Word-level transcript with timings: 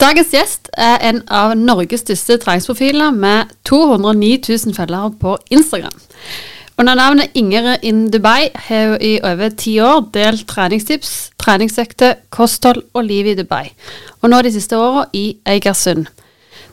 Dagens 0.00 0.30
gjest 0.32 0.70
er 0.80 1.02
en 1.04 1.18
av 1.28 1.50
Norges 1.60 2.00
største 2.00 2.38
treningsprofiler 2.40 3.12
med 3.12 3.50
209 3.68 4.30
000 4.46 4.72
følgere 4.72 5.10
på 5.20 5.34
Instagram. 5.52 5.98
Under 6.80 6.96
navnet 6.96 7.36
Ingrid 7.36 7.84
in 7.84 8.06
Dubai 8.08 8.48
har 8.54 8.94
hun 8.94 9.02
i 9.04 9.10
over 9.20 9.52
ti 9.52 9.74
år 9.84 10.06
delt 10.14 10.46
treningstips, 10.48 11.10
treningsøkter, 11.36 12.14
kosthold 12.32 12.80
og 12.94 13.04
liv 13.04 13.28
i 13.28 13.36
Dubai, 13.36 13.74
og 14.22 14.32
nå 14.32 14.40
de 14.40 14.54
siste 14.54 14.78
åra 14.80 15.04
i 15.12 15.34
Eigersund. 15.44 16.08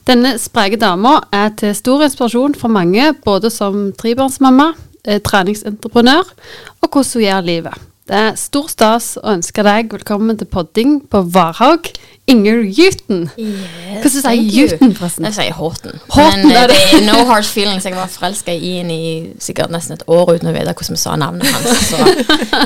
Denne 0.07 0.37
spreke 0.39 0.79
dama 0.79 1.17
er 1.35 1.51
til 1.59 1.75
stor 1.75 2.05
inspirasjon 2.07 2.55
for 2.55 2.71
mange, 2.71 3.11
både 3.27 3.51
som 3.51 3.89
trebarnsmamma, 3.91 4.71
eh, 5.03 5.19
treningsentreprenør 5.19 6.31
og 6.79 6.87
hvordan 6.87 7.11
hun 7.13 7.27
gjør 7.27 7.41
livet. 7.51 7.87
Det 8.07 8.15
er 8.15 8.35
stor 8.39 8.69
stas 8.71 9.17
å 9.19 9.33
ønske 9.33 9.63
deg 9.67 9.91
velkommen 9.91 10.37
til 10.39 10.47
podding 10.47 11.01
på 11.11 11.25
Varhaug, 11.27 11.89
Inger 12.27 12.59
Juten. 12.75 13.29
Yes, 13.39 14.01
Hva 14.03 14.09
sier. 14.11 14.41
Juten, 14.51 14.91
forresten? 14.97 15.23
Jeg 15.29 15.35
sier 15.37 15.53
Horten. 15.55 15.93
Horten, 16.11 16.41
Men 16.43 16.57
eh, 16.57 16.65
det 16.67 16.73
det? 16.75 16.97
er 16.97 17.05
no 17.05 17.21
hard 17.29 17.47
feelings. 17.47 17.85
Jeg 17.87 17.95
var 17.95 18.09
forelska 18.11 18.51
i 18.51 18.73
en 18.81 18.89
i 18.91 19.03
sikkert 19.39 19.71
nesten 19.71 19.95
et 19.95 20.03
år 20.11 20.33
uten 20.33 20.49
å 20.51 20.53
vite 20.55 20.73
hvordan 20.73 20.97
vi 20.97 20.99
sa 20.99 21.13
navnet 21.15 21.47
hans. 21.47 21.85
Så, 21.87 22.01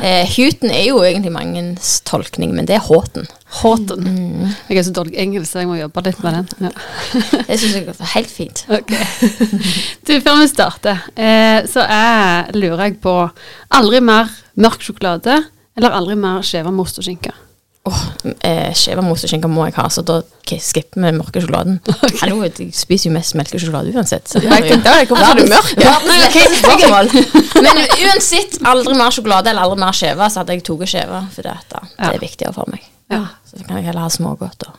eh, 0.01 0.25
Huten 0.33 0.73
er 0.73 0.87
jo 0.87 1.03
egentlig 1.05 1.33
mangens 1.35 1.91
tolkning, 2.09 2.55
men 2.57 2.65
det 2.65 2.79
er 2.79 2.81
Horten. 2.87 3.29
Horten. 3.59 4.07
Mm. 4.07 4.55
Jeg 4.71 4.81
er 4.81 4.87
så 4.87 4.95
dårlig 4.97 5.19
engelsk, 5.21 5.51
så 5.51 5.61
jeg 5.61 5.69
må 5.69 5.77
jobbe 5.77 6.05
litt 6.09 6.23
med 6.25 6.39
den. 6.39 6.71
Ja. 6.71 6.73
Det 7.51 7.59
syns 7.61 7.77
jeg 7.77 7.85
er 7.91 8.11
helt 8.15 8.33
fint. 8.33 8.63
Okay. 8.65 9.05
Du, 10.07 10.15
før 10.25 10.41
vi 10.41 10.49
starter, 10.49 11.05
eh, 11.13 11.61
så 11.69 11.85
jeg, 11.85 12.57
lurer 12.57 12.87
jeg 12.87 12.97
på 13.03 13.13
Aldri 13.77 14.01
mer 14.01 14.33
mørk 14.57 14.81
sjokolade 14.81 15.37
eller 15.77 15.93
aldri 15.95 16.17
mer 16.19 16.41
skjeva 16.43 16.73
med 16.73 16.83
ost 16.87 16.97
og 16.99 17.05
skinke? 17.05 17.31
Åh, 17.83 18.01
eh, 18.45 18.73
Skjeva 18.77 19.01
mos 19.01 19.23
og 19.25 19.29
skinke 19.31 19.49
må 19.49 19.63
jeg 19.65 19.73
ha, 19.79 19.87
så 19.89 20.03
da 20.05 20.19
skipper 20.45 20.99
vi 21.01 21.07
den 21.07 21.17
mørke 21.17 21.41
sjokoladen. 21.41 21.79
Hallo, 22.21 22.43
jeg 22.45 22.67
spiser 22.77 23.09
jo 23.09 23.13
mest 23.15 23.33
melkesjokolade 23.39 23.89
uansett. 23.97 24.29
Så 24.29 24.37
det 24.43 24.51
er 24.51 24.67
jo- 24.67 24.75
mørk? 25.49 25.71
Men 27.65 27.81
uansett, 28.05 28.59
aldri 28.69 28.93
mer 29.01 29.15
sjokolade 29.17 29.49
eller 29.49 29.65
aldri 29.65 29.81
mer 29.81 29.97
skjeve, 29.97 30.29
så 30.29 30.43
hadde 30.43 30.59
jeg 30.59 30.65
tatt 30.69 30.93
skjeve, 30.93 31.23
for 31.33 31.49
det, 31.49 31.57
at 31.57 31.73
det 31.97 32.11
er 32.11 32.21
viktigere 32.27 32.53
for 32.59 32.69
meg. 32.69 32.85
Ja. 33.11 33.23
Så 33.49 33.65
kan 33.65 33.81
jeg 33.81 33.89
heller 33.89 34.05
ha 34.05 34.13
smågodt. 34.13 34.61
da. 34.61 34.77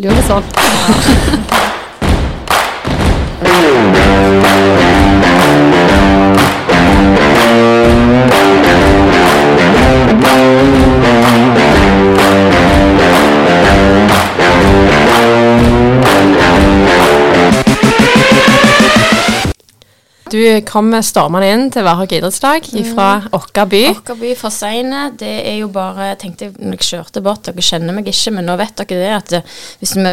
Gjør 0.00 0.14
det 0.14 0.24
sånn. 0.30 1.50
Du 20.30 20.38
kommer 20.68 21.02
stormende 21.02 21.48
inn 21.50 21.68
til 21.74 21.82
Varhaug 21.86 22.12
idrettslag 22.14 22.66
fra 22.92 23.08
Åkka 23.34 23.64
by. 23.70 23.82
Åkerby 23.96 24.32
for 24.38 24.54
seine, 24.54 25.08
det 25.18 25.32
er 25.50 25.56
jo 25.60 25.68
bare 25.74 26.12
Jeg 26.12 26.18
tenkte 26.24 26.50
når 26.56 26.76
jeg 26.78 26.88
kjørte 26.92 27.22
bort, 27.24 27.42
dere 27.48 27.64
kjenner 27.66 27.96
meg 27.96 28.10
ikke, 28.10 28.32
men 28.36 28.46
nå 28.46 28.56
vet 28.60 28.76
dere 28.78 29.00
det 29.02 29.14
at 29.16 29.32
det, 29.34 29.40
hvis 29.82 29.96
vi 29.98 30.04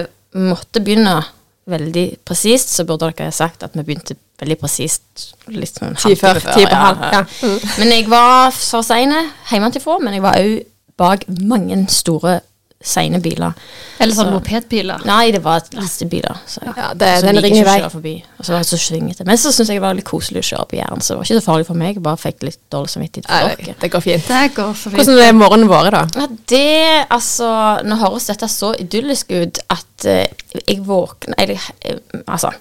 måtte 0.48 0.82
begynne 0.84 1.20
veldig 1.68 2.06
presist, 2.26 2.72
så 2.74 2.86
burde 2.88 3.12
dere 3.12 3.28
ha 3.30 3.36
sagt 3.36 3.66
at 3.68 3.76
vi 3.76 3.84
begynte 3.84 4.16
veldig 4.40 4.58
presist 4.62 5.30
litt 5.52 5.78
sånn 5.80 5.98
Ti 6.00 6.14
før, 6.16 6.40
ti 6.54 6.66
på 6.70 6.82
halv. 6.82 7.02
ja. 7.02 7.22
Ja. 7.22 7.24
Mm. 7.44 7.72
Men 7.82 7.94
jeg 7.96 8.10
var 8.12 8.52
for 8.56 8.86
seine 8.86 9.24
hjemmefra, 9.52 9.98
men 10.04 10.18
jeg 10.18 10.24
var 10.26 10.38
òg 10.42 10.54
bak 10.98 11.26
mange 11.46 11.84
store 11.94 12.40
seine 12.84 13.20
biler. 13.20 13.54
Eller 14.00 14.14
sånn 14.14 14.28
Så- 14.30 14.34
mopedpiler. 14.36 15.02
Nei, 15.06 15.32
det 15.32 15.42
var 15.44 15.62
lastebiler. 15.74 16.38
Så, 16.46 16.62
Ja, 16.64 16.94
det, 16.94 17.08
så 17.20 17.26
den 17.26 17.42
ringer 17.44 17.66
vei. 17.66 17.90
forbi. 17.90 18.24
Og 18.40 18.46
så 18.46 18.52
var 18.54 18.60
det 18.60 18.68
så 18.68 18.78
svingete. 18.78 19.26
Men 19.26 19.38
så 19.38 19.52
syns 19.52 19.68
jeg 19.70 19.80
det 19.80 19.82
var 19.82 19.94
litt 19.98 20.06
koselig 20.06 20.44
å 20.44 20.48
kjøre 20.56 20.68
på 20.70 20.78
Jæren, 20.78 21.02
så 21.02 21.08
det 21.14 21.18
var 21.18 21.24
ikke 21.26 21.42
så 21.42 21.46
farlig 21.46 21.66
for 21.66 21.74
meg. 21.74 21.96
Jeg 21.96 22.04
bare 22.04 22.18
fikk 22.18 22.44
litt 22.44 22.60
dårlig 22.72 22.90
samvittighet 22.90 23.30
Nei, 23.30 23.42
for 23.42 23.56
det, 23.56 23.66
dere. 23.66 23.76
det 23.82 23.92
går 23.92 24.02
fint. 24.02 24.28
Det 24.28 24.54
går 24.56 24.74
så 24.74 24.92
fint. 24.92 24.96
Hvordan 25.02 25.20
er 25.28 25.34
morgenen 25.34 25.68
vår, 25.68 25.90
da? 25.92 26.06
Ja, 26.16 26.28
det 26.48 27.08
Altså, 27.10 27.50
nå 27.84 27.96
høres 27.98 28.28
dette 28.28 28.48
så 28.48 28.74
idyllisk 28.80 29.32
ut 29.32 29.60
at 29.70 30.06
uh, 30.06 30.26
jeg 30.68 30.80
våkner 30.86 31.34
Eller 31.38 31.56
uh, 31.90 32.22
altså 32.28 32.52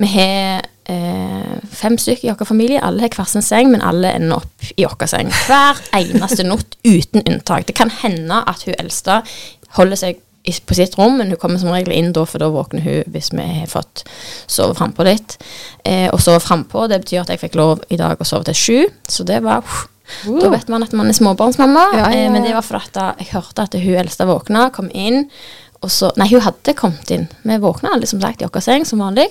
Vi 0.00 0.06
har 0.06 0.62
eh, 0.88 1.58
fem 1.76 1.98
stykker 1.98 2.30
i 2.30 2.34
vår 2.38 2.46
familie. 2.48 2.80
Alle 2.82 3.02
har 3.04 3.12
hver 3.14 3.28
sin 3.28 3.42
seng, 3.44 3.70
men 3.70 3.82
alle 3.84 4.14
ender 4.16 4.36
opp 4.40 4.70
i 4.76 4.86
vår 4.86 5.06
seng. 5.10 5.28
Hver 5.46 5.76
eneste 5.98 6.46
natt, 6.46 6.76
uten 6.84 7.22
unntak. 7.26 7.66
Det 7.68 7.74
kan 7.76 7.90
hende 8.02 8.40
at 8.48 8.64
hun 8.64 8.74
eldste 8.78 9.20
holder 9.78 10.00
seg 10.00 10.20
på 10.66 10.74
sitt 10.74 10.96
rom, 10.96 11.18
men 11.20 11.28
hun 11.30 11.38
kommer 11.38 11.60
som 11.60 11.70
regel 11.70 11.92
inn 11.92 12.14
da, 12.16 12.24
for 12.26 12.40
da 12.40 12.48
våkner 12.50 12.80
hun 12.80 13.12
hvis 13.12 13.28
vi 13.34 13.44
har 13.44 13.68
fått 13.68 14.04
sove 14.48 14.74
frampå 14.78 15.04
litt. 15.06 15.36
Eh, 15.84 16.08
og 16.08 16.20
sove 16.24 16.40
frampå, 16.40 16.86
det 16.88 17.02
betyr 17.04 17.22
at 17.22 17.32
jeg 17.34 17.42
fikk 17.42 17.58
lov 17.60 17.84
i 17.92 17.98
dag 18.00 18.20
å 18.20 18.26
sove 18.26 18.48
til 18.48 18.56
sju, 18.56 18.78
så 19.08 19.26
det 19.28 19.42
var 19.46 19.64
Uh. 20.26 20.40
Da 20.40 20.48
vet 20.50 20.66
man 20.66 20.82
at 20.82 20.94
man 20.96 21.06
er 21.06 21.14
småbarnsmamma, 21.14 21.82
Ja, 21.94 22.10
ja, 22.10 22.24
eh, 22.26 22.30
men 22.32 22.42
det 22.42 22.50
var 22.50 22.64
for 22.66 22.82
da 22.90 23.12
jeg 23.20 23.30
hørte 23.30 23.62
at 23.62 23.76
hun 23.78 23.98
eldste 24.00 24.26
våkna, 24.26 24.64
kom 24.74 24.90
inn, 24.90 25.28
og 25.80 25.92
så 25.94 26.10
Nei, 26.18 26.26
hun 26.32 26.42
hadde 26.44 26.74
kommet 26.74 27.10
inn. 27.14 27.28
Vi 27.46 27.58
våkna 27.62 27.94
alle 27.94 28.08
som 28.10 28.20
sagt 28.20 28.42
i 28.42 28.48
vår 28.48 28.64
seng 28.64 28.84
som 28.84 29.00
vanlig, 29.00 29.30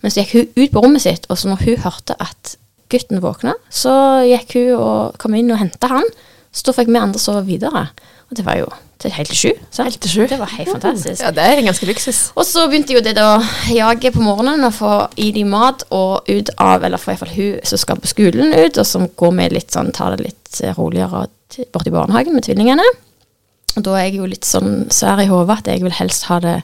men 0.00 0.12
så 0.12 0.22
gikk 0.22 0.36
hun 0.36 0.52
ut 0.56 0.70
på 0.72 0.84
rommet 0.84 1.02
sitt, 1.04 1.26
og 1.28 1.40
så 1.40 1.50
når 1.50 1.64
hun 1.66 1.82
hørte 1.84 2.16
at 2.22 2.54
gutten 2.90 3.20
våkna, 3.22 3.56
så 3.70 3.92
gikk 4.26 4.54
hun 4.54 4.70
og 4.78 5.18
kom 5.18 5.34
inn 5.34 5.50
og 5.52 5.60
henta 5.60 5.90
han, 5.92 6.06
så 6.54 6.70
da 6.70 6.76
fikk 6.78 6.94
vi 6.94 7.02
andre 7.02 7.20
sove 7.22 7.44
videre. 7.46 7.88
Og 8.30 8.38
det 8.38 8.46
var 8.46 8.62
jo 8.62 8.70
til 9.00 9.14
helt 9.16 9.30
til 9.32 9.38
sju. 9.38 9.50
sant? 9.70 9.88
Helt 9.88 10.00
til 10.04 10.12
sju. 10.12 10.22
Det 10.28 10.38
var 10.40 10.52
helt 10.58 10.70
fantastisk. 10.70 11.22
Ja, 11.22 11.32
det 11.34 11.44
er 11.46 11.62
ganske 11.64 11.88
luksus. 11.88 12.20
Og 12.36 12.46
så 12.46 12.66
begynte 12.68 12.94
jo 12.94 13.02
det 13.04 13.16
da 13.16 13.40
jaget 13.72 14.16
på 14.16 14.24
morgenen 14.24 14.66
å 14.68 14.72
få 14.74 14.94
i 15.20 15.30
de 15.36 15.44
mat 15.48 15.84
og 15.90 16.28
ut 16.28 16.50
av 16.60 16.84
Eller 16.84 17.00
for 17.00 17.14
iallfall 17.14 17.32
hun 17.34 17.60
som 17.64 17.80
skal 17.80 18.00
på 18.00 18.10
skolen 18.10 18.52
ut, 18.54 18.76
og 18.76 18.86
som 18.86 19.08
går 19.08 19.36
med 19.36 19.56
litt 19.56 19.72
sånn, 19.72 19.92
tar 19.96 20.16
det 20.16 20.26
litt 20.28 20.60
eh, 20.62 20.74
roligere 20.76 21.26
bort 21.72 21.88
i 21.88 21.94
barnehagen 21.94 22.36
med 22.36 22.44
tvillingene. 22.46 22.84
Og 23.78 23.84
da 23.86 23.94
er 23.96 24.08
jeg 24.08 24.18
jo 24.18 24.28
litt 24.28 24.46
sånn 24.46 24.88
sær 24.92 25.20
i 25.22 25.28
hodet 25.30 25.60
at 25.60 25.68
jeg 25.70 25.84
vil 25.84 25.94
helst 25.94 26.26
ha 26.26 26.40
det 26.42 26.56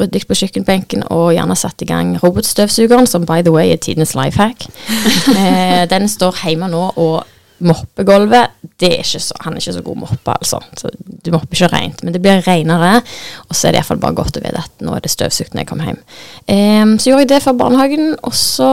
ryddig 0.00 0.24
på 0.26 0.36
kjøkkenbenken 0.40 1.04
og 1.14 1.30
gjerne 1.36 1.56
satt 1.58 1.84
i 1.84 1.88
gang 1.88 2.16
robotstøvsugeren, 2.18 3.06
som 3.06 3.26
by 3.28 3.44
the 3.46 3.54
way 3.54 3.70
er 3.72 3.80
tidenes 3.80 4.16
life 4.18 4.40
hack. 4.40 4.66
eh, 5.38 5.84
den 5.90 6.08
står 6.10 6.42
hjemme 6.42 6.70
nå 6.72 6.84
og 6.96 7.37
mopper 7.64 8.06
gulvet. 8.06 8.54
Er 8.84 9.02
så, 9.02 9.34
han 9.42 9.54
er 9.56 9.62
ikke 9.62 9.74
så 9.78 9.84
god 9.86 9.98
moppe, 10.04 10.34
altså. 10.34 10.60
Så 10.78 10.90
du 10.98 11.32
mopper 11.34 11.56
ikke 11.56 11.70
rent, 11.72 12.04
men 12.04 12.14
det 12.14 12.22
blir 12.22 12.44
renere. 12.46 13.00
Og 13.48 13.56
så 13.56 13.68
er 13.68 13.74
det 13.74 13.82
iallfall 13.82 14.02
bare 14.02 14.18
godt 14.18 14.38
å 14.38 14.44
vite 14.44 14.62
at 14.62 14.84
nå 14.84 14.94
er 14.94 15.02
det 15.04 15.12
støvsugd 15.12 15.54
når 15.54 15.64
jeg 15.64 15.70
kommer 15.72 15.90
hjem. 15.90 15.98
Um, 16.46 16.94
så 16.98 17.10
gjorde 17.10 17.26
jeg 17.26 17.32
det 17.34 17.42
for 17.46 17.58
barnehagen, 17.58 18.14
og 18.22 18.36
så 18.38 18.70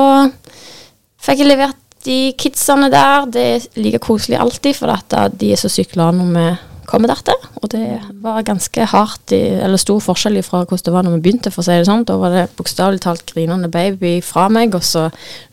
fikk 1.25 1.41
jeg 1.41 1.51
levert 1.51 1.81
de 2.05 2.19
kidsene 2.37 2.91
der. 2.93 3.27
Det 3.33 3.49
er 3.55 3.67
like 3.81 4.03
koselig 4.05 4.39
alltid, 4.41 4.77
for 4.77 4.93
at 4.93 5.17
de 5.39 5.51
er 5.53 5.59
så 5.59 5.71
sykt 5.71 5.97
glade 5.97 6.19
når 6.19 6.33
vi 6.35 6.47
kommer 6.85 7.09
der. 7.09 7.49
Og 7.61 7.69
det 7.73 7.99
var 8.21 8.45
ganske 8.45 8.85
hardt, 8.91 9.33
i, 9.33 9.41
eller 9.65 9.81
stor 9.81 9.99
forskjell 10.03 10.37
fra 10.45 10.63
hvordan 10.63 10.85
det 10.85 10.93
var 10.93 11.05
når 11.05 11.17
vi 11.17 11.23
begynte, 11.25 11.53
for 11.53 11.63
å 11.63 11.67
si 11.67 11.79
det 11.79 11.89
sånn. 11.89 12.05
Da 12.07 12.17
var 12.21 12.33
det 12.33 12.47
bokstavelig 12.57 13.01
talt 13.05 13.25
grinende 13.31 13.71
baby 13.73 14.19
fra 14.25 14.47
meg, 14.53 14.77
og 14.77 14.85
så 14.85 15.07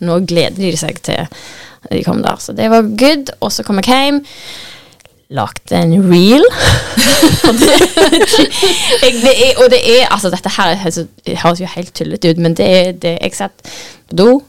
nå 0.04 0.21
gleder 0.28 0.60
de 0.60 0.75
seg 0.78 1.00
til 1.06 1.25
de 1.91 2.04
kom 2.04 2.22
der. 2.22 2.37
Så 2.38 2.53
det 2.56 2.70
var 2.70 2.82
good. 2.98 3.32
Og 3.41 3.53
så 3.53 3.62
kom 3.66 3.81
jeg 3.82 3.88
hjem. 3.91 4.20
Lagde 5.32 5.78
en 5.78 5.94
reel. 6.12 6.44
jeg, 9.03 9.12
det 9.22 9.32
er, 9.32 9.53
og 9.65 9.70
det 9.72 9.81
er 9.81 10.06
Altså, 10.12 10.31
dette 10.31 10.50
her 10.56 10.72
er- 10.75 10.84
altså, 10.84 11.06
det 11.26 11.38
høres 11.42 11.60
jo 11.60 11.66
helt 11.75 11.94
tullete 11.94 12.31
ut, 12.31 12.37
men 12.38 12.54
det 12.59 12.66
er 12.69 12.92
det 12.92 13.19
Jeg 13.22 13.32
satt 13.34 13.71
på 14.10 14.16
do, 14.19 14.42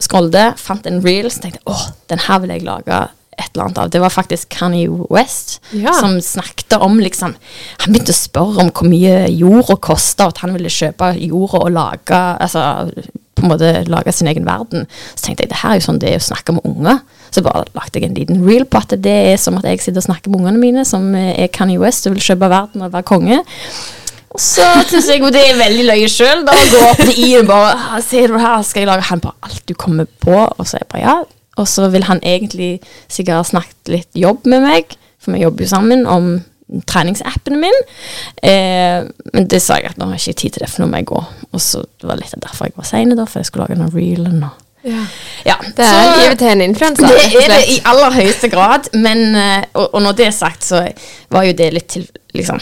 scrollet, 0.00 0.54
fant 0.58 0.86
en 0.86 1.02
reel, 1.04 1.28
så 1.30 1.40
tenkte 1.44 1.60
jeg 1.60 1.68
åh, 1.74 1.84
den 2.10 2.18
her 2.28 2.38
vil 2.42 2.50
jeg 2.56 2.62
lage 2.66 3.02
et 3.38 3.48
eller 3.54 3.64
annet 3.64 3.78
av. 3.78 3.90
Det 3.90 4.00
var 4.02 4.10
faktisk 4.12 4.48
Kanye 4.52 4.88
West 5.10 5.60
Ja. 5.72 5.92
som 5.96 6.18
snakket 6.20 6.76
om 6.80 6.98
liksom 7.00 7.34
Han 7.80 7.92
begynte 7.94 8.12
å 8.12 8.18
spørre 8.18 8.60
om 8.60 8.70
hvor 8.70 8.88
mye 8.88 9.26
jorda 9.32 9.76
kosta, 9.80 10.26
at 10.28 10.38
han 10.44 10.52
ville 10.54 10.68
kjøpe 10.68 11.14
jorda 11.18 11.62
og 11.64 11.72
lage 11.72 12.20
Altså 12.40 12.92
på 13.34 13.46
en 13.46 13.48
måte 13.48 13.70
lage 13.88 14.12
sin 14.12 14.28
egen 14.28 14.44
verden. 14.44 14.84
Så 15.16 15.24
tenkte 15.24 15.42
jeg 15.46 15.48
det 15.50 15.56
her 15.62 15.70
er 15.72 15.78
jo 15.80 15.86
sånn 15.86 15.98
det 15.98 16.10
er 16.12 16.20
å 16.20 16.22
snakke 16.26 16.52
med 16.52 16.66
unger. 16.68 17.00
Så 17.32 17.40
bare 17.42 17.64
lagde 17.74 17.98
jeg 17.98 18.04
en 18.10 18.14
liten 18.14 18.42
reel 18.46 18.66
på 18.68 18.78
at 18.78 18.92
det 19.02 19.14
er 19.32 19.36
som 19.40 19.56
at 19.58 19.64
jeg 19.64 19.80
sitter 19.80 19.98
og 20.02 20.04
snakker 20.04 20.30
med 20.30 20.42
ungene 20.42 20.60
mine, 20.60 20.84
som 20.86 21.08
er 21.16 21.48
Kanye 21.48 21.80
West 21.80 22.06
og 22.06 22.12
vil 22.14 22.22
kjøpe 22.22 22.50
verden 22.52 22.84
og 22.84 22.92
være 22.92 23.08
konge. 23.08 23.40
Og 24.32 24.40
så 24.40 24.68
syns 24.88 25.08
jeg 25.10 25.20
jo 25.24 25.32
det 25.32 25.42
er 25.48 25.58
veldig 25.58 25.86
løye 25.88 26.08
sjøl, 26.12 26.44
da. 26.46 26.52
Å 26.54 26.68
gå 26.72 26.84
opp 26.90 27.00
til 27.02 27.18
i 27.24 27.30
og 27.40 27.48
bare 27.50 27.72
«Ah, 27.74 28.00
Ser 28.04 28.28
du 28.28 28.38
her, 28.38 28.62
skal 28.62 28.84
jeg 28.84 28.88
lage 28.92 29.08
Han 29.10 29.20
bare 29.24 29.34
alt 29.48 29.62
du 29.66 29.74
kommer 29.74 30.06
på. 30.22 30.36
Og 30.36 30.62
så 30.68 30.76
er 30.78 30.84
jeg 30.84 30.92
bare 30.92 31.02
ja. 31.08 31.16
Og 31.60 31.68
så 31.68 31.88
vil 31.92 32.06
han 32.08 32.20
egentlig 32.24 32.80
sikkert 33.12 33.36
ha 33.42 33.42
snakket 33.44 33.92
litt 33.92 34.16
jobb 34.16 34.46
med 34.48 34.64
meg, 34.64 34.96
for 35.20 35.32
vi 35.36 35.42
jobber 35.44 35.64
jo 35.66 35.68
sammen 35.68 36.06
om 36.08 36.30
treningsappen 36.88 37.58
min. 37.60 37.78
Eh, 38.42 39.04
men 39.34 39.48
det 39.50 39.60
sa 39.60 39.76
jeg 39.76 39.90
at 39.92 39.98
nå 40.00 40.08
har 40.08 40.16
jeg 40.16 40.32
ikke 40.32 40.40
tid 40.40 40.54
til 40.56 40.64
det, 40.64 40.70
for 40.72 40.82
nå 40.84 40.88
må 40.90 41.02
jeg 41.02 41.10
gå. 41.12 41.20
Og 41.52 41.60
så 41.60 41.82
det 41.84 42.08
var 42.08 42.16
litt 42.20 42.32
derfor 42.40 42.70
jeg 42.70 42.76
var 42.78 42.88
sein, 42.88 43.12
for 43.26 43.40
jeg 43.42 43.50
skulle 43.50 43.66
lage 43.68 43.80
den 43.80 43.92
reelen. 43.96 44.44
Og 44.48 44.58
Ja. 44.84 45.04
ja, 45.46 45.54
Det 45.76 45.78
er 45.84 45.92
så- 45.92 46.22
livet 46.22 46.38
til 46.38 46.48
en 46.48 46.60
influenser. 46.60 47.06
det 47.06 47.44
er 47.44 47.48
det 47.54 47.68
i 47.68 47.80
aller 47.84 48.10
høyeste 48.10 48.48
grad, 48.50 48.88
men 48.94 49.34
eh, 49.36 49.64
og, 49.74 49.94
og 49.94 50.02
når 50.02 50.12
det 50.12 50.26
er 50.26 50.30
sagt, 50.30 50.64
så 50.64 50.88
var 51.30 51.42
jo 51.44 51.52
det 51.52 51.72
litt 51.72 51.86
til 51.88 52.08
liksom 52.34 52.58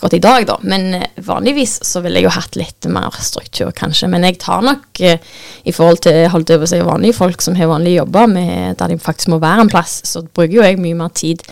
akkurat 0.00 0.14
i 0.16 0.18
dag, 0.18 0.46
da. 0.46 0.56
Men 0.62 0.94
eh, 0.94 1.08
vanligvis 1.16 1.84
så 1.84 2.00
ville 2.00 2.20
jeg 2.20 2.24
jo 2.24 2.32
hatt 2.32 2.56
litt 2.56 2.86
mer 2.88 3.12
struktur, 3.20 3.68
kanskje. 3.76 4.08
Men 4.08 4.24
jeg 4.24 4.38
tar 4.40 4.64
nok 4.64 5.00
eh, 5.04 5.20
i 5.68 5.74
forhold 5.76 6.00
til 6.06 6.24
holdt 6.32 6.54
over 6.56 6.70
seg 6.70 6.86
vanlige 6.88 7.18
folk 7.18 7.44
som 7.44 7.58
har 7.58 7.68
vanlige 7.68 8.00
jobber, 8.00 8.30
med, 8.30 8.78
der 8.80 8.94
de 8.94 8.98
faktisk 8.98 9.34
må 9.34 9.40
være 9.42 9.66
en 9.66 9.72
plass, 9.72 10.00
så 10.08 10.24
bruker 10.24 10.56
jo 10.56 10.64
jeg 10.64 10.80
mye 10.80 10.96
mer 10.96 11.12
tid 11.12 11.44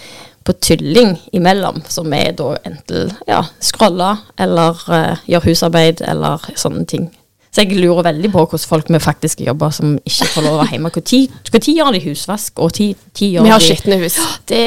på 0.49 0.55
tylling 0.65 1.19
imellom, 1.37 1.83
som 1.93 2.13
er 2.17 2.33
da 2.39 2.55
enten 2.65 3.13
ja, 3.29 3.43
scrolle 3.61 4.15
eller 4.41 4.81
eh, 4.97 5.25
gjøre 5.35 5.51
husarbeid 5.51 6.01
eller 6.09 6.49
sånne 6.57 6.87
ting. 6.89 7.11
Så 7.53 7.65
jeg 7.65 7.81
lurer 7.81 8.05
veldig 8.07 8.31
på 8.33 8.45
hvordan 8.45 8.71
folk 8.71 8.89
med 8.93 9.03
faktiske 9.03 9.45
jobber 9.45 9.73
som 9.75 9.97
ikke 10.07 10.29
får 10.31 10.45
lov 10.45 10.57
å 10.57 10.63
være 10.63 10.77
hjemme. 10.77 10.93
Når 10.95 11.69
gjør 11.75 11.93
de 11.97 12.03
husvask, 12.05 12.61
og 12.61 12.77
når 12.77 13.23
gjør 13.29 13.45
Vi 13.45 13.53
har 13.53 13.61
de 13.61 13.69
skitne 13.69 14.01
hus. 14.01 14.19
det, 14.51 14.65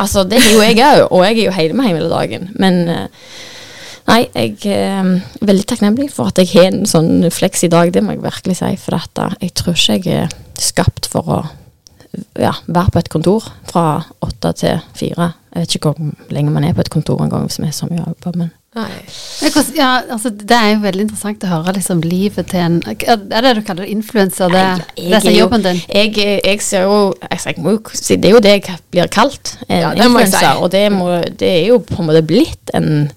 altså, 0.00 0.24
det 0.28 0.40
er 0.40 0.52
jo 0.52 0.62
jeg 0.64 0.78
òg, 0.84 1.08
og 1.10 1.24
jeg 1.26 1.38
er 1.38 1.44
jo 1.48 1.56
hjemme 1.58 1.88
hele 1.88 2.08
dagen. 2.12 2.48
Men 2.60 2.80
eh, 2.88 3.26
nei, 4.10 4.20
jeg 4.34 4.74
er 4.74 5.12
veldig 5.40 5.66
takknemlig 5.70 6.10
for 6.14 6.32
at 6.32 6.40
jeg 6.42 6.52
har 6.54 6.70
en 6.72 6.88
sånn 6.88 7.28
fleks 7.32 7.66
i 7.66 7.72
dag, 7.72 7.92
det 7.94 8.04
må 8.04 8.16
jeg 8.16 8.24
virkelig 8.24 8.60
si. 8.60 8.72
For 8.80 8.98
dette, 8.98 9.30
jeg 9.42 9.54
tror 9.58 9.78
ikke 9.78 10.00
jeg 10.00 10.24
er 10.24 10.34
skapt 10.60 11.10
for 11.10 11.30
å 11.30 11.42
ja, 12.38 12.52
være 12.66 12.92
på 12.94 13.02
et 13.02 13.12
kontor 13.12 13.46
fra 13.70 13.86
åtte 14.24 14.52
til 14.60 14.82
fire. 14.98 15.32
Jeg 15.54 15.64
vet 15.64 15.78
ikke 15.78 15.94
hvor 15.94 16.34
lenge 16.34 16.52
man 16.54 16.66
er 16.66 16.74
på 16.74 16.84
et 16.84 16.92
kontor 16.92 17.22
en 17.22 17.32
gang 17.32 17.46
hvis 17.46 17.60
vi 17.62 17.68
er 17.68 17.76
så 17.76 17.88
mye 17.90 18.04
jobber, 18.04 18.38
men 18.42 18.52
Nei. 18.74 18.90
Ja, 19.76 20.00
altså, 20.10 20.32
det 20.34 20.56
er 20.56 20.72
jo 20.72 20.80
veldig 20.82 21.04
interessant 21.04 21.44
å 21.46 21.50
høre 21.52 21.76
liksom, 21.76 22.00
livet 22.02 22.48
til 22.50 22.58
en 22.58 22.80
Er 22.82 23.44
det 23.46 23.52
du 23.54 23.60
kaller 23.66 23.86
influenser? 23.86 24.50
Det, 24.50 24.62
Nei, 24.98 25.12
det 25.12 25.30
er 25.30 25.36
jobben 25.36 25.62
din? 25.62 25.78
Jeg, 25.86 26.16
jeg 26.18 26.64
ser 26.64 26.88
jo 26.88 26.96
jeg 27.22 27.62
må 27.62 27.76
jo 27.76 27.94
si, 27.94 28.16
Det 28.18 28.32
er 28.32 28.34
jo 28.34 28.40
det 28.42 28.56
jeg 28.56 28.78
blir 28.90 29.12
kalt. 29.14 29.54
En 29.68 29.78
Ja, 29.78 29.92
jeg 29.94 30.32
si. 30.32 30.50
Og 30.58 30.72
det, 30.74 30.82
må, 30.90 31.06
det 31.38 31.52
er 31.52 31.62
jo 31.68 31.78
på 31.86 32.00
en 32.02 32.10
måte 32.10 32.24
blitt 32.26 32.74
en 32.74 33.12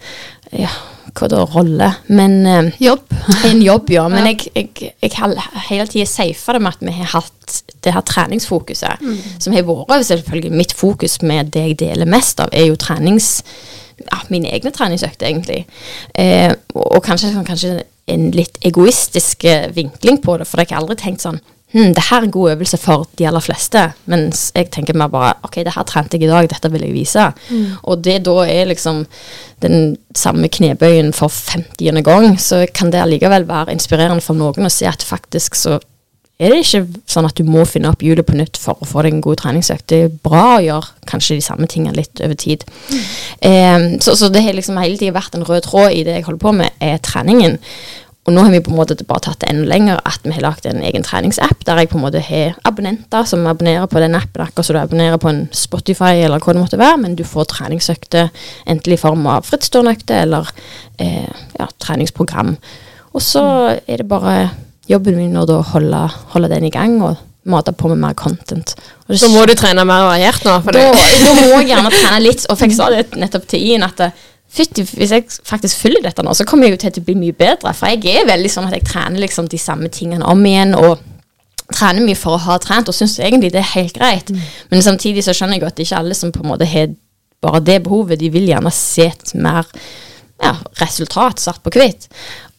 ja, 0.54 0.70
hva 1.18 1.30
da, 1.32 1.42
rolle. 1.54 1.90
Men 2.14 2.36
eh, 2.46 2.70
Jobb. 2.84 3.14
En 3.48 3.62
jobb, 3.64 3.90
ja. 3.96 4.06
Men 4.14 4.26
Ja. 4.26 4.34
jeg, 4.34 4.52
jeg, 4.56 4.92
jeg 5.02 5.12
har 5.18 5.34
hele 5.70 5.88
tida 5.92 6.06
safa 6.10 6.54
det 6.58 6.62
med 6.66 6.76
at 6.78 6.86
vi 6.86 6.94
har 7.00 7.12
hatt 7.16 7.58
det 7.86 7.94
her 7.96 8.06
treningsfokuset. 8.06 9.02
Mm. 9.02 9.18
Som 9.44 9.54
har 9.56 9.66
vært 9.68 10.08
selvfølgelig 10.10 10.54
mitt 10.64 10.74
fokus 10.78 11.20
med 11.22 11.52
det 11.56 11.66
jeg 11.70 11.80
deler 11.86 12.10
mest 12.10 12.40
av, 12.44 12.54
er 12.54 12.70
jo 12.72 12.80
trenings... 12.80 13.42
Ja, 13.98 14.20
mine 14.30 14.52
egne 14.54 14.70
treningsøkter, 14.70 15.26
egentlig. 15.26 15.64
Eh, 16.14 16.52
og, 16.76 16.84
og 17.00 17.00
kanskje, 17.08 17.32
kanskje 17.48 17.72
en 18.14 18.28
litt 18.32 18.60
egoistisk 18.68 19.42
eh, 19.50 19.72
vinkling 19.74 20.20
på 20.22 20.36
det, 20.38 20.46
for 20.46 20.62
jeg 20.62 20.70
har 20.70 20.84
aldri 20.84 21.00
tenkt 21.02 21.26
sånn 21.26 21.40
Hm, 21.74 21.92
det 21.94 22.04
her 22.10 22.22
er 22.22 22.24
en 22.24 22.32
god 22.32 22.52
øvelse 22.52 22.78
for 22.80 23.08
de 23.20 23.28
aller 23.28 23.44
fleste. 23.44 23.82
Mens 24.06 24.52
jeg 24.56 24.70
tenker 24.72 24.96
mer 24.96 25.12
bare 25.12 25.34
OK, 25.44 25.60
det 25.68 25.74
her 25.76 25.84
trente 25.84 26.16
jeg 26.16 26.24
i 26.24 26.32
dag, 26.32 26.48
dette 26.50 26.72
vil 26.72 26.86
jeg 26.88 26.96
vise. 26.96 27.26
Og 27.84 28.04
det 28.04 28.22
da 28.26 28.38
er 28.48 28.70
liksom 28.72 29.04
den 29.62 29.98
samme 30.16 30.48
knebøyen 30.48 31.12
for 31.14 31.28
50. 31.28 32.02
gang, 32.04 32.40
så 32.40 32.66
kan 32.74 32.92
det 32.92 33.02
allikevel 33.02 33.48
være 33.48 33.76
inspirerende 33.76 34.24
for 34.24 34.34
noen 34.38 34.70
å 34.70 34.72
se 34.72 34.88
at 34.88 35.04
faktisk 35.04 35.56
så 35.60 35.80
er 36.40 36.54
det 36.54 36.60
ikke 36.62 36.84
sånn 37.10 37.26
at 37.26 37.38
du 37.38 37.48
må 37.50 37.64
finne 37.66 37.90
opp 37.90 38.04
hjulet 38.06 38.26
på 38.26 38.36
nytt 38.38 38.60
for 38.62 38.78
å 38.78 38.86
få 38.86 39.02
deg 39.02 39.16
en 39.16 39.24
god 39.26 39.40
treningsøkt. 39.42 39.88
Det 39.90 40.02
er 40.06 40.18
bra 40.24 40.44
å 40.58 40.62
gjøre 40.62 41.08
kanskje 41.10 41.40
de 41.40 41.46
samme 41.46 41.66
tingene 41.66 41.98
litt 41.98 42.22
over 42.22 42.38
tid. 42.38 42.66
Eh, 43.42 43.98
så, 44.06 44.14
så 44.14 44.30
det 44.30 44.44
har 44.46 44.54
liksom 44.54 44.78
hele 44.78 45.00
tiden 45.02 45.18
vært 45.18 45.34
en 45.34 45.48
rød 45.48 45.66
tråd 45.66 45.96
i 45.96 46.04
det 46.06 46.20
jeg 46.20 46.28
holder 46.28 46.44
på 46.44 46.54
med, 46.60 46.78
er 46.78 47.02
treningen. 47.02 47.58
Og 48.28 48.34
nå 48.36 48.44
har 48.44 48.52
vi 48.52 48.60
på 48.60 48.74
en 48.74 48.76
måte 48.76 48.98
bare 49.08 49.24
tatt 49.24 49.40
det 49.40 49.54
enda 49.54 49.70
lenger, 49.70 50.02
at 50.04 50.26
vi 50.26 50.34
har 50.36 50.44
lagd 50.44 50.66
en 50.68 50.82
egen 50.84 51.06
treningsapp 51.06 51.62
der 51.68 51.80
jeg 51.80 51.92
på 51.94 51.96
en 51.96 52.04
måte 52.04 52.20
har 52.20 52.58
abonnenter 52.68 53.24
som 53.30 53.46
abonnerer 53.48 53.88
på 53.88 54.02
den 54.04 54.18
appen, 54.20 54.44
akkurat 54.44 54.68
som 54.68 54.76
du 54.76 54.82
abonnerer 54.82 55.22
på 55.22 55.32
en 55.32 55.46
Spotify 55.56 56.26
eller 56.26 56.44
hva 56.44 56.56
det 56.58 56.64
måtte 56.66 56.82
være, 56.82 57.00
men 57.06 57.16
du 57.16 57.24
får 57.28 57.48
treningsøkter 57.54 58.28
enten 58.68 58.94
i 58.94 59.00
form 59.00 59.24
av 59.32 59.48
frittstående 59.48 59.96
økter 59.96 60.26
eller 60.26 60.52
eh, 61.00 61.32
ja, 61.56 61.70
treningsprogram. 61.80 62.58
Og 63.16 63.24
så 63.24 63.46
er 63.80 64.04
det 64.04 64.10
bare 64.12 64.36
jobben 64.92 65.16
min 65.20 65.40
å 65.40 65.48
holde, 65.72 66.04
holde 66.36 66.52
den 66.52 66.68
i 66.68 66.74
gang 66.74 67.00
og 67.00 67.24
mate 67.48 67.72
på 67.72 67.88
med 67.88 68.02
mer 68.02 68.16
content. 68.20 68.76
Så 69.08 69.30
må 69.32 69.46
du 69.48 69.56
trene 69.56 69.88
mer 69.88 70.04
variert 70.10 70.44
nå. 70.44 70.58
Da, 70.68 70.74
det. 70.76 70.88
da 71.24 71.36
må 71.38 71.62
jeg 71.62 71.70
gjerne 71.72 71.94
trene 71.94 72.24
litt. 72.26 72.44
Og 72.52 72.60
fikk 72.60 72.76
sa 72.76 72.90
det 72.92 73.06
nettopp 73.16 73.48
til 73.48 73.64
Ian 73.72 73.88
at 73.88 74.04
eh, 74.04 74.26
fytti, 74.50 74.86
hvis 74.98 75.12
jeg 75.14 75.28
faktisk 75.46 75.84
følger 75.84 76.06
dette 76.08 76.24
nå, 76.24 76.34
så 76.34 76.46
kommer 76.48 76.68
jeg 76.68 76.78
jo 76.78 76.82
til 76.86 77.02
å 77.02 77.06
bli 77.10 77.18
mye 77.20 77.36
bedre. 77.38 77.74
For 77.76 77.92
jeg 77.92 78.22
er 78.22 78.30
veldig 78.30 78.52
sånn 78.52 78.70
at 78.70 78.78
jeg 78.78 78.88
trener 78.88 79.22
liksom 79.22 79.50
de 79.52 79.60
samme 79.62 79.92
tingene 79.94 80.26
om 80.26 80.46
igjen. 80.46 80.76
og 80.78 81.04
trener 81.68 82.00
mye 82.00 82.16
for 82.16 82.38
å 82.38 82.44
ha 82.46 82.58
trent, 82.64 82.88
og 82.88 82.96
syns 82.96 83.18
egentlig 83.20 83.52
det 83.52 83.60
er 83.60 83.74
helt 83.74 83.98
greit. 83.98 84.32
Men 84.72 84.84
samtidig 84.86 85.26
så 85.26 85.36
skjønner 85.36 85.60
jeg 85.60 85.68
at 85.68 85.76
det 85.76 85.88
ikke 85.88 86.00
alle 86.00 86.16
som 86.16 86.32
på 86.32 86.44
en 86.44 86.52
måte 86.54 86.68
har 86.70 86.94
bare 87.44 87.60
det 87.60 87.82
behovet. 87.84 88.20
De 88.22 88.30
vil 88.32 88.48
gjerne 88.48 88.72
se 88.72 89.10
mer 89.36 89.68
ja, 90.44 90.54
resultat 90.82 91.42
svart 91.42 91.64
på 91.66 91.74
hvitt. 91.74 92.08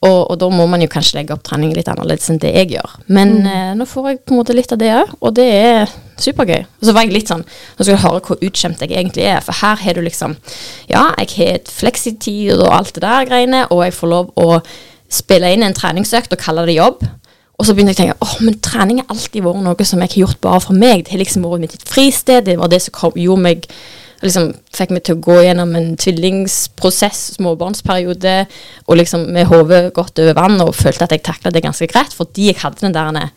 Og, 0.06 0.30
og 0.30 0.36
da 0.38 0.46
må 0.52 0.62
man 0.70 0.82
jo 0.82 0.86
kanskje 0.90 1.16
legge 1.16 1.34
opp 1.34 1.42
trening 1.46 1.72
litt 1.75 1.88
annerledes 1.90 2.28
enn 2.30 2.38
det 2.38 2.52
jeg 2.54 2.70
gjør. 2.76 2.92
Men 3.10 3.40
eh, 3.50 3.72
nå 3.75 3.86
får 3.88 4.12
jeg 4.12 4.20
på 4.22 4.34
en 4.34 4.38
måte 4.38 4.54
litt 4.54 4.75
av 4.75 4.78
det 4.78 4.92
òg, 4.94 5.16
og 5.19 5.34
det 5.34 5.46
er 5.56 5.94
supergøy. 6.22 6.60
Og 6.78 6.86
så 6.86 6.94
var 6.94 7.06
jeg 7.06 7.14
litt 7.16 7.30
sånn 7.30 7.42
Nå 7.42 7.84
skal 7.86 7.96
du 7.96 8.04
høre 8.04 8.22
hvor 8.26 8.44
utskjemt 8.46 8.82
jeg 8.84 8.94
egentlig 8.94 9.26
er, 9.26 9.40
for 9.42 9.58
her 9.58 9.82
har 9.82 9.98
du 9.98 10.04
liksom 10.06 10.36
Ja, 10.90 11.08
jeg 11.19 11.32
har 11.34 11.58
et 11.58 11.72
fleksitid 11.72 12.54
og 12.60 12.70
alt 12.75 12.94
det 12.94 13.02
der 13.02 13.26
greiene, 13.26 13.64
og 13.75 13.82
jeg 13.86 13.96
får 13.98 14.12
lov 14.14 14.30
å 14.38 14.60
spille 15.10 15.50
inn 15.54 15.66
en 15.66 15.75
treningsøkt 15.75 16.34
og 16.36 16.42
kalle 16.42 16.66
det 16.69 16.78
jobb. 16.78 17.02
Og 17.58 17.66
så 17.66 17.75
begynte 17.75 17.96
jeg 17.96 17.98
å 17.98 18.14
tenke 18.14 18.26
åh, 18.26 18.34
men 18.46 18.58
trening 18.62 19.00
har 19.02 19.10
alltid 19.10 19.42
vært 19.42 19.64
noe 19.66 19.86
som 19.88 20.02
jeg 20.04 20.12
har 20.12 20.20
gjort 20.22 20.42
bare 20.46 20.62
for 20.62 20.78
meg. 20.78 21.02
Det 21.02 21.16
har 21.16 21.22
liksom 21.25 21.46
vært 21.48 21.64
mitt 21.64 21.88
fristed. 21.90 22.44
Det 22.46 22.54
var 22.60 22.70
det 22.70 22.84
som 22.84 22.94
kom, 22.94 23.19
gjorde 23.19 23.46
meg 23.48 23.66
liksom 24.24 24.50
fikk 24.74 24.94
meg 24.94 25.04
til 25.06 25.18
å 25.18 25.22
gå 25.22 25.38
gjennom 25.44 25.74
en 25.78 25.92
tvillingsprosess, 26.00 27.20
småbarnsperiode, 27.36 28.34
og 28.86 29.00
liksom 29.00 29.28
med 29.34 29.48
hodet 29.50 29.88
godt 29.96 30.22
over 30.24 30.36
vann, 30.38 30.58
og 30.64 30.76
følte 30.76 31.06
at 31.06 31.14
jeg 31.14 31.26
takla 31.28 31.54
det 31.54 31.64
ganske 31.66 31.88
greit, 31.90 32.14
fordi 32.16 32.50
jeg 32.50 32.60
hadde 32.62 32.86
den 32.86 32.96
der 32.96 33.32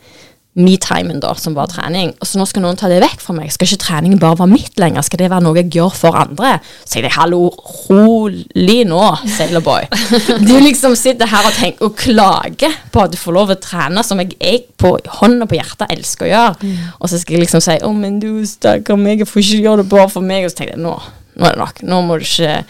me-timen 0.52 1.16
da, 1.22 1.30
som 1.40 1.54
var 1.56 1.70
trening. 1.72 2.10
Så 2.20 2.36
nå 2.36 2.44
skal 2.48 2.60
noen 2.64 2.76
ta 2.76 2.88
det 2.90 2.98
vekk 3.00 3.22
fra 3.24 3.32
meg. 3.36 3.48
Skal 3.54 3.70
ikke 3.70 3.84
treningen 3.86 4.20
bare 4.20 4.36
være 4.42 4.50
mitt 4.52 4.76
lenger? 4.80 5.04
Skal 5.06 5.22
det 5.22 5.30
være 5.32 5.46
noe 5.46 5.56
jeg 5.56 5.70
gjør 5.72 5.94
for 5.96 6.18
andre? 6.20 6.58
Så 6.84 7.00
jeg 7.00 7.12
hallo, 7.14 7.46
rolig 7.88 8.82
nå, 8.90 9.00
Sailorboy. 9.32 9.88
Du 10.48 10.52
liksom 10.60 10.96
sitter 10.98 11.30
her 11.30 11.48
og 11.48 11.56
tenker 11.56 11.88
og 11.88 11.96
klager 11.96 12.76
på 12.92 13.04
at 13.06 13.14
du 13.14 13.18
får 13.20 13.36
lov 13.38 13.54
å 13.54 13.58
trene 13.64 14.04
som 14.04 14.20
jeg, 14.20 14.36
jeg 14.36 14.66
på 14.76 14.92
hånda 15.22 15.48
på 15.48 15.56
hjertet 15.56 15.92
elsker 15.96 16.28
å 16.28 16.32
gjøre. 16.34 16.72
Og 17.00 17.08
så 17.08 17.20
skal 17.22 17.38
jeg 17.38 17.46
liksom 17.46 17.64
si 17.64 17.78
'Å, 17.80 17.92
men 17.96 18.20
du 18.20 18.44
stakkar 18.48 19.00
meg, 19.00 19.24
jeg 19.24 19.30
får 19.32 19.44
ikke 19.46 19.64
gjøre 19.64 19.82
det 19.82 19.88
bare 19.88 20.08
for 20.12 20.20
meg'. 20.26 20.44
Og 20.44 20.52
så 20.52 20.60
tenker 20.60 20.76
jeg 20.76 20.84
nå, 20.84 20.94
nå 21.36 21.48
er 21.48 21.56
det 21.56 21.62
nok. 21.64 21.82
Nå 21.88 22.02
må 22.04 22.20
du 22.20 22.28
ikke 22.28 22.64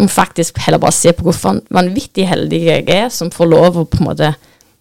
må 0.00 0.08
faktisk 0.10 0.58
heller 0.64 0.80
bare 0.82 0.96
se 0.96 1.12
på 1.14 1.22
hvor 1.26 1.36
van- 1.44 1.62
vanvittig 1.70 2.26
heldig 2.26 2.62
jeg 2.64 2.88
er 2.90 3.10
som 3.12 3.30
får 3.30 3.46
lov 3.46 3.76
å 3.78 3.84
på 3.86 4.00
en 4.00 4.08
måte 4.08 4.34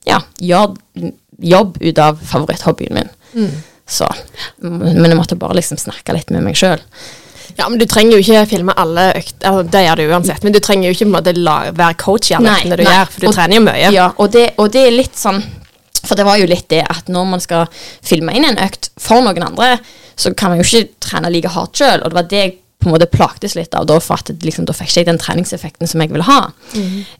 ja, 0.08 0.18
gjøre 0.42 1.12
jobb 1.42 1.78
ut 1.82 1.98
av 2.00 2.20
favoritthobbyen 2.32 2.94
min. 3.00 3.10
Så, 3.92 4.08
men 4.62 5.04
jeg 5.10 5.18
måtte 5.20 5.36
bare 5.40 5.58
liksom 5.58 5.78
snakke 5.82 6.14
litt 6.16 6.30
med 6.32 6.44
meg 6.46 6.56
sjøl. 6.60 6.80
Ja, 7.58 7.66
men 7.68 7.80
Du 7.82 7.86
trenger 7.86 8.16
jo 8.16 8.22
ikke 8.24 8.46
filme 8.48 8.72
alle 8.80 9.10
økter, 9.20 9.48
altså, 9.50 9.64
det 9.74 9.82
gjør 9.86 10.00
du 10.00 10.04
uansett. 10.14 10.44
Men 10.48 10.54
du 10.56 10.60
trenger 10.64 10.88
jo 10.88 10.96
ikke 10.96 11.10
måte 11.12 11.34
la, 11.36 11.56
være 11.76 11.98
coach 12.00 12.30
i 12.32 12.36
alle 12.38 12.54
øktene 12.56 12.78
du 12.80 12.84
nei. 12.86 12.94
gjør, 12.94 13.10
for 13.12 13.20
du 13.20 13.28
Og- 13.28 13.34
trener 13.36 13.56
jo 13.60 13.64
mye. 13.66 13.90
Ja, 13.92 14.06
og 14.18 14.32
det, 14.32 14.46
og 14.58 14.72
det 14.72 14.86
er 14.88 14.92
litt 14.96 15.18
sånn 15.20 15.42
For 16.04 16.16
det 16.18 16.24
var 16.26 16.38
jo 16.40 16.48
litt 16.50 16.68
det 16.70 16.80
at 16.90 17.06
når 17.14 17.26
man 17.30 17.40
skal 17.44 17.68
filme 18.02 18.34
inn 18.34 18.46
en 18.48 18.58
økt 18.58 18.88
for 18.98 19.22
noen 19.22 19.44
andre, 19.46 19.76
så 20.18 20.32
kan 20.36 20.50
man 20.50 20.58
jo 20.58 20.64
ikke 20.66 20.90
trene 21.00 21.30
like 21.30 21.48
hardt 21.54 21.78
sjøl, 21.78 22.02
og 22.02 22.10
det 22.10 22.18
var 22.18 22.24
det 22.32 22.40
jeg 22.42 22.56
på 22.82 22.90
en 22.90 22.96
måte 22.96 23.10
plagtes 23.12 23.56
litt 23.58 23.76
av 23.78 23.88
da, 23.90 24.00
for 24.04 24.20
at 24.20 24.34
liksom, 24.44 24.66
da 24.68 24.76
fikk 24.76 24.92
ikke 24.92 25.04
jeg 25.04 25.10
den 25.12 25.22
treningseffekten 25.22 25.90
som 25.90 26.04
jeg 26.04 26.12
ville 26.12 26.28
ha. 26.28 26.42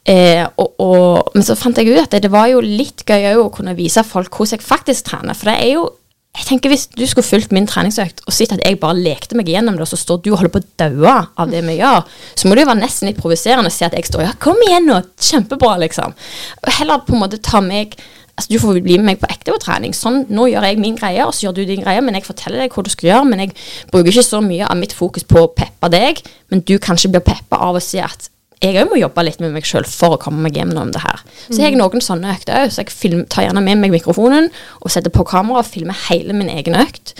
Eh, 0.10 0.44
og, 0.58 0.76
og, 0.82 1.32
men 1.38 1.46
så 1.46 1.58
fant 1.60 1.78
jeg 1.78 1.94
ut 1.94 2.02
at 2.02 2.12
det, 2.16 2.26
det 2.26 2.34
var 2.34 2.50
jo 2.52 2.64
litt 2.66 3.06
gøy 3.08 3.38
å 3.38 3.50
kunne 3.54 3.78
vise 3.78 4.04
folk 4.08 4.34
hvordan 4.36 4.58
jeg 4.58 4.68
faktisk 4.68 5.12
trener, 5.12 5.38
for 5.38 5.52
det 5.52 5.58
er 5.62 5.76
jo 5.78 5.90
jeg 6.32 6.46
tenker 6.48 6.72
Hvis 6.72 6.86
du 6.96 7.04
skulle 7.10 7.28
fulgt 7.28 7.52
min 7.52 7.66
treningsøkt 7.68 8.22
og 8.24 8.32
sett 8.32 8.54
at 8.56 8.62
jeg 8.64 8.80
bare 8.80 8.96
lekte 8.96 9.36
meg 9.36 9.50
gjennom 9.52 9.76
det, 9.76 9.84
og 9.84 9.92
så 9.92 10.00
står 10.00 10.22
du 10.24 10.30
og 10.32 10.38
holder 10.40 10.54
på 10.54 10.62
å 10.62 10.70
daue 10.80 11.16
av 11.36 11.52
det 11.52 11.60
vi 11.68 11.76
gjør, 11.82 12.06
så 12.40 12.48
må 12.48 12.56
det 12.56 12.64
jo 12.64 12.70
være 12.70 12.80
nesten 12.80 13.10
litt 13.10 13.20
provoserende 13.20 13.72
å 13.72 13.76
se 13.76 13.84
at 13.88 13.98
jeg 13.98 14.08
står 14.08 14.24
Ja, 14.24 14.32
kom 14.40 14.62
igjen 14.64 14.88
nå! 14.88 15.02
Kjempebra, 15.22 15.76
liksom. 15.84 16.16
Og 16.64 16.72
heller 16.78 17.04
på 17.04 17.18
en 17.18 17.24
måte 17.26 17.42
ta 17.44 17.60
meg 17.66 17.98
Altså, 18.38 18.50
Du 18.54 18.60
får 18.60 18.82
bli 18.82 18.98
med 18.98 19.06
meg 19.12 19.22
på 19.22 19.30
ekte 19.30 19.54
på 19.54 19.62
trening. 19.62 19.94
Sånn, 19.98 20.26
Nå 20.30 20.48
gjør 20.52 20.68
jeg 20.70 20.82
min 20.82 20.98
greie, 21.00 21.26
og 21.26 21.34
så 21.34 21.48
gjør 21.48 21.60
du 21.60 21.64
din 21.66 21.84
greie, 21.84 22.02
men 22.02 22.18
jeg 22.18 22.28
forteller 22.28 22.64
deg 22.64 22.76
hva 22.76 22.84
du 22.84 22.92
skal 22.94 23.10
gjøre. 23.12 23.30
Men 23.32 23.46
jeg 23.46 23.56
bruker 23.92 24.12
ikke 24.12 24.28
så 24.28 24.42
mye 24.46 24.68
av 24.68 24.78
mitt 24.80 24.94
fokus 24.98 25.28
på 25.28 25.46
å 25.46 25.54
peppe 25.56 25.92
deg, 25.94 26.22
men 26.52 26.62
du 26.62 26.78
kanskje 26.80 27.12
blir 27.12 27.26
peppa 27.26 27.60
av 27.62 27.80
å 27.80 27.84
si 27.84 28.00
at 28.02 28.30
jeg 28.62 28.78
òg 28.78 28.92
må 28.92 28.98
jobbe 29.00 29.24
litt 29.26 29.40
med 29.42 29.56
meg 29.56 29.66
sjøl 29.66 29.88
for 29.90 30.14
å 30.14 30.20
komme 30.22 30.44
meg 30.46 30.54
gjennom 30.60 30.92
det 30.94 31.02
her. 31.02 31.24
Så 31.48 31.58
har 31.58 31.72
jeg 31.72 31.80
noen 31.80 32.04
sånne 32.06 32.30
økter 32.36 32.60
òg, 32.60 32.70
så 32.70 32.84
jeg 32.84 32.94
film, 32.94 33.24
tar 33.26 33.48
gjerne 33.48 33.64
med 33.66 33.80
meg 33.82 33.94
mikrofonen 33.96 34.52
og 34.84 34.94
setter 34.94 35.14
på 35.14 35.26
kamera 35.26 35.64
og 35.64 35.70
filmer 35.70 35.98
hele 36.12 36.36
min 36.38 36.52
egen 36.54 36.78
økt. 36.78 37.16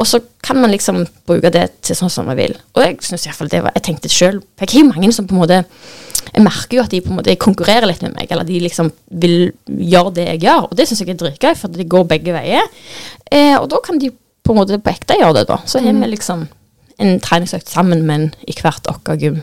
Og 0.00 0.08
så 0.08 0.22
kan 0.46 0.56
man 0.62 0.72
liksom 0.72 1.02
bruke 1.28 1.52
det 1.52 1.66
til 1.84 1.98
sånn 1.98 2.12
som 2.12 2.30
man 2.30 2.38
vil. 2.40 2.56
Og 2.72 2.80
jeg 2.80 2.96
synes 3.04 3.26
i 3.26 3.28
hvert 3.28 3.40
fall 3.42 3.52
det 3.52 3.62
var 3.66 3.76
Jeg 3.76 3.84
tenkte 3.90 4.08
sjøl 4.12 4.40
Jeg 4.40 4.70
har 4.70 4.80
jo 4.80 4.88
mange 4.88 5.12
som 5.12 5.28
på 5.28 5.36
en 5.36 5.42
måte 5.42 5.60
Jeg 6.32 6.44
merker 6.44 6.78
jo 6.78 6.84
at 6.84 6.92
de 6.92 7.00
på 7.04 7.12
en 7.12 7.18
måte 7.20 7.36
konkurrerer 7.40 7.88
litt 7.88 8.02
med 8.04 8.14
meg, 8.16 8.30
eller 8.30 8.46
de 8.48 8.60
liksom 8.64 8.90
vil 9.22 9.50
gjøre 9.66 10.14
det 10.18 10.28
jeg 10.32 10.44
gjør. 10.46 10.68
Og 10.68 10.76
det 10.78 10.88
syns 10.88 11.02
jeg 11.02 11.14
er 11.14 11.20
dritgøy, 11.22 11.52
for 11.58 11.72
det 11.72 11.88
går 11.92 12.06
begge 12.10 12.34
veier. 12.36 12.70
Eh, 13.30 13.56
og 13.58 13.68
da 13.72 13.80
kan 13.84 14.00
de 14.02 14.10
på 14.10 14.54
en 14.54 14.60
måte 14.60 14.78
på 14.82 14.92
ekte 14.92 15.18
gjøre 15.18 15.40
det, 15.40 15.46
da. 15.50 15.60
Så 15.66 15.82
har 15.82 15.96
vi 15.96 16.10
liksom 16.12 16.46
en 17.02 17.20
treningsøkt 17.20 17.68
sammen, 17.70 18.04
men 18.08 18.30
i 18.48 18.54
hvert 18.56 18.86
vårt 18.88 19.20
gym. 19.20 19.42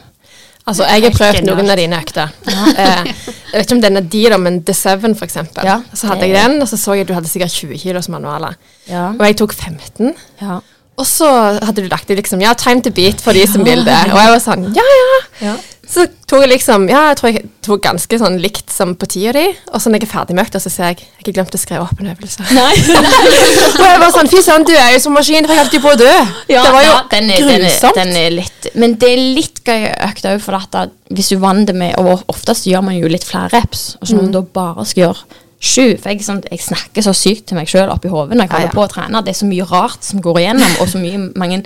Altså, 0.64 0.86
jeg 0.88 1.04
har 1.04 1.16
prøvd 1.18 1.44
noen 1.44 1.72
av 1.74 1.80
dine 1.80 2.00
økter. 2.00 2.32
Eh, 2.74 3.10
jeg 3.54 3.60
vet 3.60 3.68
ikke 3.68 3.76
om 3.76 3.82
den 3.84 4.00
er 4.00 4.06
de, 4.10 4.22
da, 4.32 4.38
men 4.42 4.56
The 4.66 4.74
Seven, 4.74 5.14
eksempel. 5.22 5.68
Ja, 5.68 5.76
så 5.94 6.08
hadde 6.10 6.26
jeg 6.26 6.34
den, 6.40 6.56
og 6.64 6.70
så 6.72 6.80
så 6.80 6.96
jeg 6.98 7.04
at 7.04 7.12
du 7.12 7.14
hadde 7.14 7.30
sikkert 7.30 7.54
20 7.54 7.78
kilos 7.78 8.08
manualer. 8.10 8.56
Ja. 8.88 9.12
Og 9.12 9.22
jeg 9.28 9.38
tok 9.38 9.54
15. 9.54 10.16
ja. 10.42 10.58
Og 11.02 11.06
så 11.10 11.28
hadde 11.58 11.82
du 11.82 11.90
lagt 11.92 12.12
i 12.14 12.18
liksom 12.18 12.42
Ja, 12.44 12.54
time 12.58 12.84
to 12.86 12.92
beat 12.94 13.22
for 13.24 13.34
de 13.34 13.46
som 13.50 13.66
vil 13.66 13.86
det. 13.86 14.00
Og 14.12 14.20
jeg 14.20 14.34
var 14.36 14.42
sånn 14.44 14.68
Ja, 14.76 14.84
ja. 14.86 15.22
Ja. 15.50 15.54
Så 15.94 16.06
tok 16.30 16.46
jeg 16.46 16.52
liksom 16.54 16.86
Ja, 16.90 17.10
jeg 17.12 17.18
tror 17.20 17.32
jeg 17.34 17.48
tok 17.66 17.82
ganske 17.84 18.18
sånn 18.20 18.38
likt 18.42 18.72
som 18.74 18.94
på 19.00 19.08
tida 19.10 19.34
di. 19.36 19.44
Og 19.74 19.82
så 19.82 19.92
når 19.92 20.04
jeg 20.04 20.08
er 20.08 20.12
ferdig 20.14 20.38
med 20.38 20.46
økta, 20.46 20.62
så 20.62 20.72
ser 20.72 20.92
jeg 20.92 21.02
Jeg 21.02 21.10
har 21.10 21.26
ikke 21.26 21.36
glemt 21.40 21.58
å 21.58 21.62
skrive 21.62 21.88
opp 21.88 22.02
en 22.02 22.12
øvelse. 22.14 22.46
Nei. 22.58 22.72
og 22.78 23.86
jeg 23.88 24.00
var 24.06 24.16
sånn 24.16 24.32
Fy 24.32 24.42
søren, 24.46 24.68
du 24.70 24.74
er 24.78 24.94
jo 24.96 25.04
som 25.04 25.18
maskin, 25.18 25.50
jeg 25.50 25.60
holdt 25.60 25.78
jo 25.78 25.84
på 25.84 25.94
å 25.94 26.00
dø. 26.00 26.14
Ja, 26.52 26.64
det 26.64 26.74
var 26.78 26.88
jo 26.88 26.92
ja, 26.94 27.04
den 27.14 27.30
er, 27.34 27.48
den 27.52 27.68
er, 27.70 28.00
den 28.00 28.18
er 28.24 28.36
litt 28.40 28.72
Men 28.80 28.98
det 29.02 29.14
er 29.16 29.24
litt 29.38 29.64
gøy 29.66 29.88
økt 30.10 30.30
òg, 30.30 30.42
for 30.46 30.60
at 30.60 30.94
hvis 31.14 31.34
du 31.34 31.40
vant 31.42 31.68
det 31.70 31.76
med 31.78 31.98
Og 32.02 32.26
oftest 32.32 32.70
gjør 32.70 32.86
man 32.86 32.98
jo 32.98 33.12
litt 33.12 33.26
flere 33.28 33.52
reps, 33.54 33.96
og 34.00 34.08
så 34.08 34.18
når 34.18 34.30
man 34.30 34.38
da 34.38 34.44
bare 34.62 34.86
skal 34.90 35.08
gjøre 35.08 35.42
sju 35.64 35.86
For 36.02 36.12
jeg, 36.12 36.24
sånn, 36.26 36.42
jeg 36.52 36.60
snakker 36.60 37.06
så 37.06 37.14
sykt 37.16 37.46
til 37.50 37.58
meg 37.60 37.70
sjøl 37.72 37.92
oppi 37.94 38.12
hodet 38.12 38.36
når 38.36 38.46
jeg 38.46 38.52
Ja, 38.52 38.58
holder 38.58 38.72
ja. 38.72 38.76
på 38.76 38.84
å 38.84 38.90
trene. 38.92 39.22
Det 39.24 39.32
er 39.32 39.40
så 39.40 39.48
mye 39.48 39.68
rart 39.70 40.04
som 40.04 40.22
går 40.26 40.42
igjennom, 40.42 40.74
og 40.84 40.90
så 40.92 41.00
mye 41.00 41.22
mange 41.40 41.62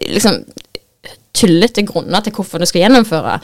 liksom 0.00 0.40
tullete 1.32 1.84
grunner 1.86 2.20
til 2.26 2.32
hvorfor 2.34 2.58
du 2.58 2.66
skal 2.66 2.82
gjennomføre. 2.82 3.36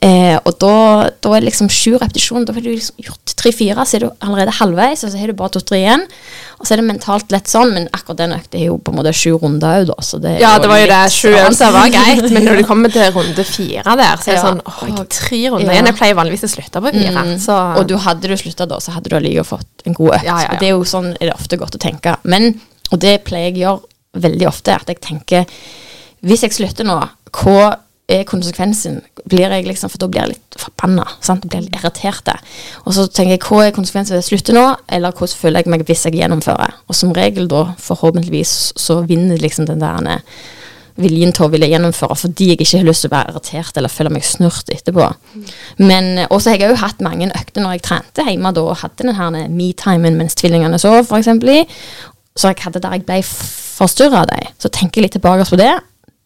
Eh, 0.00 0.36
og 0.48 0.54
da, 0.62 1.10
da 1.22 1.32
er 1.36 1.42
det 1.44 1.50
liksom 1.50 1.68
sju 1.68 1.98
repetisjoner. 2.00 2.46
Da 2.48 2.54
har 2.56 2.64
du 2.64 2.70
liksom 2.72 2.96
gjort 3.04 3.34
tre-fire, 3.36 3.84
så 3.86 3.98
er 3.98 4.06
du 4.06 4.10
allerede 4.24 4.54
halvveis, 4.58 5.04
og 5.04 5.12
så 5.12 5.20
har 5.20 5.28
du 5.28 5.36
bare 5.36 5.52
to-tre 5.52 5.82
igjen. 5.82 6.06
Og 6.58 6.64
så 6.66 6.72
er 6.74 6.80
det 6.80 6.86
mentalt 6.88 7.30
lett 7.34 7.50
sånn, 7.50 7.74
men 7.76 7.88
akkurat 7.92 8.22
den 8.22 8.32
økta 8.38 8.56
er 8.58 8.64
jo 8.70 8.78
på 8.80 8.94
en 8.94 8.98
måte 8.98 9.12
sju 9.12 9.34
runder 9.42 9.82
òg, 9.82 9.90
da. 9.92 9.96
Så 10.06 10.18
det 10.24 10.38
Ja, 10.40 10.54
det 10.58 10.70
var 10.72 10.80
jo 10.80 10.88
det. 10.88 11.02
Sju 11.12 11.28
rart. 11.34 11.40
øvelser 11.44 11.72
var 11.76 11.92
greit, 11.92 12.30
men 12.32 12.44
når 12.48 12.56
du 12.62 12.64
kommer 12.70 12.94
til 12.96 13.12
runde 13.12 13.44
fire 13.44 13.84
der, 14.00 14.16
så 14.24 14.30
er 14.30 14.32
det 14.32 14.40
Ja. 14.40 14.44
sånn 14.48 14.62
Åh, 14.64 15.04
tre 15.12 15.40
runder 15.50 15.66
Ja. 15.68 15.72
igjen. 15.76 15.86
Jeg 15.92 15.96
pleier 16.00 16.14
vanligvis 16.16 16.46
å 16.48 16.52
slutte 16.56 16.80
på 16.80 16.94
fire. 16.96 17.24
Mm. 17.28 17.34
Så 17.44 17.58
Og 17.78 17.86
du 17.92 17.96
hadde 17.98 18.22
du 18.32 18.36
slutta 18.40 18.66
da, 18.66 18.80
så 18.80 18.92
hadde 18.96 19.10
du 19.12 19.16
allikevel 19.20 19.44
fått 19.44 19.84
en 19.86 19.92
god 20.00 20.14
økt. 20.16 20.24
Ja, 20.24 20.38
ja, 20.40 20.46
ja. 20.48 20.52
Og 20.54 20.60
det 20.60 20.68
er 20.70 20.74
jo 20.78 20.84
sånn 20.84 21.12
er 21.20 21.26
det 21.28 21.34
ofte 21.36 21.58
godt 21.60 21.76
å 21.76 21.82
tenke. 21.82 22.16
Men, 22.24 22.54
og 22.90 22.98
det 23.04 23.18
pleier 23.28 23.52
jeg 23.52 23.60
å 23.60 23.64
gjøre 23.66 23.82
veldig 24.24 24.46
ofte, 24.48 24.74
at 24.80 24.86
jeg 24.88 25.00
tenker 25.02 25.44
Hvis 26.24 26.40
jeg 26.40 26.52
slutter 26.56 26.86
nå, 26.88 26.96
hva 27.34 27.74
er 28.10 28.26
konsekvensen? 28.28 29.00
Blir 29.28 29.48
jeg 29.48 29.64
liksom, 29.64 29.88
For 29.88 30.02
da 30.02 30.08
blir 30.12 30.24
jeg 30.26 30.34
litt 30.34 30.58
forbanna. 30.60 31.06
Blir 31.44 31.56
jeg 31.56 31.68
litt 31.68 31.78
irritert. 31.80 32.34
Og 32.84 32.96
så 32.96 33.06
tenker 33.08 33.36
jeg 33.36 33.44
hva 33.46 33.62
er 33.64 33.76
konsekvensen 33.76 34.16
hvis 34.16 34.28
jeg 34.28 34.38
slutter 34.38 34.58
nå, 34.58 34.66
eller 34.92 35.14
hvordan 35.14 35.40
føler 35.40 35.64
jeg 35.64 35.72
meg 35.72 35.86
hvis 35.88 36.04
jeg 36.08 36.18
gjennomfører? 36.20 36.76
Og 36.88 36.98
som 36.98 37.14
regel 37.16 37.48
da, 37.50 37.70
forhåpentligvis, 37.80 38.74
så 38.80 39.00
vinner 39.08 39.40
liksom 39.40 39.68
den 39.70 39.80
der 39.82 40.10
eh, 40.18 40.44
viljen 41.00 41.32
til 41.34 41.48
å 41.48 41.50
ville 41.50 41.66
gjennomføre 41.66 42.14
fordi 42.18 42.52
jeg 42.52 42.60
ikke 42.60 42.78
har 42.78 42.86
lyst 42.86 43.02
til 43.04 43.10
å 43.10 43.14
være 43.16 43.32
irritert 43.32 43.78
eller 43.80 43.90
føle 43.90 44.12
meg 44.14 44.26
snurt 44.26 44.70
etterpå. 44.70 45.08
Men 45.82 46.12
eh, 46.18 46.28
også 46.30 46.52
har 46.52 46.60
jeg 46.60 46.74
òg 46.74 46.82
hatt 46.84 47.02
mange 47.04 47.30
økter 47.32 47.64
når 47.64 47.78
jeg 47.78 47.86
trente 47.88 48.26
hjemme 48.28 48.52
da 48.54 48.66
og 48.68 48.78
hadde 48.82 49.08
den 49.08 49.16
her 49.18 49.48
me-timen 49.50 50.20
mens 50.20 50.38
tvillingene 50.38 50.78
sov, 50.82 51.10
eksempel. 51.18 51.64
Så 52.36 52.52
jeg 52.52 52.62
hadde 52.66 52.82
der 52.82 52.98
jeg 52.98 53.06
ble 53.08 53.18
forstyrra 53.24 54.22
av 54.22 54.30
dem. 54.30 54.52
Så 54.60 54.70
tenker 54.70 55.00
jeg 55.00 55.08
litt 55.08 55.16
tilbake 55.18 55.48
på 55.48 55.58
det. 55.58 55.72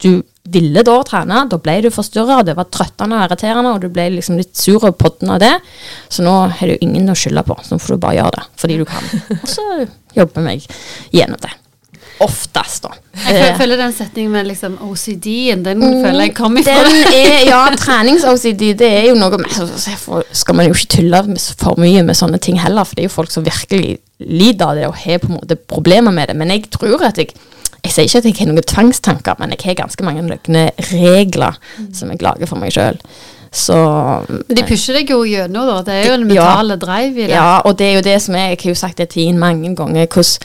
Du 0.05 0.11
ville 0.53 0.83
da 0.87 0.97
trene, 1.07 1.43
da 1.51 1.59
ble 1.63 1.77
du 1.85 1.91
forstyrra, 1.93 2.41
det 2.47 2.55
var 2.59 2.69
trøttende 2.73 3.19
og 3.19 3.27
irriterende, 3.29 3.75
og 3.77 3.85
du 3.85 3.89
ble 3.93 4.09
liksom 4.17 4.39
litt 4.41 4.55
sur 4.57 4.85
og 4.89 4.97
podden 5.01 5.31
av 5.35 5.41
det. 5.43 5.55
Så 6.13 6.25
nå 6.27 6.35
har 6.49 6.73
du 6.73 6.77
ingen 6.85 7.09
å 7.13 7.17
skylde 7.19 7.45
på, 7.47 7.57
så 7.65 7.77
nå 7.77 7.83
får 7.85 7.97
du 7.97 8.03
bare 8.07 8.19
gjøre 8.21 8.37
det 8.39 8.45
fordi 8.63 8.81
du 8.81 8.85
kan. 8.89 9.09
Og 9.39 9.49
så 9.49 9.65
jobber 10.17 10.53
jeg 10.55 10.67
gjennom 11.15 11.41
det. 11.45 11.55
Oftest, 12.25 12.83
da. 12.83 12.91
Jeg 13.29 13.53
Eh, 13.53 13.57
føler 13.59 13.79
den 13.79 13.93
setningen 13.95 14.33
med 14.35 14.47
liksom 14.49 14.73
OCD-en, 14.89 15.61
den 15.63 15.83
føler 16.03 16.25
jeg 16.25 16.33
kom 16.35 16.57
ifra. 16.59 16.75
den 16.83 17.13
er, 17.15 17.45
ja, 17.47 17.61
trenings-OCD, 17.79 18.73
det 18.81 18.89
er 18.89 19.07
jo 19.13 19.15
noe 19.21 19.39
med 19.39 19.53
så, 19.55 19.69
så 19.71 20.23
skal 20.35 20.59
man 20.59 20.67
jo 20.67 20.75
ikke 20.75 20.97
tulle 20.97 21.21
for 21.61 21.79
mye 21.79 22.03
med 22.07 22.19
sånne 22.19 22.41
ting 22.43 22.59
heller, 22.59 22.83
for 22.89 22.99
det 22.99 23.05
er 23.05 23.11
jo 23.11 23.15
folk 23.15 23.31
som 23.31 23.47
virkelig 23.47 24.01
lider 24.19 24.67
av 24.67 24.75
det 24.81 24.89
og 24.89 24.99
har 25.05 25.23
på 25.23 25.31
en 25.31 25.37
måte 25.39 25.59
problemer 25.71 26.15
med 26.15 26.33
det. 26.33 26.37
Men 26.41 26.51
jeg 26.57 26.67
tror 26.75 27.07
at 27.07 27.23
jeg 27.23 27.37
Jeg 27.85 27.93
sier 27.95 28.05
ikke 28.09 28.19
at 28.19 28.25
jeg 28.29 28.37
har 28.41 28.47
noen 28.53 28.63
tvangstanker, 28.67 29.35
men 29.39 29.51
jeg 29.55 29.61
har 29.65 29.75
ganske 29.85 30.05
mange 30.05 30.23
løgne 30.27 30.71
regler 30.93 31.59
som 31.95 32.11
jeg 32.11 32.23
lager 32.23 32.47
for 32.51 32.59
meg 32.61 32.73
sjøl. 32.75 32.99
Så 33.55 33.77
Men 34.29 34.57
de 34.59 34.65
pusher 34.69 34.99
deg 34.99 35.09
jo 35.09 35.23
gjennom, 35.25 35.65
da. 35.71 35.79
Det 35.87 35.95
er 35.95 36.09
jo 36.11 36.17
en 36.19 36.27
Ja. 36.31 36.43
mentale 36.45 36.77
drive 36.77 37.17
i 37.17 37.27
det. 37.27 37.31
Ja, 37.31 37.61
og 37.65 37.79
det 37.79 37.87
er 37.87 37.95
jo 37.95 38.01
det 38.05 38.19
som 38.23 38.35
er 38.35 38.49
Jeg 38.51 38.59
har 38.63 38.71
jo 38.71 38.75
sagt 38.75 38.99
det 38.99 39.09
til 39.09 39.23
Tien 39.25 39.39
mange 39.39 39.75
ganger. 39.77 40.07
Hvordan, 40.07 40.39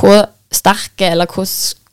hvor 0.00 0.26
sterke 0.52 1.10
eller 1.10 1.26
hvor 1.26 1.44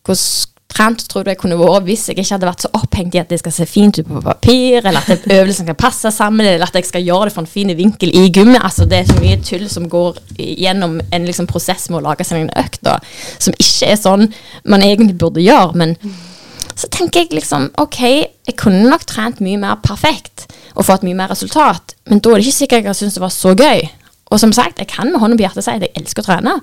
hvordan 0.05 0.48
trent 0.69 1.01
tror 1.09 1.27
jeg 1.27 1.39
kunne 1.41 1.57
vært 1.59 1.87
hvis 1.87 2.07
jeg 2.09 2.19
ikke 2.19 2.35
hadde 2.35 2.49
vært 2.49 2.63
så 2.65 2.71
opphengt 2.77 3.15
i 3.17 3.21
at 3.21 3.31
det 3.31 3.39
skal 3.41 3.53
se 3.55 3.67
fint 3.69 3.99
ut 3.99 4.07
på 4.07 4.21
papir, 4.23 4.79
eller 4.83 5.01
at 5.01 5.25
øvelsen 5.25 5.67
skal 5.67 5.77
passe 5.79 6.11
sammen, 6.15 6.45
eller 6.45 6.67
at 6.67 6.77
jeg 6.77 6.87
skal 6.89 7.05
gjøre 7.05 7.29
det 7.29 7.35
for 7.35 7.43
en 7.43 7.51
fin 7.51 7.73
vinkel 7.77 8.13
i 8.15 8.27
gymmet. 8.29 8.61
Altså 8.63 8.87
Det 8.89 9.01
er 9.01 9.09
så 9.09 9.19
mye 9.19 9.39
tull 9.45 9.67
som 9.71 9.89
går 9.91 10.19
gjennom 10.37 10.99
en 11.01 11.27
liksom, 11.27 11.49
prosess 11.49 11.89
med 11.89 12.01
å 12.01 12.07
lage 12.09 12.27
seg 12.27 12.45
en 12.45 12.53
økt, 12.61 12.81
da, 12.85 12.99
som 13.37 13.55
ikke 13.57 13.93
er 13.93 13.99
sånn 13.99 14.27
man 14.69 14.85
egentlig 14.85 15.17
burde 15.19 15.43
gjøre. 15.43 15.75
men 15.79 15.97
så 16.79 16.87
tenker 16.87 17.25
jeg 17.25 17.35
liksom 17.35 17.65
ok, 17.81 17.99
jeg 18.47 18.55
kunne 18.59 18.87
nok 18.87 19.03
trent 19.09 19.41
mye 19.43 19.59
mer 19.59 19.81
perfekt 19.83 20.45
og 20.77 20.85
fått 20.87 21.03
mye 21.03 21.17
mer 21.17 21.31
resultat, 21.33 21.95
men 22.07 22.21
da 22.23 22.31
er 22.31 22.39
det 22.39 22.47
ikke 22.47 22.59
sikkert 22.61 22.87
jeg 22.87 22.99
syns 23.01 23.17
det 23.17 23.23
var 23.25 23.33
så 23.35 23.51
gøy. 23.51 23.83
Og 24.29 24.39
som 24.39 24.53
sagt, 24.53 24.79
jeg 24.79 24.87
kan 24.87 25.09
med 25.09 25.19
hånden 25.19 25.39
på 25.39 25.43
hjertet 25.43 25.65
si 25.65 25.73
at 25.73 25.83
jeg 25.83 25.91
elsker 25.97 26.21
å 26.21 26.27
trene. 26.27 26.53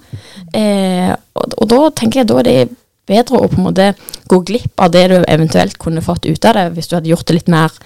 Eh, 0.54 1.10
og, 1.36 1.56
og 1.58 1.68
da 1.72 1.80
tenker 1.98 2.22
jeg 2.22 2.30
da 2.30 2.38
er 2.40 2.46
det 2.46 2.58
bedre 3.06 3.40
å 3.40 3.50
på 3.50 3.60
en 3.60 3.68
måte 3.68 3.90
gå 4.30 4.40
glipp 4.46 4.80
av 4.82 4.94
det 4.94 5.06
du 5.12 5.18
eventuelt 5.22 5.78
kunne 5.82 6.04
fått 6.04 6.26
ut 6.26 6.48
av 6.48 6.58
det, 6.58 6.66
hvis 6.76 6.90
du 6.90 6.96
hadde 6.98 7.12
gjort 7.12 7.28
det 7.28 7.38
litt 7.38 7.52
mer 7.52 7.76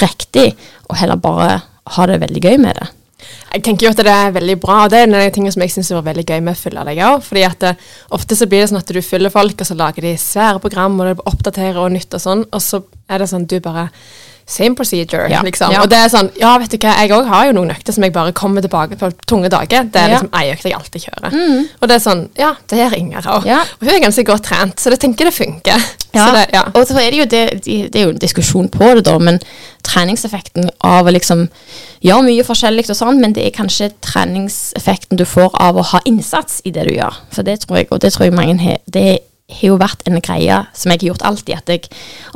riktig, 0.00 0.54
og 0.88 0.96
heller 1.00 1.20
bare 1.20 1.60
ha 1.96 2.08
det 2.08 2.20
veldig 2.22 2.42
gøy 2.44 2.56
med 2.62 2.78
det. 2.78 2.88
Jeg 3.50 3.64
tenker 3.66 3.86
jo 3.86 3.90
at 3.92 4.00
det 4.00 4.12
er 4.12 4.32
veldig 4.34 4.56
bra, 4.62 4.84
og 4.84 4.92
det 4.92 5.00
er 5.00 5.08
en 5.08 5.16
av 5.18 5.24
de 5.24 5.32
tingene 5.34 5.52
som 5.52 5.62
jeg 5.64 5.72
syns 5.74 5.90
var 5.92 6.06
veldig 6.06 6.24
gøy 6.24 6.40
med 6.46 6.54
å 6.54 6.60
følge 6.60 6.84
deg 6.86 7.00
òg. 7.04 7.24
Fordi 7.26 7.42
at 7.46 7.64
det, 7.64 7.72
ofte 8.16 8.38
så 8.38 8.48
blir 8.48 8.62
det 8.62 8.70
sånn 8.70 8.80
at 8.80 8.92
du 8.94 9.00
følger 9.04 9.34
folk, 9.34 9.60
og 9.60 9.68
så 9.68 9.76
lager 9.76 10.06
de 10.06 10.14
svære 10.22 10.62
program, 10.62 10.98
og 11.00 11.10
det 11.10 11.28
oppdaterer 11.32 11.80
og 11.82 11.92
nytt 11.96 12.16
og 12.16 12.22
sånn, 12.22 12.44
og 12.48 12.64
så 12.64 12.82
er 13.10 13.22
det 13.22 13.30
sånn 13.32 13.48
du 13.50 13.58
bare 13.64 13.88
Same 14.50 14.74
procedure, 14.74 15.28
Ja. 15.30 15.40
liksom. 15.46 15.70
Ja. 15.72 15.82
Og 15.84 15.88
det 15.90 15.98
er 15.98 16.08
sånn 16.10 16.30
Ja, 16.40 16.56
vet 16.58 16.70
du 16.74 16.76
hva, 16.78 16.94
jeg 16.98 17.10
òg 17.14 17.26
har 17.30 17.46
jo 17.46 17.52
noen 17.52 17.70
økter 17.70 17.94
som 17.94 18.02
jeg 18.02 18.12
bare 18.12 18.32
kommer 18.32 18.60
tilbake 18.64 18.98
på 18.98 19.12
tunge 19.26 19.48
dager. 19.48 19.84
Det 19.84 19.96
er 19.96 20.08
Ja. 20.08 20.18
liksom 20.18 20.30
ei 20.34 20.50
økt 20.52 20.64
jeg 20.64 20.74
alltid 20.74 21.04
kjører. 21.06 21.68
Og 21.82 21.88
det 21.88 21.94
er 21.96 22.02
sånn 22.10 22.28
Ja, 22.36 22.54
det 22.68 22.78
gjør 22.78 22.96
Inger 22.98 23.22
òg. 23.22 23.44
Ja. 23.46 23.60
Og 23.60 23.86
hun 23.86 23.94
er 23.94 24.00
ganske 24.08 24.24
godt 24.26 24.42
trent, 24.42 24.76
så 24.80 24.90
jeg 24.90 24.98
tenker 25.00 25.24
det 25.30 25.34
funker. 25.34 25.78
Ja, 26.12 26.26
Så 26.26 26.32
det, 26.34 26.46
ja. 26.52 26.62
og 26.74 26.86
så 26.88 26.96
er 26.98 27.10
det 27.12 27.18
jo 27.18 27.24
det, 27.24 27.62
det 27.92 27.94
er 27.94 28.02
jo 28.06 28.08
en 28.10 28.18
diskusjon 28.18 28.68
på 28.68 28.94
det 28.96 29.04
da, 29.04 29.16
men 29.18 29.38
treningseffekten 29.86 30.68
av 30.82 31.06
å 31.06 31.12
liksom 31.14 31.48
gjøre 32.02 32.24
mye 32.26 32.42
forskjellig 32.44 32.90
og 32.90 32.96
sånn, 32.96 33.20
men 33.20 33.32
det 33.32 33.46
er 33.46 33.50
kanskje 33.54 33.92
treningseffekten 34.02 35.16
du 35.20 35.24
får 35.24 35.50
av 35.60 35.76
å 35.76 35.84
ha 35.92 36.00
innsats 36.08 36.60
i 36.64 36.72
det 36.74 36.86
du 36.88 36.94
gjør. 36.96 37.14
For 37.30 37.42
det 37.46 37.60
tror 37.60 37.76
jeg, 37.80 37.88
og 37.92 38.00
det 38.00 38.12
tror 38.12 38.24
jeg 38.28 38.34
mange 38.34 38.58
har, 38.60 38.78
det 38.90 39.20
har 39.56 39.72
jo 39.72 39.78
vært 39.80 40.06
en 40.08 40.20
greie 40.22 40.58
som 40.76 40.92
jeg 40.92 41.02
har 41.02 41.08
gjort 41.10 41.26
alltid, 41.30 41.54
at 41.56 41.72
jeg, 41.74 41.88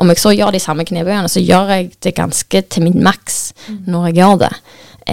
om 0.03 0.11
jeg 0.13 0.23
så 0.23 0.33
gjør 0.35 0.55
de 0.55 0.63
samme 0.63 0.87
knebøyene, 0.89 1.31
så 1.31 1.43
gjør 1.43 1.73
jeg 1.77 1.93
det 2.05 2.15
ganske 2.17 2.63
til 2.71 2.87
min 2.87 3.03
maks 3.05 3.53
når 3.87 4.11
jeg 4.11 4.19
gjør 4.21 4.39
det. 4.45 4.53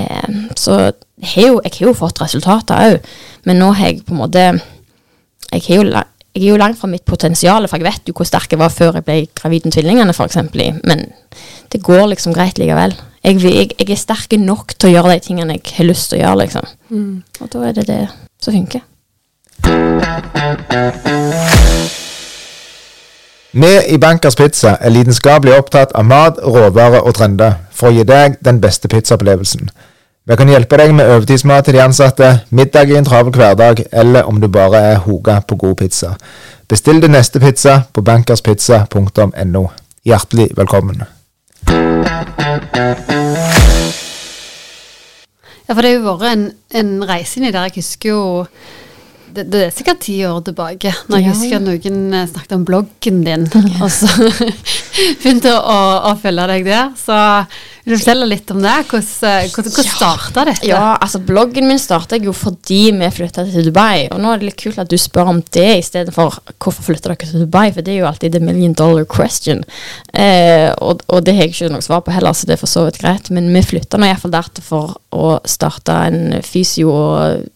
Eh, 0.02 0.40
så 0.60 0.78
jeg 0.82 1.30
har 1.36 1.48
jo, 1.50 1.62
jeg 1.66 1.76
har 1.80 1.88
jo 1.88 1.98
fått 1.98 2.22
resultater 2.24 2.86
òg, 2.88 3.12
men 3.46 3.60
nå 3.62 3.74
har 3.78 3.92
jeg 3.92 4.06
på 4.08 4.16
en 4.16 4.22
måte 4.24 4.46
jeg 5.52 5.66
er, 5.68 5.82
jo, 5.82 5.84
jeg 5.84 6.46
er 6.46 6.48
jo 6.54 6.60
langt 6.62 6.80
fra 6.80 6.88
mitt 6.88 7.04
potensial, 7.06 7.68
for 7.68 7.82
jeg 7.82 7.90
vet 7.90 8.08
jo 8.08 8.16
hvor 8.16 8.28
sterk 8.28 8.54
jeg 8.54 8.62
var 8.62 8.72
før 8.72 8.96
jeg 9.00 9.04
ble 9.08 9.18
gravid 9.36 9.66
med 9.68 9.76
tvillingene, 9.76 10.14
f.eks. 10.16 10.38
Men 10.88 11.10
det 11.74 11.82
går 11.84 12.06
liksom 12.14 12.34
greit 12.36 12.62
likevel. 12.62 12.96
Jeg, 13.22 13.42
jeg, 13.44 13.74
jeg 13.76 13.90
er 13.92 14.00
sterk 14.00 14.32
nok 14.40 14.72
til 14.78 14.90
å 14.90 14.94
gjøre 14.94 15.18
de 15.18 15.26
tingene 15.26 15.58
jeg 15.60 15.76
har 15.76 15.90
lyst 15.90 16.10
til 16.10 16.22
å 16.22 16.24
gjøre, 16.24 16.40
liksom. 16.46 16.72
Og 17.44 17.52
da 17.52 17.66
er 17.68 17.76
det 17.76 17.86
det 17.90 18.00
som 18.42 18.56
funker. 18.56 18.86
Vi 23.54 23.72
i 23.88 23.98
Bankers 23.98 24.36
Pizza 24.36 24.78
er 24.80 24.90
lidenskapelig 24.90 25.58
opptatt 25.58 25.92
av 25.92 26.06
mat, 26.08 26.38
råvarer 26.40 27.04
og 27.04 27.18
trender 27.18 27.58
for 27.76 27.90
å 27.90 27.96
gi 27.96 28.06
deg 28.08 28.38
den 28.40 28.62
beste 28.64 28.88
pizzaopplevelsen. 28.88 29.68
Vi 30.24 30.38
kan 30.40 30.48
hjelpe 30.48 30.78
deg 30.80 30.94
med 30.96 31.10
overtidsmat 31.10 31.66
til 31.68 31.76
de 31.76 31.82
ansatte, 31.84 32.28
middag 32.50 32.94
i 32.94 32.96
en 32.96 33.06
travel 33.06 33.34
hverdag, 33.36 33.84
eller 33.92 34.30
om 34.30 34.40
du 34.40 34.48
bare 34.48 34.80
er 34.94 35.02
hoga 35.04 35.42
på 35.42 35.58
god 35.60 35.76
pizza. 35.82 36.14
Bestill 36.70 37.02
din 37.04 37.12
neste 37.12 37.42
pizza 37.44 37.82
på 37.92 38.02
bankerspizza.no. 38.08 39.64
Hjertelig 40.08 40.48
velkommen. 40.56 41.04
Ja, 45.68 45.74
for 45.74 45.82
det 45.82 45.92
har 45.92 45.98
jo 45.98 46.06
vært 46.06 46.30
en, 46.32 46.46
en 46.72 46.94
reise 47.10 47.42
inni 47.42 47.52
der. 47.52 47.68
Jeg 47.68 47.82
husker 47.82 48.10
jo 48.14 48.24
det, 49.36 49.46
det 49.52 49.66
er 49.66 49.74
sikkert 49.76 50.02
ti 50.06 50.18
år 50.28 50.42
tilbake, 50.48 50.94
når 51.10 51.22
jeg 51.22 51.34
husker 51.34 51.64
noen 51.64 52.00
eh, 52.14 52.30
snakket 52.30 52.56
om 52.58 52.66
bloggen 52.68 53.22
din, 53.26 53.46
og 53.82 53.92
så 53.94 54.10
begynte 55.22 55.54
å, 55.58 55.78
å 56.12 56.16
følge 56.22 56.48
deg 56.52 56.68
der. 56.68 56.90
Så 57.00 57.18
vil 57.84 57.96
du 57.96 58.02
fortelle 58.02 58.28
litt 58.30 58.52
om 58.54 58.60
det? 58.62 58.74
Hvordan, 58.92 59.08
eh, 59.30 59.48
hvordan, 59.50 59.74
hvordan 59.74 59.88
starta 59.90 60.46
dette? 60.52 60.68
Ja, 60.70 60.84
altså 61.02 61.22
bloggen 61.26 61.66
min 61.70 61.82
starta 61.82 62.20
jo 62.22 62.34
fordi 62.36 62.82
vi 62.98 63.12
flytta 63.16 63.46
til 63.50 63.70
Dubai. 63.70 64.08
Og 64.12 64.22
nå 64.22 64.34
er 64.34 64.42
det 64.42 64.50
litt 64.52 64.60
kult 64.62 64.82
at 64.82 64.92
du 64.92 64.98
spør 65.02 65.32
om 65.34 65.42
det 65.56 65.68
i 65.80 65.86
stedet 65.86 66.14
for 66.16 66.38
hvorfor 66.62 66.92
flytta 66.92 67.10
dere 67.10 67.32
til 67.32 67.46
Dubai, 67.46 67.72
for 67.74 67.86
det 67.86 67.96
er 67.96 68.02
jo 68.04 68.10
alltid 68.12 68.38
the 68.38 68.44
million 68.44 68.76
dollar 68.78 69.08
question. 69.10 69.64
Eh, 70.14 70.70
og, 70.78 71.02
og 71.08 71.26
det 71.26 71.38
har 71.38 71.48
jeg 71.48 71.56
ikke 71.56 71.72
noe 71.74 71.86
svar 71.86 72.04
på 72.06 72.14
heller, 72.14 72.38
så 72.38 72.50
det 72.50 72.58
er 72.58 72.62
for 72.62 72.72
så 72.72 72.86
vidt 72.88 73.02
greit. 73.02 73.32
Men 73.34 73.50
vi 73.56 73.66
flytta 73.66 73.98
nå 73.98 74.12
iallfall 74.12 74.36
der 74.36 74.52
for 74.62 74.98
å 75.16 75.38
starte 75.50 75.98
en 76.12 76.42
fysio- 76.46 76.92
og 76.92 77.48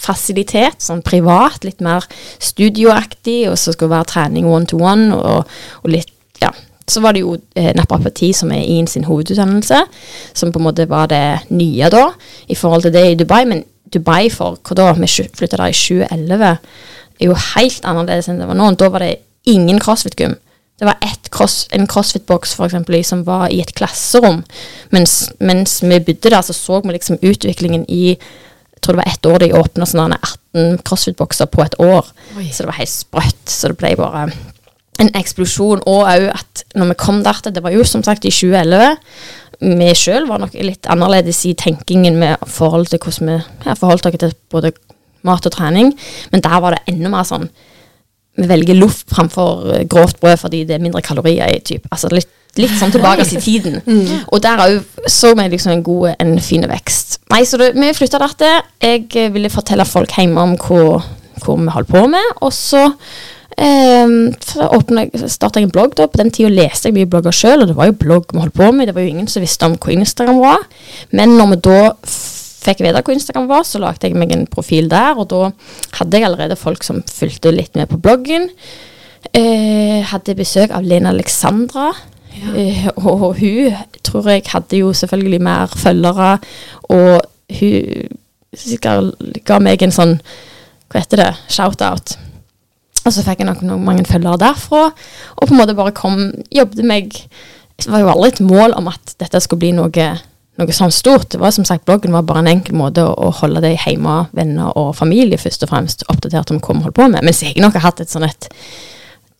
treningsfasilitet, 0.00 0.80
sånn 0.80 1.02
privat, 1.02 1.64
litt 1.64 1.80
mer 1.80 2.04
studioaktig, 2.40 3.50
og 3.50 3.58
så 3.58 3.72
skal 3.72 3.88
det 3.88 3.96
være 3.96 4.10
trening 4.10 4.46
one 4.48 4.66
to 4.66 4.78
one, 4.78 5.14
og, 5.14 5.46
og 5.82 5.90
litt, 5.90 6.10
ja. 6.40 6.50
Så 6.88 7.00
var 7.00 7.14
det 7.14 7.22
jo 7.22 7.36
eh, 7.54 7.72
naprapati 7.76 8.32
som 8.34 8.50
er 8.50 8.64
i 8.64 8.80
sin 8.88 9.04
hovedutdannelse, 9.04 9.84
som 10.34 10.50
på 10.50 10.58
en 10.58 10.66
måte 10.66 10.88
var 10.88 11.06
det 11.08 11.50
nye 11.50 11.90
da, 11.90 12.10
i 12.48 12.56
forhold 12.56 12.82
til 12.82 12.92
det 12.92 13.04
i 13.12 13.14
Dubai. 13.14 13.44
Men 13.46 13.62
Dubai 13.92 14.28
for 14.30 14.58
hva 14.58 14.74
da, 14.74 14.92
vi 14.98 15.06
flytta 15.06 15.56
der 15.56 15.70
i 15.70 15.76
2011, 15.76 16.56
er 17.20 17.28
jo 17.28 17.36
helt 17.54 17.84
annerledes 17.84 18.28
enn 18.28 18.40
det 18.40 18.48
var 18.48 18.58
nå. 18.58 18.72
Da 18.74 18.88
var 18.90 19.04
det 19.04 19.20
ingen 19.46 19.78
crossfit-gym. 19.78 20.34
Det 20.80 20.88
var 20.88 20.98
cross, 21.30 21.68
en 21.76 21.86
crossfit-boks 21.86 22.56
for 22.56 22.66
eksempel, 22.66 22.98
som 23.04 23.22
var 23.26 23.52
i 23.52 23.60
et 23.60 23.74
klasserom. 23.76 24.42
Mens, 24.90 25.28
mens 25.38 25.78
vi 25.84 26.00
bodde 26.00 26.32
der, 26.32 26.40
så 26.42 26.56
så 26.56 26.80
vi 26.80 26.96
liksom 26.96 27.20
utviklingen 27.22 27.84
i 27.86 28.16
tror 28.80 28.96
det 28.96 29.02
var 29.02 29.12
ett 29.12 29.26
år 29.28 29.42
de 29.42 29.52
åpna 29.58 29.86
sånn 29.88 30.14
18 30.16 30.80
crossfit-bokser 30.86 31.50
på 31.52 31.62
et 31.64 31.76
år. 31.82 32.08
Så 32.50 32.64
det 32.64 32.70
var 32.70 32.78
helt 32.80 32.92
sprøtt. 32.92 33.44
Så 33.48 33.70
det 33.70 33.78
ble 33.80 33.92
bare 34.00 34.26
en 35.00 35.12
eksplosjon. 35.18 35.84
Og 35.88 36.08
òg 36.08 36.28
at 36.32 36.64
når 36.78 36.92
vi 36.92 36.98
kom 37.00 37.22
der 37.24 37.40
til 37.42 37.54
Det 37.54 37.62
var 37.64 37.74
jo 37.74 37.84
som 37.84 38.04
sagt 38.06 38.24
i 38.24 38.32
2011. 38.34 38.96
Vi 39.60 39.90
sjøl 39.98 40.28
var 40.28 40.40
nok 40.40 40.54
litt 40.56 40.88
annerledes 40.88 41.42
i 41.48 41.54
tenkingen 41.58 42.16
med 42.20 42.40
forhold 42.48 42.88
til 42.88 43.00
hvordan 43.02 43.28
vi 43.28 43.38
ja, 43.66 43.74
forholdt 43.76 44.06
oss 44.08 44.20
til 44.22 44.36
både 44.50 44.72
mat 45.28 45.46
og 45.46 45.52
trening. 45.52 45.92
Men 46.32 46.44
der 46.44 46.60
var 46.60 46.76
det 46.76 46.84
enda 46.94 47.12
mer 47.12 47.28
sånn 47.28 47.50
Vi 48.40 48.46
velger 48.48 48.78
loff 48.78 49.02
framfor 49.10 49.82
grovt 49.90 50.20
brød 50.22 50.38
fordi 50.40 50.62
det 50.64 50.76
er 50.76 50.82
mindre 50.82 51.02
kalorier 51.04 51.50
i. 51.50 51.60
Typ. 51.60 51.84
Altså 51.90 52.08
litt, 52.14 52.30
litt 52.58 52.72
sånn 52.80 52.92
tilbake 52.94 53.26
i 53.28 53.40
tiden. 53.40 53.80
Og 54.32 54.40
der 54.42 54.62
òg 54.64 55.08
så 55.10 55.34
vi 55.38 55.48
liksom 55.52 55.72
en 55.76 55.84
god, 55.86 56.14
en 56.18 56.38
fin 56.42 56.64
vekst. 56.68 57.20
Nei, 57.30 57.44
så 57.46 57.60
det, 57.60 57.72
vi 57.78 57.92
flytta 57.94 58.18
der 58.22 58.34
til. 58.40 58.56
Jeg 58.82 59.32
ville 59.34 59.52
fortelle 59.52 59.86
folk 59.86 60.14
hjemme 60.16 60.40
om 60.42 60.56
hva, 60.58 61.00
hva 61.44 61.58
vi 61.60 61.76
holdt 61.76 61.92
på 61.92 62.06
med. 62.10 62.32
Og 62.42 62.52
så 62.56 62.88
eh, 63.56 64.16
starta 64.40 65.60
jeg 65.60 65.68
en 65.68 65.74
blogg 65.74 65.94
da. 65.98 66.08
På 66.10 66.20
den 66.20 66.32
tida 66.34 66.50
leste 66.52 66.90
jeg 66.90 66.98
mye 66.98 67.10
blogger 67.10 67.34
sjøl, 67.34 67.62
og 67.62 67.70
det 67.70 67.78
var 67.78 67.90
jo 67.90 67.98
blogg 68.02 68.34
vi 68.34 68.42
holdt 68.42 68.58
på 68.58 68.72
med. 68.74 68.90
Det 68.90 68.96
var 68.98 69.06
jo 69.06 69.14
ingen 69.14 69.30
som 69.30 69.44
visste 69.44 69.70
om 69.70 69.78
hvor 69.78 69.94
Instagram 69.94 70.42
var. 70.42 70.68
Men 71.14 71.38
når 71.38 71.54
vi 71.54 71.62
da 71.70 71.80
fikk 72.60 72.82
vite 72.84 73.00
hvor 73.00 73.16
Instagram 73.16 73.48
var, 73.50 73.64
så 73.64 73.80
lagde 73.80 74.08
jeg 74.08 74.18
meg 74.20 74.34
en 74.34 74.46
profil 74.50 74.90
der, 74.92 75.16
og 75.16 75.30
da 75.32 75.48
hadde 75.96 76.18
jeg 76.18 76.28
allerede 76.28 76.58
folk 76.60 76.84
som 76.84 77.00
fulgte 77.08 77.54
litt 77.54 77.78
med 77.78 77.88
på 77.88 78.00
bloggen. 78.02 78.50
Eh, 79.36 80.00
hadde 80.10 80.36
besøk 80.36 80.72
av 80.74 80.84
Lena 80.84 81.12
Alexandra. 81.14 81.90
Eh, 82.30 82.86
og, 82.96 83.34
hun 83.38 83.74
tror 84.04 84.28
jeg 84.28 84.46
hadde 84.46 84.76
jo 84.76 84.92
selvfølgelig 84.92 85.42
mer 85.42 85.66
følgere, 85.76 86.38
og 86.82 87.20
hun 87.60 88.08
sikkert 88.54 89.14
ga 89.46 89.58
meg 89.62 89.82
en 89.82 89.94
sånn 89.94 90.16
Hva 90.90 91.04
heter 91.04 91.20
det? 91.22 91.30
Shout-out. 91.46 92.16
Og 93.06 93.12
så 93.14 93.22
fikk 93.22 93.42
jeg 93.42 93.48
nok 93.48 93.62
mange 93.78 94.04
følgere 94.08 94.40
derfra, 94.42 94.88
og 95.36 95.44
på 95.44 95.54
en 95.54 95.60
måte 95.60 95.76
bare 95.78 95.94
kom 95.94 96.32
Jobbet 96.50 96.82
meg 96.86 97.14
Det 97.80 97.88
var 97.88 98.02
jo 98.02 98.10
aldri 98.12 98.32
et 98.32 98.42
mål 98.44 98.74
om 98.76 98.90
at 98.90 99.14
dette 99.22 99.40
skulle 99.40 99.62
bli 99.62 99.70
noe, 99.72 100.08
noe 100.60 100.74
sånn 100.76 100.92
stort. 100.92 101.30
Det 101.32 101.38
var 101.40 101.54
som 101.56 101.64
sagt 101.64 101.86
Bloggen 101.88 102.12
var 102.12 102.26
bare 102.28 102.42
en 102.42 102.50
enkel 102.50 102.76
måte 102.76 103.06
å 103.06 103.30
holde 103.38 103.62
deg 103.64 103.78
hjemme, 103.86 104.26
venner 104.36 104.76
og 104.76 104.92
familie 104.98 105.40
først 105.40 105.64
og 105.64 105.70
fremst 105.72 106.04
oppdatert 106.12 106.52
om 106.52 106.60
hva 106.60 106.76
vi 106.76 106.84
holdt 106.84 106.98
på 106.98 107.08
med. 107.08 107.24
Mens 107.24 107.40
jeg 107.46 107.56
nok 107.62 107.78
har 107.78 107.86
hatt 107.88 108.02
et 108.04 108.12
sånn 108.12 108.28
et 108.28 108.50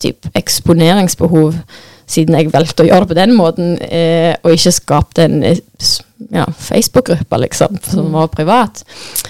type 0.01 0.31
eksponeringsbehov 0.33 1.59
siden 2.11 2.37
jeg 2.37 2.51
valgte 2.53 2.83
å 2.83 2.89
gjøre 2.89 3.05
det 3.05 3.11
på 3.11 3.19
den 3.19 3.35
måten, 3.37 3.75
eh, 3.87 4.33
og 4.43 4.55
ikke 4.55 4.73
skapte 4.75 5.25
en 5.27 5.43
eh, 5.47 5.61
ja, 6.31 6.45
Facebook-gruppe, 6.57 7.39
liksom, 7.45 7.79
som 7.83 8.11
var 8.13 8.31
privat. 8.33 8.83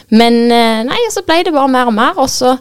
Men 0.10 0.44
eh, 0.52 0.82
nei, 0.88 1.02
så 1.14 1.24
ble 1.28 1.42
det 1.48 1.56
bare 1.56 1.72
mer 1.72 1.92
og 1.92 1.96
mer, 1.98 2.18
og 2.20 2.30
så 2.30 2.56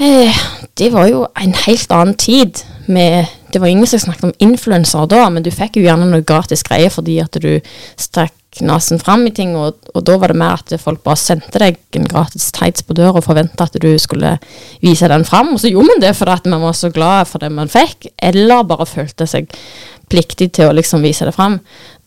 eh, 0.00 0.42
Det 0.78 0.90
var 0.92 1.08
jo 1.10 1.26
en 1.38 1.54
helt 1.66 1.92
annen 1.92 2.16
tid. 2.18 2.64
Med, 2.90 3.28
det 3.52 3.60
var 3.60 3.68
ingen 3.68 3.86
som 3.86 4.00
snakket 4.00 4.24
om 4.24 4.36
influensere 4.42 5.08
da, 5.10 5.26
men 5.30 5.44
du 5.44 5.50
fikk 5.52 5.76
jo 5.78 5.84
gjerne 5.84 6.08
noe 6.08 6.24
gratis 6.26 6.64
greier 6.66 6.92
fordi 6.92 7.18
at 7.22 7.36
du 7.42 7.50
strakk 8.00 8.34
nesen 8.60 9.00
fram 9.00 9.24
i 9.28 9.32
ting, 9.32 9.54
og, 9.56 9.78
og 9.96 10.04
da 10.04 10.18
var 10.20 10.32
det 10.32 10.38
mer 10.40 10.60
at 10.60 10.74
folk 10.80 11.00
bare 11.04 11.20
sendte 11.20 11.60
deg 11.60 11.78
en 11.96 12.08
gratis 12.08 12.50
tights 12.52 12.84
på 12.84 12.96
døra 12.96 13.20
og 13.20 13.24
forventa 13.24 13.64
at 13.64 13.78
du 13.80 13.90
skulle 14.00 14.34
vise 14.84 15.08
den 15.08 15.24
fram, 15.28 15.54
og 15.54 15.62
så 15.62 15.72
gjorde 15.72 15.92
man 15.92 16.02
det 16.04 16.14
fordi 16.18 16.52
man 16.52 16.64
var 16.66 16.76
så 16.76 16.92
glad 16.92 17.30
for 17.30 17.44
det 17.44 17.52
man 17.52 17.72
fikk, 17.72 18.10
eller 18.20 18.66
bare 18.68 18.88
følte 18.88 19.28
seg 19.28 19.52
pliktig 20.12 20.50
til 20.56 20.68
å 20.68 20.76
liksom 20.76 21.04
vise 21.04 21.24
det 21.24 21.32
fram. 21.36 21.60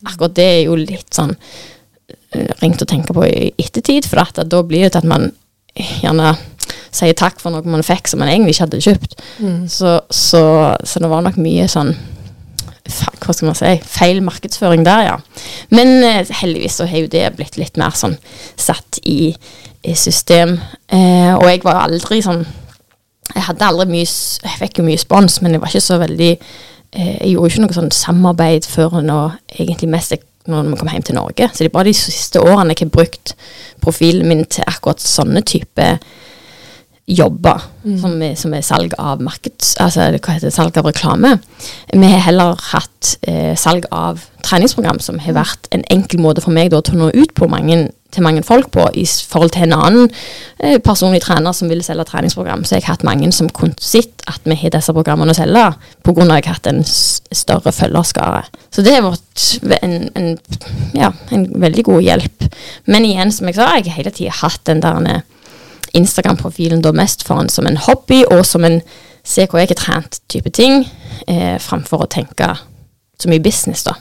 Akkurat 0.06 0.36
det 0.36 0.46
er 0.46 0.62
jo 0.68 0.76
litt 0.78 1.10
sånn 1.14 1.34
eh, 1.34 2.52
ringt 2.62 2.82
å 2.84 2.88
tenke 2.88 3.16
på 3.16 3.26
i 3.26 3.50
ettertid, 3.58 4.06
for 4.06 4.22
da 4.22 4.62
blir 4.62 4.86
det 4.86 4.94
til 4.94 5.02
at 5.02 5.10
man 5.10 5.32
gjerne 5.76 6.36
sier 6.96 7.16
takk 7.18 7.40
for 7.42 7.54
noe 7.54 7.68
man 7.68 7.84
fikk 7.86 8.08
som 8.10 8.22
man 8.22 8.32
egentlig 8.32 8.56
ikke 8.56 8.66
hadde 8.66 8.84
kjøpt. 8.84 9.16
Så, 9.72 9.98
så, 10.10 10.42
så 10.82 11.02
det 11.02 11.10
var 11.12 11.24
nok 11.26 11.40
mye 11.40 11.68
sånn 11.70 11.94
hva 12.86 13.34
skal 13.34 13.48
man 13.48 13.56
si, 13.58 13.72
feil 13.82 14.20
markedsføring 14.24 14.84
der, 14.86 15.08
ja. 15.08 15.16
Men 15.74 15.96
eh, 16.06 16.28
heldigvis 16.40 16.78
så 16.80 16.86
har 16.88 17.04
jo 17.04 17.10
det 17.10 17.24
blitt 17.38 17.58
litt 17.58 17.78
mer 17.80 17.96
sånn 17.98 18.16
satt 18.54 19.00
i, 19.02 19.32
i 19.86 19.96
system. 19.98 20.56
Eh, 20.86 21.32
og 21.34 21.46
jeg 21.50 21.64
var 21.66 21.82
aldri 21.86 22.22
sånn 22.24 22.44
Jeg 23.34 23.42
hadde 23.48 23.66
aldri 23.66 23.88
mye 23.90 24.06
Jeg 24.06 24.58
fikk 24.60 24.78
jo 24.78 24.86
mye 24.86 25.02
spons, 25.02 25.40
men 25.42 25.56
jeg 25.56 25.62
var 25.62 25.72
ikke 25.72 25.82
så 25.82 25.98
veldig 25.98 26.30
eh, 26.30 27.16
Jeg 27.24 27.32
gjorde 27.32 27.52
ikke 27.52 27.64
noe 27.64 27.78
sånn 27.80 27.94
samarbeid 27.94 28.68
før 28.70 29.00
nå, 29.02 29.20
egentlig 29.58 29.90
mest 29.90 30.14
jeg, 30.14 30.22
når 30.46 30.70
vi 30.70 30.78
kom 30.78 30.92
hjem 30.92 31.06
til 31.08 31.18
Norge. 31.18 31.48
Så 31.50 31.64
det 31.64 31.72
er 31.72 31.74
bare 31.74 31.90
de 31.90 31.96
siste 31.98 32.38
årene 32.38 32.70
jeg 32.70 32.84
har 32.84 32.94
brukt 32.94 33.34
profilen 33.82 34.28
min 34.30 34.44
til 34.46 34.66
akkurat 34.70 35.02
sånne 35.02 35.42
type 35.42 35.96
jobber, 37.06 37.62
som, 38.00 38.16
er, 38.22 38.34
som 38.38 38.54
er 38.56 38.64
salg 38.66 38.94
av 38.98 39.20
markeds... 39.22 39.76
Altså, 39.82 40.08
hva 40.16 40.34
heter 40.34 40.48
det, 40.48 40.54
salg 40.54 40.78
av 40.80 40.88
reklame. 40.88 41.36
Vi 41.92 42.08
har 42.10 42.24
heller 42.26 42.58
hatt 42.72 43.12
eh, 43.30 43.52
salg 43.58 43.86
av 43.94 44.24
treningsprogram, 44.46 44.98
som 45.02 45.20
har 45.22 45.36
vært 45.36 45.70
en 45.74 45.84
enkel 45.92 46.18
måte 46.22 46.42
for 46.42 46.54
meg 46.54 46.72
da, 46.74 46.82
til 46.82 46.98
å 46.98 47.04
nå 47.04 47.12
ut 47.14 47.34
på 47.38 47.46
mange, 47.50 47.78
til 48.14 48.26
mange 48.26 48.42
folk 48.46 48.72
på, 48.74 48.88
i 48.98 49.04
forhold 49.06 49.54
til 49.54 49.68
en 49.68 49.76
annen 49.76 50.10
eh, 50.58 50.80
personlig 50.82 51.22
trener 51.22 51.54
som 51.54 51.70
ville 51.70 51.86
selge 51.86 52.08
treningsprogram. 52.10 52.66
Så 52.66 52.74
jeg 52.74 52.88
har 52.88 52.96
hatt 52.96 53.06
mange 53.06 53.30
som 53.36 53.52
kunne 53.54 53.78
sett 53.78 54.26
at 54.26 54.42
vi 54.42 54.58
har 54.58 54.74
disse 54.74 54.96
programmene 54.96 55.30
å 55.30 55.38
selge, 55.38 55.62
av 55.62 56.10
at 56.10 56.20
jeg 56.24 56.34
har 56.34 56.50
hatt 56.56 56.72
en 56.72 56.82
større 56.90 57.74
følgerskare. 57.76 58.42
Så 58.74 58.82
det 58.82 58.98
har 58.98 59.06
vært 59.06 59.78
en, 59.78 59.96
en, 60.18 60.34
ja, 60.98 61.14
en 61.30 61.48
veldig 61.54 61.86
god 61.86 62.02
hjelp. 62.08 62.50
Men 62.90 63.06
igjen, 63.06 63.30
som 63.30 63.46
jeg 63.46 63.60
sa, 63.60 63.70
jeg 63.78 63.92
har 63.92 64.00
hele 64.02 64.14
tida 64.18 64.34
hatt 64.42 64.66
den 64.66 64.82
der 64.82 65.22
Instagram-profilen 65.96 66.82
da 66.84 66.92
mest 66.96 67.24
for 67.26 67.40
en 67.40 67.50
som 67.52 67.66
en 67.68 67.78
hobby, 67.88 68.22
og 68.30 68.44
som 68.46 68.64
en 68.68 68.80
se 69.26 69.46
hvor 69.50 69.60
jeg 69.60 69.72
er 69.72 69.80
trent 69.80 70.20
type 70.30 70.50
ting, 70.54 70.84
eh, 71.26 71.56
framfor 71.62 72.04
å 72.04 72.10
tenke 72.10 72.52
så 73.18 73.30
mye 73.30 73.42
business, 73.42 73.82
da. 73.86 73.96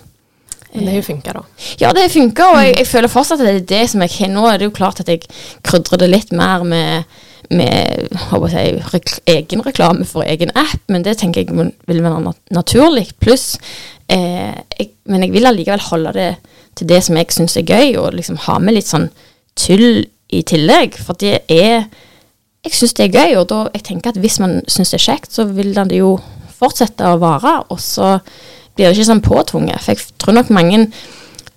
Men 0.75 0.85
det 0.85 0.91
har 0.91 0.99
jo 0.99 1.07
funka, 1.07 1.33
da. 1.33 1.43
Ja, 1.79 1.91
det 1.95 2.01
har 2.03 2.11
funka, 2.11 2.49
og 2.51 2.57
jeg, 2.59 2.73
jeg 2.81 2.87
føler 2.89 3.11
fortsatt 3.11 3.39
at 3.39 3.47
det 3.47 3.53
er 3.55 3.69
det 3.69 3.83
som 3.91 4.03
jeg 4.03 4.11
har 4.17 4.31
nå. 4.33 4.43
Er 4.49 4.59
det 4.59 4.67
jo 4.67 4.75
klart 4.75 4.99
at 4.99 5.11
jeg 5.11 5.23
krydrer 5.63 6.01
det 6.01 6.09
litt 6.11 6.33
mer 6.35 6.65
med, 6.67 7.15
med 7.55 8.09
jeg, 8.51 8.81
rekl 8.91 9.15
egen 9.37 9.63
reklame 9.63 10.07
for 10.09 10.27
egen 10.27 10.51
app, 10.51 10.81
men 10.91 11.05
det 11.07 11.15
tenker 11.21 11.45
jeg 11.45 11.71
vil 11.87 12.03
være 12.03 12.35
naturlig. 12.55 13.07
Pluss, 13.23 13.53
eh, 14.11 14.51
jeg, 14.75 14.91
men 15.07 15.23
jeg 15.23 15.35
vil 15.37 15.47
allikevel 15.47 15.87
holde 15.87 16.15
det 16.17 16.29
til 16.75 16.91
det 16.91 16.99
som 17.07 17.15
jeg 17.15 17.31
syns 17.31 17.55
er 17.55 17.71
gøy, 17.71 17.95
og 18.01 18.17
liksom 18.19 18.41
ha 18.49 18.59
med 18.59 18.75
litt 18.75 18.91
sånn 18.91 19.07
tull 19.55 20.03
i 20.39 20.43
tillegg. 20.47 20.97
For 21.01 21.17
det 21.19 21.39
er 21.51 21.87
Jeg 22.65 22.73
syns 22.73 22.95
det 22.97 23.03
er 23.05 23.13
gøy, 23.13 23.35
og 23.37 23.49
da 23.51 23.57
jeg 23.75 23.83
tenker 23.85 24.09
at 24.09 24.17
hvis 24.17 24.39
man 24.41 24.55
syns 24.65 24.89
det 24.89 24.97
er 24.97 25.03
kjekt, 25.03 25.35
så 25.35 25.43
vil 25.45 25.75
det 25.75 25.99
jo 25.99 26.15
fortsette 26.57 27.05
å 27.05 27.19
vare, 27.21 27.59
og 27.69 27.77
så 27.77 28.15
blir 28.73 28.87
det 28.87 28.95
ikke 28.95 29.05
sånn 29.11 29.21
påtvunget. 29.21 29.83
For 29.83 29.93
jeg 29.93 30.15
tror 30.17 30.33
nok 30.33 30.49
mange 30.49 30.79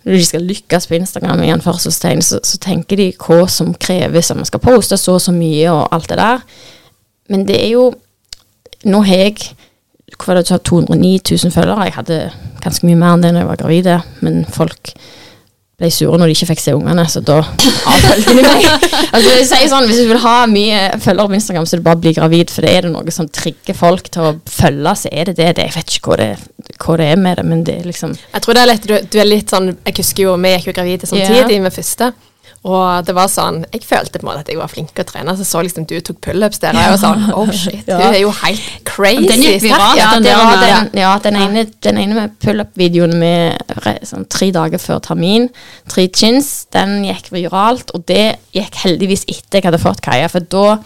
når 0.08 0.12
de 0.12 0.26
skal 0.26 0.44
lykkes 0.44 0.86
på 0.88 0.98
Instagram, 0.98 1.40
igjen, 1.46 1.62
så, 1.64 2.40
så 2.44 2.58
tenker 2.60 3.00
de 3.00 3.08
hva 3.24 3.46
som 3.48 3.72
kreves, 3.72 4.30
om 4.30 4.42
man 4.42 4.48
skal 4.48 4.60
poste 4.60 4.96
så 5.00 5.16
og 5.16 5.24
så 5.24 5.32
mye 5.32 5.72
og 5.72 5.88
alt 5.96 6.08
det 6.12 6.20
der. 6.20 6.44
Men 7.28 7.48
det 7.48 7.62
er 7.62 7.72
jo 7.76 7.88
Nå 8.86 9.00
har 9.02 9.24
jeg 9.24 9.56
hva 10.14 10.28
var 10.30 10.38
det, 10.38 10.60
209 10.64 11.18
000 11.26 11.50
følgere. 11.50 11.88
Jeg 11.88 11.96
hadde 11.96 12.18
ganske 12.62 12.86
mye 12.86 12.98
mer 12.98 13.16
enn 13.16 13.24
det 13.24 13.32
når 13.34 13.42
jeg 13.42 13.48
var 13.48 13.58
gravid, 13.60 13.88
men 14.22 14.44
folk 14.54 14.92
ble 15.78 15.90
sure 15.94 16.18
når 16.18 16.30
de 16.30 16.34
ikke 16.34 16.48
fikk 16.50 16.62
se 16.62 16.72
ungene, 16.74 17.04
så 17.06 17.20
da 17.22 17.36
avfølgte 17.38 18.34
de 18.34 18.42
meg. 18.42 18.64
altså, 19.14 19.28
jeg 19.30 19.46
sier 19.46 19.70
sånn, 19.70 19.86
Hvis 19.86 20.00
du 20.02 20.08
vil 20.10 20.20
ha 20.24 20.34
mye 20.50 20.80
følgere 20.98 21.30
på 21.30 21.38
Instagram, 21.38 21.68
så 21.70 21.78
det 21.78 21.86
bare 21.86 22.00
å 22.00 22.02
bli 22.02 22.14
gravid. 22.16 22.50
For 22.50 22.66
det 22.66 22.72
er 22.74 22.88
det 22.88 22.92
noe 22.94 23.14
som 23.14 23.28
trigger 23.30 23.78
folk 23.78 24.10
til 24.14 24.26
å 24.26 24.32
følge, 24.50 24.94
så 25.04 25.12
er 25.12 25.30
det 25.30 25.36
det. 25.38 25.52
det 25.60 25.68
jeg 25.68 25.76
vet 25.76 25.94
ikke 25.94 26.10
hva 26.10 26.18
det, 26.18 26.30
hva 26.82 26.98
det, 26.98 27.10
er 27.12 27.22
med 27.22 27.38
det, 27.38 27.46
men 27.46 27.62
det 27.68 27.76
er 27.78 27.86
liksom 27.92 28.16
Jeg 28.18 28.44
tror 28.44 28.58
det 28.58 28.64
er 28.64 28.72
litt, 28.72 28.88
du, 28.90 28.96
du 29.06 29.20
er 29.22 29.28
litt 29.28 29.54
sånn 29.54 29.70
Jeg 29.76 29.98
husker 30.00 30.26
jo 30.26 30.34
vi 30.42 30.54
gikk 30.56 30.70
jo 30.72 30.74
gravide 30.80 31.10
samtidig 31.10 31.58
yeah. 31.60 31.62
med 31.62 31.74
første. 31.74 32.10
Og 32.64 33.04
det 33.06 33.14
var 33.14 33.28
sånn 33.30 33.60
Jeg 33.72 33.84
følte 33.86 34.18
på 34.18 34.24
en 34.24 34.28
måte 34.32 34.40
at 34.42 34.48
jeg 34.50 34.58
var 34.58 34.68
flink 34.68 34.90
til 34.92 35.04
å 35.04 35.08
trene. 35.08 35.34
Så 35.38 35.44
så 35.46 35.62
liksom 35.62 35.86
du 35.86 35.94
tok 36.00 36.20
pullups 36.20 36.58
der, 36.58 36.74
og 36.74 36.82
jeg 36.82 36.90
var 36.90 37.02
sånn 37.02 37.32
Oh 37.38 37.52
shit, 37.52 37.84
Ja. 37.86 37.98
du 37.98 38.04
er 38.08 38.18
jo 38.20 38.30
helt 38.30 38.84
crazy. 38.84 39.28
Den 39.28 39.42
gikk 39.46 39.62
viralt, 39.62 39.96
Ja, 39.96 40.10
den 40.14 40.22
med- 40.24 40.94
ja, 40.98 41.18
den 41.18 41.36
ene, 41.36 41.64
den 41.80 41.98
ene 41.98 42.14
med 42.14 42.38
pull-up-videoen 42.40 43.14
med 43.18 43.58
sånn, 44.02 44.26
tre 44.28 44.50
dager 44.50 44.78
før 44.78 45.00
termin, 45.00 45.48
tre 45.88 46.08
chins, 46.08 46.66
den 46.72 47.04
gikk 47.04 47.30
viralt, 47.30 47.90
og 47.94 48.04
det 48.06 48.38
gikk 48.52 48.74
heldigvis 48.84 49.24
etter 49.28 49.60
jeg 49.60 49.64
hadde 49.70 49.78
fått 49.82 50.00
Kaja, 50.02 50.28
for 50.28 50.40
da 50.40 50.78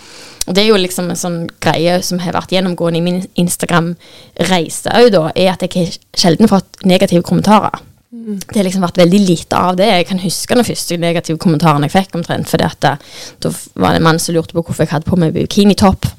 og 0.44 0.54
det 0.56 0.64
er 0.64 0.68
jo 0.72 0.74
liksom 0.74 1.08
en 1.08 1.14
sånn 1.16 1.48
greie 1.60 2.02
som 2.02 2.18
har 2.18 2.32
vært 2.32 2.50
gjennomgående 2.50 2.96
i 2.98 3.00
min 3.00 3.20
Instagram-reise 3.38 4.90
òg, 4.92 5.10
da, 5.14 5.30
er 5.36 5.52
at 5.52 5.62
jeg 5.62 5.72
har 5.76 5.92
sjelden 6.18 6.48
fått 6.50 6.84
negative 6.84 7.22
kommentarer. 7.22 7.78
Det 8.12 8.58
har 8.58 8.66
liksom 8.66 8.82
vært 8.84 8.98
veldig 9.00 9.18
lite 9.24 9.56
av 9.56 9.76
det. 9.78 9.86
Jeg 9.88 10.06
kan 10.10 10.18
huske 10.20 10.56
den 10.58 10.66
første 10.68 10.96
negative 11.00 11.40
kommentaren 11.40 11.86
jeg 11.86 11.94
fikk, 11.94 12.18
omtrent, 12.18 12.50
fordi 12.50 12.66
at 12.66 12.84
da 12.84 13.52
var 13.80 13.94
det 13.94 14.02
en 14.02 14.04
mann 14.04 14.18
som 14.20 14.36
lurte 14.36 14.52
på 14.52 14.60
hvorfor 14.60 14.84
jeg 14.84 14.92
hadde 14.92 15.08
på 15.08 15.16
meg 15.16 15.32
bikinitopp. 15.32 16.10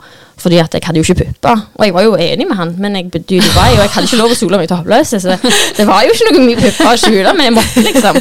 Fordi 0.41 0.57
at 0.57 0.73
jeg 0.73 0.81
hadde 0.87 0.97
jo 0.97 1.05
ikke 1.05 1.27
pupper. 1.27 1.59
Og 1.77 1.85
jeg 1.85 1.93
var 1.93 2.05
jo 2.07 2.15
enig 2.17 2.47
med 2.49 2.57
han, 2.57 2.71
men 2.81 2.97
jeg 2.97 3.11
bodde 3.13 3.35
i 3.37 3.41
Dubai, 3.45 3.67
og 3.75 3.83
jeg 3.83 3.91
hadde 3.93 4.09
ikke 4.09 4.21
lov 4.23 4.33
å 4.33 4.37
sole 4.39 4.59
meg 4.59 4.71
toppløs. 4.71 5.13
Så 5.21 5.35
det 5.77 5.85
var 5.87 6.01
jo 6.07 6.15
ikke 6.15 6.31
noe 6.31 6.47
mye 6.47 6.61
pupper 6.63 6.89
å 6.89 6.95
skjule, 7.03 7.35
men 7.37 7.47
jeg 7.47 7.55
måtte 7.59 7.83
liksom. 7.85 8.19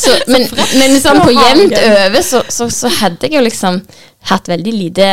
Så, 0.00 0.16
men, 0.32 0.46
men 0.80 0.96
sånn 1.04 1.20
på 1.20 1.34
jevnt 1.36 1.76
over 1.76 2.24
så, 2.24 2.40
så, 2.48 2.70
så 2.72 2.88
hadde 3.02 3.28
jeg 3.28 3.36
jo 3.36 3.44
liksom 3.44 3.82
hatt 4.32 4.48
veldig 4.48 4.74
lite 4.78 5.10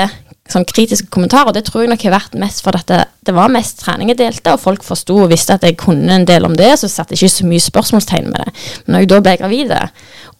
sånn 0.51 0.65
kritiske 0.67 1.09
kommentarer, 1.13 1.51
og 1.51 1.57
det 1.57 1.65
tror 1.67 1.83
jeg 1.83 1.91
nok 1.91 2.05
har 2.07 2.15
vært 2.17 2.37
mest 2.39 2.63
for 2.65 2.77
at 2.77 2.87
det, 2.89 3.33
var 3.35 3.51
mest 3.51 3.81
trening 3.83 4.11
jeg 4.13 4.21
delte, 4.21 4.53
og 4.55 4.63
folk 4.63 4.85
forsto 4.85 5.17
og 5.23 5.31
visste 5.31 5.57
at 5.57 5.65
jeg 5.67 5.77
kunne 5.79 6.13
en 6.13 6.27
del 6.27 6.47
om 6.47 6.55
det, 6.57 6.73
så 6.79 6.89
satte 6.91 7.15
jeg 7.15 7.25
ikke 7.25 7.35
så 7.35 7.49
mye 7.49 7.65
spørsmålstegn 7.65 8.31
med 8.31 8.45
det. 8.45 8.55
Men 8.85 8.95
når 8.95 9.03
jeg 9.03 9.11
da 9.11 9.19
ble 9.25 9.35
gravid 9.41 9.75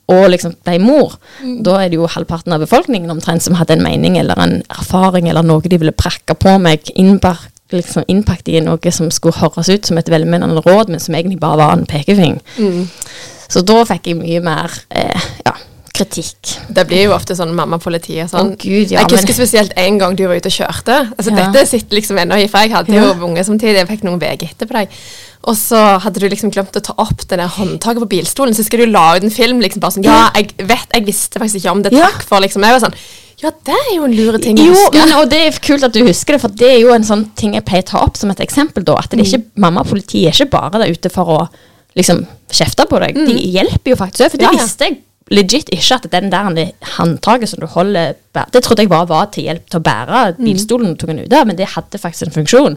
og 0.07 0.23
liksom 0.31 0.55
ble 0.63 0.77
mor, 0.79 1.17
da 1.65 1.81
er 1.81 1.91
det 1.91 1.99
jo 1.99 2.07
halvparten 2.07 2.55
av 2.55 2.63
befolkningen 2.63 3.11
omtrent 3.11 3.43
som 3.43 3.57
hadde 3.59 3.75
en 3.75 3.83
mening 3.83 4.15
eller 4.21 4.39
en 4.39 4.57
erfaring 4.71 5.27
eller 5.27 5.43
noe 5.43 5.67
de 5.67 5.79
ville 5.81 5.95
prakke 5.95 6.37
på 6.39 6.55
meg, 6.63 6.87
innbak, 6.95 7.49
liksom 7.75 8.07
innpakket 8.07 8.53
i 8.55 8.63
noe 8.63 8.93
som 8.95 9.11
skulle 9.11 9.35
høres 9.41 9.67
ut 9.67 9.89
som 9.89 9.99
et 9.99 10.11
velmenende 10.11 10.63
råd, 10.63 10.93
men 10.93 11.03
som 11.03 11.17
egentlig 11.17 11.41
bare 11.41 11.59
var 11.59 11.75
en 11.75 11.87
pekefing. 11.89 12.39
Så 13.51 13.63
da 13.67 13.81
fikk 13.87 14.07
jeg 14.11 14.19
mye 14.19 14.39
mer 14.43 14.71
eh, 14.89 15.27
ja, 15.43 15.53
kritikk. 15.97 16.51
Det 16.73 16.83
blir 16.89 17.07
jo 17.07 17.13
ofte 17.15 17.35
sånn 17.37 17.53
mamma-politi 17.57 18.19
og 18.23 18.29
sånn. 18.31 18.51
Oh, 18.53 18.55
Gud, 18.61 18.91
ja, 18.93 19.01
jeg 19.01 19.09
husker 19.17 19.33
men- 19.33 19.39
spesielt 19.39 19.73
en 19.77 19.97
gang 20.01 20.15
du 20.15 20.25
var 20.27 20.35
ute 20.39 20.51
og 20.51 20.57
kjørte. 20.57 20.97
Altså, 21.17 21.31
Ja. 21.35 21.49
Dette 21.51 21.65
sitter 21.67 21.95
liksom 21.97 22.17
ennå 22.21 22.37
i, 22.43 22.47
for 22.47 22.59
jeg 22.59 22.71
hadde 22.71 22.93
Ja. 22.93 23.13
jo 23.13 23.25
unge 23.27 23.43
samtidig. 23.43 23.75
Jeg 23.81 23.87
fikk 23.87 24.03
noen 24.03 24.19
uker 24.21 24.47
etterpå 24.47 24.73
deg. 24.73 24.89
Og 25.47 25.55
så 25.55 25.99
hadde 26.01 26.19
du 26.19 26.27
liksom 26.29 26.51
glemt 26.51 26.75
å 26.75 26.81
ta 26.83 26.93
opp 26.97 27.17
det 27.27 27.37
der 27.37 27.47
håndtaket 27.47 27.99
på 28.03 28.09
bilstolen, 28.09 28.53
så 28.53 28.63
skal 28.65 28.79
du 28.79 28.85
la 28.87 29.15
ut 29.15 29.23
en 29.23 29.29
film 29.29 29.59
liksom 29.61 29.79
bare 29.79 29.91
sånn 29.91 30.03
Ja, 30.03 30.29
jeg 30.35 30.53
vet, 30.57 30.87
jeg 30.93 31.05
visste 31.05 31.39
faktisk 31.39 31.61
ikke 31.63 31.71
om 31.71 31.81
det. 31.83 31.91
Takk 31.93 32.21
for 32.23 32.39
liksom. 32.41 32.61
Jeg 32.63 32.79
var 32.81 32.89
sånn 32.89 32.95
Ja, 33.39 33.51
det 33.63 33.73
er 33.75 33.95
jo 33.95 34.03
en 34.05 34.13
lure 34.17 34.39
ting 34.41 34.57
å 34.57 34.65
Jo, 34.65 34.73
huske. 34.73 34.93
men, 34.97 35.11
og 35.13 35.29
det 35.29 35.39
er 35.45 35.59
kult 35.59 35.83
at 35.83 35.93
du 35.93 36.03
husker 36.03 36.33
det, 36.33 36.41
for 36.41 36.47
det 36.49 36.67
er 36.73 36.79
jo 36.81 36.91
en 36.91 37.03
sånn 37.03 37.29
ting 37.35 37.53
jeg 37.53 37.63
pleier 37.65 37.83
å 37.83 37.85
ta 37.85 37.99
opp 37.99 38.17
som 38.17 38.31
et 38.31 38.39
eksempel. 38.39 38.83
da, 38.83 38.95
At 38.97 39.09
det 39.11 39.19
er 39.19 39.23
ikke, 39.37 39.43
mamma 39.55 39.81
og 39.81 39.87
politiet 39.87 40.25
er 40.27 40.31
ikke 40.45 40.49
bare 40.49 40.71
der 40.71 40.89
ute 40.91 41.09
for 41.11 41.23
å 41.25 41.49
liksom 41.95 42.25
kjefte 42.49 42.87
på 42.89 42.99
deg. 42.99 43.13
De 43.13 43.33
hjelper 43.37 43.91
jo 43.91 43.95
faktisk 43.95 44.25
òg, 44.25 44.31
for 44.31 44.37
det 44.37 44.41
Ja, 44.41 44.51
ja. 44.53 44.57
visste 44.65 44.79
jeg 44.89 44.97
legit 45.33 45.69
ikke 45.73 45.97
at 45.97 46.07
den 46.11 46.31
der 46.31 46.71
håndtaket 46.97 47.49
som 47.51 47.59
du 47.61 47.67
holder 47.67 48.15
Det 48.53 48.61
trodde 48.63 48.83
jeg 48.83 48.89
bare 48.89 49.07
var 49.09 49.29
til 49.33 49.47
hjelp 49.47 49.65
til 49.65 49.79
å 49.79 49.83
bære 49.83 50.19
bilstolen 50.37 50.91
og 50.91 50.99
tok 50.99 51.09
den 51.09 51.23
ut 51.25 51.33
av, 51.33 51.47
men 51.49 51.57
det 51.57 51.71
hadde 51.73 51.97
faktisk 51.97 52.27
en 52.27 52.35
funksjon. 52.35 52.75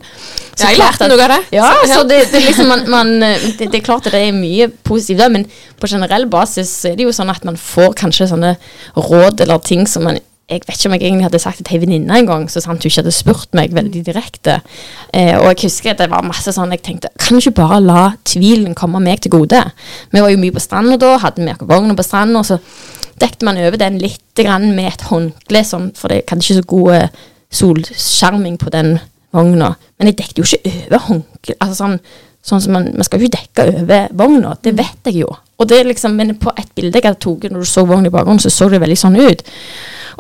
Så 0.55 0.65
Ja, 0.65 0.71
jeg 0.71 0.81
lærte 0.81 1.09
noe 1.11 1.21
av 1.21 1.35
det. 1.35 1.41
Ja, 1.53 1.69
Så, 1.85 2.01
det, 2.09 2.23
det, 2.33 2.41
liksom 2.47 2.71
man, 2.73 2.87
man, 2.89 3.13
det, 3.21 3.69
det 3.69 3.83
er 3.83 3.85
klart 3.85 4.09
at 4.09 4.17
det 4.17 4.23
er 4.25 4.33
mye 4.33 4.71
positivt 4.89 5.29
men 5.35 5.45
på 5.81 5.91
generell 5.91 6.25
basis 6.33 6.73
er 6.89 6.97
det 6.97 7.05
jo 7.05 7.13
sånn 7.13 7.33
at 7.33 7.45
man 7.45 7.61
får 7.61 7.93
kanskje 8.01 8.31
sånne 8.33 8.55
råd 8.97 9.45
eller 9.45 9.61
ting 9.65 9.85
som 9.89 10.09
man 10.09 10.19
jeg 10.51 10.65
vet 10.67 10.75
ikke 10.75 10.89
om 10.91 10.95
jeg 10.97 11.05
egentlig 11.07 11.27
hadde 11.29 11.41
sagt 11.43 11.61
det 11.61 11.67
til 11.69 11.77
ei 11.79 11.83
venninne 11.85 12.17
en 12.19 12.27
gang, 12.29 12.47
så 12.51 12.63
sant 12.63 12.83
hun 12.83 12.91
ikke 12.91 13.05
hadde 13.05 13.15
spurt 13.15 13.53
meg 13.57 13.75
veldig 13.77 14.03
direkte. 14.07 14.57
Eh, 15.15 15.37
og 15.39 15.47
jeg 15.53 15.69
husker 15.69 15.93
at 15.93 16.03
det 16.03 16.09
var 16.11 16.27
masse 16.27 16.53
sånn 16.55 16.75
jeg 16.75 16.83
tenkte 16.87 17.11
Kan 17.19 17.39
du 17.39 17.43
ikke 17.43 17.61
bare 17.63 17.81
la 17.83 18.03
tvilen 18.27 18.75
komme 18.79 19.01
meg 19.03 19.23
til 19.23 19.35
gode? 19.35 19.63
Vi 20.11 20.23
var 20.23 20.33
jo 20.33 20.41
mye 20.43 20.55
på 20.55 20.63
stranda 20.63 20.99
da, 21.01 21.15
hadde 21.23 21.45
vi 21.45 21.55
oss 21.55 21.63
vogna 21.71 21.95
på 21.99 22.07
stranda, 22.07 22.43
og 22.43 22.49
så 22.49 22.59
dekte 23.21 23.47
man 23.47 23.61
over 23.61 23.79
den 23.79 24.01
litt 24.01 24.19
med 24.41 24.87
et 24.89 25.03
håndkle, 25.11 25.61
sånn, 25.69 25.91
for 25.93 26.09
det 26.09 26.25
kan 26.27 26.41
ikke 26.41 26.57
så 26.63 26.67
god 26.67 26.95
eh, 26.97 27.23
solskjerming 27.53 28.57
på 28.59 28.73
den 28.73 28.95
vogna. 29.37 29.75
Men 29.99 30.11
jeg 30.11 30.17
dekte 30.23 30.41
jo 30.41 30.47
ikke 30.49 30.73
over 30.89 31.07
håndkle. 31.11 31.57
Altså 31.61 31.77
sånn, 31.83 31.99
sånn 32.47 32.63
som 32.65 32.75
man, 32.75 32.89
man 32.97 33.07
skal 33.07 33.21
jo 33.21 33.29
ikke 33.29 33.39
dekke 33.39 33.67
over 33.83 34.11
vogna, 34.17 34.57
det 34.65 34.75
vet 34.79 35.11
jeg 35.11 35.23
jo. 35.23 35.31
Og 35.61 35.69
det 35.69 35.81
er 35.81 35.91
liksom, 35.91 36.15
Men 36.17 36.35
på 36.41 36.53
et 36.57 36.71
bilde 36.75 36.97
jeg 36.97 37.11
hadde 37.11 37.21
tatt 37.21 37.53
når 37.53 37.65
du 37.65 37.69
så 37.69 37.85
vogna 37.85 38.09
i 38.09 38.15
bakgrunnen, 38.15 38.41
så 38.41 38.53
så 38.53 38.71
det 38.73 38.81
veldig 38.81 38.97
sånn 38.97 39.19
ut. 39.21 39.45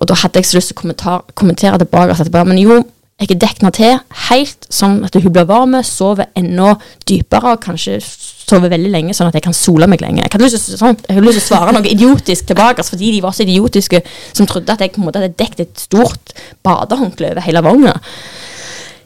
Og 0.00 0.08
da 0.08 0.16
hadde 0.22 0.40
jeg 0.40 0.50
så 0.50 0.58
lyst 0.58 0.72
til 0.72 0.76
å 0.76 0.80
kommentar, 0.82 1.22
kommentere 1.34 1.80
tilbake 1.80 2.16
at 2.16 2.32
bare, 2.32 2.48
men 2.48 2.60
jo, 2.60 2.82
jeg 3.20 3.34
er 3.34 3.40
dekna 3.40 3.68
til 3.76 3.98
helt 4.30 4.66
sånn 4.72 5.02
at 5.04 5.16
hun 5.16 5.32
blir 5.32 5.48
varm, 5.48 5.74
sover 5.84 6.30
enda 6.38 6.72
dypere 7.08 7.52
og 7.52 7.60
kanskje 7.60 7.98
sover 8.00 8.72
veldig 8.72 8.92
lenge, 8.92 9.16
sånn 9.16 9.28
at 9.28 9.36
jeg 9.36 9.44
kan 9.44 9.56
sole 9.56 9.88
meg 9.90 10.00
lenge. 10.00 10.22
Jeg 10.24 10.32
hadde 10.32 10.46
lyst 10.46 10.70
til, 10.70 10.78
sånn, 10.80 10.96
jeg 11.04 11.18
hadde 11.18 11.26
lyst 11.26 11.42
til 11.42 11.44
å 11.44 11.50
svare 11.50 11.74
noe 11.76 11.90
idiotisk 11.90 12.48
tilbake, 12.48 12.80
altså, 12.80 12.96
fordi 12.96 13.12
de 13.12 13.20
var 13.24 13.36
så 13.36 13.44
idiotiske 13.44 14.00
som 14.32 14.48
trodde 14.48 14.72
at 14.72 14.84
jeg 14.84 14.94
på 14.94 15.02
en 15.02 15.08
måte 15.10 15.20
hadde 15.20 15.36
dekket 15.36 15.66
et 15.66 15.84
stort 15.84 16.32
badehåndkle 16.64 17.34
over 17.34 17.44
hele 17.44 17.64
vogna. 17.66 17.92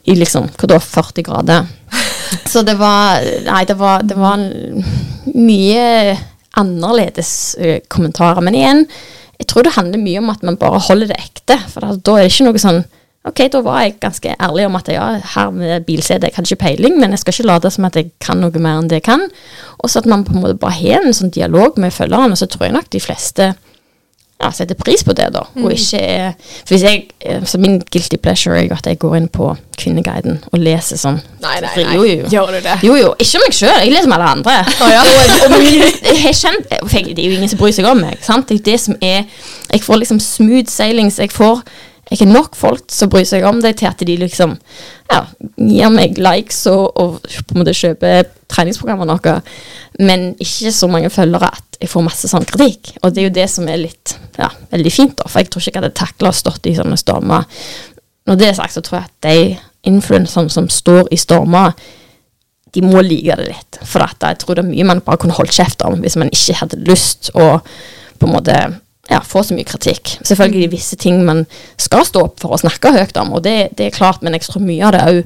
I 0.07 0.15
liksom, 0.15 0.47
hva 0.55 0.71
da, 0.71 0.79
40 0.79 1.27
grader. 1.27 1.67
Så 2.49 2.63
det 2.67 2.77
var 2.79 3.23
Nei, 3.45 3.63
det 3.67 3.77
var, 3.79 4.03
det 4.05 4.17
var 4.19 4.41
mye 5.35 6.15
annerledes 6.55 7.31
kommentarer. 7.91 8.43
Men 8.45 8.57
igjen, 8.57 8.85
jeg 9.39 9.49
tror 9.51 9.65
det 9.65 9.75
handler 9.75 10.01
mye 10.01 10.21
om 10.21 10.31
at 10.31 10.45
man 10.47 10.59
bare 10.59 10.83
holder 10.87 11.11
det 11.11 11.19
ekte. 11.19 11.57
For 11.71 11.83
da, 11.83 11.95
da 11.95 12.19
er 12.19 12.27
det 12.27 12.35
ikke 12.35 12.47
noe 12.49 12.61
sånn 12.67 12.85
Ok, 13.25 13.39
da 13.49 13.57
var 13.65 13.79
jeg 13.81 13.95
ganske 14.03 14.35
ærlig 14.37 14.67
om 14.67 14.75
at 14.77 14.89
ja, 14.93 15.05
her 15.33 15.47
med 15.49 15.85
bilsete, 15.87 16.27
jeg 16.27 16.35
hadde 16.35 16.51
ikke 16.51 16.61
peiling, 16.61 16.99
men 17.01 17.09
jeg 17.15 17.23
skal 17.23 17.33
ikke 17.33 17.47
late 17.49 17.71
som 17.73 17.87
at 17.87 17.95
jeg 17.97 18.11
kan 18.21 18.37
noe 18.37 18.61
mer 18.61 18.77
enn 18.77 18.89
det 18.91 18.99
jeg 18.99 19.07
kan. 19.07 19.23
Og 19.81 19.89
så 19.89 20.03
at 20.03 20.09
man 20.11 20.21
på 20.27 20.35
en 20.35 20.43
måte 20.43 20.59
bare 20.61 20.77
har 20.77 21.01
en 21.01 21.15
sånn 21.17 21.33
dialog 21.33 21.79
med 21.81 21.93
følgerne, 21.95 22.35
og 22.35 22.37
så 22.37 22.45
tror 22.45 22.67
jeg 22.67 22.75
nok 22.75 22.91
de 22.93 23.01
fleste 23.01 23.47
ja, 24.35 24.49
setter 24.51 24.75
pris 24.75 25.03
på 25.03 25.13
det, 25.15 25.29
da. 25.31 25.45
Og 25.61 25.71
ikke 25.71 25.99
er 26.01 26.33
For 26.39 26.73
hvis 26.73 26.83
jeg 26.83 27.05
eh, 27.23 27.45
Så 27.47 27.59
min 27.61 27.77
guilty 27.79 28.17
pleasure 28.19 28.57
er 28.59 28.65
jo 28.67 28.75
at 28.75 28.87
jeg 28.89 28.99
går 28.99 29.15
inn 29.15 29.29
på 29.31 29.53
Kvinneguiden 29.79 30.41
og 30.51 30.59
leser 30.59 30.99
sånn. 30.99 31.17
Nei, 31.43 31.55
nei, 31.63 31.71
nei. 31.83 31.95
Jo, 31.95 32.03
jo. 32.07 32.27
Gjør 32.31 32.51
du 32.55 32.59
det? 32.63 32.75
Jo, 32.83 32.93
jo. 32.99 33.09
Ikke 33.19 33.41
meg 33.43 33.55
sjøl, 33.55 33.73
jeg 33.83 33.91
leser 33.91 34.07
om 34.07 34.15
alle 34.17 34.29
andre. 34.37 34.53
og, 34.83 34.93
og 35.49 35.65
jeg 36.21 36.37
kjent, 36.39 36.69
for 36.83 37.09
det 37.09 37.15
er 37.15 37.25
jo 37.25 37.39
ingen 37.39 37.51
som 37.51 37.59
bryr 37.59 37.75
seg 37.75 37.89
om 37.89 37.99
meg. 38.03 38.21
Sant? 38.23 38.47
Det 38.51 38.61
er 38.61 38.69
det 38.71 38.77
som 38.85 38.95
er 39.01 39.25
Jeg 39.71 39.83
får 39.83 39.99
liksom 40.03 40.23
smooth 40.23 40.71
sailings. 40.71 41.19
Jeg 41.19 41.35
får 41.35 41.63
jeg 42.11 42.19
har 42.21 42.29
nok 42.29 42.53
folk 42.55 42.83
som 42.93 43.09
bryr 43.09 43.25
seg 43.25 43.43
om 43.49 43.63
det, 43.63 43.79
til 43.79 43.89
at 43.89 44.01
de 44.05 44.15
liksom 44.21 44.53
ja, 45.09 45.23
gir 45.57 45.89
meg 45.93 46.19
likes 46.21 46.59
og, 46.69 46.91
og 47.01 47.15
på 47.25 47.55
en 47.55 47.63
måte 47.63 47.73
kjøper 47.73 48.27
treningsprogrammer 48.51 49.07
og 49.07 49.15
noe. 49.15 49.39
Men 49.97 50.27
ikke 50.37 50.73
så 50.75 50.89
mange 50.91 51.09
følgere 51.13 51.49
at 51.49 51.79
jeg 51.81 51.89
får 51.89 52.05
masse 52.05 52.29
sånn 52.29 52.45
kritikk. 52.45 52.93
Og 53.01 53.09
det 53.09 53.23
er 53.23 53.29
jo 53.29 53.35
det 53.39 53.47
som 53.51 53.65
er 53.71 53.81
litt 53.87 54.15
ja, 54.39 54.49
veldig 54.71 54.91
fint, 54.93 55.15
da. 55.19 55.29
For 55.29 55.41
jeg 55.41 55.51
tror 55.51 55.63
ikke 55.63 55.71
jeg 55.71 55.81
hadde 55.81 55.97
takla 55.97 56.31
å 56.31 56.35
stått 56.35 56.69
i 56.69 56.75
sånne 56.77 56.97
stormer. 56.99 57.47
Når 58.25 58.39
det 58.41 58.49
er 58.49 58.57
sagt, 58.57 58.75
så 58.75 58.83
tror 58.85 58.99
jeg 58.99 59.09
at 59.09 59.27
de 59.27 59.91
influenserne 59.91 60.49
som 60.51 60.69
står 60.71 61.11
i 61.13 61.19
stormer, 61.21 61.75
de 62.75 62.83
må 62.83 63.01
like 63.05 63.35
det 63.39 63.45
litt. 63.47 63.77
For 63.87 64.03
jeg 64.03 64.39
tror 64.41 64.57
det 64.57 64.65
er 64.65 64.71
mye 64.71 64.87
man 64.87 65.03
bare 65.05 65.21
kunne 65.21 65.37
holdt 65.37 65.55
kjeft 65.55 65.85
om 65.85 66.01
hvis 66.03 66.17
man 66.19 66.31
ikke 66.33 66.57
hadde 66.59 66.81
lyst 66.89 67.31
å 67.37 67.53
på 68.19 68.27
en 68.27 68.33
måte 68.33 68.55
ja, 69.09 69.19
få 69.21 69.43
så 69.45 69.55
mye 69.55 69.67
kritikk. 69.67 70.17
Selvfølgelig 70.25 70.71
visse 70.73 70.97
ting 70.99 71.21
man 71.27 71.45
skal 71.81 72.05
stå 72.07 72.25
opp 72.27 72.41
for 72.41 72.55
å 72.55 72.59
snakke 72.59 72.93
høyt 72.95 73.17
om, 73.21 73.35
og 73.37 73.45
det, 73.45 73.75
det 73.77 73.89
er 73.89 73.95
klart, 73.95 74.23
men 74.25 74.35
jeg 74.35 74.47
tror 74.47 74.65
mye 74.65 74.87
av 74.87 74.95
det 74.95 75.03
òg 75.11 75.21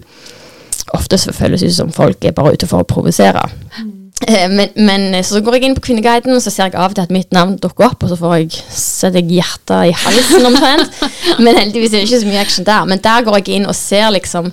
ofte 0.97 1.19
føles 1.35 1.63
ut 1.63 1.75
som 1.75 1.93
folk 1.93 2.25
er 2.25 2.35
bare 2.35 2.55
ute 2.57 2.67
for 2.69 2.83
å 2.83 2.87
provosere. 2.87 3.43
Eh, 3.77 3.87
Men, 4.27 4.73
men 4.75 5.23
så 5.23 5.39
går 5.39 5.55
jeg 5.55 5.69
inn 5.69 5.75
på 5.77 5.83
Kvinneguiden, 5.85 6.33
og 6.35 6.41
så 6.43 6.51
ser 6.51 6.67
jeg 6.67 6.75
av 6.75 6.91
og 6.91 6.97
til 6.97 7.05
at 7.07 7.13
mitt 7.13 7.31
navn 7.35 7.55
dukker 7.61 7.87
opp, 7.87 8.03
og 8.03 8.11
så 8.11 8.17
får 8.19 8.33
jeg 8.35 8.57
setter 8.67 9.21
jeg 9.21 9.39
hjertet 9.39 9.91
i 9.91 9.95
halsen 9.95 10.49
omtrent. 10.49 10.99
Men 11.45 11.55
heldigvis 11.55 11.93
er 11.93 12.03
det 12.03 12.09
ikke 12.09 12.19
så 12.25 12.27
mye 12.27 12.41
action 12.43 12.67
der. 12.67 12.89
Men 12.89 13.03
der 13.05 13.23
går 13.23 13.39
jeg 13.39 13.55
inn 13.55 13.69
og 13.69 13.77
ser 13.79 14.09
liksom 14.11 14.51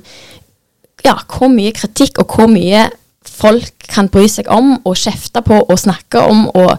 ja, 1.05 1.16
hvor 1.26 1.50
mye 1.50 1.74
kritikk 1.74 2.22
og 2.22 2.37
hvor 2.37 2.50
mye 2.50 2.87
folk 3.26 3.88
kan 3.90 4.09
bry 4.12 4.29
seg 4.31 4.48
om 4.52 4.76
og 4.79 4.98
kjefte 4.98 5.42
på 5.44 5.59
og 5.66 5.79
snakke 5.83 6.22
om. 6.22 6.46
og 6.55 6.79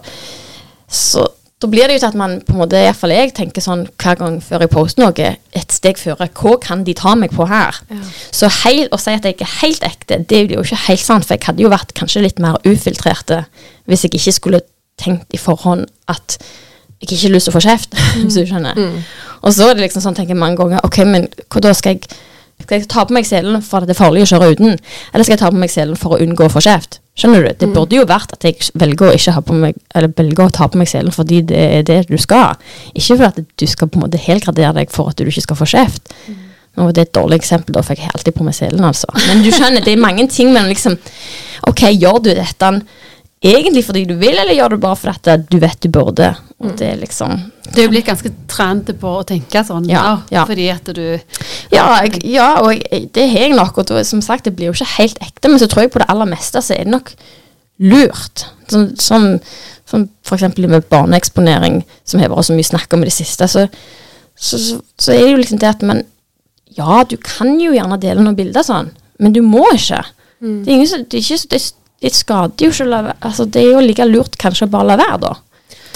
så 0.88 1.26
da 1.58 1.66
blir 1.66 1.90
det 1.90 1.96
jo 1.96 2.02
til 2.04 2.12
at 2.12 2.18
man 2.18 2.36
på 2.46 2.54
en 2.54 2.60
måte, 2.60 2.78
iallfall 2.78 3.10
jeg 3.10 3.32
tenker 3.34 3.62
sånn 3.64 3.80
hver 3.98 4.18
gang 4.20 4.36
før 4.44 4.62
jeg 4.62 4.70
poster 4.70 5.02
noe, 5.02 5.30
et 5.58 5.74
steg 5.74 5.98
før. 5.98 6.20
Hva 6.38 6.52
kan 6.62 6.84
de 6.86 6.94
ta 6.94 7.16
meg 7.18 7.34
på 7.34 7.48
her? 7.50 7.80
Så 8.30 8.46
heil, 8.60 8.86
å 8.94 9.00
si 9.02 9.10
at 9.10 9.26
jeg 9.26 9.40
er 9.42 9.56
helt 9.64 9.86
ekte, 9.86 10.20
det 10.22 10.38
er 10.38 10.54
jo 10.54 10.62
ikke 10.62 10.78
helt 10.84 11.02
sant. 11.02 11.26
For 11.26 11.34
jeg 11.34 11.48
hadde 11.48 11.64
jo 11.66 11.72
vært 11.72 11.94
kanskje 11.98 12.22
litt 12.22 12.38
mer 12.42 12.60
ufiltrerte 12.68 13.40
hvis 13.90 14.06
jeg 14.06 14.14
ikke 14.20 14.36
skulle 14.36 14.62
tenkt 14.98 15.34
i 15.34 15.40
forhånd 15.40 15.88
at 16.10 16.38
jeg 16.98 17.08
ikke 17.08 17.20
har 17.24 17.34
lyst 17.34 17.46
til 17.48 17.54
å 17.54 17.58
få 17.58 17.66
kjeft, 17.66 17.98
hvis 18.22 18.38
du 18.38 18.46
skjønner. 18.46 18.78
Og 19.42 19.54
så 19.54 19.68
er 19.70 19.78
det 19.78 19.88
liksom 19.88 20.02
sånn, 20.04 20.14
tenker 20.18 20.36
jeg 20.36 20.42
mange 20.42 20.62
ganger, 20.62 20.82
ok, 20.86 21.02
men 21.10 21.26
hva 21.50 21.62
da 21.62 21.74
skal 21.74 21.98
jeg 21.98 22.06
skal 22.62 22.78
jeg 22.78 22.88
ta 22.90 23.04
på 23.06 23.14
meg 23.16 23.26
selen 23.28 23.60
for 23.64 23.82
at 23.82 23.88
det 23.88 23.94
er 23.94 24.00
farlig 24.00 24.24
å 24.24 24.30
kjøre 24.32 24.50
uten, 24.54 24.74
eller 25.12 25.26
skal 25.26 25.36
jeg 25.36 25.42
ta 25.42 25.52
på 25.52 25.60
meg 25.60 25.72
selen 25.72 25.98
for 25.98 26.16
å 26.16 26.18
unngå 26.24 26.48
å 26.48 26.52
få 26.52 26.62
kjeft? 26.64 26.98
Skjønner 27.18 27.46
du? 27.48 27.54
Det 27.60 27.68
burde 27.74 27.96
jo 27.98 28.04
vært 28.06 28.34
at 28.36 28.44
jeg 28.46 28.68
velger 28.78 29.08
å 29.08 29.14
ikke 29.16 29.32
ha 29.34 29.40
på 29.42 29.54
meg 29.58 29.78
Eller 29.90 30.12
velger 30.14 30.44
å 30.44 30.52
ta 30.54 30.68
på 30.70 30.78
meg 30.78 30.86
selen 30.86 31.10
fordi 31.10 31.40
det 31.50 31.62
er 31.80 31.86
det 31.86 31.96
du 32.06 32.14
skal. 32.20 32.54
Ikke 32.94 33.16
for 33.16 33.26
at 33.32 33.40
du 33.42 33.64
skal 33.66 33.90
på 33.90 33.98
en 33.98 34.04
måte 34.04 34.20
helgradere 34.22 34.76
deg 34.76 34.92
for 34.94 35.10
at 35.10 35.18
du 35.18 35.26
ikke 35.26 35.42
skal 35.48 35.58
få 35.58 35.66
kjeft. 35.66 36.14
Og 36.78 36.92
det 36.94 37.02
er 37.02 37.08
et 37.08 37.16
dårlig 37.18 37.40
eksempel, 37.40 37.74
da 37.74 37.82
fikk 37.82 38.04
jeg 38.04 38.12
alltid 38.14 38.36
på 38.36 38.46
meg 38.46 38.54
selen, 38.54 38.84
altså. 38.86 39.10
Men 39.26 39.42
du 39.42 39.50
skjønner, 39.50 39.82
det 39.82 39.96
er 39.96 40.02
mange 40.02 40.28
ting 40.30 40.52
mellom 40.54 40.70
liksom 40.70 40.94
OK, 41.66 41.88
gjør 41.90 42.20
du 42.22 42.30
dette 42.38 42.70
egentlig 43.42 43.84
fordi 43.86 44.04
du 44.08 44.14
vil, 44.18 44.34
eller 44.34 44.56
gjør 44.56 44.74
du 44.74 44.82
bare 44.82 44.98
fordi 44.98 45.30
at 45.34 45.50
du 45.50 45.58
vet 45.62 45.80
du 45.82 45.88
burde? 45.94 46.32
Og 46.58 46.74
det 46.78 46.88
er 46.88 46.98
liksom 46.98 47.36
Du 47.74 47.82
er 47.82 47.90
blitt 47.92 48.08
ganske 48.08 48.30
trent 48.50 48.90
på 48.98 49.10
å 49.20 49.24
tenke 49.26 49.62
sånn, 49.64 49.86
Ja, 49.90 50.22
ja, 50.32 50.44
fordi 50.48 50.68
at 50.72 50.88
du 50.94 51.04
Ja, 51.70 52.00
jeg, 52.02 52.22
ja 52.26 52.48
og 52.62 52.72
jeg, 52.74 53.10
det 53.14 53.28
har 53.30 53.46
jeg 53.46 53.54
nok. 53.54 53.78
Og 53.78 53.92
som 54.06 54.22
sagt, 54.24 54.48
det 54.48 54.56
blir 54.56 54.72
jo 54.72 54.76
ikke 54.76 54.96
helt 54.96 55.22
ekte, 55.22 55.48
men 55.48 55.62
så 55.62 55.68
tror 55.70 55.86
jeg 55.86 55.94
på 55.94 56.02
det 56.02 56.10
aller 56.10 56.30
meste 56.30 56.62
så 56.64 56.74
er 56.74 56.88
det 56.88 56.96
nok 56.96 57.14
lurt. 57.78 58.48
Sånn, 58.72 58.90
som, 58.98 59.28
som 59.86 60.08
for 60.26 60.38
eksempel 60.38 60.66
med 60.68 60.88
barneeksponering, 60.90 61.84
som 62.04 62.20
har 62.20 62.32
vært 62.32 62.50
så 62.50 62.58
mye 62.58 62.66
snakk 62.66 62.94
om 62.96 63.04
i 63.04 63.08
det 63.08 63.14
siste, 63.14 63.46
så, 63.48 63.68
så, 64.34 64.58
så, 64.58 64.80
så 64.98 65.14
er 65.14 65.22
det 65.22 65.34
jo 65.36 65.42
liksom 65.42 65.62
det 65.62 65.74
at 65.76 65.86
man 65.86 66.02
Ja, 66.78 67.02
du 67.06 67.16
kan 67.22 67.56
jo 67.58 67.72
gjerne 67.74 67.96
dele 67.98 68.22
noen 68.22 68.36
bilder 68.38 68.66
sånn, 68.66 68.92
men 69.18 69.32
du 69.34 69.40
må 69.42 69.64
ikke. 69.74 70.02
Det 70.38 70.70
er 70.70 70.76
ingen 70.76 71.06
det, 71.10 71.18
er 71.18 71.24
ikke, 71.24 71.38
det, 71.50 71.62
det 72.02 72.14
skader 72.14 72.66
jo 72.66 72.70
ikke 72.72 72.86
å 72.86 72.90
la 72.92 73.02
være. 73.08 73.18
Altså, 73.26 73.44
det 73.50 73.62
er 73.62 73.70
jo 73.72 73.80
like 73.84 74.04
lurt 74.06 74.36
kanskje 74.38 74.68
å 74.68 74.72
bare 74.72 74.86
la 74.92 74.96
være, 75.00 75.20
da. 75.26 75.34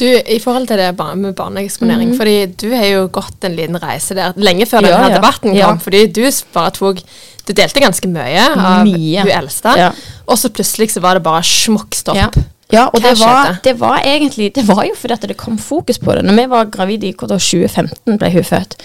Du, 0.01 0.07
I 0.09 0.39
forhold 0.43 0.67
til 0.71 0.81
det 0.81 0.89
med 1.21 1.35
barneeksponering, 1.37 2.15
fordi 2.19 2.47
du 2.59 2.71
har 2.75 2.87
jo 2.89 3.03
gått 3.13 3.45
en 3.45 3.55
liten 3.55 3.77
reise 3.79 4.17
der 4.17 4.33
lenge 4.41 4.65
før 4.67 4.83
denne 4.87 4.97
Ja, 4.97 5.11
ja. 5.13 5.19
debatten 5.21 5.51
kom. 5.53 5.59
Ja. 5.59 5.75
Fordi 5.85 6.07
du 6.09 6.23
bare 6.55 6.73
tok 6.75 7.03
Du 7.47 7.53
delte 7.53 7.81
ganske 7.83 8.07
mye 8.09 8.43
av 8.55 8.87
Mye. 8.87 9.21
hun 9.27 9.31
eldste, 9.35 9.93
og 10.31 10.39
så 10.39 10.49
plutselig 10.55 10.93
så 10.95 11.01
var 11.03 11.19
det 11.19 11.25
bare 11.27 11.43
smokk 11.43 11.95
stopp. 11.99 12.39
Ja. 12.73 12.87
Og 12.95 13.03
det 13.05 13.19
var, 13.21 13.59
det 13.65 13.75
var 13.81 13.99
egentlig 14.01 14.55
Det 14.55 14.63
var 14.65 14.85
jo 14.89 14.95
fordi 14.97 15.13
at 15.13 15.27
det 15.29 15.37
kom 15.37 15.59
fokus 15.59 15.99
på 16.01 16.15
det. 16.17 16.23
Når 16.25 16.39
vi 16.39 16.47
var 16.55 16.71
gravide 16.73 17.11
i 17.11 17.13
hva 17.13 17.29
da, 17.29 17.37
2015, 17.37 18.17
ble 18.17 18.31
hun 18.33 18.47
født. 18.49 18.79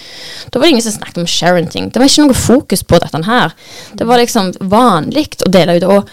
Da 0.52 0.60
var 0.60 0.66
det 0.68 0.74
ingen 0.74 0.84
som 0.90 0.98
snakket 0.98 1.22
om 1.24 1.30
sharenting. 1.30 1.88
Det 1.94 2.02
var 2.02 2.10
ikke 2.10 2.26
noe 2.28 2.36
fokus 2.36 2.84
på 2.84 3.00
dette 3.00 3.22
her. 3.30 3.56
Det 3.96 4.08
var 4.10 4.20
liksom 4.20 4.52
vanlig 4.74 5.30
å 5.46 5.52
dele 5.54 5.78
ut. 5.78 5.88
Og 5.88 6.10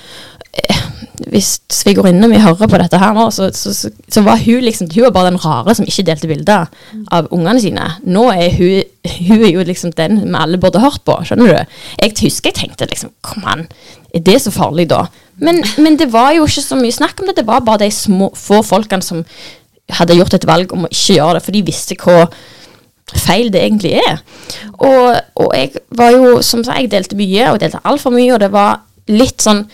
eh, 0.68 0.84
hvis 1.30 1.60
svigerinnen 1.70 2.26
min 2.30 2.42
hører 2.42 2.66
på 2.66 2.78
dette 2.80 2.98
her 2.98 3.12
nå, 3.14 3.28
så, 3.30 3.46
så, 3.54 3.70
så, 3.76 3.90
så 4.10 4.22
var 4.26 4.40
hun 4.42 4.64
liksom 4.66 4.88
Hun 4.90 5.04
var 5.06 5.12
bare 5.14 5.30
den 5.30 5.38
rare 5.44 5.74
som 5.78 5.86
ikke 5.86 6.06
delte 6.08 6.30
bilder 6.30 6.66
av 7.14 7.28
ungene 7.30 7.60
sine. 7.62 7.84
Nå 8.02 8.24
er 8.32 8.50
hun 8.56 8.82
Hun 9.28 9.44
er 9.44 9.52
jo 9.52 9.66
liksom 9.66 9.92
den 9.94 10.22
vi 10.24 10.38
alle 10.40 10.58
burde 10.58 10.82
hørt 10.82 11.04
på, 11.06 11.14
skjønner 11.22 11.52
du. 11.52 11.76
Jeg 12.02 12.16
husker 12.22 12.50
jeg 12.50 12.58
tenkte 12.58 12.88
liksom 12.90 13.12
Kom 13.22 13.46
an, 13.46 13.66
er 14.14 14.24
det 14.26 14.40
så 14.42 14.50
farlig 14.54 14.88
da? 14.90 15.04
Men, 15.38 15.62
men 15.78 15.98
det 15.98 16.10
var 16.12 16.32
jo 16.34 16.48
ikke 16.48 16.62
så 16.64 16.78
mye 16.78 16.94
snakk 16.94 17.20
om 17.20 17.30
det. 17.30 17.38
Det 17.38 17.46
var 17.46 17.62
bare 17.66 17.84
de 17.84 17.90
små, 17.94 18.30
få 18.34 18.62
folkene 18.66 19.02
som 19.02 19.24
hadde 19.94 20.16
gjort 20.16 20.34
et 20.34 20.46
valg 20.48 20.72
om 20.72 20.86
å 20.86 20.90
ikke 20.90 21.18
gjøre 21.18 21.38
det, 21.38 21.42
for 21.44 21.54
de 21.54 21.64
visste 21.66 21.96
hva 22.00 22.28
feil 23.14 23.50
det 23.52 23.62
egentlig 23.62 23.98
er. 24.00 24.22
Og, 24.78 25.18
og 25.42 25.50
jeg 25.54 25.82
var 25.98 26.14
jo, 26.14 26.38
som 26.46 26.62
sagt, 26.64 26.80
jeg 26.80 26.92
delte 26.94 27.18
mye, 27.18 27.50
og 27.50 27.58
jeg 27.58 27.66
delte 27.66 27.82
altfor 27.84 28.14
mye, 28.14 28.30
og 28.34 28.40
det 28.42 28.50
var 28.54 28.80
litt 29.12 29.44
sånn 29.44 29.66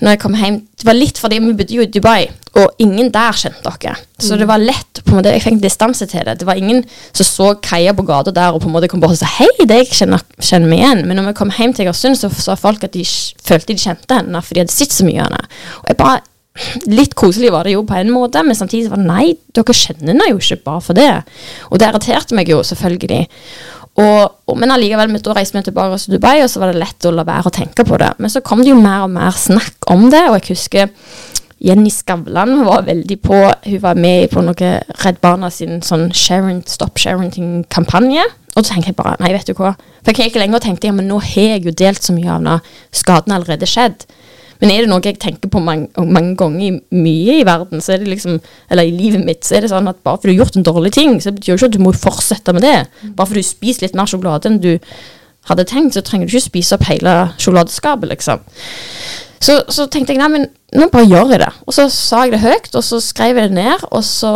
når 0.00 0.12
jeg 0.12 0.20
kom 0.20 0.34
hjem, 0.36 0.58
Det 0.76 0.84
var 0.84 0.94
litt 0.94 1.18
fordi 1.18 1.38
vi 1.40 1.54
bodde 1.56 1.74
jo 1.74 1.82
i 1.82 1.88
Dubai, 1.88 2.28
og 2.60 2.82
ingen 2.84 3.08
der 3.12 3.32
kjente 3.36 3.64
dere. 3.64 3.94
Så 4.20 4.36
det 4.36 4.46
var 4.48 4.60
lett, 4.60 5.00
på 5.02 5.12
en 5.12 5.18
måte, 5.18 5.32
jeg 5.32 5.42
fikk 5.42 5.56
en 5.56 5.62
distanse 5.62 6.06
til 6.06 6.24
det. 6.24 6.38
Det 6.40 6.46
var 6.46 6.60
ingen 6.60 6.84
som 7.16 7.24
så 7.24 7.48
Kaja 7.64 7.94
på 7.96 8.04
gata 8.06 8.30
der 8.30 8.52
og 8.52 8.60
på 8.60 8.68
en 8.68 8.74
måte 8.76 8.88
kom 8.92 9.00
bort 9.00 9.16
og 9.16 9.18
sa 9.18 9.26
'hei, 9.26 9.48
det 9.64 9.76
jeg 9.76 9.92
kjenner, 9.92 10.20
kjenner 10.40 10.68
meg 10.68 10.80
igjen'. 10.80 11.04
Men 11.06 11.16
når 11.16 11.26
vi 11.26 11.32
kom 11.32 11.50
hjem 11.50 11.72
til 11.72 11.86
Egersund, 11.86 12.16
så 12.16 12.30
sa 12.30 12.54
folk 12.54 12.84
at 12.84 12.92
de 12.92 13.04
følte 13.04 13.72
de 13.72 13.78
kjente 13.78 14.14
henne, 14.14 14.42
for 14.42 14.54
de 14.54 14.60
hadde 14.60 14.72
sett 14.72 14.92
så 14.92 15.04
mye 15.04 15.20
av 15.20 15.32
henne. 15.32 15.44
Og 15.82 15.88
jeg 15.88 15.96
bare 15.96 16.20
Litt 16.88 17.14
koselig 17.14 17.50
var 17.52 17.64
det 17.64 17.74
jo 17.74 17.82
på 17.84 17.96
en 17.98 18.10
måte, 18.10 18.42
men 18.42 18.56
samtidig 18.56 18.88
var 18.88 18.96
det 18.96 19.08
nei, 19.10 19.26
dere 19.52 19.76
kjenner 19.76 20.14
henne 20.14 20.30
jo 20.30 20.38
ikke 20.40 20.64
bare 20.64 20.80
for 20.80 20.94
det. 20.94 21.10
Og 21.70 21.78
det 21.78 21.90
irriterte 21.90 22.34
meg 22.34 22.48
jo, 22.48 22.62
selvfølgelig. 22.64 23.26
Og, 23.96 24.34
og, 24.44 24.56
men 24.60 24.74
allikevel, 24.74 25.14
da 25.24 25.36
reiste 25.38 25.56
vi 25.56 25.64
tilbake 25.70 25.96
til 26.02 26.16
Dubai, 26.16 26.42
og 26.44 26.50
så 26.52 26.60
var 26.60 26.72
det 26.72 26.82
lett 26.82 27.08
å 27.08 27.14
la 27.16 27.24
være 27.24 27.48
å 27.48 27.54
tenke 27.54 27.86
på 27.88 27.96
det. 28.02 28.10
Men 28.20 28.32
så 28.32 28.42
kom 28.44 28.60
det 28.60 28.74
jo 28.74 28.80
mer 28.80 29.06
og 29.06 29.14
mer 29.14 29.32
snakk 29.32 29.88
om 29.92 30.10
det, 30.12 30.26
og 30.28 30.36
jeg 30.40 30.52
husker 30.52 30.92
Jenny 31.64 31.88
Skavlan 31.88 32.58
var 32.66 32.82
veldig 32.84 33.16
på 33.24 33.36
Hun 33.64 33.80
var 33.80 33.96
med 33.96 34.28
på 34.28 34.42
noe 34.44 34.72
Redd 35.00 35.22
Barna 35.24 35.48
sin 35.50 35.80
sånn 35.80 36.10
sharing, 36.12 36.60
Stop 36.68 37.00
Sharing-kampanje. 37.00 38.26
Og 38.56 38.60
så 38.64 38.74
tenker 38.74 38.92
jeg 38.92 38.98
bare 38.98 39.16
Nei, 39.22 39.32
vet 39.32 39.48
du 39.48 39.56
hva. 39.56 39.72
For 40.02 40.12
jeg 40.12 40.18
kan 40.18 40.30
ikke 40.30 40.42
lenger 40.42 40.64
tenke 40.66 40.90
ja, 40.90 40.94
men 40.96 41.08
nå 41.08 41.16
har 41.24 41.56
jeg 41.56 41.64
jo 41.64 41.72
delt 41.76 42.04
så 42.04 42.12
mye 42.16 42.28
av 42.36 42.44
det. 42.44 42.58
skaden 42.92 43.32
allerede 43.32 43.68
skjedd. 43.68 44.04
Men 44.60 44.72
er 44.72 44.84
det 44.84 44.90
noe 44.90 45.04
jeg 45.04 45.18
tenker 45.22 45.50
på 45.52 45.60
mange, 45.62 45.88
mange 46.00 46.34
ganger 46.40 46.80
mye 46.94 47.40
i 47.40 47.44
verden, 47.46 47.82
så 47.84 47.94
er 47.94 48.02
det 48.02 48.12
liksom 48.12 48.38
Eller 48.70 48.88
i 48.88 48.94
livet 48.94 49.24
mitt, 49.26 49.44
så 49.44 49.58
er 49.58 49.66
det 49.66 49.72
sånn 49.72 49.90
at 49.90 50.00
bare 50.06 50.20
fordi 50.20 50.34
du 50.34 50.38
har 50.38 50.44
gjort 50.44 50.58
en 50.60 50.66
dårlig 50.70 50.92
ting, 50.96 51.20
så 51.20 51.34
betyr 51.34 51.54
det 51.54 51.60
ikke 51.60 51.70
at 51.70 51.76
du 51.76 51.84
må 51.84 51.92
fortsette 51.96 52.56
med 52.56 52.64
det. 52.66 52.78
Bare 53.16 53.28
fordi 53.28 53.44
du 53.44 53.50
spiser 53.50 53.86
litt 53.86 53.98
mer 53.98 54.10
sjokolade 54.10 54.50
enn 54.50 54.62
du 54.62 54.72
hadde 55.46 55.66
tenkt, 55.68 55.94
så 55.94 56.02
trenger 56.02 56.26
du 56.26 56.34
ikke 56.34 56.48
spise 56.48 56.76
opp 56.76 56.86
hele 56.88 57.14
sjokoladeskapet, 57.38 58.10
liksom. 58.10 58.42
Så, 59.42 59.60
så 59.70 59.86
tenkte 59.92 60.14
jeg 60.14 60.22
nei, 60.22 60.30
men 60.32 60.46
nå 60.74 60.88
bare 60.90 61.06
gjør 61.06 61.34
jeg 61.34 61.42
det. 61.44 61.52
Og 61.68 61.76
så 61.76 61.86
sa 61.92 62.24
jeg 62.24 62.34
det 62.34 62.42
høyt, 62.42 62.70
og 62.72 62.84
så 62.84 63.00
skrev 63.04 63.38
jeg 63.38 63.50
det 63.52 63.58
ned, 63.60 63.84
og 63.90 64.02
så 64.06 64.32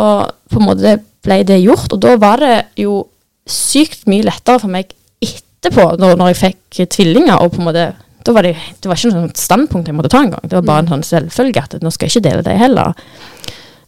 på 0.51 0.61
en 0.61 0.67
måte 0.69 0.99
ble 1.25 1.41
det 1.47 1.59
gjort. 1.63 1.91
Og 1.91 2.01
da 2.03 2.15
var 2.21 2.43
det 2.43 2.55
jo 2.79 3.01
sykt 3.49 4.05
mye 4.09 4.25
lettere 4.27 4.61
for 4.61 4.71
meg 4.71 4.93
etterpå, 5.25 5.91
når, 5.99 6.15
når 6.19 6.31
jeg 6.31 6.41
fikk 6.41 6.81
tvillinger, 6.95 7.41
og 7.41 7.55
på 7.55 7.61
en 7.61 7.69
måte 7.71 7.87
da 8.25 8.33
var 8.35 8.45
det, 8.45 8.55
det 8.81 8.89
var 8.89 8.99
ikke 8.99 9.13
noe 9.15 9.31
standpunkt 9.37 9.89
jeg 9.89 9.97
måtte 9.97 10.11
ta 10.13 10.21
engang. 10.25 10.43
Det 10.45 10.57
var 10.59 10.67
bare 10.67 10.85
en 10.85 10.91
sånn 10.95 11.07
selvfølge 11.07 11.63
at 11.63 11.77
nå 11.81 11.91
skal 11.93 12.07
jeg 12.07 12.15
ikke 12.15 12.27
dele 12.29 12.45
det 12.45 12.57
heller. 12.59 12.93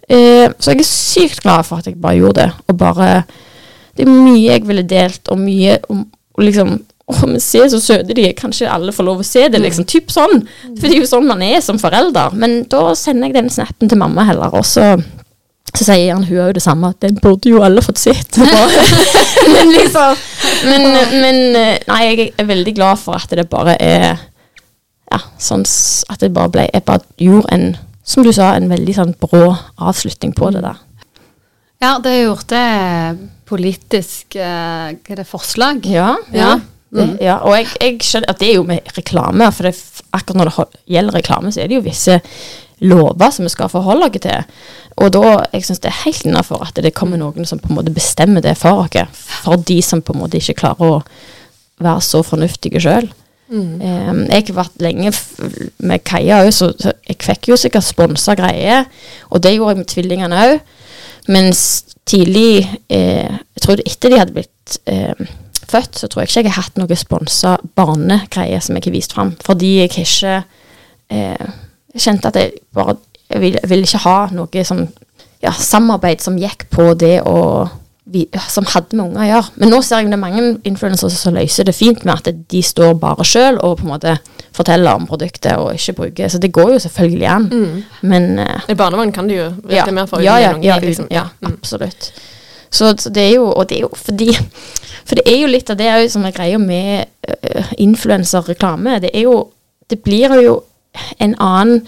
Eh, 0.10 0.48
så 0.60 0.74
jeg 0.74 0.84
er 0.84 0.90
sykt 0.90 1.44
glad 1.46 1.68
for 1.68 1.82
at 1.82 1.88
jeg 1.90 2.00
bare 2.02 2.20
gjorde 2.20 2.42
det. 2.42 2.50
Og 2.68 2.78
bare 2.80 3.12
Det 3.94 4.08
er 4.08 4.10
mye 4.10 4.42
jeg 4.42 4.66
ville 4.66 4.84
delt, 4.90 5.30
og 5.30 5.38
mye 5.38 5.78
om 5.94 6.08
og 6.34 6.44
liksom 6.48 6.80
Å, 7.04 7.28
men 7.28 7.42
se 7.44 7.60
så 7.68 7.82
søte 7.84 8.16
de 8.16 8.24
er. 8.30 8.34
Kanskje 8.38 8.70
alle 8.72 8.94
får 8.96 9.04
lov 9.04 9.20
å 9.20 9.26
se 9.28 9.42
det, 9.52 9.60
liksom. 9.60 9.84
Typ 9.92 10.08
sånn. 10.08 10.46
For 10.80 10.88
det 10.88 10.94
er 10.96 11.02
jo 11.02 11.10
sånn 11.10 11.26
man 11.28 11.42
er 11.44 11.58
som 11.60 11.76
forelder. 11.76 12.32
Men 12.40 12.62
da 12.72 12.94
sender 12.96 13.28
jeg 13.28 13.36
den 13.36 13.52
snappen 13.52 13.92
til 13.92 14.00
mamma 14.00 14.24
heller, 14.30 14.56
og 14.56 14.64
så 14.64 14.86
så 15.74 15.88
sier 15.88 16.12
han 16.14 16.26
hun 16.28 16.42
òg 16.44 16.54
det 16.58 16.62
samme, 16.64 16.92
at 16.92 17.02
den 17.02 17.16
burde 17.22 17.50
jo 17.50 17.64
alle 17.66 17.82
fått 17.82 18.02
sett. 18.02 18.38
men 19.54 19.72
liksom 19.74 20.20
men, 20.68 20.86
men 21.22 21.40
eh, 21.58 21.80
nei, 21.90 22.02
jeg 22.04 22.28
er 22.38 22.48
veldig 22.48 22.76
glad 22.78 23.02
for 23.02 23.18
at 23.18 23.32
det 23.34 23.48
bare 23.52 23.78
er 23.82 24.14
Ja, 25.14 25.20
sånn 25.42 25.66
at 26.10 26.24
det 26.24 26.32
bare 26.34 26.50
ble 26.50 26.64
Jeg 26.70 26.86
bare 26.88 27.04
gjorde 27.22 27.52
en, 27.54 27.66
som 28.04 28.26
du 28.26 28.32
sa, 28.34 28.54
en 28.56 28.72
veldig 28.72 28.96
sånn 28.96 29.16
brå 29.20 29.52
avslutning 29.78 30.34
på 30.38 30.50
det 30.56 30.64
der. 30.64 30.80
Ja, 31.84 31.98
det 32.00 32.14
gjorde 32.16 32.30
gjort 32.30 32.54
det 32.54 33.30
politisk 33.50 34.38
eh, 34.40 34.94
Hva 34.94 35.16
er 35.16 35.24
det, 35.24 35.28
forslag? 35.30 35.90
Ja, 35.90 36.14
Ja. 36.34 36.54
Det, 36.94 37.08
ja, 37.26 37.40
og 37.42 37.56
jeg, 37.58 37.72
jeg 37.82 37.96
skjønner 38.06 38.30
at 38.30 38.38
det 38.38 38.52
er 38.52 38.60
jo 38.60 38.66
med 38.70 38.90
reklame, 38.94 39.48
for 39.50 39.66
det, 39.66 39.72
er 39.74 40.18
akkurat 40.20 40.38
når 40.38 40.52
det 40.52 40.82
gjelder 40.94 41.16
reklame, 41.18 41.50
så 41.50 41.64
er 41.64 41.72
det 41.72 41.80
jo 41.80 41.86
visse 41.88 42.20
lover 42.86 43.32
som 43.34 43.48
vi 43.48 43.50
skal 43.50 43.72
forholde 43.72 44.12
oss 44.12 44.22
til. 44.22 44.44
Og 45.02 45.10
da 45.16 45.24
jeg 45.54 45.66
synes 45.66 45.82
det 45.84 45.90
er 45.90 46.02
helt 46.04 46.26
innafor 46.28 46.62
at 46.66 46.78
det 46.84 46.94
kommer 46.94 47.18
noen 47.18 47.48
som 47.50 47.62
på 47.62 47.72
en 47.72 47.80
måte 47.80 47.94
bestemmer 47.94 48.44
det 48.46 48.56
for 48.60 48.84
oss. 48.84 49.18
For 49.44 49.58
de 49.58 49.82
som 49.82 50.04
på 50.06 50.14
en 50.14 50.22
måte 50.22 50.38
ikke 50.38 50.60
klarer 50.62 50.98
å 51.00 51.04
være 51.84 52.02
så 52.06 52.24
fornuftige 52.26 52.82
sjøl. 52.84 53.10
jeg 54.30 54.46
har 54.48 54.56
vært 54.56 54.82
lenge 54.82 55.12
med 55.78 56.04
Kaja 56.08 56.40
òg, 56.44 56.52
så, 56.56 56.72
jeg 57.08 57.18
fikk 57.22 57.52
jo 57.52 57.58
sikkert 57.60 57.86
sponsa 57.86 58.36
greier. 58.36 58.86
Og 59.30 59.44
det 59.44 59.56
gjorde 59.56 59.76
jeg 59.76 59.82
med 59.82 59.92
tvillingene 59.92 60.44
òg. 60.48 60.60
Mens 61.28 61.86
tidlig, 62.06 62.68
eh, 62.90 63.32
jeg 63.32 63.62
tror 63.64 63.80
etter 63.86 64.12
de 64.12 64.20
hadde 64.20 64.36
blitt 64.36 64.78
eh, 64.92 65.14
født, 65.70 66.00
så 66.00 66.08
tror 66.08 66.24
jeg 66.24 66.30
ikke 66.30 66.44
jeg 66.44 66.52
har 66.52 66.66
hatt 66.66 66.82
noe 66.82 66.98
sponsa 67.00 67.56
barnegreier 67.78 68.64
som 68.64 68.76
jeg 68.78 68.88
har 68.90 68.96
vist 68.96 69.16
fram. 69.16 69.36
Fordi 69.44 69.78
jeg 69.82 69.94
ikke 69.94 70.44
eh, 71.10 71.48
Jeg 71.94 72.02
kjente 72.02 72.28
at 72.32 72.38
jeg 72.40 72.54
bare 72.74 72.96
Jeg 73.30 73.42
ville 73.42 73.60
vil 73.70 73.86
ikke 73.86 74.04
ha 74.06 74.18
noe 74.36 74.64
som 74.68 74.88
ja, 75.44 75.52
samarbeid 75.52 76.22
som 76.24 76.38
gikk 76.40 76.68
på 76.72 76.94
det 77.00 77.22
å 77.28 77.70
vi, 78.06 78.26
som 78.52 78.66
hadde 78.68 78.98
med 78.98 79.06
unger 79.06 79.22
å 79.24 79.28
gjøre. 79.30 79.50
Men 79.62 79.70
nå 79.72 79.78
ser 79.82 80.02
jeg 80.02 80.10
det 80.12 80.18
er 80.18 80.22
mange 80.22 80.44
influensere 80.68 81.10
som 81.16 81.36
løser 81.38 81.68
det 81.68 81.76
fint 81.76 82.04
med 82.04 82.14
at 82.20 82.42
de 82.52 82.62
står 82.64 82.98
bare 83.00 83.24
sjøl 83.28 83.58
og 83.64 83.78
på 83.80 83.88
en 83.88 83.94
måte 83.94 84.16
forteller 84.54 85.00
om 85.00 85.08
produktet 85.10 85.56
og 85.58 85.72
ikke 85.74 85.96
bruker 85.98 86.30
Så 86.30 86.38
det 86.44 86.52
går 86.54 86.74
jo 86.76 86.80
selvfølgelig 86.84 87.28
an. 87.32 87.48
Men 88.02 88.40
uh, 88.44 88.68
I 88.70 88.76
barnevogn 88.78 89.12
kan 89.16 89.28
du 89.32 89.34
jo 89.38 89.48
ja, 89.72 89.88
mer 89.92 90.06
for 90.12 90.22
ja, 90.22 90.36
ja, 90.38 90.44
ja, 90.44 90.50
en 90.52 90.60
unge, 90.60 90.68
ja, 90.68 90.78
liksom. 90.84 91.08
ja, 91.12 91.24
Mm. 91.42 91.54
absolutt. 91.58 92.12
Så, 92.70 92.94
så 92.98 93.10
det 93.10 93.24
er 93.24 93.34
jo 93.36 93.46
Og 93.52 93.70
det 93.70 93.78
er 93.78 93.82
jo 93.82 93.90
fordi 93.96 94.34
For 95.06 95.16
det 95.16 95.24
er 95.28 95.42
jo 95.42 95.48
litt 95.48 95.70
av 95.70 95.78
det 95.78 96.12
som 96.12 96.24
er 96.26 96.32
greia 96.36 96.58
med 96.58 97.06
uh, 97.30 97.74
influenserreklame. 97.78 99.00
Det 99.00 99.12
er 99.14 99.22
jo 99.28 99.52
Det 99.90 100.00
blir 100.04 100.32
jo 100.42 100.62
en 101.20 101.36
annen 101.40 101.88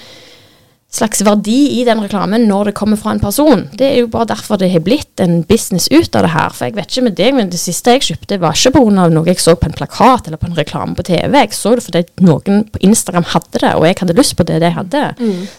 slags 0.95 1.21
verdi 1.25 1.79
i 1.79 1.83
den 1.87 1.99
reklamen 2.03 2.45
når 2.49 2.69
det 2.69 2.75
kommer 2.77 2.99
fra 2.99 3.11
en 3.13 3.21
person. 3.21 3.65
Det 3.75 3.87
er 3.87 3.97
jo 4.03 4.09
bare 4.11 4.29
derfor 4.31 4.59
det 4.61 4.71
har 4.71 4.83
blitt 4.85 5.21
en 5.23 5.41
business 5.47 5.89
ut 5.91 6.15
av 6.15 6.25
det 6.25 6.31
her. 6.33 6.55
For 6.55 6.69
jeg 6.69 6.77
vet 6.77 6.91
ikke 6.91 7.05
med 7.09 7.17
deg, 7.19 7.35
men 7.37 7.51
det 7.51 7.59
siste 7.61 7.95
jeg 7.95 8.05
kjøpte, 8.09 8.39
var 8.41 8.55
ikke 8.55 8.73
pga. 8.77 9.09
noe 9.11 9.27
jeg 9.27 9.43
så 9.43 9.55
på 9.59 9.69
en 9.69 9.75
plakat 9.75 10.27
eller 10.29 10.41
på 10.41 10.49
en 10.49 10.57
reklame 10.57 10.95
på 10.95 11.05
TV. 11.09 11.35
Jeg 11.35 11.53
så 11.57 11.75
det 11.75 11.85
fordi 11.85 12.05
noen 12.25 12.65
på 12.71 12.81
Instagram 12.87 13.27
hadde 13.33 13.61
det, 13.61 13.73
og 13.75 13.85
jeg 13.89 13.99
hadde 14.01 14.17
lyst 14.17 14.37
på 14.39 14.47
det 14.47 14.61
de 14.63 14.71
hadde. 14.79 15.03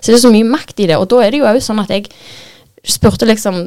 Så 0.00 0.10
det 0.10 0.18
er 0.18 0.24
så 0.26 0.32
mye 0.34 0.48
makt 0.48 0.80
i 0.80 0.88
det. 0.90 0.96
Og 0.96 1.08
da 1.12 1.22
er 1.24 1.30
det 1.34 1.42
jo 1.42 1.48
òg 1.50 1.60
sånn 1.64 1.82
at 1.84 1.92
jeg 1.92 2.10
spurte 2.86 3.26
liksom 3.26 3.64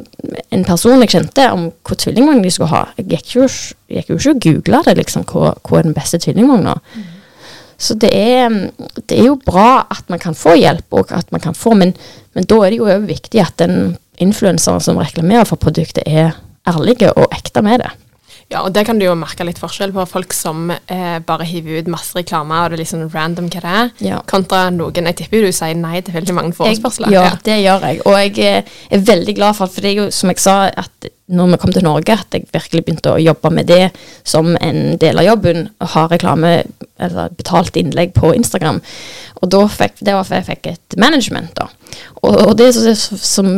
en 0.50 0.64
person 0.64 1.00
jeg 1.04 1.12
kjente 1.12 1.46
om 1.52 1.68
hvor 1.84 1.98
tvillingvogn 2.00 2.42
de 2.42 2.50
skulle 2.50 2.72
ha. 2.72 2.86
Jeg 2.96 3.10
gikk 3.12 3.34
jo, 3.36 3.48
gikk 3.92 4.12
jo 4.12 4.18
ikke 4.18 4.34
og 4.34 4.44
googla 4.46 4.82
det, 4.86 4.96
liksom, 5.02 5.26
hva, 5.28 5.54
hva 5.60 5.80
er 5.80 5.90
den 5.90 5.96
beste 5.96 6.18
tvillingvogna. 6.24 6.78
Så 7.80 7.96
det 7.96 8.10
er, 8.12 8.52
det 9.08 9.16
er 9.16 9.30
jo 9.30 9.38
bra 9.40 9.86
at 9.90 10.04
man 10.12 10.20
kan 10.20 10.36
få 10.36 10.54
hjelp, 10.60 10.84
og 10.92 11.12
at 11.16 11.30
man 11.32 11.40
kan 11.40 11.56
få, 11.56 11.72
men, 11.80 11.94
men 12.36 12.44
da 12.44 12.60
er 12.60 12.74
det 12.74 12.80
jo 12.82 12.98
viktig 13.08 13.40
at 13.40 13.56
den 13.62 13.96
influenseren 14.20 14.82
som 14.84 15.00
reklamerer 15.00 15.48
for 15.48 15.60
produktet, 15.60 16.04
er 16.04 16.36
ærlige 16.68 17.12
og 17.16 17.30
ekte 17.32 17.62
med 17.64 17.80
det. 17.80 17.90
Ja, 18.50 18.64
og 18.66 18.72
det 18.74 18.82
kan 18.88 18.98
du 18.98 19.04
jo 19.04 19.12
merke 19.14 19.44
litt 19.46 19.60
forskjell 19.62 19.92
på 19.94 20.04
folk 20.10 20.34
som 20.34 20.72
eh, 20.72 21.18
bare 21.22 21.46
hiver 21.46 21.78
ut 21.78 21.90
masse 21.92 22.16
reklame, 22.18 22.56
og 22.58 22.72
det 22.72 22.80
er 22.80 22.82
liksom 22.82 23.04
random 23.14 23.46
hva 23.52 23.62
det 23.62 23.74
er, 23.82 23.92
Ja. 24.08 24.18
kontra 24.26 24.64
noen 24.74 25.06
Jeg 25.12 25.16
tipper 25.20 25.38
jo 25.38 25.46
du 25.46 25.54
sier 25.54 25.78
nei 25.78 26.00
til 26.02 26.16
veldig 26.16 26.34
mange 26.34 26.56
forespørsler. 26.58 27.14
Ja, 27.14 27.28
ja, 27.28 27.36
det 27.46 27.60
gjør 27.62 27.86
jeg. 27.86 28.02
Og 28.06 28.18
jeg 28.18 28.48
er, 28.48 28.74
er 28.90 29.06
veldig 29.12 29.36
glad 29.38 29.54
for 29.54 29.70
for 29.70 29.80
det 29.84 29.92
er 29.92 30.02
jo 30.02 30.10
som 30.10 30.32
jeg 30.32 30.42
sa, 30.42 30.56
at 30.66 31.10
når 31.30 31.52
vi 31.52 31.58
kom 31.62 31.72
til 31.72 31.86
Norge, 31.86 32.16
at 32.18 32.34
jeg 32.34 32.48
virkelig 32.50 32.84
begynte 32.84 33.12
å 33.14 33.22
jobbe 33.22 33.52
med 33.54 33.68
det 33.70 33.92
som 34.26 34.56
en 34.60 34.96
del 34.98 35.20
av 35.22 35.28
jobben. 35.28 35.68
Å 35.78 35.90
ha 35.94 36.06
reklame, 36.10 36.64
eller 36.98 37.30
betalt 37.38 37.78
innlegg 37.78 38.16
på 38.16 38.32
Instagram. 38.34 38.80
Og 39.42 39.70
fikk, 39.72 39.94
det 40.04 40.12
var 40.14 40.24
for 40.28 40.34
jeg 40.36 40.44
fikk 40.50 40.66
et 40.68 40.96
management, 41.00 41.54
da. 41.56 41.66
Og, 42.22 42.34
og 42.48 42.58
det 42.58 42.74
som 42.74 42.86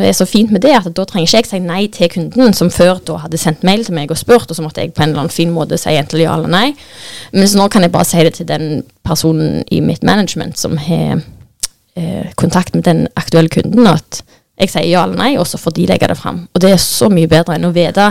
er 0.01 0.13
så- 0.13 0.15
så 0.15 0.25
fint 0.27 0.53
med 0.53 0.61
det, 0.63 0.71
at 0.77 0.95
da 0.95 1.05
trenger 1.05 1.27
ikke 1.27 1.37
jeg 1.43 1.47
si 1.51 1.59
nei 1.59 1.87
til 1.89 2.09
kunden, 2.09 2.53
som 2.55 2.71
før 2.71 3.01
da 3.05 3.17
hadde 3.17 3.39
sendt 3.39 3.65
mail 3.65 3.85
til 3.85 3.95
meg 3.95 4.11
og 4.11 4.17
spurt, 4.17 4.51
og 4.51 4.57
så 4.57 4.63
måtte 4.63 4.81
jeg 4.81 4.95
på 4.95 5.03
en 5.03 5.09
eller 5.09 5.21
annen 5.25 5.31
fin 5.35 5.51
måte 5.51 5.77
si 5.79 5.91
enten 5.91 6.21
ja 6.21 6.35
eller 6.37 6.49
nei. 6.49 6.75
Mens 7.33 7.55
nå 7.55 7.69
kan 7.69 7.83
jeg 7.83 7.93
bare 7.93 8.05
si 8.05 8.19
det 8.23 8.35
til 8.35 8.47
den 8.47 8.85
personen 9.05 9.65
i 9.71 9.81
mitt 9.81 10.03
management 10.05 10.59
som 10.59 10.77
har 10.77 11.21
eh, 11.97 12.31
kontakt 12.37 12.75
med 12.75 12.85
den 12.85 13.09
aktuelle 13.17 13.49
kunden 13.51 13.87
at 13.87 14.23
jeg 14.63 14.73
sier 14.73 14.89
ja 14.89 15.05
eller 15.07 15.19
nei, 15.19 15.33
og 15.41 15.47
så 15.49 15.61
får 15.61 15.77
de 15.77 15.87
legge 15.91 16.09
det 16.11 16.17
fram. 16.19 16.43
Og 16.55 16.63
det 16.63 16.73
er 16.73 16.83
så 16.83 17.09
mye 17.13 17.31
bedre 17.31 17.57
enn 17.59 17.69
å 17.69 17.73
vite 17.75 18.09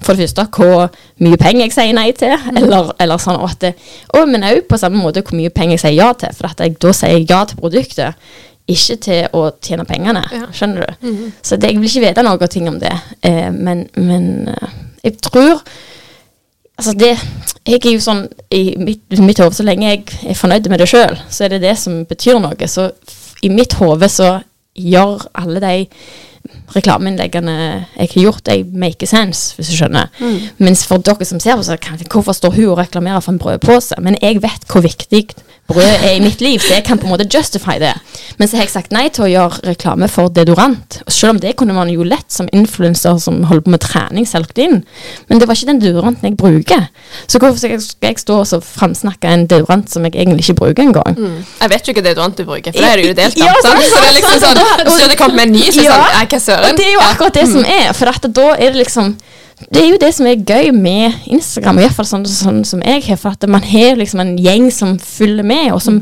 for 0.00 0.16
det 0.16 0.26
første 0.26 0.46
hvor 0.56 0.86
mye 1.24 1.40
penger 1.40 1.66
jeg 1.66 1.76
sier 1.76 1.96
nei 1.96 2.10
til, 2.16 2.36
eller, 2.60 2.92
eller 3.00 3.20
sånn, 3.22 3.40
at 3.44 3.60
det, 3.64 3.74
og, 4.14 4.24
men 4.30 4.46
òg 4.48 4.62
på 4.70 4.78
samme 4.80 5.00
måte 5.02 5.24
hvor 5.24 5.38
mye 5.38 5.52
penger 5.54 5.76
jeg 5.76 5.84
sier 5.84 5.98
ja 5.98 6.12
til, 6.18 6.32
for 6.36 6.64
jeg 6.64 6.78
da 6.80 6.94
sier 6.96 7.18
jeg 7.18 7.28
ja 7.30 7.42
til 7.48 7.60
produktet, 7.60 8.32
ikke 8.70 8.96
til 9.02 9.36
å 9.36 9.46
tjene 9.64 9.84
pengene. 9.88 10.22
Ja. 10.30 10.48
Skjønner 10.54 10.86
du? 10.86 11.08
Så 11.42 11.58
det, 11.58 11.72
jeg 11.72 11.80
vil 11.80 11.90
ikke 11.90 12.04
vite 12.06 12.24
noe 12.26 12.50
ting 12.52 12.68
om 12.70 12.78
det, 12.82 12.92
eh, 13.26 13.48
men, 13.50 13.88
men 13.98 14.50
eh, 14.52 14.76
jeg 15.04 15.18
tror 15.24 15.62
Altså 16.80 16.94
det, 16.96 17.10
jeg 17.68 17.76
er 17.84 17.92
jo 17.92 18.00
sånn 18.00 18.22
I 18.56 18.62
mitt, 18.80 19.02
mitt 19.20 19.40
hode, 19.42 19.52
så 19.52 19.66
lenge 19.66 19.84
jeg 19.84 20.30
er 20.32 20.38
fornøyd 20.38 20.70
med 20.72 20.80
det 20.80 20.86
sjøl, 20.88 21.18
så 21.28 21.44
er 21.44 21.52
det 21.52 21.58
det 21.66 21.74
som 21.76 21.98
betyr 22.08 22.38
noe. 22.40 22.68
Så 22.72 22.86
i 23.44 23.50
mitt 23.52 23.74
hode 23.76 24.08
så 24.08 24.30
gjør 24.78 25.26
alle 25.34 25.60
de 25.62 25.74
reklameinnleggene 26.74 27.54
jeg 27.96 28.08
har 28.14 28.22
gjort, 28.22 28.46
de 28.46 28.64
make 28.78 29.06
sense, 29.06 29.54
hvis 29.56 29.70
du 29.70 29.76
skjønner. 29.76 30.08
Mens 30.58 30.86
for 30.88 31.02
dere 31.04 31.26
som 31.28 31.40
ser 31.42 31.58
på, 31.58 31.66
så 31.66 31.76
kan 31.82 32.00
hvorfor 32.10 32.32
står 32.36 32.56
hun 32.56 32.72
og 32.72 32.78
reklamerer 32.78 33.20
for 33.20 33.34
en 33.34 33.42
brødpose? 33.42 33.98
Men 34.00 34.16
jeg 34.22 34.42
vet 34.42 34.66
hvor 34.70 34.84
viktig 34.86 35.34
brød 35.70 36.04
er 36.04 36.16
i 36.16 36.20
mitt 36.22 36.40
liv, 36.44 36.58
så 36.62 36.74
jeg 36.76 36.84
kan 36.86 36.98
på 37.00 37.06
en 37.08 37.12
måte 37.14 37.26
justify 37.30 37.78
det. 37.80 37.92
Men 38.38 38.48
så 38.48 38.58
har 38.58 38.64
jeg 38.66 38.72
sagt 38.72 38.92
nei 38.94 39.06
til 39.14 39.24
å 39.26 39.30
gjøre 39.30 39.60
reklame 39.70 40.08
for 40.10 40.28
deodorant. 40.34 40.98
Og 41.06 41.12
selv 41.14 41.34
om 41.36 41.40
det 41.42 41.54
kunne 41.60 41.74
man 41.76 41.90
jo 41.92 42.04
lett 42.06 42.26
som 42.32 42.48
influenser 42.56 43.18
som 43.22 43.42
holder 43.48 43.66
på 43.66 43.74
med 43.74 43.82
trening, 43.84 44.26
solgt 44.28 44.58
inn. 44.62 44.80
Men 45.30 45.40
det 45.40 45.48
var 45.48 45.58
ikke 45.58 45.70
den 45.72 45.82
deodoranten 45.82 46.28
jeg 46.30 46.36
bruker. 46.40 46.86
Så 47.30 47.38
hvorfor 47.42 47.58
skal 47.62 47.76
jeg, 47.78 48.18
stå 48.20 48.38
og 48.42 48.46
så 48.50 48.60
framsnakke 48.64 49.30
en 49.30 49.46
deodorant 49.50 49.90
som 49.92 50.04
jeg 50.08 50.16
egentlig 50.18 50.44
ikke 50.48 50.58
bruker 50.64 50.88
engang? 50.88 51.18
Jeg 51.60 51.72
vet 51.74 51.86
jo 51.88 51.94
ikke 51.96 52.06
deodorant 52.08 52.36
du 52.38 52.44
bruker, 52.48 52.72
for 52.74 52.80
det 52.80 52.90
er 52.90 53.02
det 53.02 53.08
jo 53.10 53.18
delt 53.22 53.40
om. 53.40 53.46
Ja, 53.46 53.54
så, 53.60 53.74
Så 53.90 54.00
det 54.00 54.08
er 54.10 54.16
liksom 54.18 54.40
sånn, 54.46 55.16
kommet 55.20 55.36
med 55.36 55.46
en 55.48 55.52
ny, 55.58 55.66
så 55.70 55.80
er 55.80 55.84
Ja. 55.84 55.98
sånn, 56.00 56.30
hva 56.30 56.40
søren? 56.46 56.70
Og 56.70 56.76
det 56.80 56.86
er 56.86 56.92
jo 56.92 57.04
akkurat 57.10 57.34
det 57.40 57.46
som 57.48 57.64
er. 57.64 57.92
For 57.92 58.06
at 58.08 58.26
da 58.34 58.48
er 58.56 58.70
det 58.72 58.80
liksom 58.86 59.14
Det 59.68 59.82
er 59.82 59.90
jo 59.90 60.00
det 60.00 60.10
som 60.16 60.26
er 60.26 60.40
gøy 60.40 60.70
med 60.72 61.12
Instagram, 61.28 61.78
i 61.78 61.84
hvert 61.84 61.96
fall 61.98 62.08
sånn, 62.08 62.26
sånn 62.26 62.62
som 62.64 62.82
jeg 62.84 63.04
har. 63.10 63.18
For 63.20 63.36
at 63.36 63.44
man 63.50 63.64
har 63.64 63.98
liksom 64.00 64.22
en 64.22 64.36
gjeng 64.40 64.70
som 64.72 64.94
følger 64.98 65.44
med, 65.46 65.66
og 65.74 65.82
som, 65.84 65.98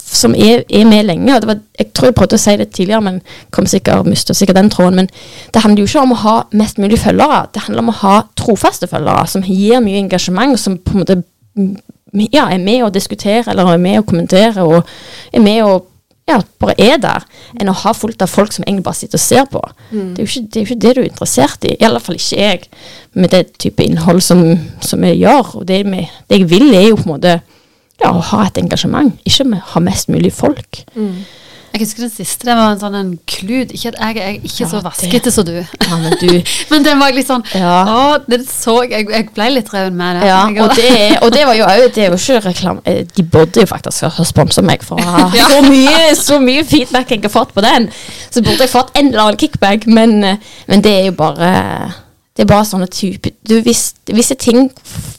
som 0.00 0.32
er, 0.32 0.64
er 0.72 0.88
med 0.88 1.04
lenge. 1.10 1.34
Og 1.36 1.48
var, 1.50 1.60
jeg 1.78 1.92
tror 1.92 2.08
jeg 2.08 2.16
prøvde 2.16 2.38
å 2.38 2.42
si 2.42 2.56
det 2.56 2.70
tidligere, 2.72 3.04
men 3.04 3.20
kom 3.54 3.68
sikkert 3.68 4.08
mistet 4.08 4.40
sikkert 4.40 4.60
den 4.60 4.72
tråden. 4.72 5.02
Men 5.02 5.10
det 5.54 5.64
handler 5.64 5.84
jo 5.84 5.90
ikke 5.90 6.06
om 6.06 6.16
å 6.16 6.22
ha 6.22 6.36
mest 6.56 6.80
mulig 6.80 7.00
følgere. 7.02 7.44
Det 7.52 7.66
handler 7.66 7.84
om 7.84 7.92
å 7.92 7.98
ha 8.00 8.16
trofaste 8.40 8.88
følgere 8.90 9.28
som 9.28 9.44
gir 9.44 9.84
mye 9.84 10.00
engasjement, 10.06 10.56
og 10.56 10.62
som 10.62 10.80
på 10.80 10.96
en 10.96 11.04
måte 11.04 11.20
mm, 11.20 11.76
ja, 12.32 12.48
er 12.48 12.62
med 12.62 12.86
å 12.86 12.92
diskutere, 12.94 13.44
eller 13.52 13.74
er 13.74 13.84
med 13.84 14.00
å 14.00 14.08
kommentere, 14.08 14.64
og 14.64 14.80
er 15.32 15.44
med 15.44 15.60
å 15.66 15.76
ja, 16.28 16.38
bare 16.60 16.74
er 16.78 16.98
der, 17.00 17.24
enn 17.56 17.70
å 17.72 17.76
ha 17.82 17.92
fullt 17.96 18.22
av 18.24 18.30
folk 18.30 18.52
som 18.52 18.66
egentlig 18.66 18.84
bare 18.86 18.98
sitter 18.98 19.18
og 19.18 19.24
ser 19.24 19.46
på. 19.48 19.62
Det, 20.14 20.22
er 20.22 20.28
ikke, 20.28 20.42
det 20.44 20.60
er 20.60 20.64
jo 20.64 20.68
ikke 20.68 20.82
det 20.84 20.94
du 20.94 21.00
er 21.00 21.08
interessert 21.08 21.64
i. 21.64 21.74
I 21.78 21.86
alle 21.88 22.02
fall 22.04 22.18
ikke 22.18 22.40
jeg, 22.42 22.68
med 23.18 23.32
det 23.32 23.42
type 23.56 23.84
innhold 23.84 24.20
som, 24.24 24.44
som 24.84 25.06
jeg 25.08 25.22
gjør. 25.22 25.54
Og 25.60 25.68
det, 25.68 25.80
med, 25.88 26.12
det 26.28 26.42
jeg 26.42 26.50
vil, 26.52 26.68
er 26.76 26.88
jo 26.90 27.00
på 27.00 27.08
en 27.08 27.14
måte 27.14 27.34
ja, 27.98 28.12
å 28.12 28.20
ha 28.30 28.44
et 28.46 28.60
engasjement, 28.60 29.16
ikke 29.26 29.48
med, 29.48 29.64
ha 29.72 29.82
mest 29.82 30.12
mulig 30.12 30.32
folk. 30.36 30.84
Jeg 31.78 31.86
husker 31.86 32.02
den 32.02 32.10
siste, 32.10 32.46
det 32.48 32.54
var 32.58 32.72
en 32.72 32.80
sånn 32.80 32.94
en 32.98 33.10
klut. 33.30 33.70
Ikke 33.70 33.92
at 33.92 33.98
jeg 34.00 34.22
er 34.24 34.38
ikke 34.40 34.64
Ja, 34.64 34.68
så 34.72 34.80
vaskete 34.82 35.30
som 35.30 35.44
du. 35.46 35.52
Ja, 35.60 35.98
men 36.02 36.16
du 36.18 36.40
Men 36.72 36.86
den 36.86 36.98
var 36.98 37.14
litt 37.14 37.28
sånn 37.28 37.44
Ja. 37.54 37.76
Å, 37.86 38.00
det 38.26 38.40
så 38.50 38.80
jeg 38.88 39.06
Jeg 39.12 39.28
ble 39.36 39.46
litt 39.54 39.70
reven 39.70 39.94
med 39.98 40.18
det. 40.18 40.26
Ja, 40.26 40.40
og 40.64 40.74
det, 40.74 40.90
og 41.22 41.30
det 41.36 41.44
var 41.46 41.58
jo 41.58 41.68
òg 41.68 41.84
Det 41.94 42.02
er 42.02 42.10
jo 42.10 42.18
ikke 42.18 42.40
reklame 42.48 42.82
eh, 42.88 43.04
De 43.14 43.22
burde 43.22 43.62
jo 43.62 43.70
faktisk 43.70 44.08
ha 44.18 44.26
sponsa 44.26 44.64
meg 44.66 44.82
for 44.86 44.98
ha 45.06 45.28
så, 45.52 45.60
mye, 45.68 46.02
så 46.18 46.40
mye 46.42 46.66
feedback 46.66 47.14
jeg 47.14 47.22
har 47.22 47.32
fått 47.32 47.54
på 47.54 47.62
den. 47.64 47.86
Så 48.30 48.42
burde 48.42 48.66
jeg 48.66 48.72
fått 48.74 48.90
en 48.98 49.12
eller 49.12 49.28
annen 49.28 49.40
kickback, 49.40 49.86
men, 49.86 50.18
eh, 50.26 50.42
men 50.66 50.82
det 50.82 50.96
er 50.98 51.08
jo 51.12 51.16
bare 51.22 51.52
Det 52.34 52.42
er 52.42 52.50
bare 52.50 52.66
sånne 52.66 52.90
typer 52.90 53.36
Visse 53.62 54.34
ting 54.38 54.66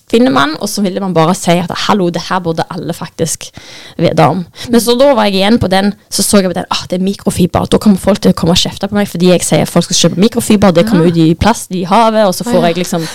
finner 0.09 0.33
man, 0.33 0.55
og 0.59 0.69
så 0.69 0.81
ville 0.85 1.01
man 1.03 1.13
bare 1.13 1.35
si 1.37 1.53
at 1.61 1.71
hallo, 1.87 2.09
det 2.13 2.23
her 2.29 2.41
burde 2.43 2.65
alle 2.73 2.95
faktisk 2.97 3.49
vite 3.97 4.25
om. 4.25 4.43
Men 4.69 4.81
så 4.81 4.95
da 4.99 5.11
var 5.13 5.29
jeg 5.29 5.39
igjen 5.39 5.59
på 5.61 5.69
den, 5.71 5.93
så 6.09 6.25
så 6.25 6.41
jeg 6.41 6.49
på 6.49 6.57
den 6.57 6.69
ah, 6.73 6.83
det 6.89 6.99
er 6.99 7.05
mikrofiber. 7.05 7.69
Da 7.69 7.77
kommer 7.81 8.01
folk 8.01 8.21
til 8.23 8.33
å 8.33 8.37
komme 8.37 8.57
og 8.57 8.61
kjefte 8.61 8.89
på 8.89 8.97
meg 8.97 9.09
fordi 9.09 9.31
jeg 9.33 9.45
sier 9.45 9.65
at 9.65 9.71
folk 9.71 9.87
skal 9.87 10.01
kjøpe 10.03 10.21
mikrofiber, 10.25 10.73
det 10.75 10.87
kommer 10.89 11.09
ut 11.09 11.17
i 11.17 11.31
plast 11.39 11.73
i 11.75 11.85
havet, 11.89 12.25
og 12.25 12.35
så 12.35 12.47
får 12.47 12.69
jeg 12.69 12.81
liksom 12.83 13.05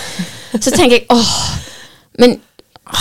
Så 0.55 0.71
tenker 0.71 1.01
jeg 1.01 1.07
åh, 1.11 1.31
men 2.21 2.37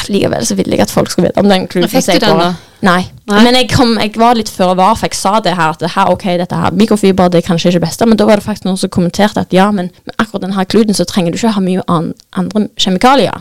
likevel 0.09 0.47
så 0.47 0.55
ville 0.59 0.77
jeg 0.77 0.81
at 0.87 0.93
folk 0.93 1.11
skulle 1.13 1.29
vite 1.29 1.43
om 1.43 1.49
den 1.51 1.67
kluden. 1.69 1.91
Fikk 1.93 2.07
du 2.15 2.27
den 2.27 2.39
da? 2.41 2.55
Nei. 2.85 3.03
Nei. 3.31 3.41
Men 3.47 3.57
jeg, 3.57 3.71
kom, 3.73 3.95
jeg 4.01 4.13
var 4.21 4.37
litt 4.37 4.51
føre 4.53 4.75
var, 4.77 4.97
for 5.01 5.09
jeg 5.09 5.17
sa 5.17 5.39
det 5.41 5.55
her, 5.57 5.73
at 5.73 5.81
det 5.81 5.91
her, 5.95 6.11
ok, 6.13 6.25
dette 6.41 6.59
her, 6.61 6.75
mikrofiber 6.77 7.31
det 7.33 7.41
er 7.41 7.47
kanskje 7.47 7.71
ikke 7.71 7.79
det 7.79 7.87
beste, 7.87 8.09
men 8.11 8.19
da 8.21 8.27
var 8.29 8.41
det 8.41 8.45
faktisk 8.45 8.67
noen 8.67 8.77
som 8.81 8.93
kommenterte 8.93 9.41
at 9.41 9.55
ja, 9.57 9.71
men 9.73 9.89
med 10.05 10.15
akkurat 10.19 10.45
denne 10.45 10.67
kluten 10.69 10.97
så 10.97 11.07
trenger 11.09 11.33
du 11.33 11.39
ikke 11.39 11.55
ha 11.57 11.63
mye 11.65 11.85
an, 11.89 12.11
andre 12.37 12.67
kjemikalier. 12.77 13.41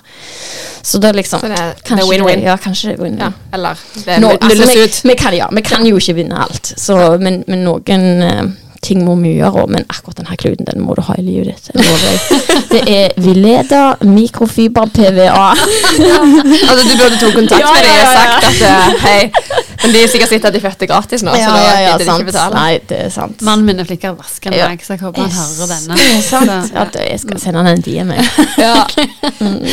Så 0.83 1.01
er 1.03 1.17
liksom 1.19 1.43
Så 1.43 1.51
det 1.51 1.59
er- 1.59 1.75
kanskje 1.83 2.07
win-win. 2.09 2.43
Ja, 2.43 2.55
kanskje 2.55 2.91
det 2.93 2.99
er 2.99 3.03
win-win. 3.03 3.19
Ja, 3.19 3.31
eller 3.53 3.79
det 4.05 4.19
nulles 4.23 4.59
altså, 4.63 4.79
ut. 4.83 5.03
vi, 5.11 5.15
kan, 5.19 5.35
ja, 5.35 5.47
vi 5.51 5.61
kan 5.61 5.85
jo 5.85 5.99
ikke 5.99 6.15
vinne 6.21 6.39
alt, 6.47 6.73
så, 6.77 7.17
men, 7.19 7.43
men 7.47 7.65
noen 7.67 8.07
eh, 8.23 8.43
ting 8.83 9.03
må 9.05 9.15
vi 9.21 9.35
gjøre, 9.37 9.65
men 9.71 9.85
akkurat 9.89 10.19
denne 10.19 10.35
kluden 10.39 10.67
den 10.67 10.83
må 10.83 10.95
du 10.97 11.01
ha 11.07 11.15
i 11.19 11.23
livet 11.25 11.51
ditt. 11.53 11.65
Det 12.71 12.81
er 12.89 13.13
Vileda 13.23 13.83
mikrofiber 14.05 14.89
PVA. 14.93 15.49
Altså, 16.63 16.83
du 16.87 16.93
burde 16.97 17.17
ta 17.19 17.29
kontakt 17.33 17.63
med 17.63 17.85
dem 17.85 17.93
ja, 17.93 17.93
og 17.93 18.03
ja, 18.03 18.03
ja. 18.03 18.13
sagt 18.17 18.45
at 18.47 18.61
eh, 18.67 19.03
hei. 19.03 19.63
Men 19.83 19.93
de 19.93 20.01
har 20.01 20.09
sikkert 20.11 20.31
sett 20.31 20.45
at 20.47 20.55
de 20.55 20.61
fødte 20.63 20.87
gratis 20.89 21.23
nå, 21.25 21.33
så 21.37 21.49
da 21.53 21.63
ja, 21.83 21.95
de 21.99 22.07
sant. 22.07 22.21
ikke 22.23 22.31
betale. 22.31 22.55
Nei, 22.57 22.77
det 22.89 22.99
er 23.05 23.11
sant. 23.13 23.43
Mannen 23.45 23.67
min 23.67 23.83
er 23.83 23.87
flinkere 23.87 24.13
til 24.13 24.17
å 24.17 24.21
vaske 24.23 24.49
enn 24.49 24.57
Ja. 24.57 24.69
meg, 24.71 24.83
så 24.85 24.95
jeg 24.95 25.03
håper 25.03 25.25
han 25.25 25.35
hører 25.37 25.73
denne. 25.73 25.97
Det 25.99 26.07
er 26.17 26.21
sant. 26.27 26.73
Ja, 26.73 26.85
jeg 27.11 27.19
skal 27.23 27.41
sende 27.43 27.63
han 27.63 27.71
en 27.73 27.83
DM. 27.85 28.13
jeg. 28.17 28.29
Ja. 28.63 28.85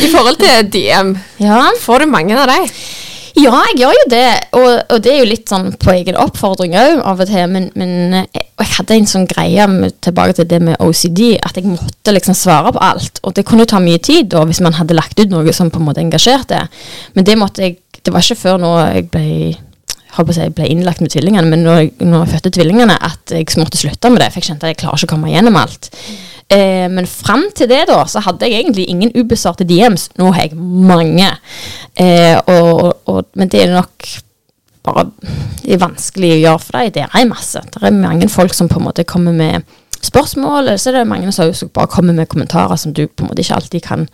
I 0.06 0.10
forhold 0.12 0.40
til 0.42 0.70
DM, 0.74 1.14
Ja. 1.42 1.62
får 1.80 2.04
du 2.04 2.10
mange 2.16 2.36
av 2.38 2.50
dem? 2.50 2.66
ja, 3.40 3.52
jeg 3.70 3.78
gjør 3.80 3.94
jo 3.96 4.06
det. 4.10 4.26
Og, 4.58 4.68
og 4.90 5.02
det 5.04 5.12
er 5.14 5.20
jo 5.22 5.28
litt 5.30 5.50
sånn 5.50 5.70
på 5.80 5.92
egen 5.94 6.18
oppfordring 6.20 6.74
òg, 6.78 7.00
av 7.06 7.22
og 7.22 7.30
til. 7.30 7.46
Men, 7.52 7.70
men 7.78 8.16
eh, 8.22 8.39
og 8.60 8.66
jeg 8.66 8.76
hadde 8.76 8.96
en 9.00 9.06
sånn 9.08 9.22
greie 9.24 9.64
med, 9.72 9.94
tilbake 10.04 10.34
til 10.36 10.48
det 10.50 10.58
med 10.60 10.82
OCD, 10.84 11.20
at 11.40 11.56
jeg 11.56 11.64
måtte 11.64 12.12
liksom 12.12 12.36
svare 12.36 12.74
på 12.76 12.82
alt. 12.84 13.20
Og 13.24 13.32
det 13.38 13.46
kunne 13.48 13.64
ta 13.64 13.80
mye 13.80 14.00
tid 14.04 14.28
da, 14.34 14.42
hvis 14.44 14.60
man 14.60 14.76
hadde 14.76 14.96
lagt 14.98 15.16
ut 15.16 15.32
noe 15.32 15.54
som 15.56 15.70
på 15.72 15.80
en 15.80 15.86
måte 15.86 16.02
engasjerte. 16.04 16.58
Men 17.16 17.28
det 17.28 17.38
måtte 17.40 17.64
jeg 17.64 17.78
Det 18.00 18.14
var 18.14 18.24
ikke 18.24 18.40
før 18.40 18.54
nå 18.56 18.68
jeg 18.80 19.10
ble 19.12 20.32
si, 20.32 20.44
ble 20.56 20.68
innlagt 20.72 21.02
med 21.04 21.10
tvillingene, 21.12 21.50
men 21.52 21.60
når 21.66 21.74
jeg, 21.76 21.90
når 22.00 22.22
jeg 22.22 22.30
fødte 22.32 22.52
tvillingene, 22.56 22.94
at 22.96 23.34
jeg 23.36 23.44
måtte 23.60 23.76
slutte 23.76 24.08
med 24.08 24.22
det. 24.22 24.30
For 24.32 24.40
jeg 24.40 24.46
kjente 24.48 24.64
at 24.64 24.72
jeg 24.72 24.78
klarer 24.80 24.96
ikke 24.96 25.10
å 25.10 25.12
komme 25.12 25.32
gjennom 25.34 25.58
alt. 25.60 25.90
Eh, 26.48 26.86
men 26.88 27.04
fram 27.04 27.44
til 27.52 27.68
det, 27.68 27.82
da, 27.92 27.98
så 28.08 28.22
hadde 28.24 28.48
jeg 28.48 28.62
egentlig 28.62 28.88
ingen 28.88 29.12
ubesvarte 29.12 29.68
DMs. 29.68 30.08
Nå 30.16 30.32
har 30.32 30.48
jeg 30.48 30.56
mange. 30.56 31.28
Eh, 31.92 32.40
og, 32.40 33.04
og, 33.04 33.28
men 33.36 33.52
det 33.52 33.66
er 33.66 33.76
nok 33.76 34.08
bare 34.90 35.06
det 35.70 35.76
er 35.76 35.82
vanskelig 35.82 36.32
å 36.34 36.40
gjøre 36.40 36.62
for 36.64 36.78
deg. 36.78 36.92
Det 36.96 37.06
er 37.06 37.30
masse. 37.30 37.62
Det 37.74 37.82
er 37.86 37.94
mange 37.94 38.28
folk 38.32 38.54
som 38.56 38.68
på 38.70 38.80
en 38.80 38.88
måte 38.88 39.06
kommer 39.08 39.36
med 39.36 39.66
spørsmål, 40.00 40.72
så 40.80 40.90
er 40.90 41.00
det 41.00 41.10
mange 41.10 41.32
som 41.32 41.70
bare 41.76 41.90
kommer 41.92 42.16
med 42.16 42.28
kommentarer 42.28 42.78
som 42.80 42.94
du 42.96 43.04
på 43.06 43.24
en 43.24 43.30
måte 43.30 43.44
ikke 43.44 43.58
alltid 43.58 43.84
kan 43.84 44.06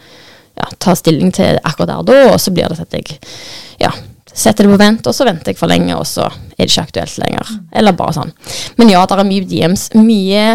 ja, 0.56 0.66
ta 0.82 0.96
stilling 0.98 1.30
til 1.36 1.60
akkurat 1.62 1.92
der 1.92 2.02
og 2.02 2.08
da, 2.08 2.18
og 2.32 2.40
så 2.42 2.52
blir 2.54 2.72
det 2.72 2.82
at 2.82 2.96
jeg 2.96 3.18
ja, 3.80 3.92
setter 4.32 4.66
det 4.66 4.72
på 4.74 4.80
vent, 4.80 5.06
og 5.06 5.14
så 5.14 5.26
venter 5.28 5.52
jeg 5.52 5.60
for 5.60 5.70
lenge, 5.70 5.94
og 5.96 6.06
så 6.08 6.26
er 6.26 6.58
det 6.58 6.70
ikke 6.70 6.86
aktuelt 6.88 7.20
lenger. 7.22 7.54
Eller 7.72 7.96
bare 7.96 8.16
sånn. 8.18 8.34
Men 8.80 8.92
ja, 8.92 9.04
det 9.06 9.16
er 9.16 9.30
mye 9.30 9.46
DMs. 9.48 9.88
Mye 9.96 10.46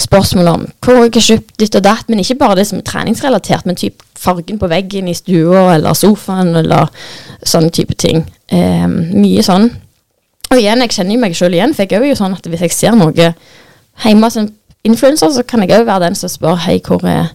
spørsmål 0.00 0.48
om 0.52 0.64
hvor 0.84 1.02
jeg 1.02 1.12
har 1.18 1.26
kjøpt 1.28 1.58
ditt 1.60 1.76
og 1.78 1.84
datt, 1.84 2.08
men 2.08 2.22
ikke 2.22 2.38
bare 2.40 2.60
det 2.60 2.68
som 2.70 2.80
er 2.80 2.86
treningsrelatert, 2.88 3.68
men 3.68 3.78
typ 3.78 4.00
fargen 4.22 4.60
på 4.60 4.70
veggen 4.70 5.10
i 5.10 5.16
stua 5.18 5.72
eller 5.74 5.98
sofaen 5.98 6.54
eller 6.62 6.88
sånne 7.42 7.72
type 7.74 7.96
ting. 7.98 8.24
Eh, 8.52 8.86
mye 8.86 9.44
sånn. 9.46 9.68
Og 10.52 10.58
igjen, 10.60 10.82
jeg 10.84 10.96
kjenner 10.96 11.20
meg 11.20 11.36
sjøl 11.36 11.56
igjen, 11.56 11.74
for 11.74 11.86
jeg 11.86 12.00
er 12.00 12.10
jo 12.10 12.18
sånn 12.18 12.36
at 12.36 12.46
hvis 12.46 12.66
jeg 12.66 12.74
ser 12.76 12.98
noe 12.98 13.32
hjemme 14.04 14.32
som 14.32 14.50
influenser, 14.86 15.32
så 15.32 15.44
kan 15.46 15.62
jeg 15.64 15.72
òg 15.78 15.86
være 15.88 16.08
den 16.08 16.18
som 16.18 16.30
spør 16.32 16.60
hei, 16.66 16.78
hvor 16.84 17.04
er 17.08 17.32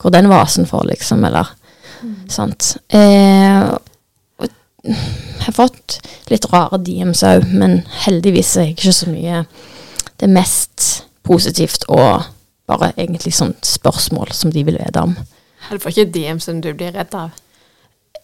hvor 0.00 0.10
den 0.10 0.28
vasen 0.28 0.66
for, 0.66 0.86
liksom, 0.88 1.24
eller 1.24 1.50
sant. 2.32 2.76
Eh, 2.88 3.66
og 4.40 4.48
jeg 4.88 5.44
har 5.44 5.56
fått 5.56 5.98
litt 6.30 6.46
rare 6.52 6.80
DMs 6.80 7.22
òg, 7.26 7.44
men 7.52 7.82
heldigvis 8.06 8.54
er 8.56 8.70
jeg 8.70 8.78
ikke 8.78 8.94
så 8.96 9.10
mye 9.10 9.44
Det 10.20 10.28
mest 10.28 10.86
positivt 11.24 11.86
og 11.88 12.26
bare 12.68 12.90
egentlig 12.96 13.32
sånn 13.32 13.54
spørsmål 13.64 14.34
som 14.36 14.52
de 14.52 14.64
vil 14.66 14.76
vite 14.76 15.00
om. 15.00 15.14
Du 15.70 15.78
får 15.78 15.94
ikke 15.94 16.10
DM 16.14 16.40
som 16.42 16.60
du 16.60 16.72
blir 16.74 16.92
redd 16.96 17.14
av. 17.14 17.30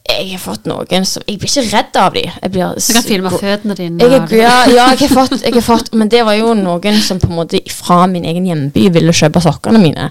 Jeg 0.07 0.29
har 0.31 0.39
fått 0.39 0.69
noen 0.71 1.07
som 1.09 1.23
Jeg 1.27 1.41
blir 1.43 1.51
ikke 1.51 1.65
redd 1.73 1.97
av 1.99 2.15
dem. 2.15 2.35
Jeg 2.43 2.53
blir 2.55 2.75
Du 2.79 2.93
kan 2.95 3.07
filme 3.07 3.31
føttene 3.33 3.75
dine. 3.79 4.07
jeg, 4.07 4.29
ja, 4.39 4.53
ja 4.71 4.85
jeg, 4.95 5.09
har 5.09 5.15
fått, 5.15 5.41
jeg 5.43 5.55
har 5.55 5.65
fått 5.67 5.91
Men 5.99 6.11
det 6.13 6.23
var 6.27 6.37
jo 6.39 6.53
noen 6.55 7.01
som 7.03 7.19
på 7.23 7.31
en 7.31 7.41
måte 7.41 7.61
fra 7.73 8.05
min 8.11 8.25
egen 8.29 8.47
hjemby 8.47 8.87
ville 8.95 9.15
kjøpe 9.15 9.43
sokkene 9.43 9.83
mine. 9.83 10.11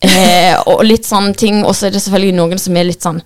Eh, 0.00 0.54
og 0.70 0.84
litt 0.86 1.04
sånne 1.08 1.34
ting. 1.36 1.60
Og 1.64 1.76
så 1.76 1.88
er 1.88 1.94
det 1.94 2.02
selvfølgelig 2.04 2.38
noen 2.40 2.62
som 2.62 2.80
er 2.80 2.88
litt 2.88 3.04
sånn 3.04 3.20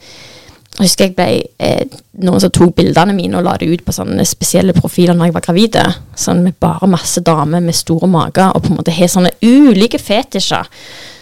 Jeg 0.78 0.86
husker 0.86 1.08
jeg 1.08 1.14
ble 1.18 1.28
eh, 1.58 1.96
Noen 2.22 2.42
som 2.42 2.52
tok 2.54 2.76
bildene 2.78 3.14
mine 3.16 3.38
og 3.38 3.46
la 3.46 3.56
det 3.58 3.66
ut 3.66 3.82
på 3.86 3.94
sånne 3.94 4.22
spesielle 4.26 4.74
profiler 4.76 5.16
når 5.16 5.28
jeg 5.28 5.34
var 5.34 5.44
gravid. 5.48 5.78
Sånn 6.18 6.44
med 6.44 6.58
bare 6.62 6.86
masse 6.90 7.22
damer 7.26 7.62
med 7.62 7.74
store 7.74 8.06
mager 8.10 8.52
og 8.52 8.62
på 8.62 8.72
en 8.72 8.78
måte 8.78 8.94
har 8.94 9.10
sånne 9.10 9.34
ulike 9.42 9.98
fetisjer. 10.02 10.70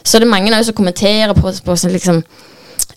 Så 0.05 0.21
det 0.21 0.29
er 0.29 0.33
mange 0.35 0.61
som 0.65 0.77
kommenterer 0.77 1.33
på, 1.37 1.53
på 1.65 1.77
sånn 1.77 1.95
liksom 1.97 2.21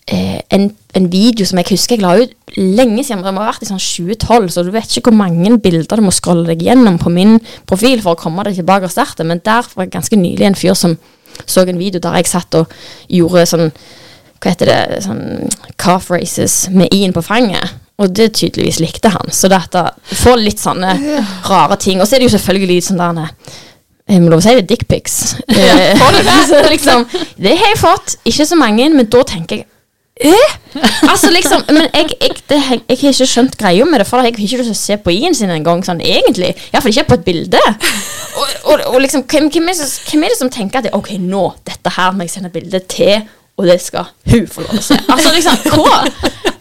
eh, 0.06 0.40
en, 0.52 0.68
en 0.96 1.08
video 1.12 1.48
som 1.48 1.60
jeg 1.62 1.70
husker 1.72 1.96
jeg 1.96 2.04
la 2.04 2.12
ut 2.20 2.58
lenge 2.58 3.06
siden. 3.06 3.24
Det 3.24 3.32
må 3.36 3.44
ha 3.44 3.52
vært 3.52 3.64
i 3.64 3.70
sånn 3.70 3.80
2012, 3.80 4.50
så 4.52 4.64
du 4.66 4.72
vet 4.74 4.90
ikke 4.90 5.08
hvor 5.08 5.20
mange 5.22 5.56
bilder 5.64 5.96
du 5.96 6.04
må 6.04 6.12
scrolle 6.14 6.48
deg 6.52 6.64
gjennom 6.68 7.00
på 7.00 7.12
min 7.14 7.38
profil 7.68 8.04
for 8.04 8.16
å 8.16 8.20
komme 8.20 8.44
deg 8.48 8.60
tilbake 8.60 8.88
og 8.88 8.94
starte. 8.94 9.24
Men 9.24 9.40
der 9.44 9.68
var 9.76 9.88
ganske 9.92 10.18
nylig 10.18 10.50
en 10.50 10.58
fyr 10.58 10.76
som 10.78 10.98
så 11.46 11.64
en 11.64 11.78
video 11.80 12.00
der 12.02 12.18
jeg 12.20 12.28
satt 12.28 12.56
og 12.58 12.72
gjorde 13.08 13.46
sånn 13.48 13.70
Hva 14.40 14.54
heter 14.54 14.70
det? 14.70 15.00
Sånn 15.04 15.24
calf 15.80 16.10
races 16.12 16.62
med 16.72 16.92
i-en 16.96 17.14
på 17.16 17.24
fanget. 17.24 17.76
Og 18.00 18.12
det 18.16 18.30
tydeligvis 18.38 18.80
likte 18.80 19.12
han. 19.12 19.32
Så 19.34 19.50
dette 19.52 19.82
får 20.22 20.40
litt 20.40 20.62
sånne 20.62 20.94
rare 21.44 21.76
ting. 21.80 22.00
Og 22.00 22.08
så 22.08 22.16
er 22.16 22.22
det 22.22 22.30
jo 22.30 22.36
selvfølgelig 22.38 22.78
sånn 22.88 23.02
der 23.02 23.26
jeg 24.10 24.24
må 24.24 24.30
lov 24.32 24.40
å 24.40 24.42
si 24.42 24.56
det, 24.56 24.64
dickpics. 24.66 25.36
Ja, 25.54 25.74
det? 26.16 26.62
liksom, 26.74 27.04
det 27.38 27.52
har 27.60 27.68
jeg 27.70 27.78
fått. 27.78 28.16
Ikke 28.26 28.46
så 28.48 28.56
mange, 28.58 28.88
men 28.90 29.06
da 29.12 29.22
tenker 29.28 29.60
jeg 29.60 29.68
Eh? 30.20 30.50
Altså 31.08 31.30
liksom, 31.32 31.62
men 31.72 31.86
jeg, 31.94 32.10
jeg, 32.20 32.34
det, 32.50 32.56
jeg, 32.56 32.80
jeg 32.90 32.98
har 33.00 33.14
ikke 33.14 33.26
skjønt 33.30 33.54
greia 33.56 33.86
med 33.88 34.02
det, 34.02 34.06
for 34.06 34.20
jeg 34.20 34.34
har 34.34 34.42
ikke 34.44 34.58
lyst 34.60 34.68
til 34.68 34.74
å 34.74 34.80
se 34.80 34.96
på 35.00 35.14
i-en 35.14 35.36
sin 35.36 35.52
engang, 35.54 35.80
sånn 35.86 36.02
egentlig. 36.04 36.50
Iallfall 36.74 36.92
ikke 36.92 37.06
på 37.08 37.16
et 37.16 37.24
bilde. 37.30 37.62
Og, 38.36 38.50
og, 38.68 38.84
og 38.92 38.98
liksom, 39.00 39.24
hvem, 39.24 39.48
hvem, 39.48 39.70
er 39.72 39.78
det, 39.80 39.88
som- 39.88 40.20
er 40.20 40.34
det 40.34 40.50
tenker 40.52 40.82
at 40.82 40.90
ok, 40.96 41.14
nå, 41.24 41.46
dette 41.64 41.94
her 41.96 42.12
må 42.12 42.26
jeg 42.26 42.34
sende 42.34 42.52
bilde 42.52 42.82
til, 42.92 43.24
og 43.58 43.66
det 43.66 43.80
skal 43.82 44.06
hun 44.30 44.46
få 44.46 44.62
lov 44.66 44.78
å 44.78 44.82
se. 44.82 44.96
Altså 45.12 45.32
liksom, 45.34 45.56
hva? 45.76 46.04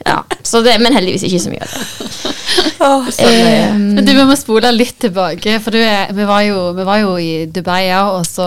Ja, 0.10 0.24
så 0.44 0.62
det, 0.66 0.78
men 0.82 0.94
heldigvis 0.96 1.24
ikke 1.28 1.40
så 1.44 1.52
mye 1.52 1.62
av 1.64 1.70
det. 1.70 3.16
Eh, 3.20 3.74
Men 3.76 4.06
du, 4.08 4.12
vi 4.16 4.24
må 4.26 4.36
spole 4.40 4.72
litt 4.74 4.96
tilbake, 5.04 5.58
for 5.64 5.76
du 5.76 5.80
er, 5.84 6.10
vi, 6.16 6.26
var 6.28 6.42
jo, 6.48 6.58
vi 6.78 6.86
var 6.88 7.02
jo 7.04 7.12
i 7.22 7.46
Dubai, 7.52 7.84
ja, 7.90 8.02
og 8.16 8.24
så 8.28 8.46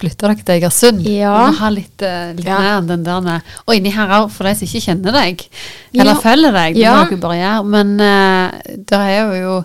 flytta 0.00 0.26
dere 0.32 0.40
til 0.42 0.54
Egersund. 0.56 1.02
Ja. 1.06 1.34
Vi 1.36 1.52
må 1.52 1.58
ha 1.60 1.70
litt, 1.72 2.02
eh, 2.02 2.32
litt 2.36 2.48
Ja. 2.48 2.58
mer 2.58 2.78
enn 2.80 2.88
den 2.90 3.04
der 3.06 3.20
med 3.24 3.40
Og 3.66 3.74
inni 3.76 3.92
her 3.94 4.08
òg, 4.18 4.30
for 4.34 4.48
de 4.48 4.54
som 4.58 4.66
ikke 4.66 4.84
kjenner 4.88 5.12
deg, 5.20 5.46
eller 5.94 6.14
Ja. 6.16 6.20
følger 6.24 6.52
deg, 6.58 6.74
det 6.74 6.82
Ja. 6.82 6.94
må 7.04 7.10
dere 7.10 7.22
bare 7.26 7.38
gjøre. 7.42 7.64
Men 7.76 8.00
uh, 8.00 8.50
der 8.92 9.00
er 9.00 9.36
jo 9.42 9.64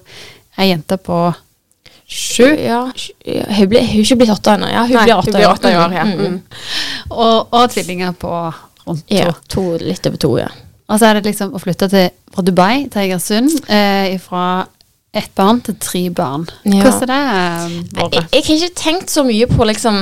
ei 0.59 0.69
jente 0.75 0.97
på 1.01 1.33
sju, 2.11 2.47
Ja, 2.59 2.81
hun 2.91 3.67
ble- 3.71 3.85
hun 3.87 3.99
er 3.99 4.03
ikke 4.03 4.17
blitt 4.19 4.33
åtte 4.35 4.51
ennå. 4.57 4.67
Ja, 4.69 4.83
hun 4.85 4.95
Nei, 4.97 5.05
blir 5.05 5.15
åtte 5.17 5.31
blir 5.31 5.47
åtte 5.47 5.71
i 5.71 5.77
år, 5.79 5.93
ja. 5.95 6.03
Mm, 6.03 6.19
mm. 6.19 6.41
Og, 7.11 7.47
og 7.51 7.69
tvillinger 7.73 8.11
på 8.19 8.31
rundt 8.87 9.03
to. 9.07 9.15
Ja, 9.15 9.31
to, 9.51 9.63
litt 9.81 10.07
over 10.07 10.17
to, 10.17 10.31
ja. 10.39 10.47
Og 10.91 10.99
så 10.99 11.07
er 11.11 11.19
det 11.19 11.29
liksom 11.29 11.53
å 11.55 11.59
flytte 11.61 11.87
til, 11.91 12.09
fra 12.33 12.43
Dubai 12.43 12.87
til 12.91 13.01
Egersund, 13.05 13.53
eh, 13.71 14.17
fra 14.19 14.65
ett 15.13 15.31
barn 15.35 15.61
til 15.63 15.75
tre 15.79 16.01
barn. 16.15 16.45
Ja. 16.65 16.81
Hvordan 16.83 17.13
er 17.15 17.69
det 17.77 18.01
eh, 18.01 18.17
Jeg, 18.17 18.27
jeg 18.31 18.43
har 18.47 18.55
ikke 18.55 18.75
tenkt 18.79 19.11
så 19.11 19.23
mye 19.27 19.47
på 19.47 19.67
liksom 19.67 20.01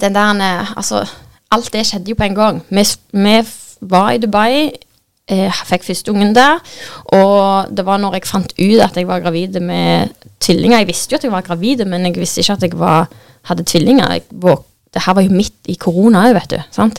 den 0.00 0.14
der 0.14 0.40
eh, 0.42 0.72
Altså, 0.76 1.02
alt 1.50 1.72
det 1.74 1.84
skjedde 1.86 2.10
jo 2.14 2.18
på 2.18 2.24
en 2.28 2.34
gang. 2.38 2.62
Vi, 2.70 2.84
vi 3.12 3.36
var 3.90 4.10
i 4.14 4.18
Dubai, 4.22 4.70
Jeg 5.30 5.52
fikk 5.66 5.84
førsteungen 5.86 6.34
der, 6.34 6.58
og 7.14 7.70
det 7.76 7.84
var 7.86 8.00
når 8.02 8.16
jeg 8.18 8.26
fant 8.26 8.52
ut 8.58 8.80
at 8.84 8.96
jeg 8.98 9.06
var 9.08 9.20
gravid 9.22 9.60
med 9.62 10.10
tvillinger. 10.42 10.78
Jeg 10.82 10.88
visste 10.90 11.14
jo 11.14 11.20
at 11.20 11.24
jeg 11.24 11.32
var 11.32 11.44
gravid, 11.46 11.84
men 11.88 12.04
jeg 12.08 12.16
visste 12.18 12.42
ikke 12.42 12.56
at 12.58 12.62
jeg 12.66 12.78
var, 12.78 13.06
hadde 13.48 13.64
tvillinger. 13.64 14.10
Jeg 14.18 14.22
våg- 14.42 14.64
det 14.92 15.02
her 15.06 15.14
var 15.16 15.24
jo 15.24 15.32
midt 15.32 15.70
i 15.72 15.76
korona 15.80 16.26
òg, 16.28 16.34
vet 16.36 16.50
du. 16.52 16.58
sant? 16.74 16.98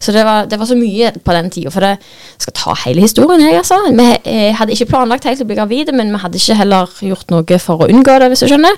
Så 0.00 0.12
det 0.12 0.24
var, 0.28 0.44
det 0.48 0.58
var 0.60 0.68
så 0.68 0.76
mye 0.76 1.12
på 1.24 1.36
den 1.36 1.48
tida. 1.52 1.72
For 1.72 1.84
det 1.84 1.94
jeg 1.94 2.44
skal 2.44 2.56
ta 2.56 2.74
hele 2.82 3.04
historien, 3.04 3.40
jeg, 3.40 3.56
altså. 3.62 3.78
Vi 3.96 4.08
eh, 4.28 4.50
hadde 4.56 4.74
ikke 4.76 4.90
planlagt 4.92 5.28
helt 5.28 5.40
å 5.40 5.46
bli 5.48 5.56
gravide, 5.56 5.94
men 5.96 6.12
vi 6.12 6.20
hadde 6.20 6.40
ikke 6.40 6.58
heller 6.58 6.92
gjort 7.04 7.32
noe 7.32 7.60
for 7.62 7.84
å 7.84 7.88
unngå 7.88 8.18
det, 8.20 8.28
hvis 8.32 8.44
du 8.44 8.50
skjønner. 8.50 8.76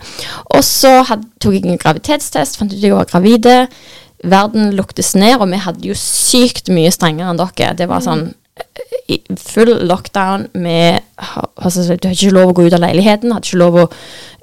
Og 0.54 0.62
så 0.66 0.94
tok 1.02 1.56
jeg 1.56 1.66
en 1.66 1.82
graviditetstest, 1.82 2.60
fant 2.60 2.70
ut 2.70 2.78
at 2.78 2.86
jeg 2.86 2.94
var 2.94 3.10
gravide. 3.10 3.56
Verden 4.22 4.70
luktes 4.78 5.16
ned, 5.18 5.40
og 5.40 5.50
vi 5.50 5.62
hadde 5.64 5.88
jo 5.90 5.98
sykt 5.98 6.70
mye 6.70 6.92
strengere 6.94 7.34
enn 7.34 7.42
dere. 7.42 7.74
Det 7.78 7.90
var 7.90 8.04
sånn 8.06 8.28
eh, 9.10 9.18
full 9.42 9.74
lockdown 9.90 10.52
med 10.54 11.02
altså, 11.18 11.82
Du 11.96 12.06
hadde 12.06 12.14
ikke 12.14 12.36
lov 12.38 12.52
å 12.52 12.60
gå 12.60 12.68
ut 12.68 12.78
av 12.78 12.86
leiligheten. 12.86 13.34
hadde 13.34 13.50
ikke 13.50 13.64
lov 13.64 13.82
å 13.82 13.88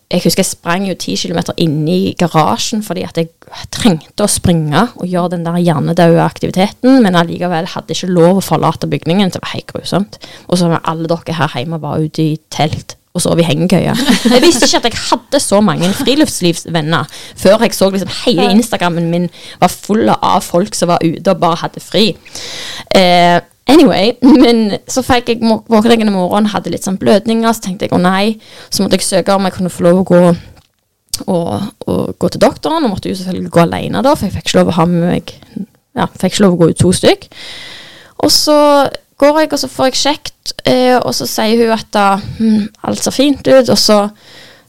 jeg 0.10 0.24
husker 0.24 0.42
jeg 0.42 0.50
sprang 0.50 0.88
jo 0.88 0.96
ti 0.98 1.14
kilometer 1.20 1.54
inne 1.62 1.94
i 1.94 2.14
garasjen 2.18 2.82
fordi 2.86 3.04
at 3.06 3.18
jeg 3.20 3.30
trengte 3.74 4.26
å 4.26 4.32
springe 4.32 4.88
og 4.98 5.06
gjøre 5.06 5.36
den 5.36 5.44
der 5.46 5.60
hjernedøde 5.62 6.24
aktiviteten, 6.24 7.04
men 7.04 7.18
allikevel 7.18 7.70
hadde 7.76 7.94
ikke 7.94 8.10
lov 8.10 8.40
å 8.40 8.46
forlate 8.46 8.90
bygningen. 8.90 9.30
Det 9.34 9.42
var 9.44 9.54
helt 9.54 9.70
grusomt. 9.70 10.18
Og 10.48 10.58
så 10.58 10.70
var 10.72 10.82
alle 10.90 11.10
dere 11.10 11.38
her 11.38 11.54
hjemme 11.60 11.82
bare 11.82 12.10
ute 12.10 12.26
i 12.26 12.40
telt 12.54 12.98
og 13.14 13.24
sov 13.24 13.42
i 13.42 13.46
hengekøye. 13.46 13.94
Jeg 14.30 14.42
visste 14.44 14.68
ikke 14.68 14.82
at 14.82 14.90
jeg 14.90 15.00
hadde 15.02 15.42
så 15.42 15.62
mange 15.66 15.90
friluftslivsvenner 15.98 17.10
før 17.38 17.66
jeg 17.66 17.78
så 17.78 17.90
liksom 17.94 18.12
hele 18.24 18.50
Instagrammen 18.54 19.10
min 19.14 19.30
var 19.62 19.74
full 19.74 20.10
av 20.14 20.42
folk 20.46 20.78
som 20.78 20.92
var 20.94 21.06
ute 21.06 21.34
og 21.34 21.42
bare 21.42 21.62
hadde 21.64 21.84
fri. 21.84 22.12
Eh, 22.96 23.40
Anyway, 23.70 24.14
men 24.44 24.78
så 24.90 25.04
fikk 25.06 25.34
jeg 25.34 25.42
våkne 25.44 25.98
en 26.00 26.14
morgen, 26.14 26.50
hadde 26.54 26.74
litt 26.74 26.88
sånn 26.88 27.00
blødninger, 27.02 27.54
så 27.54 27.68
tenkte 27.68 27.88
jeg 27.88 27.96
å 27.96 28.02
nei. 28.02 28.38
Så 28.70 28.84
måtte 28.84 29.00
jeg 29.00 29.08
søke 29.08 29.36
om 29.36 29.48
jeg 29.48 29.58
kunne 29.58 29.74
få 29.74 29.86
lov 29.88 30.02
å 30.02 30.08
gå, 30.10 30.24
og, 31.28 31.52
og 31.90 32.16
gå 32.22 32.32
til 32.34 32.44
doktoren, 32.44 32.86
og 32.86 32.96
måtte 32.96 33.12
jo 33.12 33.20
selvfølgelig 33.20 33.54
gå 33.56 33.66
alene 33.66 34.06
da, 34.06 34.16
for 34.16 34.28
jeg 34.28 34.38
fikk 34.38 34.50
ikke 34.50 34.62
lov 34.62 34.74
å 34.74 34.80
ha 34.80 34.88
med 34.90 35.06
meg 35.06 35.36
Ja, 35.98 36.06
fikk 36.08 36.36
ikke 36.36 36.46
lov 36.46 36.56
å 36.56 36.60
gå 36.62 36.72
ut 36.72 36.80
to 36.80 36.92
stykk. 36.96 37.26
Og 38.24 38.32
så 38.32 38.58
går 39.20 39.42
jeg, 39.42 39.50
og 39.52 39.60
så 39.60 39.70
får 39.72 39.90
jeg 39.90 40.00
sjekt, 40.00 40.54
eh, 40.70 40.96
og 40.98 41.12
så 41.18 41.28
sier 41.28 41.60
hun 41.60 41.74
at 41.76 41.90
da, 41.96 42.06
hm, 42.38 42.70
alt 42.88 43.04
ser 43.04 43.16
fint 43.16 43.44
ut, 43.48 43.68
og 43.68 43.80
så 43.80 43.98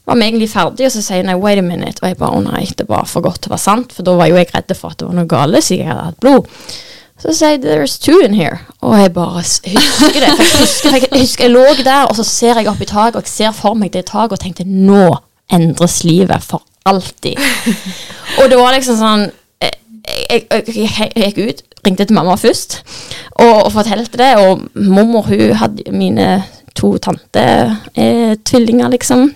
var 0.09 0.17
vi 0.17 0.27
egentlig 0.27 0.49
ferdige, 0.51 0.89
og 0.89 0.95
så 0.95 1.03
sier 1.05 1.21
hun 1.21 1.29
nei, 1.31 1.37
wait 1.39 1.61
a 1.61 1.63
minute, 1.63 2.01
og 2.01 2.09
jeg 2.09 2.19
bare 2.19 2.39
å 2.39 2.43
nei, 2.43 2.65
det 2.77 2.87
var 2.89 3.07
for 3.07 3.23
godt 3.23 3.43
til 3.45 3.51
å 3.51 3.55
være 3.55 3.63
sant, 3.63 3.95
for 3.95 4.07
da 4.07 4.17
var 4.19 4.31
jo 4.31 4.39
jeg 4.39 4.49
redd 4.51 4.73
for 4.75 4.91
at 4.91 4.99
det 4.99 5.07
var 5.07 5.19
noe 5.19 5.29
gale, 5.29 5.61
siden 5.63 5.85
jeg 5.85 5.91
hadde 5.93 6.07
hatt 6.09 6.23
blod. 6.25 6.49
Så 7.21 7.33
sier 7.37 7.49
jeg 7.49 7.59
'there's 7.59 7.99
two 8.01 8.19
in 8.19 8.33
here', 8.33 8.57
og 8.81 8.99
jeg 8.99 9.13
bare 9.13 9.33
husker 9.33 9.69
det. 9.69 9.81
For 10.37 10.43
jeg 10.43 10.59
husker, 10.59 10.89
for 10.89 10.95
jeg, 10.95 11.07
jeg 11.11 11.19
husker 11.19 11.43
jeg 11.43 11.51
lå 11.51 11.65
der, 11.83 12.03
og 12.03 12.15
så 12.15 12.23
ser 12.23 12.55
jeg 12.57 12.67
opp 12.67 12.81
i 12.81 12.85
taket, 12.85 13.15
og 13.15 13.21
jeg 13.21 13.29
ser 13.29 13.51
for 13.51 13.73
meg 13.73 13.93
det 13.93 14.05
taket, 14.05 14.31
og 14.31 14.39
tenkte 14.39 14.63
'nå 14.63 15.17
endres 15.53 16.03
livet 16.03 16.43
for 16.43 16.63
alltid'. 16.89 17.39
og 18.39 18.49
det 18.49 18.57
var 18.57 18.73
liksom 18.73 18.97
sånn 18.97 19.31
Jeg, 20.31 20.43
jeg, 20.51 21.11
jeg, 21.15 21.33
gikk 21.35 21.37
ut, 21.49 21.61
ringte 21.85 22.05
til 22.05 22.15
mamma 22.15 22.33
først, 22.35 22.81
og, 23.31 23.65
og 23.65 23.71
fortalte 23.71 24.17
det, 24.17 24.35
og 24.35 24.63
mormor 24.75 25.21
hun 25.21 25.53
hadde 25.55 25.91
mine 25.91 26.43
to 26.75 26.97
tante 26.97 27.77
eh, 27.95 28.35
liksom, 28.89 29.33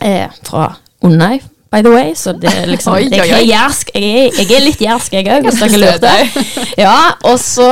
eh, 0.00 0.28
fra 0.44 0.74
Undøy, 1.02 1.40
by 1.74 1.82
the 1.82 1.90
way, 1.90 2.14
så 2.14 2.32
det 2.38 2.50
er 2.54 2.68
liksom 2.70 2.94
Oi, 2.96 3.08
Jeg 3.10 3.26
er 3.26 3.36
oi. 3.40 3.44
jeg 3.50 3.94
er, 3.98 4.40
jeg 4.40 4.50
er 4.54 4.62
litt 4.62 4.82
jærsk, 4.84 5.14
jeg 5.18 5.26
òg, 5.34 5.46
hvis 5.48 5.58
dere 5.64 5.80
lurte. 5.82 6.16
Ja, 6.84 6.94
og 7.26 7.36
så, 7.42 7.68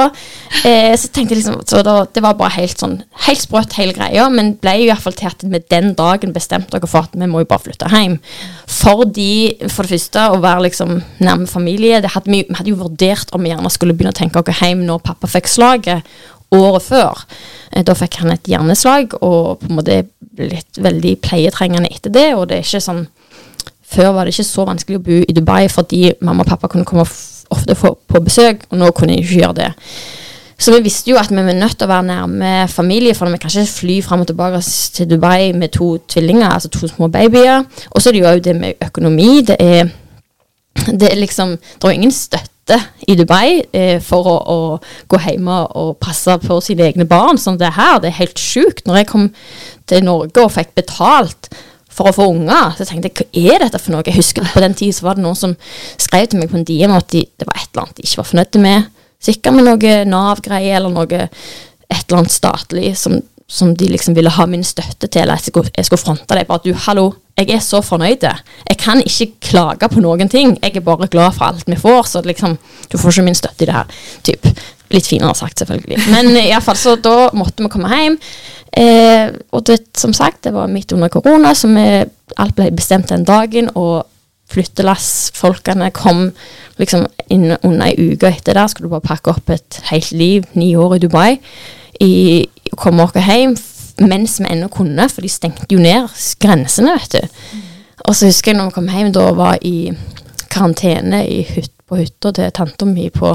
eh, 0.66 0.92
så 0.98 1.09
tenkte 1.14 1.34
jeg 1.36 1.40
liksom 1.42 1.61
Så 1.70 1.80
da, 1.86 1.94
det 2.14 2.22
var 2.22 2.36
bare 2.38 2.55
helt 2.59 2.82
sånn 2.82 2.98
Helt 3.28 3.42
sprøtt, 3.44 3.76
hele 3.78 3.94
greia, 3.96 4.26
men 4.34 4.53
ble 4.62 4.74
jo 4.80 4.88
iallfall 4.90 5.14
til 5.18 5.30
at 5.30 5.42
vi 5.46 5.62
den 5.72 5.92
dagen 5.98 6.34
bestemte 6.34 6.74
dere 6.74 6.90
for 6.90 7.07
at 7.09 7.14
vi 7.18 7.30
må 7.30 7.42
jo 7.44 7.48
bare 7.50 7.62
flytte 7.68 7.90
hjem. 7.92 8.18
Fordi, 8.72 9.30
for 9.70 9.86
det 9.86 9.96
første, 9.96 10.26
å 10.34 10.38
være 10.42 10.66
liksom 10.68 10.94
nærme 11.22 11.48
familie 11.50 12.00
det 12.03 12.12
hadde 12.14 12.30
vi, 12.32 12.42
vi 12.48 12.59
hadde 12.59 12.72
jo 12.72 12.80
vurdert 12.82 13.32
om 13.36 13.42
vi 13.44 13.53
gjerne 13.53 13.70
skulle 13.72 13.94
begynne 13.96 14.14
å 14.14 14.18
tenke 14.18 14.42
oss 14.42 14.62
hjem 14.62 14.84
når 14.88 15.03
pappa 15.07 15.30
fikk 15.30 15.50
slaget 15.50 16.07
året 16.53 16.84
før. 16.84 17.22
Eh, 17.72 17.82
Da 17.86 17.94
fikk 17.96 18.20
han 18.22 18.34
et 18.34 18.48
hjerneslag 18.50 19.14
og 19.20 19.62
på 19.62 19.70
en 19.70 19.78
måte 19.78 20.03
blitt 20.36 20.78
veldig 20.80 21.16
pleietrengende 21.24 21.90
etter 21.92 22.12
det. 22.12 22.28
Og 22.36 22.48
det 22.50 22.59
er 22.61 22.66
ikke 22.66 22.82
sånn 22.84 23.07
Før 23.93 24.14
var 24.16 24.24
det 24.24 24.34
ikke 24.34 24.49
så 24.49 24.64
vanskelig 24.68 24.99
å 25.01 25.05
bo 25.05 25.20
i 25.20 25.36
Dubai 25.36 25.66
fordi 25.72 26.07
mamma 26.24 26.47
og 26.47 26.51
pappa 26.53 26.70
kunne 26.72 26.88
komme 26.88 27.05
ofte 27.53 27.76
på 27.76 28.20
besøk, 28.24 28.66
og 28.70 28.80
nå 28.80 28.90
kunne 28.97 29.16
de 29.16 29.24
ikke 29.24 29.40
gjøre 29.43 29.59
det. 29.61 29.70
Så 30.62 30.70
vi 30.76 30.84
visste 30.84 31.11
jo 31.11 31.18
at 31.18 31.30
vi 31.30 31.43
var 31.43 31.57
nødt 31.59 31.74
til 31.74 31.88
å 31.88 31.90
være 31.90 32.07
nærme 32.07 32.51
familie, 32.70 33.16
for 33.18 33.26
vi 33.32 33.40
kan 33.43 33.51
ikke 33.51 33.66
fly 33.66 33.97
fram 34.05 34.22
og 34.22 34.28
tilbake 34.30 34.61
til 34.95 35.09
Dubai 35.11 35.51
med 35.59 35.72
to 35.74 35.97
tvillinger, 36.09 36.47
altså 36.49 36.70
to 36.70 36.86
små 36.86 37.09
babyer. 37.11 37.64
Og 37.90 38.03
så 38.03 38.11
er 38.11 38.12
det 38.12 38.22
jo 38.22 38.45
det 38.47 38.57
med 38.61 38.86
økonomi. 38.86 39.43
Det 39.49 39.57
er, 39.59 39.90
det 41.01 41.11
er 41.11 41.18
liksom 41.18 41.57
Det 41.59 41.88
er 41.88 41.97
ingen 41.97 42.14
støtte 42.14 42.78
i 43.09 43.16
Dubai 43.18 43.62
eh, 43.74 43.99
for 44.01 44.28
å, 44.30 44.36
å 44.38 44.59
gå 45.11 45.18
hjemme 45.24 45.59
og 45.74 45.97
passe 46.01 46.38
på 46.47 46.61
sine 46.62 46.86
egne 46.86 47.09
barn 47.11 47.38
som 47.38 47.59
det 47.59 47.66
er 47.66 47.78
her. 47.80 47.99
Det 47.99 48.12
er 48.12 48.20
helt 48.22 48.38
sjukt. 48.38 48.86
Når 48.86 48.97
jeg 48.97 49.11
kom 49.11 49.28
til 49.90 50.07
Norge 50.07 50.47
og 50.47 50.55
fikk 50.55 50.76
betalt 50.78 51.51
for 51.93 52.09
å 52.09 52.14
få 52.16 52.28
unger, 52.32 52.72
så 52.78 52.86
tenkte 52.88 53.11
jeg 53.11 53.18
hva 53.20 53.55
er 53.55 53.66
dette 53.66 53.80
for 53.82 53.95
noe? 53.95 54.05
Jeg 54.07 54.16
husker 54.16 54.47
På 54.55 54.62
den 54.64 54.76
tida 54.78 55.05
var 55.05 55.18
det 55.18 55.24
noen 55.26 55.38
som 55.38 55.57
skrev 56.01 56.30
til 56.30 56.40
meg 56.40 56.53
på 56.53 56.59
en 56.61 56.66
DM 56.68 56.95
at 56.97 57.11
de, 57.12 57.26
det 57.38 57.49
var 57.49 57.59
et 57.59 57.68
eller 57.70 57.84
annet 57.84 57.99
de 57.99 58.07
ikke 58.07 58.22
var 58.22 58.30
fornøyd 58.30 58.62
med. 58.64 58.88
Sikkert 59.22 59.59
med 59.59 59.68
noe 59.68 59.99
Nav-greie 60.09 60.72
eller 60.78 60.93
noe 60.93 61.26
et 61.93 62.07
eller 62.09 62.22
annet 62.22 62.34
statlig 62.34 62.95
som, 62.99 63.20
som 63.47 63.74
de 63.76 63.90
liksom 63.93 64.16
ville 64.16 64.32
ha 64.32 64.47
min 64.49 64.64
støtte 64.66 65.07
til. 65.07 65.22
Eller 65.22 65.38
jeg 65.38 65.53
skulle, 65.53 65.72
jeg 65.76 65.88
skulle 65.88 66.03
fronte 66.03 66.38
det. 66.38 66.47
Bare 66.49 66.64
du, 66.64 66.72
hallo, 66.86 67.11
jeg 67.38 67.53
er 67.55 67.62
så 67.64 67.82
fornøyd. 67.84 68.24
Jeg 68.68 68.78
kan 68.80 69.03
ikke 69.05 69.28
klage 69.53 69.90
på 69.93 70.03
noen 70.05 70.30
ting. 70.32 70.57
Jeg 70.62 70.76
er 70.80 70.86
bare 70.86 71.11
glad 71.12 71.36
for 71.36 71.51
alt 71.51 71.68
vi 71.68 71.78
får. 71.78 72.09
Så 72.09 72.24
liksom, 72.26 72.57
du 72.88 72.99
får 72.99 73.14
ikke 73.14 73.28
min 73.28 73.38
støtte 73.38 73.64
i 73.64 73.70
det 73.70 73.76
her. 73.76 74.01
Typ. 74.26 74.49
Litt 74.93 75.09
finere 75.09 75.36
sagt, 75.36 75.62
selvfølgelig. 75.62 76.01
Men 76.12 76.34
iallfall, 76.36 76.76
så 76.76 76.97
da 77.01 77.30
måtte 77.36 77.64
vi 77.64 77.70
komme 77.72 77.93
hjem. 77.93 78.18
Eh, 78.73 79.29
og 79.53 79.66
det, 79.68 79.79
som 79.99 80.14
sagt, 80.16 80.45
det 80.45 80.55
var 80.55 80.70
midt 80.73 80.93
under 80.93 81.09
korona, 81.12 81.53
så 81.55 81.68
vi, 81.68 81.87
alt 82.41 82.57
ble 82.57 82.70
bestemt 82.73 83.12
den 83.12 83.27
dagen. 83.29 83.70
Og 83.75 84.07
flyttelassfolkene 84.53 85.91
kom 85.97 86.31
liksom 86.81 87.07
inn 87.33 87.53
under 87.62 87.87
ei 87.89 88.12
uke 88.12 88.31
etter 88.33 88.57
der. 88.57 88.70
Skulle 88.70 88.93
bare 88.93 89.05
pakke 89.05 89.35
opp 89.35 89.53
et 89.53 89.81
helt 89.91 90.12
liv, 90.12 90.49
ni 90.55 90.75
år 90.77 90.97
i 90.97 91.03
Dubai. 91.05 91.31
I, 92.01 92.12
komme 92.81 93.05
oss 93.05 93.16
hjem 93.20 93.55
mens 94.03 94.39
vi 94.41 94.49
ennå 94.49 94.70
kunne, 94.73 95.05
for 95.12 95.23
de 95.23 95.29
stengte 95.29 95.68
jo 95.70 95.79
ned 95.83 96.09
grensene, 96.41 96.97
vet 96.97 97.12
du. 97.12 97.61
Og 98.09 98.16
så 98.16 98.27
husker 98.27 98.51
jeg 98.51 98.59
når 98.59 98.70
vi 98.70 98.77
kom 98.79 98.89
hjem, 98.89 99.12
da 99.14 99.27
var 99.37 99.61
i 99.61 99.93
karantene 100.51 101.23
i 101.29 101.43
hytt, 101.47 101.70
på 101.93 101.99
hytta 102.01 102.31
til 102.33 102.53
tanta 102.57 102.87
mi 102.89 103.11
på 103.12 103.35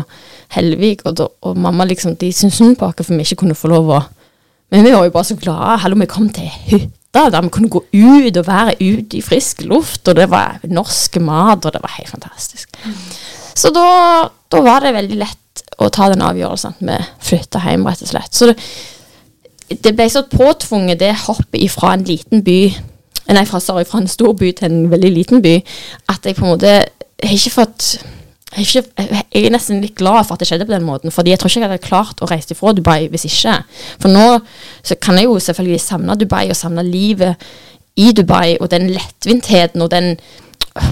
Hellevik, 0.56 1.04
og, 1.06 1.20
og 1.46 1.58
mamma 1.62 1.86
liksom, 1.86 2.16
de 2.18 2.32
syntes 2.34 2.58
synd 2.58 2.78
på 2.80 2.88
oss 2.88 2.98
for 3.04 3.14
vi 3.14 3.22
ikke 3.22 3.44
kunne 3.44 3.58
få 3.58 3.70
lov 3.70 3.92
å 3.94 4.00
Men 4.72 4.84
vi 4.84 4.92
var 4.92 5.06
jo 5.08 5.14
bare 5.14 5.30
så 5.30 5.38
glade. 5.40 5.78
Hallo, 5.84 5.98
vi 6.00 6.10
kom 6.12 6.28
til 6.34 6.50
hytta 6.68 7.28
der 7.32 7.42
vi 7.42 7.52
kunne 7.54 7.72
gå 7.72 7.82
ut 7.82 8.38
og 8.38 8.48
være 8.48 8.76
ute 8.82 9.18
i 9.18 9.24
frisk 9.26 9.64
luft, 9.66 10.08
og 10.08 10.18
det 10.20 10.28
var 10.30 10.60
norsk 10.68 11.18
mat, 11.24 11.66
og 11.66 11.74
det 11.74 11.82
var 11.82 11.96
helt 11.96 12.12
fantastisk. 12.12 12.76
Så 13.58 13.72
da, 13.74 13.88
da 14.52 14.62
var 14.62 14.84
det 14.84 14.94
veldig 14.94 15.18
lett 15.18 15.64
å 15.82 15.90
ta 15.94 16.10
den 16.12 16.22
avgjørelsen 16.26 16.76
at 16.76 16.84
vi 16.84 17.00
flytta 17.30 17.64
hjem, 17.64 17.88
rett 17.88 18.04
og 18.06 18.12
slett. 18.12 18.36
Så 18.36 18.52
det, 18.52 18.58
det 19.84 19.96
ble 19.96 20.10
så 20.12 20.26
påtvunget 20.30 21.02
det 21.02 21.16
hoppet 21.24 21.64
ifra 21.64 21.96
en 21.96 22.06
liten 22.08 22.46
by 22.46 22.62
Nei, 23.28 23.42
fra, 23.44 23.60
sorry, 23.60 23.84
fra 23.84 24.00
en 24.00 24.08
stor 24.08 24.32
by 24.40 24.54
til 24.56 24.72
en 24.72 24.86
veldig 24.88 25.10
liten 25.12 25.42
by, 25.44 25.58
at 26.14 26.24
jeg 26.24 26.38
på 26.38 26.46
en 26.46 26.54
måte 26.54 26.70
har 26.80 27.34
ikke 27.36 27.52
fått 27.58 27.98
jeg, 28.56 28.86
er 29.36 29.52
nesten 29.52 29.82
litt 29.84 29.98
glad 29.98 30.24
for 30.26 30.36
at 30.36 30.42
det 30.42 30.48
skjedde 30.50 30.68
på 30.68 30.74
den 30.74 30.86
måten, 30.88 31.12
fordi 31.12 31.34
jeg 31.34 31.42
tror 31.42 31.52
ikke 31.52 31.62
jeg 31.62 31.70
hadde 31.70 31.84
klart 31.84 32.22
å 32.24 32.30
reise 32.32 32.54
ifra 32.56 32.74
Dubai 32.74 33.08
hvis 33.12 33.28
ikke. 33.28 33.58
For 34.02 34.14
nå 34.14 34.40
så 34.88 34.98
kan 35.02 35.20
jeg 35.20 35.28
jo 35.28 35.40
selvfølgelig 35.44 35.84
savne 35.84 36.16
Dubai 36.20 36.48
og 36.48 36.60
savne 36.60 36.86
livet 36.86 37.48
i 37.98 38.14
Dubai 38.16 38.58
og 38.62 38.70
den 38.72 38.90
lettvintheten 38.94 39.84
og 39.84 39.92
den 39.92 40.16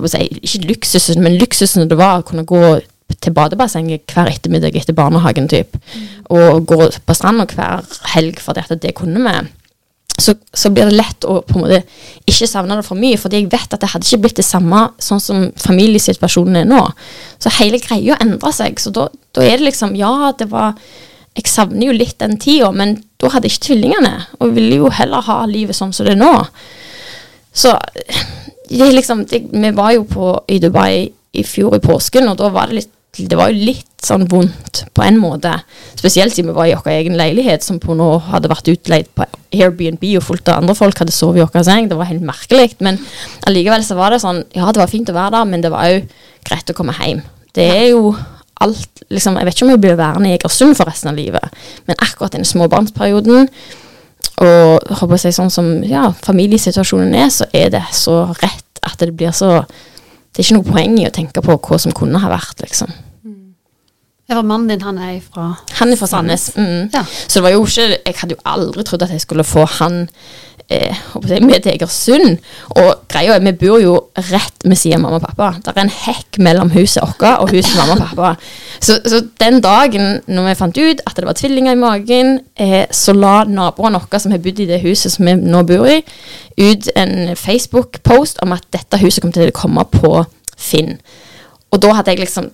si, 0.10 0.26
Ikke 0.42 0.66
luksusen, 0.72 1.22
men 1.24 1.38
luksusen 1.40 1.90
det 1.90 1.98
var 2.00 2.20
å 2.20 2.28
kunne 2.28 2.46
gå 2.50 2.80
til 3.22 3.34
badebassenget 3.34 4.10
hver 4.12 4.32
ettermiddag 4.32 4.76
etter 4.76 4.98
barnehagen, 4.98 5.48
typ. 5.50 5.78
Og 6.34 6.66
gå 6.68 6.90
på 7.06 7.16
stranda 7.18 7.46
hver 7.52 7.86
helg 8.16 8.42
fordi 8.42 8.66
at 8.66 8.82
det 8.82 8.96
kunne 8.98 9.22
vi 9.22 9.36
så, 10.18 10.36
så 10.54 10.70
blir 10.72 10.88
det 10.88 10.96
lett 10.96 11.26
å 11.28 11.42
på 11.44 11.58
en 11.58 11.66
måte 11.66 11.82
ikke 12.30 12.48
savne 12.48 12.78
det 12.78 12.86
for 12.88 13.00
mye, 13.00 13.18
fordi 13.20 13.42
jeg 13.42 13.50
vet 13.52 13.74
at 13.76 13.82
det 13.84 13.90
hadde 13.92 14.08
ikke 14.08 14.22
blitt 14.24 14.40
det 14.40 14.48
samme 14.48 14.86
sånn 15.02 15.22
som 15.24 15.42
familiesituasjonen 15.60 16.62
er 16.62 16.70
nå. 16.70 16.82
Så 17.44 17.52
hele 17.58 17.82
greia 17.84 18.18
endrer 18.24 18.56
seg. 18.56 18.80
Så 18.80 18.94
da, 18.96 19.10
er 19.42 19.58
det 19.58 19.68
liksom 19.68 19.98
Ja, 20.00 20.32
det 20.38 20.48
var 20.54 20.80
Jeg 21.36 21.50
savner 21.52 21.90
jo 21.90 21.98
litt 21.98 22.16
den 22.22 22.38
tida, 22.40 22.70
men 22.72 22.96
da 23.20 23.28
hadde 23.34 23.50
jeg 23.50 23.58
ikke 23.58 23.66
tvillingene. 23.68 24.14
Og 24.40 24.56
ville 24.56 24.80
jo 24.80 24.92
heller 24.94 25.26
ha 25.28 25.42
livet 25.50 25.76
sånn 25.76 25.92
som 25.92 26.08
det 26.08 26.16
er 26.16 26.22
nå. 26.22 26.32
Så 27.52 27.74
det 28.70 28.92
liksom 28.94 29.26
det, 29.28 29.44
Vi 29.52 29.72
var 29.76 29.92
jo 29.98 30.06
på, 30.08 30.32
i 30.48 30.62
Dubai 30.64 31.12
i 31.36 31.44
fjor 31.44 31.76
i 31.76 31.84
påsken, 31.84 32.30
og 32.32 32.40
da 32.40 32.48
var 32.56 32.72
det 32.72 32.80
litt 32.80 32.95
det 33.16 33.38
var 33.40 33.52
jo 33.52 33.68
litt 33.72 34.04
sånn 34.04 34.26
vondt 34.30 34.84
på 34.96 35.04
en 35.06 35.18
måte. 35.22 35.54
Spesielt 35.96 36.36
siden 36.36 36.52
vi 36.52 36.58
var 36.58 36.68
i 36.70 36.76
vår 36.76 36.92
egen 36.94 37.16
leilighet, 37.18 37.64
som 37.64 37.80
på 37.82 37.96
nå 37.98 38.10
hadde 38.28 38.52
vært 38.52 38.70
utleid 38.74 39.10
på 39.16 39.28
Airbnb, 39.56 40.04
og 40.20 40.26
fullt 40.26 40.52
av 40.52 40.62
andre 40.62 40.76
folk 40.78 41.00
hadde 41.00 41.16
sovet 41.16 41.42
i 41.42 41.46
vår 41.46 41.66
seng. 41.68 41.90
Det 41.90 41.98
var 42.00 42.10
helt 42.12 42.26
merkelig. 42.26 42.76
Men 42.86 43.00
allikevel 43.48 43.86
så 43.88 43.98
var 44.00 44.14
det 44.14 44.22
sånn 44.24 44.44
Ja, 44.56 44.68
det 44.72 44.84
var 44.84 44.92
fint 44.92 45.12
å 45.12 45.16
være 45.16 45.38
der, 45.38 45.50
men 45.50 45.64
det 45.64 45.72
var 45.74 45.88
òg 45.88 46.12
greit 46.46 46.72
å 46.72 46.78
komme 46.78 46.96
hjem. 47.00 47.24
Det 47.56 47.66
er 47.72 47.88
jo 47.94 48.12
alt 48.64 49.02
liksom, 49.12 49.36
Jeg 49.40 49.48
vet 49.48 49.56
ikke 49.58 49.66
om 49.66 49.74
jeg 49.74 49.82
blir 49.84 49.98
værende 50.00 50.30
i 50.30 50.36
Egersund 50.38 50.78
for 50.78 50.88
resten 50.88 51.12
av 51.12 51.18
livet, 51.20 51.58
men 51.88 51.98
akkurat 52.00 52.36
den 52.36 52.48
småbarnsperioden 52.48 53.50
og 54.44 54.96
håper 55.00 55.20
si 55.20 55.32
sånn 55.36 55.52
som 55.54 55.68
ja, 55.88 56.10
familiesituasjonen 56.26 57.14
er, 57.16 57.30
så 57.32 57.48
er 57.56 57.70
det 57.72 57.84
så 57.96 58.18
rett 58.42 58.82
at 58.84 59.00
det 59.00 59.14
blir 59.16 59.32
så 59.36 59.62
Det 60.36 60.44
er 60.44 60.48
ikke 60.50 60.58
noe 60.58 60.68
poeng 60.68 60.98
i 61.00 61.08
å 61.08 61.14
tenke 61.16 61.42
på 61.44 61.56
hva 61.56 61.78
som 61.80 61.94
kunne 61.96 62.20
ha 62.20 62.28
vært, 62.28 62.60
liksom. 62.60 62.92
Ja, 64.26 64.40
for 64.40 64.48
mannen 64.50 64.72
din, 64.72 64.82
han 64.82 64.98
er 64.98 65.20
fra 65.22 65.52
Han 65.78 65.92
er 65.94 66.00
fra 66.00 66.08
Sandnes. 66.10 66.48
Mm. 66.58 66.90
Ja. 66.94 67.04
Så 67.06 67.38
det 67.38 67.44
var 67.46 67.54
jo 67.54 67.66
ikke 67.66 67.84
Jeg 67.94 68.16
hadde 68.18 68.34
jo 68.34 68.42
aldri 68.50 68.84
trodd 68.84 69.06
at 69.06 69.14
jeg 69.14 69.22
skulle 69.22 69.46
få 69.46 69.68
han 69.78 70.08
eh, 70.70 70.96
med 71.42 71.68
Egersund. 71.68 72.38
Og 72.70 73.06
greia 73.12 73.36
er, 73.36 73.44
vi 73.46 73.54
bor 73.60 73.80
jo 73.82 73.96
rett 74.18 74.66
ved 74.66 74.78
siden 74.80 75.00
av 75.00 75.04
mamma 75.06 75.20
og 75.20 75.26
pappa. 75.28 75.52
Det 75.62 75.74
er 75.74 75.82
en 75.84 75.94
hekk 75.94 76.40
mellom 76.46 76.72
huset 76.76 77.04
vårt 77.04 77.26
og 77.44 77.52
huset 77.54 77.76
mamma 77.80 77.98
og 77.98 78.04
pappa. 78.10 78.32
Så, 78.80 79.00
så 79.06 79.22
den 79.42 79.62
dagen 79.66 80.22
når 80.28 80.50
vi 80.50 80.56
fant 80.60 80.80
ut 80.80 81.04
at 81.06 81.18
det 81.18 81.28
var 81.28 81.38
tvillinger 81.40 81.76
i 81.76 81.82
magen, 81.82 82.40
eh, 82.56 82.86
så 82.92 83.16
la 83.16 83.44
naboene 83.50 84.02
våre 84.02 84.22
som 84.22 84.34
har 84.36 84.44
bodd 84.44 84.64
i 84.64 84.70
det 84.70 84.82
huset 84.86 85.16
som 85.16 85.28
vi 85.28 85.36
nå 85.40 85.64
bor 85.68 85.90
i, 85.90 86.02
ut 86.62 86.90
en 86.96 87.36
Facebook-post 87.36 88.42
om 88.46 88.56
at 88.56 88.66
dette 88.74 89.02
huset 89.04 89.24
kom 89.24 89.36
til 89.36 89.52
å 89.52 89.56
komme 89.56 89.86
på 89.92 90.18
Finn. 90.56 90.96
Og 91.76 91.82
da 91.84 91.98
hadde 91.98 92.14
jeg 92.14 92.24
liksom 92.24 92.48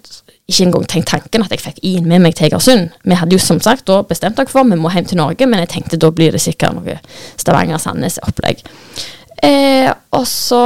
ikke 0.50 0.66
engang 0.66 0.88
tenkt 0.90 1.12
tanken 1.12 1.46
at 1.46 1.54
jeg 1.54 1.62
fikk 1.64 1.80
Ian 1.86 2.10
med 2.10 2.24
meg 2.24 2.36
til 2.36 2.50
Egersund. 2.50 2.90
Vi 3.08 3.18
hadde 3.18 3.38
jo 3.38 3.42
som 3.42 3.62
sagt 3.64 3.86
da 3.88 4.02
bestemt 4.08 4.40
dere 4.40 4.52
for 4.52 4.68
vi 4.68 4.80
må 4.80 4.92
hjem 4.92 5.08
til 5.08 5.22
Norge, 5.22 5.48
men 5.48 5.62
jeg 5.64 5.72
tenkte 5.76 6.00
da 6.02 6.12
blir 6.16 6.34
det 6.36 6.42
sikkert 6.44 6.76
noe 6.76 6.98
Stavanger-Sandnes-opplegg. 7.42 8.66
Eh, 9.42 9.90
og 10.18 10.28
så 10.28 10.66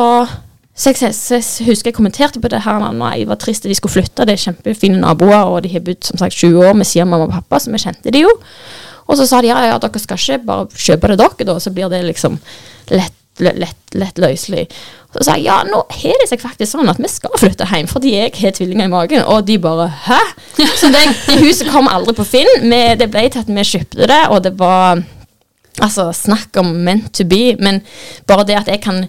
så 0.75 0.91
jeg, 0.91 1.13
så 1.15 1.37
jeg 1.37 1.69
husker 1.69 1.87
jeg 1.87 1.95
kommenterte 1.95 2.41
på 2.43 2.49
det 2.51 2.59
her 2.65 2.81
Nei, 2.91 3.21
jeg 3.21 3.29
var 3.29 3.37
trist 3.39 3.63
at 3.63 3.71
de 3.71 3.77
skulle 3.77 3.93
flytte. 3.93 4.25
Det 4.27 4.33
er 4.35 4.41
kjempefine 4.41 4.99
naboer, 4.99 5.47
og 5.47 5.61
de 5.63 5.71
har 5.71 5.83
bodd 5.85 6.03
som 6.03 6.19
sagt 6.19 6.35
20 6.35 6.67
år 6.67 6.75
med 6.75 6.87
siden 6.89 7.07
av 7.07 7.13
mamma 7.13 7.29
og 7.29 7.37
pappa, 7.37 7.61
så 7.63 7.71
vi 7.71 7.79
kjente 7.79 8.11
de 8.11 8.25
jo. 8.25 8.33
Og 9.05 9.15
så 9.15 9.27
sa 9.29 9.39
de 9.39 9.53
ja, 9.53 9.61
ja, 9.69 9.77
dere 9.79 10.01
skal 10.03 10.19
ikke 10.19 10.41
bare 10.49 10.67
kjøpe 10.87 11.13
det 11.13 11.19
dere, 11.21 11.47
da, 11.47 11.55
så 11.63 11.71
blir 11.71 11.93
det 11.93 12.01
liksom 12.09 12.35
lett, 12.91 13.15
lett, 13.39 13.61
lett, 13.61 13.95
lett 13.95 14.19
løselig. 14.19 14.65
Så 15.15 15.23
sa 15.23 15.37
jeg 15.39 15.47
ja, 15.47 15.61
nå 15.63 15.79
har 16.01 16.17
det 16.19 16.27
seg 16.27 16.41
faktisk 16.43 16.73
sånn 16.75 16.91
at 16.91 16.99
vi 16.99 17.07
skal 17.07 17.35
flytte 17.39 17.67
hjem 17.69 17.87
fordi 17.87 18.15
jeg 18.17 18.33
har 18.41 18.55
tvillinger 18.55 18.89
i 18.89 18.91
magen. 18.91 19.23
Og 19.31 19.45
de 19.47 19.55
bare 19.63 19.87
hæ? 20.09 20.21
Så 20.75 20.91
det, 20.91 21.05
det 21.29 21.39
huset 21.39 21.71
kom 21.71 21.87
aldri 21.91 22.15
på 22.17 22.27
Finn. 22.27 22.51
Vi, 22.65 22.81
det 22.99 23.07
ble 23.13 23.27
til 23.31 23.45
at 23.45 23.51
vi 23.51 23.67
kjøpte 23.71 24.09
det, 24.11 24.23
og 24.29 24.43
det 24.47 24.57
var 24.59 25.03
Altså, 25.83 26.05
snakk 26.15 26.55
om 26.61 26.69
meant 26.85 27.09
to 27.17 27.25
be. 27.27 27.55
Men 27.59 27.81
bare 28.27 28.45
det 28.47 28.55
at 28.55 28.69
jeg 28.71 28.79
kan 28.85 29.01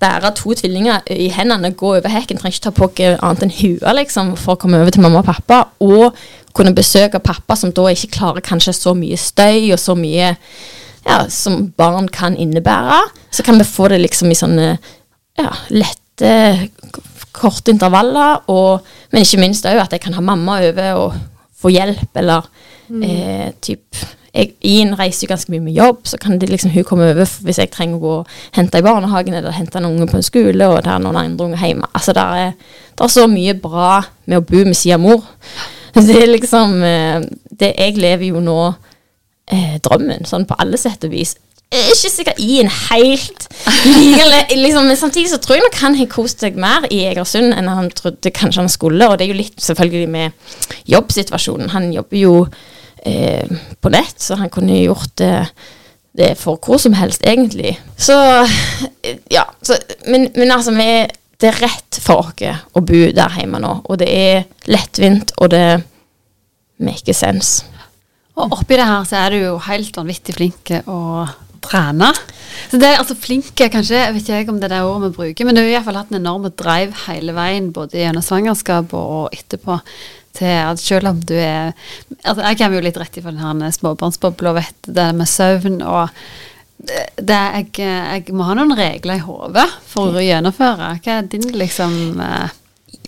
bære 0.00 0.34
to 0.36 0.52
tvillinger 0.54 1.06
i 1.10 1.30
hendene, 1.32 1.72
gå 1.72 1.94
over 1.96 2.12
hekken, 2.12 2.38
trenger 2.38 2.58
ikke 2.58 2.64
ta 2.66 2.74
på 2.76 2.88
noe 2.90 3.14
annet 3.24 3.46
enn 3.46 3.54
huet 3.56 3.96
liksom, 3.98 4.34
for 4.38 4.54
å 4.54 4.60
komme 4.60 4.78
over 4.82 4.94
til 4.94 5.02
mamma 5.02 5.22
og 5.22 5.30
pappa, 5.30 5.62
og 5.80 6.18
kunne 6.54 6.74
besøke 6.76 7.22
pappa, 7.22 7.56
som 7.58 7.72
da 7.74 7.88
ikke 7.90 8.12
klarer 8.18 8.44
kanskje 8.44 8.76
så 8.76 8.94
mye 8.94 9.18
støy 9.18 9.72
og 9.72 9.80
så 9.82 9.96
mye 9.98 10.34
ja, 11.08 11.18
som 11.32 11.72
barn 11.78 12.08
kan 12.12 12.36
innebære, 12.38 13.00
så 13.34 13.42
kan 13.46 13.58
vi 13.58 13.66
få 13.66 13.88
det 13.92 14.02
liksom 14.04 14.30
i 14.30 14.38
sånne 14.38 14.70
ja, 15.38 15.54
lette, 15.70 16.32
korte 17.38 17.70
intervaller, 17.70 18.44
og, 18.50 18.86
men 19.12 19.24
ikke 19.24 19.40
minst 19.42 19.66
òg 19.68 19.78
at 19.84 19.94
jeg 19.94 20.02
kan 20.02 20.16
ha 20.16 20.24
mamma 20.24 20.58
over 20.66 21.02
og 21.04 21.18
få 21.58 21.70
hjelp, 21.74 22.10
eller 22.18 22.46
eh, 23.02 23.50
typ 23.62 23.98
jeg, 24.34 24.52
Ian 24.62 24.92
reiser 24.98 25.26
jo 25.26 25.32
ganske 25.32 25.52
mye 25.52 25.62
med 25.64 25.76
jobb, 25.76 26.02
så 26.06 26.18
kan 26.20 26.38
det 26.40 26.50
liksom 26.50 26.72
hun 26.74 26.84
komme 26.86 27.08
over 27.10 27.30
hvis 27.46 27.60
jeg 27.60 27.70
trenger 27.74 27.98
å 27.98 28.02
gå 28.02 28.12
og 28.20 28.36
hente 28.56 28.80
i 28.80 28.84
barnehagen, 28.84 29.36
eller 29.38 29.56
hente 29.56 29.80
en 29.80 29.88
unge 29.88 30.08
på 30.10 30.18
en 30.18 30.26
skole, 30.26 30.68
og 30.68 30.82
det 30.84 30.92
er 30.92 31.02
noen 31.02 31.18
andre 31.20 31.48
unger 31.48 31.64
hjemme. 31.64 31.88
Altså, 31.92 32.14
det 32.16 32.26
er, 32.42 32.52
er 33.00 33.12
så 33.14 33.26
mye 33.30 33.56
bra 33.58 34.02
med 34.26 34.40
å 34.40 34.46
bo 34.46 34.62
med 34.68 34.78
siden 34.78 35.00
av 35.00 35.04
mor. 35.06 35.26
Det 35.98 36.14
er 36.14 36.28
liksom 36.28 36.76
eh, 36.84 37.24
det, 37.58 37.72
Jeg 37.72 37.96
lever 37.98 38.28
jo 38.28 38.42
nå 38.44 38.58
eh, 39.50 39.78
drømmen, 39.82 40.28
sånn 40.28 40.44
på 40.46 40.54
alle 40.60 40.78
sett 40.78 41.02
og 41.08 41.10
vis. 41.10 41.32
Er 41.68 41.90
ikke 41.92 42.08
sikkert 42.08 42.38
i 42.40 42.62
en 42.62 42.70
helt 42.72 43.42
liksom, 44.56 44.86
Men 44.88 44.96
samtidig 44.96 45.28
så 45.28 45.36
tror 45.36 45.58
jeg 45.58 45.64
nok 45.66 45.74
han 45.82 45.96
har 45.98 46.08
kost 46.08 46.40
seg 46.40 46.56
mer 46.56 46.86
i 46.88 47.02
Egersund 47.10 47.52
enn 47.52 47.68
han 47.68 47.90
trodde 47.92 48.32
kanskje 48.32 48.62
han 48.64 48.72
skulle. 48.72 49.08
Og 49.08 49.18
det 49.18 49.26
er 49.26 49.34
jo 49.34 49.42
litt 49.42 49.60
selvfølgelig 49.60 50.08
med 50.08 50.54
jobbsituasjonen. 50.88 51.68
Han 51.74 51.90
jobber 51.92 52.20
jo 52.22 52.32
eh, 53.04 53.58
på 53.80 53.92
nett, 53.92 54.16
så 54.16 54.38
han 54.40 54.52
kunne 54.52 54.80
gjort 54.80 55.20
eh, 55.20 55.50
det 56.18 56.32
for 56.40 56.56
hvor 56.64 56.80
som 56.80 56.96
helst, 56.96 57.26
egentlig. 57.28 57.74
Så 58.00 58.16
eh, 59.04 59.20
ja. 59.34 59.44
Så, 59.60 59.76
men, 60.06 60.30
men 60.38 60.54
altså, 60.54 60.72
vi, 60.72 61.04
det 61.36 61.50
er 61.52 61.60
rett 61.66 62.00
for 62.00 62.24
oss 62.24 62.72
å 62.72 62.80
bo 62.80 63.02
der 63.12 63.36
hjemme 63.42 63.60
nå. 63.60 63.74
Og 63.84 64.00
det 64.00 64.08
er 64.08 64.46
lettvint, 64.72 65.36
og 65.36 65.52
det 65.52 65.82
make 66.80 67.12
sense. 67.12 67.66
Og 68.38 68.56
oppi 68.56 68.78
det 68.78 68.86
her 68.86 69.04
så 69.04 69.20
er 69.20 69.34
du 69.34 69.38
jo 69.42 69.54
helt 69.66 69.96
vanvittig 69.98 70.36
flink 70.36 70.72
å 70.86 70.98
trene. 71.68 72.10
Så 72.68 72.80
det 72.80 72.88
er 72.88 73.00
altså 73.00 73.16
flinke, 73.16 73.68
kanskje, 73.72 74.00
jeg 74.00 74.14
vet 74.16 74.30
ikke 74.42 74.52
om 74.52 74.60
det 74.60 74.68
er 74.68 74.76
det 74.76 74.84
ordet 74.84 75.08
vi 75.08 75.16
bruker, 75.20 75.46
men 75.46 75.56
du 75.56 75.62
har 75.62 75.70
i 75.70 75.74
hvert 75.76 75.88
fall 75.88 76.00
hatt 76.00 76.12
en 76.12 76.20
enorm 76.20 76.48
drive 76.58 77.04
hele 77.06 77.34
veien, 77.36 77.70
både 77.76 78.00
gjennom 78.00 78.24
svangerskap 78.24 78.92
og 78.98 79.36
etterpå, 79.36 79.78
til 80.38 80.52
at 80.52 80.80
selv 80.82 81.12
om 81.14 81.22
du 81.24 81.34
er 81.34 81.72
Altså, 82.24 82.42
jeg 82.44 82.58
kommer 82.58 82.78
jo 82.78 82.84
litt 82.84 82.98
rett 83.00 83.16
ifra 83.18 83.32
den 83.32 83.72
småbarnsbobla, 83.72 84.52
vet 84.58 84.76
du, 84.84 84.92
det 84.96 85.08
med 85.16 85.30
søvn 85.30 85.80
og 85.86 86.12
det, 86.78 87.36
jeg, 87.36 87.66
jeg 87.82 88.34
må 88.36 88.46
ha 88.46 88.54
noen 88.54 88.76
regler 88.78 89.18
i 89.18 89.24
hodet 89.24 89.66
for 89.88 90.14
å 90.14 90.22
gjennomføre. 90.22 90.92
Hva 91.02 91.16
er 91.18 91.30
din 91.30 91.48
liksom 91.58 92.20
eh, 92.22 92.54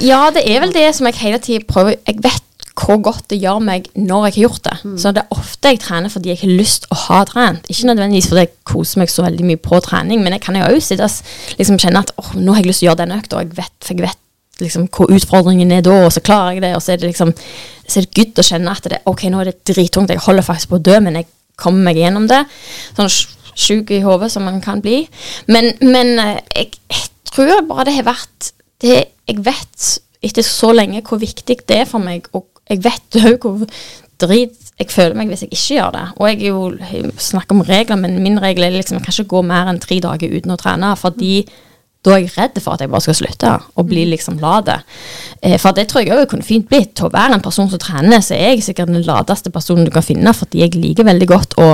Ja, 0.02 0.24
det 0.34 0.42
er 0.48 0.64
vel 0.64 0.74
det 0.74 0.88
som 0.96 1.06
jeg 1.06 1.20
hele 1.20 1.38
tiden 1.42 1.68
prøver 1.68 1.94
Jeg 1.94 2.18
vet 2.24 2.49
hvor 2.80 3.00
godt 3.04 3.26
det 3.32 3.40
gjør 3.42 3.60
meg 3.64 3.88
når 3.94 4.26
jeg 4.28 4.34
har 4.36 4.44
gjort 4.46 4.64
det. 4.68 4.76
Så 5.02 5.12
det 5.14 5.22
er 5.22 5.36
ofte 5.36 5.72
jeg 5.72 5.82
trener 5.84 6.12
fordi 6.12 6.32
jeg 6.32 6.40
har 6.42 6.54
lyst 6.60 6.88
å 6.90 6.98
ha 7.06 7.20
trent. 7.28 7.68
Ikke 7.68 7.90
nødvendigvis 7.90 8.30
fordi 8.30 8.46
jeg 8.46 8.54
koser 8.68 9.02
meg 9.02 9.12
så 9.12 9.26
veldig 9.26 9.46
mye 9.50 9.60
på 9.60 9.80
trening, 9.84 10.24
men 10.24 10.36
jeg 10.36 10.44
kan 10.46 10.58
jo 10.58 10.66
også 10.68 10.98
liksom 11.58 11.80
kjenne 11.80 12.04
at 12.04 12.14
oh, 12.20 12.32
nå 12.38 12.56
har 12.56 12.62
jeg 12.62 12.70
lyst 12.70 12.84
til 12.84 12.88
å 12.88 12.90
gjøre 12.90 13.02
den 13.04 13.16
økta, 13.18 13.38
og 13.38 13.46
jeg 13.46 13.58
vet, 13.58 13.76
for 13.84 13.96
jeg 13.96 14.08
vet 14.08 14.26
liksom 14.60 14.88
hvor 14.92 15.12
utfordringen 15.12 15.72
er 15.72 15.84
da, 15.84 15.96
og 16.04 16.12
så 16.12 16.22
klarer 16.24 16.56
jeg 16.56 16.64
det, 16.66 16.74
og 16.76 16.84
så 16.84 16.94
er 16.94 17.00
det 17.00 17.12
liksom 17.12 17.34
så 17.90 17.98
er 17.98 18.06
det 18.06 18.14
good 18.14 18.38
å 18.38 18.46
kjenne 18.46 18.72
at 18.76 18.88
det, 18.92 19.02
ok, 19.10 19.26
nå 19.32 19.42
er 19.42 19.50
det 19.50 19.72
drittungt, 19.72 20.12
jeg 20.12 20.22
holder 20.22 20.46
faktisk 20.46 20.70
på 20.70 20.78
å 20.78 20.84
dø, 20.90 20.98
men 21.02 21.18
jeg 21.18 21.28
kommer 21.60 21.90
meg 21.90 21.98
gjennom 22.00 22.28
det. 22.30 22.44
Sånn 22.96 23.10
sjuk 23.60 23.90
i 23.92 24.02
hodet 24.04 24.30
som 24.32 24.46
man 24.46 24.60
kan 24.62 24.82
bli. 24.84 25.02
Men, 25.50 25.72
men 25.82 26.14
eh, 26.22 26.38
jeg, 26.54 26.78
jeg 26.92 27.32
tror 27.32 27.64
bare 27.68 27.88
det 27.88 27.98
har 27.98 28.08
vært 28.12 28.52
det, 28.80 29.00
Jeg 29.28 29.42
vet 29.44 29.88
etter 30.24 30.44
så 30.44 30.70
lenge 30.76 31.02
hvor 31.06 31.20
viktig 31.20 31.58
det 31.68 31.82
er 31.82 31.88
for 31.88 32.02
meg, 32.02 32.28
og 32.36 32.46
jeg 32.70 32.84
vet 32.84 33.18
jo 33.18 33.36
hvor 33.42 33.64
drit 34.20 34.68
jeg 34.80 34.92
føler 34.92 35.16
meg 35.16 35.30
hvis 35.32 35.42
jeg 35.44 35.52
ikke 35.52 35.74
gjør 35.76 35.90
det. 35.96 36.04
Og 36.16 36.28
jeg 36.30 36.44
jo 36.46 36.60
jeg 36.78 37.10
snakker 37.20 37.56
om 37.56 37.64
regler, 37.66 37.98
men 38.00 38.20
min 38.24 38.38
regel 38.40 38.64
er 38.66 38.76
liksom 38.78 38.98
jeg 38.98 39.06
kan 39.06 39.16
ikke 39.16 39.34
gå 39.34 39.42
mer 39.50 39.68
enn 39.70 39.80
tre 39.82 39.98
dager 40.02 40.32
uten 40.32 40.54
å 40.54 40.60
trene, 40.60 40.92
fordi 40.96 41.34
da 42.00 42.14
er 42.14 42.22
jeg 42.22 42.32
redd 42.32 42.60
for 42.64 42.72
at 42.72 42.80
jeg 42.80 42.88
bare 42.88 43.04
skal 43.04 43.16
slutte 43.18 43.48
og 43.76 43.88
bli 43.90 44.06
liksom 44.08 44.38
lade. 44.40 44.78
Eh, 45.44 45.58
for 45.60 45.76
det 45.76 45.90
tror 45.90 46.00
jeg 46.00 46.16
òg 46.16 46.30
kunne 46.30 46.46
fint 46.46 46.68
blitt. 46.68 46.94
Til 46.96 47.10
å 47.10 47.12
være 47.12 47.36
en 47.36 47.44
person 47.44 47.68
som 47.68 47.80
trener, 47.82 48.22
så 48.24 48.38
er 48.38 48.54
jeg 48.54 48.64
sikkert 48.70 48.88
den 48.88 49.04
ladeste 49.04 49.52
personen 49.52 49.84
du 49.84 49.92
kan 49.92 50.06
finne, 50.06 50.32
fordi 50.36 50.62
jeg 50.62 50.78
liker 50.78 51.04
veldig 51.04 51.28
godt 51.28 51.58
å 51.60 51.68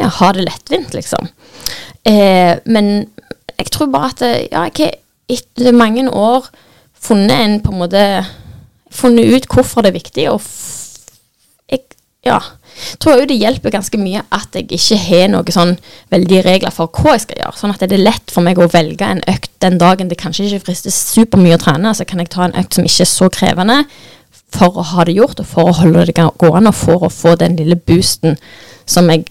ja, 0.00 0.10
ha 0.18 0.32
det 0.36 0.44
lettvint, 0.44 0.92
liksom. 0.96 1.30
Eh, 2.04 2.52
men 2.68 2.92
jeg 3.56 3.72
tror 3.72 3.88
bare 3.92 4.12
at 4.12 4.26
ja, 4.26 4.66
jeg 4.68 4.76
har 4.90 4.98
etter 5.30 5.76
mange 5.76 6.04
år 6.10 6.50
funnet 7.00 7.36
en 7.40 7.58
på 7.64 7.72
en 7.72 7.80
måte 7.80 8.04
Funnet 8.90 9.30
ut 9.30 9.48
hvorfor 9.50 9.84
det 9.84 9.92
er 9.92 9.98
viktig, 10.00 10.26
og 10.32 10.42
jeg 11.70 11.84
ja, 12.26 12.40
tror 13.00 13.20
jo 13.20 13.28
det 13.30 13.38
hjelper 13.40 13.72
ganske 13.72 13.98
mye 14.00 14.24
at 14.34 14.56
jeg 14.58 14.66
ikke 14.76 14.98
har 15.00 15.30
noen 15.32 15.54
sånn 15.54 15.76
veldige 16.12 16.42
regler 16.44 16.74
for 16.74 16.90
hva 16.92 17.14
jeg 17.14 17.24
skal 17.24 17.40
gjøre. 17.40 17.56
Sånn 17.60 17.74
at 17.74 17.84
det 17.84 17.96
er 17.96 18.02
lett 18.02 18.34
for 18.34 18.44
meg 18.44 18.60
å 18.60 18.68
velge 18.70 19.06
en 19.06 19.22
økt 19.30 19.52
den 19.64 19.78
dagen 19.80 20.10
det 20.10 20.18
kanskje 20.20 20.48
ikke 20.48 20.66
frister 20.68 20.94
supermye 20.94 21.56
å 21.56 21.62
trene. 21.62 21.94
Så 21.96 22.04
kan 22.08 22.20
jeg 22.20 22.32
ta 22.34 22.44
en 22.46 22.56
økt 22.60 22.76
som 22.76 22.88
ikke 22.88 23.06
er 23.06 23.12
så 23.12 23.30
krevende 23.32 23.78
for 24.50 24.76
å 24.78 24.84
ha 24.92 25.06
det 25.06 25.14
gjort, 25.14 25.40
og 25.42 25.46
for 25.46 25.70
å 25.70 25.76
holde 25.80 26.08
det 26.10 26.16
gående, 26.18 26.72
og 26.72 26.76
for 26.76 27.06
å 27.06 27.12
få 27.12 27.36
den 27.38 27.56
lille 27.58 27.78
boosten 27.78 28.36
som 28.90 29.10
jeg 29.10 29.28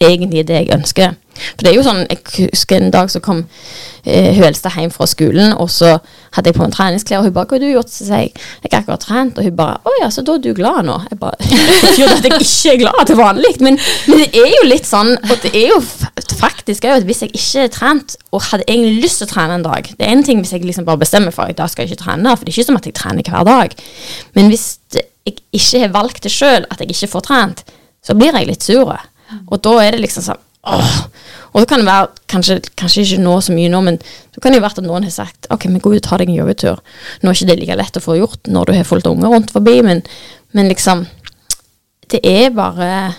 egentlig 0.00 0.46
det 0.48 0.62
jeg 0.62 0.72
ønsker. 0.74 1.16
For 1.40 1.64
det 1.64 1.70
er 1.70 1.76
jo 1.78 1.84
sånn, 1.84 2.06
Jeg 2.10 2.50
husker 2.50 2.76
en 2.76 2.90
dag 2.92 3.10
så 3.12 3.20
kom 3.24 3.44
eh, 4.04 4.40
eldste 4.44 4.72
hjem 4.74 4.90
fra 4.92 5.06
skolen, 5.08 5.54
og 5.56 5.70
så 5.72 5.98
hadde 6.34 6.50
jeg 6.50 6.56
på 6.56 6.62
meg 6.64 6.74
treningsklær, 6.74 7.20
og 7.20 7.28
hun 7.28 7.32
bare 7.32 7.46
'Hva 7.46 7.56
har 7.56 7.60
du 7.60 7.72
gjort?' 7.72 7.90
Så 7.90 8.04
sier 8.04 8.18
jeg 8.18 8.32
'Jeg 8.34 8.72
har 8.72 8.80
akkurat 8.82 9.00
trent', 9.00 9.38
og 9.38 9.44
hun 9.44 9.56
bare 9.56 9.76
'Å 9.84 9.90
ja, 10.02 10.08
så 10.10 10.22
da 10.22 10.34
er 10.34 10.38
du 10.38 10.54
glad 10.54 10.84
nå?' 10.84 11.00
Jeg 11.10 11.18
bare 11.18 11.36
betyr 11.84 12.08
det 12.08 12.16
at 12.16 12.24
jeg 12.24 12.40
ikke 12.40 12.72
er 12.74 12.82
glad 12.84 13.06
til 13.06 13.16
vanlig, 13.16 13.54
men, 13.60 13.78
men 14.08 14.18
det 14.18 14.28
er 14.34 14.52
jo 14.60 14.68
litt 14.68 14.86
sånn, 14.86 15.16
og 15.30 15.36
det 15.42 15.54
er 15.54 15.68
jo 15.68 15.80
faktisk 16.36 16.84
òg 16.84 16.96
at 17.00 17.04
hvis 17.08 17.22
jeg 17.22 17.30
ikke 17.34 17.64
er 17.64 17.68
trent, 17.68 18.16
og 18.32 18.42
hadde 18.42 18.64
egentlig 18.68 19.02
lyst 19.02 19.18
til 19.18 19.28
å 19.28 19.34
trene 19.34 19.54
en 19.54 19.62
dag 19.62 19.82
Det 19.84 20.06
er 20.06 20.12
en 20.12 20.24
ting 20.24 20.40
hvis 20.40 20.52
jeg 20.52 20.64
liksom 20.64 20.84
bare 20.84 20.98
bestemmer 20.98 21.32
for 21.32 21.42
at 21.42 21.56
da 21.56 21.66
skal 21.66 21.84
jeg 21.84 21.92
ikke 21.92 22.04
trene, 22.04 22.36
for 22.36 22.44
det 22.44 22.52
er 22.52 22.58
ikke 22.58 22.66
som 22.66 22.76
at 22.76 22.86
jeg 22.86 22.94
trener 22.94 23.22
hver 23.22 23.44
dag. 23.44 23.70
Men 24.34 24.48
hvis 24.48 24.78
jeg 24.94 25.34
ikke 25.52 25.80
har 25.80 25.88
valgt 25.88 26.22
det 26.24 26.32
sjøl, 26.32 26.66
at 26.70 26.80
jeg 26.80 26.90
ikke 26.90 27.12
får 27.14 27.20
trent, 27.20 27.64
så 28.04 28.14
blir 28.14 28.32
jeg 28.32 28.46
litt 28.46 28.62
sur. 28.64 28.96
Og 29.48 29.60
da 29.62 29.76
er 29.82 29.96
det 29.96 30.04
liksom 30.04 30.26
sånn 30.26 30.46
åh. 30.68 30.96
Og 31.50 31.62
så 31.62 31.66
kan 31.66 31.80
det 31.80 31.88
være, 31.88 32.10
kanskje, 32.30 32.58
kanskje 32.78 33.02
ikke 33.02 33.22
nå 33.24 33.32
så 33.42 33.54
mye 33.54 33.70
nå, 33.72 33.80
men 33.82 33.96
så 34.34 34.42
kan 34.42 34.52
det 34.52 34.60
jo 34.60 34.64
være 34.66 34.78
at 34.78 34.84
noen 34.86 35.06
har 35.08 35.14
sagt 35.14 35.48
ok, 35.50 35.66
men 35.70 35.82
gå 35.82 35.94
ut 35.94 36.02
og 36.02 36.04
ta 36.06 36.18
deg 36.20 36.30
en 36.30 36.36
joggetur. 36.38 36.82
Nå 37.22 37.30
er 37.30 37.38
ikke 37.38 37.48
det 37.48 37.56
like 37.62 37.78
lett 37.80 37.98
å 37.98 38.04
få 38.04 38.18
gjort 38.20 38.50
når 38.52 38.70
du 38.70 38.76
har 38.76 38.86
fullt 38.86 39.08
av 39.08 39.16
unger 39.16 39.34
rundt 39.34 39.50
forbi, 39.54 39.80
men, 39.86 40.04
men 40.56 40.70
liksom 40.70 41.06
Det 42.10 42.20
er 42.26 42.50
bare 42.50 43.14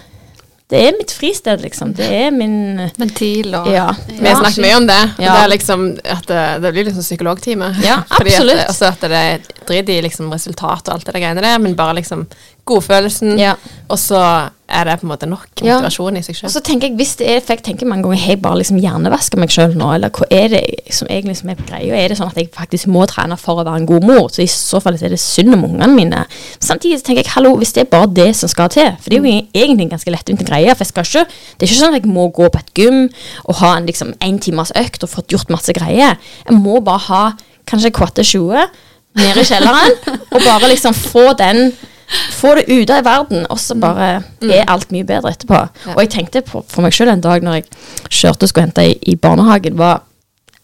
Det 0.71 0.79
er 0.79 0.95
mitt 0.95 1.11
fristed, 1.11 1.59
liksom. 1.65 1.91
Det 1.97 2.07
er 2.07 2.31
min 2.31 2.79
ventil 2.95 3.51
og 3.59 3.67
Ja. 3.67 3.89
Vi 4.07 4.23
har 4.23 4.39
snakket 4.39 4.63
mye 4.63 4.77
om 4.77 4.87
det. 4.87 5.01
Ja. 5.19 5.33
Det 5.33 5.41
er 5.41 5.51
liksom 5.51 5.83
at 6.15 6.27
det, 6.29 6.45
det 6.63 6.71
blir 6.71 6.87
liksom 6.87 7.03
psykologtime. 7.03 7.73
Ja, 7.83 7.97
Fordi 8.15 8.31
absolutt. 8.37 8.61
At, 8.61 8.71
altså 8.71 8.85
at 8.93 9.03
det 9.03 9.23
er 9.33 9.49
drit 9.67 9.91
i 9.91 9.99
liksom 10.07 10.31
resultat 10.31 10.87
og 10.87 10.93
alt 10.95 11.09
det 11.09 11.17
der 11.17 11.25
greiene 11.25 11.43
der, 11.43 11.59
men 11.59 11.75
bare 11.75 11.97
liksom 11.99 12.23
godfølelsen. 12.69 13.37
Ja. 13.39 13.55
Og 13.89 13.97
så 13.99 14.19
er 14.71 14.85
det 14.87 14.93
på 15.01 15.03
en 15.03 15.09
måte 15.11 15.27
nok 15.27 15.47
Ja. 15.65 15.75
motivasjon 15.81 16.15
i 16.17 16.21
seg 16.23 16.35
Og 16.35 16.39
selv. 16.39 16.51
så 16.53 16.61
tenker 16.63 16.87
jeg, 16.87 16.95
hvis 16.95 17.15
det 17.19 17.27
er, 17.27 17.39
for 17.41 17.53
jeg 17.57 17.63
tenker 17.63 17.85
mange 17.89 18.03
ganger, 18.03 18.17
har 18.21 18.27
jeg 18.35 18.41
bare 18.41 18.57
liksom 18.61 18.77
hjernevasker 18.79 19.37
meg 19.41 19.49
sjøl 19.51 19.73
nå, 19.75 19.89
eller 19.95 20.09
hva 20.09 20.25
er 20.31 20.47
det 20.47 20.61
som 20.95 21.07
egentlig 21.09 21.35
som 21.37 21.49
er 21.49 21.55
på 21.55 21.65
greia? 21.67 21.93
Er 21.97 22.07
det 22.07 22.17
sånn 22.17 22.29
at 22.29 22.35
jeg 22.39 22.49
faktisk 22.55 22.87
må 22.87 23.03
trene 23.09 23.35
for 23.37 23.59
å 23.59 23.65
være 23.65 23.81
en 23.81 23.85
god 23.89 24.03
mor? 24.07 24.29
Så 24.31 24.43
i 24.43 24.47
så 24.47 24.79
fall 24.81 24.93
er 24.95 25.09
det 25.11 25.19
synd 25.19 25.53
om 25.57 25.65
ungene 25.67 25.89
mine. 25.95 26.25
Samtidig 26.59 27.03
tenker 27.03 27.23
jeg, 27.23 27.31
hallo, 27.35 27.55
hvis 27.57 27.73
det 27.73 27.81
er 27.83 27.89
bare 27.91 28.07
det 28.13 28.29
som 28.35 28.47
skal 28.47 28.69
til, 28.69 28.93
for 29.01 29.09
det 29.09 29.19
er 29.19 29.23
jo 29.27 29.43
egentlig 29.53 29.81
en 29.89 29.93
ganske 29.97 30.11
lettvint 30.15 30.45
greie, 30.47 30.69
for 30.75 30.85
jeg 30.85 30.93
skal 30.93 31.03
ikke, 31.03 31.25
det 31.59 31.67
er 31.67 31.71
ikke 31.73 31.81
sånn 31.83 31.95
at 31.95 32.01
jeg 32.05 32.13
må 32.13 32.29
gå 32.31 32.47
på 32.49 32.59
et 32.63 32.73
gym 32.79 33.09
og 33.45 33.55
ha 33.55 33.75
en 33.77 33.85
liksom 33.85 34.13
en 34.21 34.39
timers 34.39 34.71
økt 34.75 35.03
og 35.03 35.09
fått 35.09 35.27
gjort 35.35 35.49
masse 35.49 35.73
greier. 35.73 36.15
Jeg 36.47 36.55
må 36.57 36.79
bare 36.79 36.97
ha 37.09 37.23
kanskje 37.67 37.91
kvatte 37.91 38.23
20 38.23 38.69
nede 39.19 39.41
i 39.41 39.43
kjelleren, 39.43 39.91
og 40.33 40.39
bare 40.45 40.69
liksom 40.71 40.93
få 40.95 41.33
den 41.37 41.73
få 42.35 42.55
det 42.59 42.67
ute 42.69 42.97
i 42.99 43.05
verden, 43.05 43.45
og 43.49 43.59
så 43.59 43.75
bare 43.79 44.23
er 44.43 44.69
alt 44.71 44.91
mye 44.91 45.07
bedre 45.07 45.31
etterpå. 45.31 45.59
Og 45.95 46.01
jeg 46.03 46.13
tenkte 46.15 46.43
på, 46.45 46.63
for 46.67 46.85
meg 46.85 46.95
selv 46.95 47.13
en 47.13 47.23
dag 47.23 47.43
når 47.45 47.59
jeg 47.59 47.67
kjørte 48.09 48.47
og 48.47 48.51
skulle 48.51 48.67
hente 48.67 48.87
i, 48.89 48.97
i 49.13 49.15
barnehagen, 49.15 49.77
var 49.79 50.03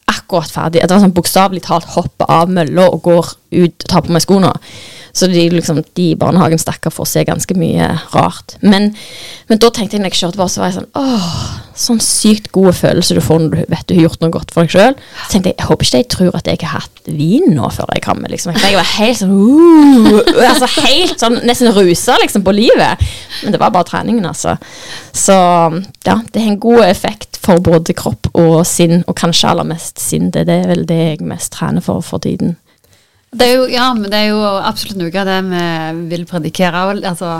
akkurat 0.08 0.52
ferdig. 0.52 0.82
Det 0.84 0.91
var 0.95 1.04
sånn 1.04 1.16
bokstavelig 1.16 1.64
talt 1.68 1.89
hoppe 1.95 2.28
av 2.32 2.52
mølla 2.52 2.88
og 2.91 3.02
går 3.08 3.34
ut 3.58 3.84
og 3.84 3.89
tar 3.91 4.06
på 4.06 4.16
meg 4.16 4.24
skoene. 4.24 4.54
Så 5.18 5.30
de, 5.32 5.47
liksom, 5.49 5.82
de 5.97 6.11
i 6.11 6.18
barnehagen 6.20 6.59
stakkar 6.61 6.93
får 6.93 7.07
se 7.09 7.24
ganske 7.26 7.55
mye 7.57 7.89
rart. 8.13 8.57
Men, 8.61 8.91
men 9.49 9.61
da 9.61 9.72
tenkte 9.74 9.97
jeg 9.97 10.03
når 10.03 10.13
jeg 10.13 10.22
kjørte 10.22 10.41
bare, 10.41 10.53
så 10.53 10.61
var 10.61 10.70
jeg 10.70 10.78
sånn 10.78 10.91
Åh, 10.97 11.32
sånn 11.78 12.01
sykt 12.03 12.51
god 12.53 12.76
følelse 12.78 13.18
du 13.18 13.22
får 13.24 13.41
når 13.41 13.53
du 13.53 13.72
vet 13.74 13.88
du 13.89 13.95
har 13.97 14.07
gjort 14.07 14.22
noe 14.22 14.34
godt 14.34 14.53
for 14.53 14.65
deg 14.65 14.76
sjøl. 14.76 14.99
Så 15.24 15.32
tenkte 15.34 15.53
jeg 15.53 15.57
jeg 15.57 15.70
håper 15.72 15.88
ikke 15.88 16.01
de 16.03 16.11
tror 16.13 16.38
at 16.38 16.51
jeg 16.51 16.61
har 16.63 16.84
hatt 16.84 17.09
vin 17.09 17.49
nå 17.55 17.72
før 17.74 17.89
jeg 17.95 18.03
kommer. 18.05 18.34
Liksom. 18.34 18.53
Jeg 18.61 18.78
var 18.78 18.91
helt 18.91 19.22
sånn 19.22 19.34
uh, 19.34 20.51
altså 20.51 20.70
Helt 20.78 21.24
sånn 21.24 21.39
nesten 21.47 21.74
rusa 21.74 22.20
liksom, 22.22 22.45
på 22.45 22.53
livet. 22.53 23.07
Men 23.41 23.55
det 23.55 23.61
var 23.61 23.74
bare 23.74 23.89
treningen, 23.89 24.26
altså. 24.30 24.57
Så 25.15 25.34
ja, 25.34 26.20
det 26.34 26.43
har 26.43 26.51
en 26.51 26.61
god 26.61 26.86
effekt 26.86 27.41
for 27.41 27.63
både 27.63 27.95
kropp 27.97 28.30
og 28.38 28.61
sinn, 28.68 29.01
og 29.07 29.18
kanskje 29.18 29.49
aller 29.49 29.68
mest 29.68 30.01
sinn. 30.03 30.30
Det 30.34 30.45
er 30.45 30.70
vel 30.70 30.86
det 30.89 31.01
jeg 31.01 31.28
mest 31.28 31.55
trener 31.55 31.86
for 31.86 32.05
for 32.05 32.22
tiden. 32.24 32.57
Det 33.32 33.47
jo, 33.51 33.63
ja, 33.67 33.89
men 33.93 34.07
det 34.11 34.19
er 34.21 34.30
jo 34.32 34.43
absolutt 34.43 34.99
noe 35.01 35.11
av 35.11 35.28
det 35.28 35.39
vi 35.49 35.63
vil 36.13 36.28
predikere. 36.30 36.84
Altså, 36.95 37.34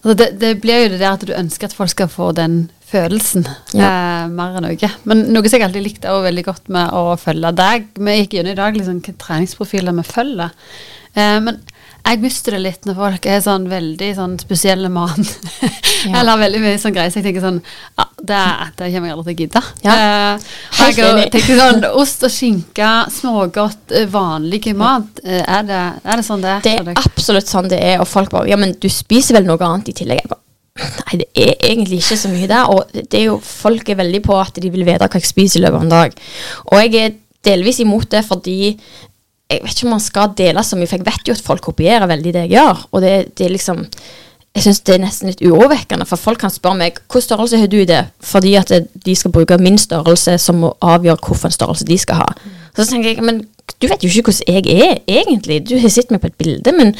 altså 0.00 0.14
det, 0.16 0.30
det 0.40 0.54
blir 0.62 0.86
jo 0.86 0.92
det 0.94 1.02
der 1.02 1.12
at 1.12 1.26
du 1.26 1.34
ønsker 1.36 1.68
at 1.68 1.76
folk 1.76 1.92
skal 1.92 2.08
få 2.12 2.30
den 2.36 2.64
følelsen 2.92 3.44
eh, 3.46 4.24
mer 4.32 4.56
enn 4.58 4.66
noe. 4.66 4.90
Men 5.08 5.26
noe 5.32 5.48
som 5.48 5.58
jeg 5.58 5.68
alltid 5.68 5.84
likte 5.84 6.12
også 6.12 6.26
veldig 6.28 6.46
godt 6.48 6.72
med 6.74 6.96
å 6.96 7.14
følge 7.20 7.52
deg 7.56 7.86
Vi 7.96 8.16
gikk 8.18 8.36
gjennom 8.38 8.54
i 8.54 8.60
dag 8.60 8.76
liksom, 8.76 8.98
hvilke 9.00 9.20
treningsprofiler 9.20 9.96
vi 9.96 10.06
følger. 10.08 10.56
Eh, 11.12 11.38
men 11.44 11.60
jeg 12.02 12.18
mister 12.22 12.56
det 12.56 12.60
litt 12.64 12.86
når 12.88 12.96
folk 12.98 13.26
er 13.30 13.42
sånn 13.44 13.68
veldig 13.70 14.08
sånn 14.18 14.36
spesielle 14.42 14.92
mann. 14.92 15.26
Ja. 16.02 16.16
Eller 16.18 16.34
veldig 16.40 16.58
mye 16.64 16.78
sånn 16.82 16.96
greier. 16.96 17.12
Så 17.14 17.20
jeg 17.20 17.28
tenker 17.28 17.44
sånn 17.44 17.60
ja, 17.62 18.04
det, 18.18 18.38
det 18.74 18.88
kommer 18.90 19.06
jeg 19.06 19.14
aldri 19.14 19.22
til 19.22 19.36
å 19.36 19.44
gidde. 19.44 19.60
Ja. 19.84 19.92
Uh, 19.94 20.48
og 20.82 20.98
jeg 20.98 21.28
tenker 21.30 21.60
sånn 21.60 21.84
Ost 22.02 22.24
og 22.26 22.32
skinke, 22.34 22.88
smågodt, 23.14 23.94
eh, 23.94 24.08
vanlig 24.10 24.72
mat. 24.74 25.22
Uh, 25.22 25.38
Er 25.46 25.68
det, 25.68 25.78
er 26.02 26.18
det 26.18 26.26
sånn 26.26 26.42
det 26.42 26.56
er? 26.56 26.64
Det 26.64 26.74
er 26.80 27.04
absolutt 27.04 27.46
sånn 27.46 27.70
det 27.70 27.78
er, 27.78 28.00
og 28.02 28.10
folk 28.10 28.34
bare 28.34 28.50
Ja, 28.50 28.58
men 28.58 28.74
du 28.82 28.88
spiser 28.90 29.38
vel 29.38 29.46
noe 29.46 29.62
annet 29.62 29.92
i 29.92 29.96
tillegg? 30.02 30.24
Jeg 30.24 30.32
bare, 30.32 30.42
Nei, 30.82 31.20
det 31.20 31.28
er 31.38 31.54
egentlig 31.70 32.00
ikke 32.02 32.18
så 32.18 32.32
mye 32.32 32.50
der. 32.50 32.74
Og 32.74 32.90
det 32.98 33.20
er 33.20 33.26
jo, 33.28 33.38
folk 33.46 33.94
er 33.94 34.02
veldig 34.02 34.24
på 34.26 34.42
at 34.42 34.58
de 34.58 34.74
vil 34.74 34.86
vite 34.88 35.06
hva 35.06 35.22
jeg 35.22 35.30
spiser 35.30 35.60
i 35.60 35.66
løpet 35.68 35.78
av 35.78 35.86
en 35.86 35.94
dag. 36.00 36.22
Og 36.66 36.82
jeg 36.82 36.98
er 36.98 37.18
delvis 37.46 37.78
imot 37.82 38.10
det 38.10 38.22
fordi 38.26 38.74
jeg 39.52 39.62
vet 39.62 39.76
ikke 39.76 39.88
om 39.88 39.94
man 39.96 40.04
skal 40.04 40.34
dele 40.38 40.64
så 40.64 40.76
mye, 40.78 40.90
for 40.90 41.00
jeg 41.00 41.06
vet 41.06 41.28
jo 41.28 41.36
at 41.36 41.46
folk 41.46 41.64
kopierer 41.68 42.10
veldig 42.10 42.34
det 42.34 42.44
jeg 42.46 42.54
gjør. 42.56 42.84
Og 42.92 43.02
det, 43.04 43.14
det 43.38 43.46
er 43.46 43.56
liksom 43.56 43.86
Jeg 44.52 44.66
syns 44.66 44.82
det 44.84 44.94
er 44.94 45.00
nesten 45.00 45.30
litt 45.30 45.40
urovekkende, 45.40 46.04
for 46.04 46.20
folk 46.20 46.42
kan 46.42 46.52
spørre 46.52 46.76
meg 46.76 46.98
hvilken 46.98 47.22
størrelse 47.24 47.56
har 47.56 47.70
du 47.72 47.78
i 47.80 47.86
det, 47.88 48.02
fordi 48.20 48.50
at 48.60 48.68
de 49.06 49.14
skal 49.16 49.32
bruke 49.32 49.56
min 49.56 49.78
størrelse 49.80 50.34
som 50.44 50.60
å 50.68 50.74
avgjøre 50.84 51.24
hvilken 51.24 51.54
størrelse 51.54 51.86
de 51.88 51.96
skal 51.96 52.20
ha. 52.20 52.26
Så 52.76 52.84
tenker 52.90 53.14
jeg, 53.14 53.24
men 53.24 53.46
du 53.80 53.88
vet 53.88 54.04
jo 54.04 54.10
ikke 54.10 54.28
hvordan 54.28 54.60
jeg 54.60 54.76
er 54.76 54.98
egentlig. 55.08 55.62
Du 55.70 55.78
har 55.80 55.88
sett 55.88 56.12
meg 56.12 56.20
på 56.20 56.28
et 56.28 56.36
bilde, 56.36 56.74
men 56.76 56.92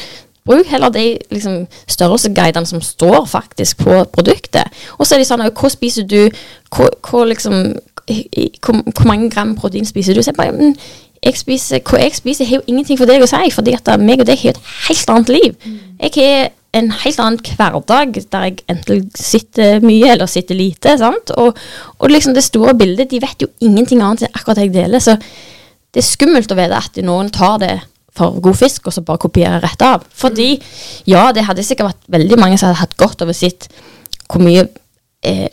bruk 0.45 0.67
heller 0.67 0.89
de 0.89 1.05
liksom, 1.31 1.67
størrelsesguidene 1.87 2.65
som 2.65 2.81
står 2.81 3.25
faktisk 3.25 3.85
på 3.85 4.03
produktet. 4.03 4.63
Og 4.97 5.07
så 5.07 5.15
er 5.15 5.23
de 5.23 5.29
sånn 5.29 5.45
Hva 5.45 5.71
spiser 5.71 6.07
du? 6.09 6.29
Hvor, 6.73 6.89
hvor, 7.05 7.25
liksom, 7.29 7.75
hvor, 8.07 8.81
hvor 8.91 9.07
mange 9.07 9.29
gram 9.31 9.55
protein 9.55 9.85
spiser 9.87 10.17
du? 10.17 10.23
Så 10.23 10.33
jeg 10.33 10.39
bare, 10.41 10.57
men 10.57 10.75
jeg 11.23 11.39
spiser, 11.39 11.79
hva 11.87 12.01
jeg 12.01 12.17
spiser, 12.17 12.47
har 12.49 12.59
jo 12.59 12.67
ingenting 12.67 12.99
for 12.99 13.09
deg 13.09 13.23
å 13.23 13.29
si, 13.29 13.47
fordi 13.53 13.77
at 13.77 13.93
meg 14.01 14.23
og 14.23 14.27
deg 14.27 14.41
har 14.43 14.57
et 14.57 14.75
helt 14.89 15.13
annet 15.13 15.31
liv. 15.31 15.55
Jeg 16.01 16.13
har 16.17 16.51
en 16.73 16.89
helt 17.03 17.21
annen 17.21 17.39
hverdag 17.57 18.19
der 18.33 18.45
jeg 18.47 18.63
enten 18.71 19.07
sitter 19.17 19.83
mye 19.85 20.09
eller 20.15 20.29
sitter 20.29 20.57
lite. 20.57 20.97
sant? 20.97 21.33
Og, 21.37 21.57
og 21.99 22.11
liksom 22.11 22.33
det 22.33 22.45
store 22.45 22.73
bildet, 22.77 23.11
de 23.11 23.21
vet 23.21 23.45
jo 23.45 23.51
ingenting 23.61 24.01
annet 24.01 24.25
enn 24.25 24.33
akkurat 24.33 24.59
det 24.59 24.67
jeg 24.67 24.75
deler. 24.79 25.03
Så 25.03 25.17
det 25.93 26.01
er 26.01 26.07
skummelt 26.07 26.51
å 26.51 26.57
vite 26.57 26.79
at 26.79 27.01
noen 27.05 27.29
tar 27.33 27.59
det 27.61 27.73
for 28.13 28.37
god 28.45 28.57
fisk, 28.57 28.87
og 28.87 28.93
så 28.93 29.05
bare 29.05 29.21
kopierer 29.21 29.61
rett 29.63 29.81
av. 29.85 30.05
Fordi, 30.17 30.55
ja, 31.09 31.27
det 31.33 31.45
hadde 31.47 31.65
sikkert 31.65 31.93
vært 31.93 32.13
veldig 32.17 32.39
mange 32.41 32.57
som 32.59 32.69
hadde 32.69 32.81
hatt 32.81 32.97
godt 32.97 33.25
over 33.25 33.37
sitt 33.37 33.69
hvor 34.29 34.41
mye 34.41 34.65
eh, 35.25 35.49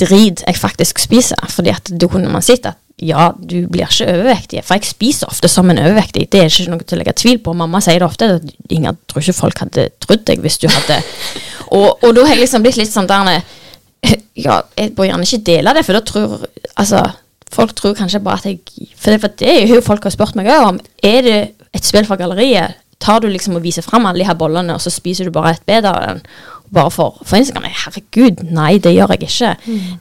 drit 0.00 0.44
jeg 0.44 0.58
faktisk 0.60 1.00
spiser. 1.00 1.40
Fordi 1.48 1.72
at 1.72 1.92
da 1.96 2.08
kunne 2.12 2.32
man 2.32 2.44
sett 2.44 2.68
at 2.68 2.80
ja, 3.02 3.32
du 3.34 3.64
blir 3.70 3.88
ikke 3.88 4.06
overvektig. 4.12 4.60
For 4.66 4.78
jeg 4.78 4.90
spiser 4.92 5.30
ofte 5.32 5.50
som 5.50 5.70
en 5.72 5.80
overvektig. 5.82 6.28
Det 6.30 6.38
er 6.40 6.50
ikke 6.50 6.70
noe 6.70 6.84
til 6.86 6.96
å 6.96 7.00
legge 7.00 7.14
tvil 7.18 7.40
på. 7.42 7.54
Mamma 7.58 7.80
sier 7.82 7.98
det 7.98 8.06
ofte. 8.06 8.28
at 8.38 8.72
Inger, 8.72 8.94
tror 9.10 9.24
ikke 9.24 9.38
folk 9.40 9.62
hadde 9.64 9.88
trodd 10.02 10.22
deg 10.28 10.44
hvis 10.44 10.60
du 10.62 10.68
hadde 10.70 11.00
Og, 11.76 12.04
og 12.04 12.14
da 12.14 12.26
har 12.26 12.36
jeg 12.36 12.44
liksom 12.44 12.64
blitt 12.64 12.78
litt 12.78 12.92
sånn 12.92 13.10
der 13.10 13.40
Ja, 14.46 14.60
jeg 14.78 14.94
bør 14.96 15.08
gjerne 15.08 15.26
ikke 15.26 15.46
dele 15.46 15.74
det, 15.76 15.84
for 15.86 15.98
da 15.98 16.04
tror 16.06 16.46
Altså, 16.76 17.02
folk 17.52 17.74
tror 17.78 17.98
kanskje 17.98 18.22
bare 18.22 18.42
at 18.42 18.48
jeg 18.50 18.88
For 18.94 19.10
det, 19.10 19.18
for 19.24 19.34
det 19.42 19.50
er 19.50 19.74
jo 19.74 19.82
folk 19.84 20.06
har 20.06 20.14
spurt 20.14 20.38
meg 20.38 20.52
om. 20.54 20.80
Er 21.02 21.26
det 21.26 21.40
et 21.74 21.88
spill 21.88 22.06
for 22.06 22.20
galleriet? 22.20 22.78
Tar 23.02 23.22
du 23.22 23.26
liksom 23.32 23.58
og 23.58 23.64
viser 23.64 23.82
fram 23.82 24.06
alle 24.06 24.22
de 24.22 24.28
her 24.28 24.38
bollene, 24.38 24.76
og 24.76 24.82
så 24.84 24.92
spiser 24.94 25.26
du 25.26 25.34
bare 25.34 25.56
et 25.56 25.64
bedre 25.66 25.90
av 25.90 26.02
den? 26.06 26.26
Bare 26.72 26.92
for, 26.94 27.18
for 27.26 27.40
Instagram? 27.40 27.66
Herregud, 27.66 28.44
nei, 28.54 28.76
det 28.80 28.94
gjør 28.94 29.16
jeg 29.16 29.26
ikke. 29.26 29.54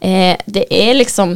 Eh, 0.05 0.35
det 0.45 0.67
er 0.69 0.93
liksom 0.99 1.33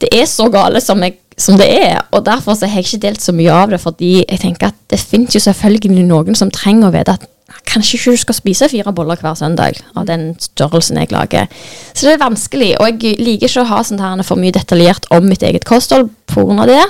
det 0.00 0.10
er 0.16 0.28
så 0.28 0.48
gale 0.52 0.80
som, 0.82 1.02
jeg, 1.04 1.18
som 1.40 1.58
det 1.60 1.68
er, 1.68 2.00
og 2.10 2.24
derfor 2.26 2.56
så 2.56 2.68
har 2.68 2.80
jeg 2.80 2.88
ikke 2.88 3.02
delt 3.06 3.24
så 3.24 3.34
mye 3.36 3.52
av 3.52 3.74
det, 3.74 3.80
fordi 3.82 4.14
jeg 4.22 4.40
tenker 4.42 4.70
at 4.70 4.78
det 4.90 5.00
finnes 5.00 5.36
jo 5.36 5.42
selvfølgelig 5.44 6.06
noen 6.08 6.38
som 6.38 6.52
trenger 6.54 6.88
å 6.88 6.94
vite 6.94 7.18
at 7.18 7.28
kanskje 7.70 7.98
ikke 7.98 8.14
du 8.14 8.20
skal 8.22 8.36
spise 8.38 8.68
fire 8.70 8.92
boller 8.94 9.20
hver 9.20 9.36
søndag 9.38 9.80
av 9.98 10.06
den 10.08 10.32
størrelsen 10.42 11.00
jeg 11.00 11.10
lager. 11.12 11.50
Så 11.92 12.06
det 12.06 12.14
er 12.14 12.22
vanskelig, 12.22 12.70
og 12.80 12.88
jeg 12.88 13.18
liker 13.20 13.50
ikke 13.50 13.64
å 13.64 13.70
ha 13.72 13.82
sånt 13.86 14.02
her 14.02 14.22
for 14.26 14.40
mye 14.40 14.54
detaljert 14.54 15.08
om 15.14 15.26
mitt 15.28 15.44
eget 15.46 15.66
kosthold 15.68 16.10
av 16.40 16.66
det, 16.70 16.82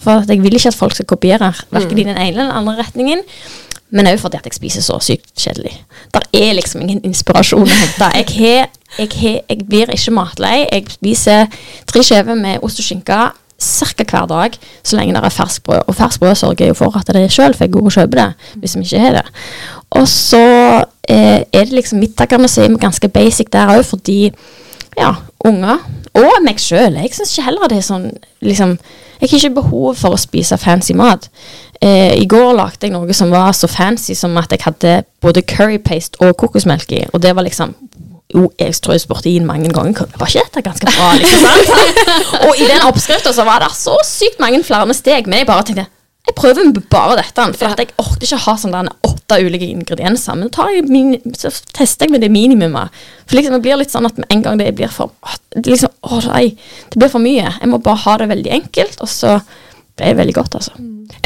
for 0.00 0.24
jeg 0.28 0.42
vil 0.42 0.56
ikke 0.56 0.72
at 0.72 0.78
folk 0.78 0.96
skal 0.96 1.08
kopiere 1.08 1.52
hverken 1.70 1.98
i 1.98 2.06
den 2.06 2.16
ene 2.16 2.28
eller 2.30 2.46
den 2.46 2.56
andre 2.56 2.78
retningen. 2.80 3.24
Men 3.90 4.06
òg 4.06 4.20
fordi 4.22 4.38
at 4.38 4.46
jeg 4.46 4.54
spiser 4.54 4.84
så 4.86 4.98
sykt 5.02 5.32
kjedelig. 5.38 5.72
Der 6.14 6.26
er 6.32 6.52
liksom 6.54 6.82
ingen 6.84 7.00
inspirasjon 7.04 7.66
å 7.66 7.74
hente. 7.80 8.10
Jeg, 8.16 8.68
jeg, 8.98 9.08
har- 9.20 9.42
jeg 9.50 9.64
blir 9.68 9.90
ikke 9.94 10.14
matlei. 10.14 10.56
Jeg 10.72 10.86
spiser 10.94 11.46
tre 11.90 12.02
skjever 12.06 12.38
med 12.38 12.62
ost 12.62 12.78
og 12.78 12.86
skinke 12.86 13.20
ca. 13.60 14.04
hver 14.08 14.26
dag, 14.30 14.54
så 14.82 14.96
lenge 14.96 15.12
det 15.14 15.24
er 15.26 15.34
ferskbrød. 15.36 15.82
Og 15.86 15.94
ferskbrød 15.98 16.34
sørger 16.38 16.64
jeg 16.64 16.68
jo 16.72 16.78
for 16.78 16.96
at 16.96 17.10
det 17.12 17.24
er 17.26 17.28
sjøl, 17.34 17.52
for 17.54 17.64
jeg 17.66 17.72
går 17.74 17.88
og 17.90 17.92
kjøper 17.92 18.20
det 18.22 18.28
hvis 18.62 18.76
vi 18.78 18.84
ikke 18.86 19.02
har 19.04 19.18
det. 19.18 19.26
Og 20.00 20.06
så 20.08 20.40
eh, 21.10 21.42
er 21.52 21.64
det 21.66 21.72
liksom 21.76 21.98
middagene 22.00 22.48
som 22.48 22.64
er 22.74 22.80
ganske 22.80 23.08
basic 23.12 23.50
der 23.52 23.74
òg, 23.74 23.82
fordi 23.84 24.30
ja, 24.98 25.12
unger 25.44 25.82
og 26.14 26.40
meg 26.46 26.58
sjøl. 26.62 26.96
Jeg 27.02 27.12
syns 27.14 27.34
ikke 27.36 27.46
heller 27.50 27.68
det 27.70 27.78
er 27.82 27.86
sånn 27.86 28.08
liksom, 28.42 28.78
Jeg 29.20 29.28
har 29.28 29.36
ikke 29.36 29.54
behov 29.60 29.94
for 30.00 30.16
å 30.16 30.20
spise 30.20 30.56
fancy 30.58 30.94
mat. 30.96 31.28
Eh, 31.80 32.16
I 32.20 32.26
går 32.28 32.54
lagde 32.56 32.86
jeg 32.88 32.94
noe 32.94 33.14
som 33.16 33.32
var 33.32 33.52
så 33.56 33.68
fancy 33.68 34.14
som 34.16 34.36
at 34.40 34.52
jeg 34.52 34.64
hadde 34.64 35.02
både 35.20 35.42
curry 35.42 35.78
paste 35.78 36.20
og 36.24 36.36
kokosmelk 36.40 36.92
i, 36.92 37.04
og 37.12 37.22
det 37.24 37.34
var 37.36 37.44
liksom 37.46 37.74
jo, 38.30 38.46
jeg 38.60 38.76
tror 38.78 38.94
jeg 38.94 39.02
spurte 39.02 39.26
inn 39.26 39.42
mange 39.42 39.72
ganger 39.74 40.06
Var 40.14 40.28
ikke 40.30 40.44
dette 40.44 40.62
ganske 40.62 40.86
bra? 40.86 41.08
liksom 41.18 41.40
sant? 41.42 42.04
Og 42.46 42.60
i 42.62 42.68
den 42.68 42.84
oppskrifta 42.86 43.32
så 43.34 43.42
var 43.42 43.58
det 43.64 43.72
så 43.74 43.96
sykt 44.06 44.38
mange 44.38 44.62
flere 44.62 44.94
steg, 44.94 45.26
men 45.26 45.42
jeg 45.42 45.48
bare 45.48 45.64
tenkte 45.66 45.88
jeg 46.28 46.36
prøver 46.36 46.68
bare 46.92 47.16
dette, 47.18 47.46
for 47.56 47.72
at 47.72 47.80
jeg 47.80 47.94
orker 47.98 48.26
ikke 48.26 48.42
ha 48.44 48.54
sånn 48.60 48.90
åtte 49.08 49.38
ulike 49.40 49.70
ingredienser. 49.70 50.36
Men 50.38 50.52
tar 50.52 50.70
jeg 50.74 50.90
min, 50.92 51.16
så 51.36 51.50
tester 51.72 52.06
jeg 52.06 52.14
med 52.14 52.24
det 52.24 52.30
minimumet. 52.32 52.92
For 53.24 53.38
liksom 53.38 53.56
det 53.56 53.62
blir 53.64 53.80
litt 53.80 53.94
sånn 53.94 54.08
at 54.08 54.20
med 54.20 54.28
en 54.30 54.44
gang 54.44 54.60
det 54.60 54.68
blir 54.78 54.92
for 54.92 55.14
det, 55.56 55.64
liksom, 55.66 55.92
å 56.06 56.20
nei, 56.28 56.52
det 56.92 57.00
blir 57.00 57.12
for 57.12 57.24
mye. 57.24 57.48
Jeg 57.56 57.72
må 57.72 57.80
bare 57.82 58.04
ha 58.04 58.16
det 58.20 58.30
veldig 58.34 58.54
enkelt, 58.60 59.00
og 59.00 59.10
så 59.10 59.38
ble 59.40 60.12
det 60.12 60.20
veldig 60.20 60.36
godt, 60.36 60.60
altså. 60.60 60.76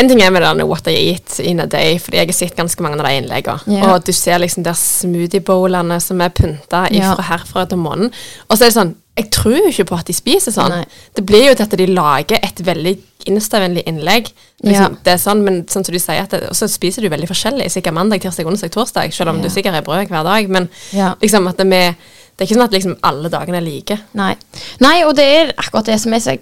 En 0.00 0.08
ting 0.08 0.22
er 0.24 0.32
med 0.32 0.42
denne 0.42 0.64
what 0.66 0.86
I 0.88 0.94
eat 1.10 1.36
in 1.44 1.60
a 1.60 1.66
day, 1.70 1.98
fordi 2.00 2.22
jeg 2.22 2.30
har 2.30 2.36
sett 2.38 2.56
ganske 2.56 2.82
mange 2.82 2.96
av 2.96 3.08
de 3.08 3.18
innleggene. 3.18 3.66
Yeah. 3.68 3.90
Og 3.90 4.06
du 4.06 4.14
ser 4.16 4.40
liksom 4.40 4.64
der 4.64 4.78
smoothie-bowlene 4.78 5.98
som 6.00 6.22
er 6.24 6.32
pynta 6.34 6.86
ifra 6.88 7.28
herfra 7.28 7.66
til 7.68 7.82
månen. 7.82 8.14
Og 8.48 8.56
så 8.56 8.64
er 8.64 8.70
det 8.70 8.78
sånn 8.78 8.94
Jeg 9.16 9.28
tror 9.30 9.54
jo 9.60 9.68
ikke 9.70 9.84
på 9.86 9.96
at 9.98 10.06
de 10.10 10.12
spiser 10.16 10.50
sånn. 10.50 10.72
Nei. 10.74 10.84
Det 11.14 11.22
blir 11.26 11.44
jo 11.46 11.54
til 11.54 11.62
at 11.68 11.76
de 11.78 11.86
lager 11.86 12.40
et 12.42 12.60
veldig 12.66 12.94
instavennlig 13.30 13.84
innlegg. 13.86 14.32
Liksom, 14.64 14.96
Ja. 14.96 15.02
Det 15.04 15.12
er 15.12 15.20
sånn, 15.22 15.44
men 15.44 15.60
sånn 15.70 15.84
som 15.86 15.92
du 15.94 15.98
sier, 16.00 16.22
at 16.24 16.30
det, 16.30 16.48
så 16.52 16.66
spiser 16.68 17.02
du 17.02 17.08
veldig 17.08 17.28
forskjellig. 17.30 17.70
Sikkert 17.70 17.94
mandag, 17.94 18.20
tirsdag, 18.24 18.46
onsdag, 18.50 18.70
torsdag, 18.74 19.12
selv 19.14 19.30
om 19.30 19.36
Ja. 19.36 19.42
du 19.42 19.48
sikkert 19.50 19.72
har 19.74 19.82
brød 19.82 20.08
hver 20.08 20.24
dag. 20.24 20.48
Men 20.50 20.68
Ja. 20.92 21.14
liksom 21.22 21.46
at 21.48 21.56
det, 21.58 21.66
med, 21.66 21.94
det 22.36 22.42
er 22.42 22.46
ikke 22.46 22.58
sånn 22.58 22.64
at 22.64 22.72
liksom 22.72 22.96
alle 23.04 23.28
dagene 23.30 23.56
er 23.56 23.60
like. 23.60 23.98
Nei. 24.14 24.34
Nei, 24.80 25.02
og 25.04 25.14
det 25.14 25.24
er 25.24 25.52
akkurat 25.58 25.84
det 25.84 26.00
som 26.00 26.12
er 26.12 26.18
så 26.18 26.38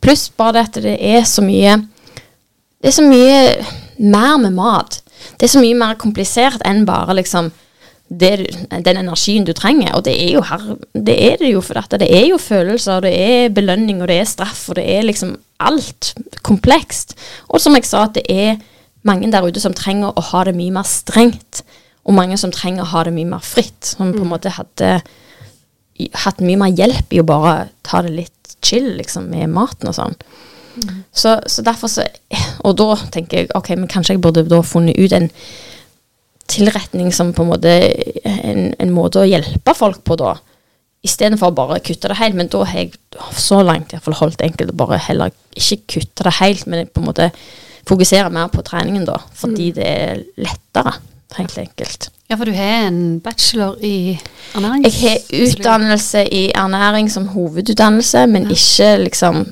Pluss 0.00 0.28
bare 0.36 0.52
det 0.52 0.62
at 0.68 0.72
det 0.82 0.98
er 1.00 1.22
så 1.22 1.42
mye 1.42 1.88
Det 2.82 2.88
er 2.88 3.02
så 3.02 3.02
mye 3.08 3.64
mer 3.98 4.38
med 4.38 4.52
mat. 4.52 5.00
Det 5.38 5.44
er 5.48 5.58
så 5.58 5.60
mye 5.60 5.74
mer 5.74 5.94
komplisert 5.96 6.60
enn 6.64 6.84
bare 6.84 7.14
liksom 7.16 7.50
det, 8.08 8.32
den 8.84 9.00
energien 9.00 9.46
du 9.46 9.52
trenger. 9.56 9.94
Og 9.96 10.04
det 10.04 10.14
er 10.26 10.34
jo 10.36 10.42
her 10.44 10.76
Det 10.92 11.16
er 11.32 11.36
det 11.40 11.52
jo, 11.52 11.60
for 11.60 11.74
dette. 11.74 11.98
Det 11.98 12.10
er 12.10 12.26
jo 12.28 12.38
følelser, 12.38 13.00
det 13.00 13.14
er 13.14 13.54
belønning, 13.54 14.02
og 14.02 14.08
det 14.08 14.20
er 14.20 14.28
straff, 14.28 14.68
og 14.68 14.76
det 14.76 14.84
er 14.84 15.02
liksom 15.02 15.36
alt 15.60 16.14
komplekst. 16.42 17.16
Og 17.48 17.60
som 17.60 17.74
jeg 17.74 17.84
sa, 17.88 18.04
at 18.04 18.14
det 18.14 18.24
er 18.28 18.56
mange 19.02 19.30
der 19.32 19.44
ute 19.44 19.60
som 19.60 19.74
trenger 19.74 20.12
å 20.12 20.28
ha 20.32 20.44
det 20.44 20.54
mye 20.56 20.74
mer 20.74 20.88
strengt. 20.88 21.64
Og 22.04 22.14
mange 22.14 22.36
som 22.40 22.52
trenger 22.52 22.84
å 22.84 22.92
ha 22.92 23.04
det 23.04 23.14
mye 23.16 23.28
mer 23.36 23.44
fritt. 23.44 23.84
Som 23.84 24.12
på 24.12 24.24
en 24.24 24.32
måte 24.32 24.52
hadde 24.52 24.98
hatt 26.24 26.40
mye 26.42 26.58
mer 26.58 26.74
hjelp 26.74 27.12
i 27.14 27.20
å 27.22 27.26
bare 27.26 27.68
ta 27.86 28.02
det 28.02 28.12
litt 28.12 28.56
chill 28.64 28.96
liksom, 28.98 29.28
med 29.30 29.52
maten 29.52 29.90
og 29.90 29.96
sånn. 29.96 30.16
Så, 31.14 31.36
så 31.46 31.62
derfor 31.62 31.86
så 31.86 32.02
Og 32.66 32.72
da 32.74 32.96
tenker 33.14 33.44
jeg 33.44 33.50
ok, 33.54 33.68
men 33.78 33.86
kanskje 33.86 34.16
jeg 34.16 34.22
burde 34.24 34.42
da 34.50 34.58
funnet 34.66 34.98
ut 34.98 35.12
en 35.14 35.28
tilretning 36.50 37.12
som 37.12 37.32
på 37.32 37.44
en 37.44 37.52
måte 37.52 37.72
En, 38.24 38.74
en 38.78 38.92
måte 38.92 39.22
å 39.22 39.28
hjelpe 39.28 39.74
folk 39.76 40.02
på 40.04 40.16
da. 40.20 40.34
Istedenfor 41.04 41.52
å 41.52 41.56
bare 41.56 41.82
kutte 41.84 42.08
det 42.08 42.18
helt. 42.20 42.36
Men 42.38 42.50
da 42.52 42.64
har 42.64 42.84
jeg 42.84 42.94
så 43.36 43.60
langt 43.64 43.92
i 43.92 43.96
hvert 43.96 44.06
fall 44.08 44.20
holdt 44.22 44.44
enkelt 44.44 44.72
å 44.72 44.80
bare 44.84 45.00
heller 45.06 45.32
ikke 45.54 45.82
kutte 45.96 46.26
det 46.26 46.34
helt, 46.40 46.66
men 46.66 46.88
på 46.88 47.02
en 47.02 47.08
måte 47.10 47.30
fokusere 47.88 48.32
mer 48.32 48.48
på 48.52 48.64
treningen 48.64 49.04
da. 49.08 49.18
Fordi 49.36 49.70
det 49.76 49.88
er 49.88 50.22
lettere, 50.40 50.96
helt 51.36 51.58
enkelt. 51.60 52.08
Ja, 52.30 52.38
for 52.40 52.48
du 52.48 52.56
har 52.56 52.86
en 52.86 53.20
bachelor 53.20 53.76
i 53.84 54.16
ernæring? 54.56 54.86
Jeg 54.86 54.94
har 55.00 55.44
utdannelse 55.44 56.24
i 56.32 56.46
ernæring 56.56 57.10
som 57.12 57.28
hovedutdannelse, 57.34 58.24
men 58.32 58.48
ikke 58.50 58.94
liksom 59.04 59.44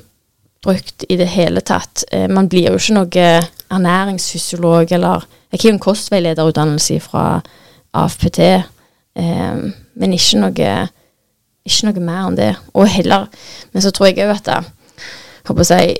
brukt 0.63 1.05
i 1.09 1.17
det 1.19 1.27
hele 1.35 1.61
tatt. 1.61 2.05
Eh, 2.11 2.25
man 2.31 2.49
blir 2.49 2.71
jo 2.71 2.79
ikke 2.79 2.97
noe 2.97 3.27
ernæringsfysiolog 3.75 4.91
eller 4.91 5.27
Jeg 5.53 5.59
har 5.61 5.69
jo 5.69 5.73
en 5.73 5.79
kostveilederutdannelse 5.79 6.99
fra 6.99 7.41
AFPT, 7.93 8.39
eh, 8.39 9.57
men 9.95 10.13
ikke 10.13 10.39
noe 10.41 10.69
ikke 11.63 11.87
noe 11.87 12.03
mer 12.03 12.27
enn 12.27 12.37
det. 12.37 12.51
Og 12.73 12.87
heller 12.89 13.27
Men 13.71 13.81
så 13.81 13.91
tror 13.91 14.09
jeg 14.09 14.25
òg 14.25 14.35
at 14.35 14.49
det, 14.49 14.59
håper 15.47 15.69
jeg, 15.69 15.97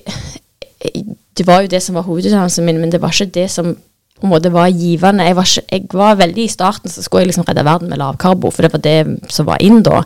det 1.38 1.48
var 1.48 1.64
jo 1.64 1.72
det 1.72 1.82
som 1.84 1.96
var 1.96 2.08
hovedutdannelsen 2.08 2.66
min, 2.66 2.80
men 2.82 2.92
det 2.92 3.02
var 3.02 3.14
ikke 3.14 3.34
det 3.40 3.50
som 3.52 3.74
på 3.74 4.28
en 4.28 4.32
måte 4.32 4.52
var 4.54 4.70
givende. 4.72 5.26
Jeg 5.26 5.36
var, 5.36 5.48
ikke, 5.48 5.68
jeg 5.72 5.88
var 6.00 6.16
veldig 6.16 6.44
I 6.46 6.52
starten 6.52 6.92
så 6.92 7.02
skulle 7.04 7.24
jeg 7.24 7.32
liksom 7.32 7.48
redde 7.48 7.66
verden 7.66 7.90
med 7.90 8.00
lavkarbo, 8.00 8.52
for 8.54 8.64
det 8.64 8.72
var 8.74 8.84
det 8.84 9.32
som 9.34 9.48
var 9.50 9.60
inn 9.64 9.82
da. 9.84 10.04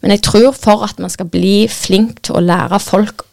Men 0.00 0.14
jeg 0.14 0.22
tror 0.24 0.52
for 0.56 0.84
at 0.86 1.00
man 1.02 1.12
skal 1.12 1.28
bli 1.28 1.66
flink 1.68 2.22
til 2.24 2.38
å 2.38 2.44
lære 2.44 2.80
folk 2.80 3.26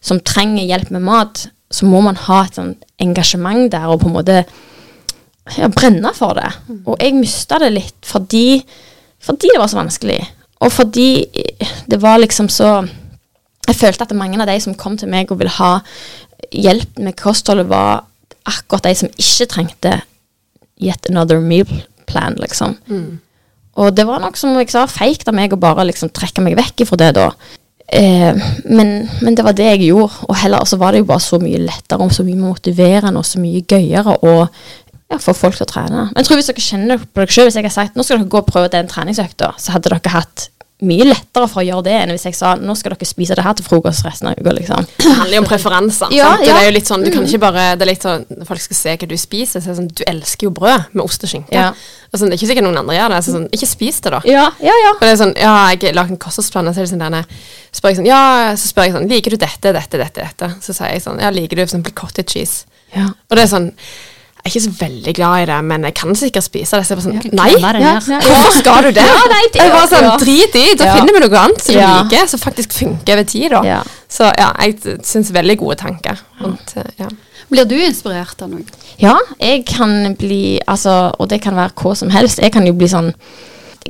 som 0.00 0.22
trenger 0.22 0.64
hjelp 0.64 0.92
med 0.94 1.04
mat, 1.04 1.48
så 1.70 1.86
må 1.86 2.00
man 2.04 2.18
ha 2.26 2.44
et 2.44 2.56
sånn 2.58 2.74
engasjement 3.02 3.70
der 3.72 3.88
og 3.90 4.00
på 4.02 4.10
en 4.10 4.16
måte 4.16 4.36
ja, 5.56 5.68
brenne 5.72 6.12
for 6.14 6.38
det. 6.38 6.48
Og 6.86 6.96
jeg 7.02 7.16
mista 7.18 7.58
det 7.62 7.72
litt 7.74 8.06
fordi, 8.06 8.62
fordi 9.22 9.50
det 9.52 9.60
var 9.60 9.70
så 9.70 9.80
vanskelig. 9.80 10.20
Og 10.64 10.72
fordi 10.72 11.26
det 11.86 11.98
var 12.00 12.18
liksom 12.22 12.48
så 12.48 12.86
Jeg 13.66 13.76
følte 13.76 14.04
at 14.06 14.12
mange 14.14 14.38
av 14.40 14.46
de 14.46 14.54
som 14.62 14.76
kom 14.78 14.94
til 14.96 15.08
meg 15.10 15.32
og 15.32 15.40
ville 15.40 15.50
ha 15.50 15.80
hjelp 16.54 17.00
med 17.02 17.16
kostholdet, 17.18 17.66
var 17.66 18.04
akkurat 18.46 18.84
de 18.86 18.92
som 18.94 19.08
ikke 19.18 19.46
trengte 19.50 19.94
yet 20.78 21.08
another 21.10 21.40
meal 21.42 21.66
plan, 22.06 22.36
liksom. 22.38 22.76
Og 23.74 23.90
det 23.96 24.06
var 24.06 24.22
nok 24.22 24.38
som 24.38 24.54
jeg 24.54 24.70
sa, 24.70 24.86
feigt 24.86 25.26
av 25.26 25.34
meg 25.34 25.52
å 25.52 25.58
bare 25.58 25.82
liksom 25.88 26.12
trekke 26.14 26.44
meg 26.46 26.54
vekk 26.56 26.86
fra 26.86 26.96
det 27.02 27.10
da. 27.18 27.32
Eh, 27.86 28.46
men, 28.64 28.88
men 29.22 29.36
det 29.38 29.44
var 29.46 29.54
det 29.54 29.68
jeg 29.68 29.90
gjorde, 29.92 30.26
og 30.26 30.38
heller 30.40 30.66
så 30.66 30.78
var 30.80 30.92
det 30.92 31.04
jo 31.04 31.10
bare 31.12 31.22
så 31.22 31.38
mye 31.42 31.60
lettere 31.62 32.02
og 32.02 32.14
så 32.14 32.26
mye 32.26 32.40
motiverende 32.40 33.22
og 33.22 33.28
så 33.28 33.42
mye 33.42 33.62
gøyere 33.62 34.16
å 34.26 34.34
ja, 34.42 35.20
få 35.22 35.34
folk 35.36 35.58
til 35.58 35.66
å 35.66 35.70
trene. 35.70 36.08
Men 36.10 36.20
jeg 36.20 36.28
tror 36.28 36.40
hvis 36.40 36.50
dere 36.50 36.66
kjenner 36.66 37.04
på 37.04 37.22
dere 37.22 37.36
selv, 37.36 37.50
hvis 37.50 37.60
jeg 37.60 37.68
har 37.68 37.76
sagt 37.76 37.98
nå 37.98 38.06
skal 38.06 38.18
dere 38.18 38.32
gå 38.32 38.42
og 38.42 38.50
prøve 38.50 38.72
den 38.74 38.90
treningsøkta, 38.90 39.52
så 39.62 39.76
hadde 39.76 39.92
dere 39.92 40.14
hatt 40.16 40.48
mye 40.84 41.06
lettere 41.08 41.46
for 41.48 41.62
å 41.62 41.64
gjøre 41.64 41.84
det 41.86 41.92
enn 42.02 42.10
hvis 42.12 42.26
jeg 42.28 42.36
sa 42.36 42.50
nå 42.60 42.74
skal 42.76 42.92
dere 42.92 43.06
spise 43.08 43.36
det 43.38 43.44
her 43.46 43.54
til 43.56 43.64
frokost 43.64 44.04
resten 44.04 44.28
av 44.28 44.36
uka. 44.36 44.52
liksom. 44.58 44.88
Det 45.00 45.12
handler 45.22 45.38
jo 45.38 45.40
om 45.40 45.46
preferanser. 45.48 46.10
Ja, 46.12 46.34
ja. 46.36 46.42
Det 46.42 46.52
er 46.52 46.66
jo 46.66 46.74
litt 46.76 46.90
sånn, 46.90 47.04
du 47.06 47.08
kan 47.14 47.24
ikke 47.24 47.40
bare, 47.46 47.64
det 47.80 47.86
er 47.86 47.90
litt 47.94 48.04
sånn, 48.04 48.26
Når 48.28 48.48
folk 48.50 48.60
skal 48.60 48.76
se 48.76 48.96
hva 49.00 49.08
du 49.08 49.14
spiser, 49.16 49.62
så 49.62 49.70
er 49.70 49.72
det 49.72 49.78
sånn 49.78 49.88
Du 49.96 50.02
elsker 50.12 50.48
jo 50.48 50.52
brød 50.58 50.90
med 50.92 51.04
ost 51.06 51.24
og 51.24 51.32
skinke. 51.32 51.54
Ja. 51.56 51.70
Altså, 52.10 52.26
det 52.26 52.36
er 52.36 52.38
ikke 52.40 52.50
sikkert 52.52 52.66
noen 52.68 52.80
andre 52.82 52.98
gjør 52.98 53.14
det. 53.14 53.20
Så 53.24 53.32
sånn, 53.36 53.46
ikke 53.56 53.68
spis 53.70 54.00
det, 54.04 54.12
da. 54.12 54.20
Ja, 54.28 54.44
ja, 54.60 54.74
ja. 54.84 54.90
Og 54.92 55.04
det 55.06 55.12
er 55.14 55.20
sånn, 55.22 55.32
ja, 55.40 55.54
jeg 55.72 55.80
har 55.86 55.96
lagd 55.96 56.12
en 56.12 56.20
kostholdsplan, 56.26 56.68
og 56.68 56.76
så 56.76 56.84
sånn 56.90 57.02
derne, 57.06 57.22
spør 57.72 57.94
jeg 57.94 58.00
sånn, 58.02 58.10
ja, 58.10 58.20
så 58.56 58.68
spør 58.68 58.88
jeg 58.88 58.96
sånn, 58.98 59.08
liker 59.10 59.32
du 59.32 59.40
dette, 59.40 59.72
dette, 59.72 60.02
dette, 60.02 60.28
dette? 60.28 60.50
Så 60.60 60.76
sier 60.76 60.92
jeg 60.92 61.04
sånn, 61.04 61.20
ja, 61.24 61.32
liker 61.32 61.56
du 61.56 61.64
eksempel 61.64 61.96
cottage 61.96 62.36
cheese? 62.36 62.68
ja. 62.94 63.08
Og 63.30 63.36
det 63.36 63.46
er 63.46 63.50
sånn, 63.50 63.72
er 64.46 64.52
ikke 64.52 64.62
så 64.64 64.72
veldig 64.78 65.14
glad 65.18 65.42
i 65.42 65.46
det, 65.50 65.58
men 65.68 65.84
jeg 65.88 65.94
kan 65.98 66.14
sikkert 66.18 66.46
spise 66.46 66.78
det. 66.78 66.86
Så 66.86 66.94
jeg 66.94 66.98
bare 67.00 67.06
sånn, 67.06 67.34
nei, 67.36 67.48
er 67.58 67.78
Ja, 67.82 67.92
ja. 67.98 68.20
hvorfor 68.24 68.56
skal 68.60 68.82
du 68.86 68.90
det? 68.96 69.04
Ja, 69.10 69.20
nei, 69.32 69.42
det- 69.52 69.60
jeg 69.62 69.72
bare 69.74 69.90
sånn, 69.92 70.08
drit 70.22 70.54
i, 70.62 70.64
da 70.76 70.84
Ja. 70.90 70.94
finner 70.96 71.12
vi 71.12 71.20
noe 71.26 71.38
annet 71.42 71.62
som 71.62 71.74
du 71.74 71.80
Ja. 71.80 72.02
liker, 72.02 72.26
som 72.28 72.40
faktisk 72.40 72.72
funker 72.72 73.12
over 73.18 73.24
tid 73.24 73.50
da. 73.50 73.62
Ja. 73.64 73.82
Så 74.08 74.30
ja, 74.38 74.52
jeg 74.62 74.78
synes 75.04 75.30
veldig 75.32 75.58
gode 75.58 75.76
tanker. 75.76 76.18
rundt, 76.40 76.76
eh, 76.76 76.82
ja. 76.98 77.08
Blir 77.50 77.64
du 77.64 77.76
inspirert 77.78 78.40
av 78.42 78.50
noe? 78.50 78.64
Ja, 78.98 79.16
jeg 79.40 79.64
kan 79.66 80.14
bli 80.18 80.60
Altså, 80.66 81.12
og 81.18 81.28
det 81.28 81.40
kan 81.42 81.54
være 81.54 81.70
hva 81.76 81.94
som 81.96 82.10
helst. 82.10 82.38
Jeg 82.42 82.52
kan 82.52 82.66
jo 82.66 82.72
bli 82.72 82.88
sånn 82.88 83.12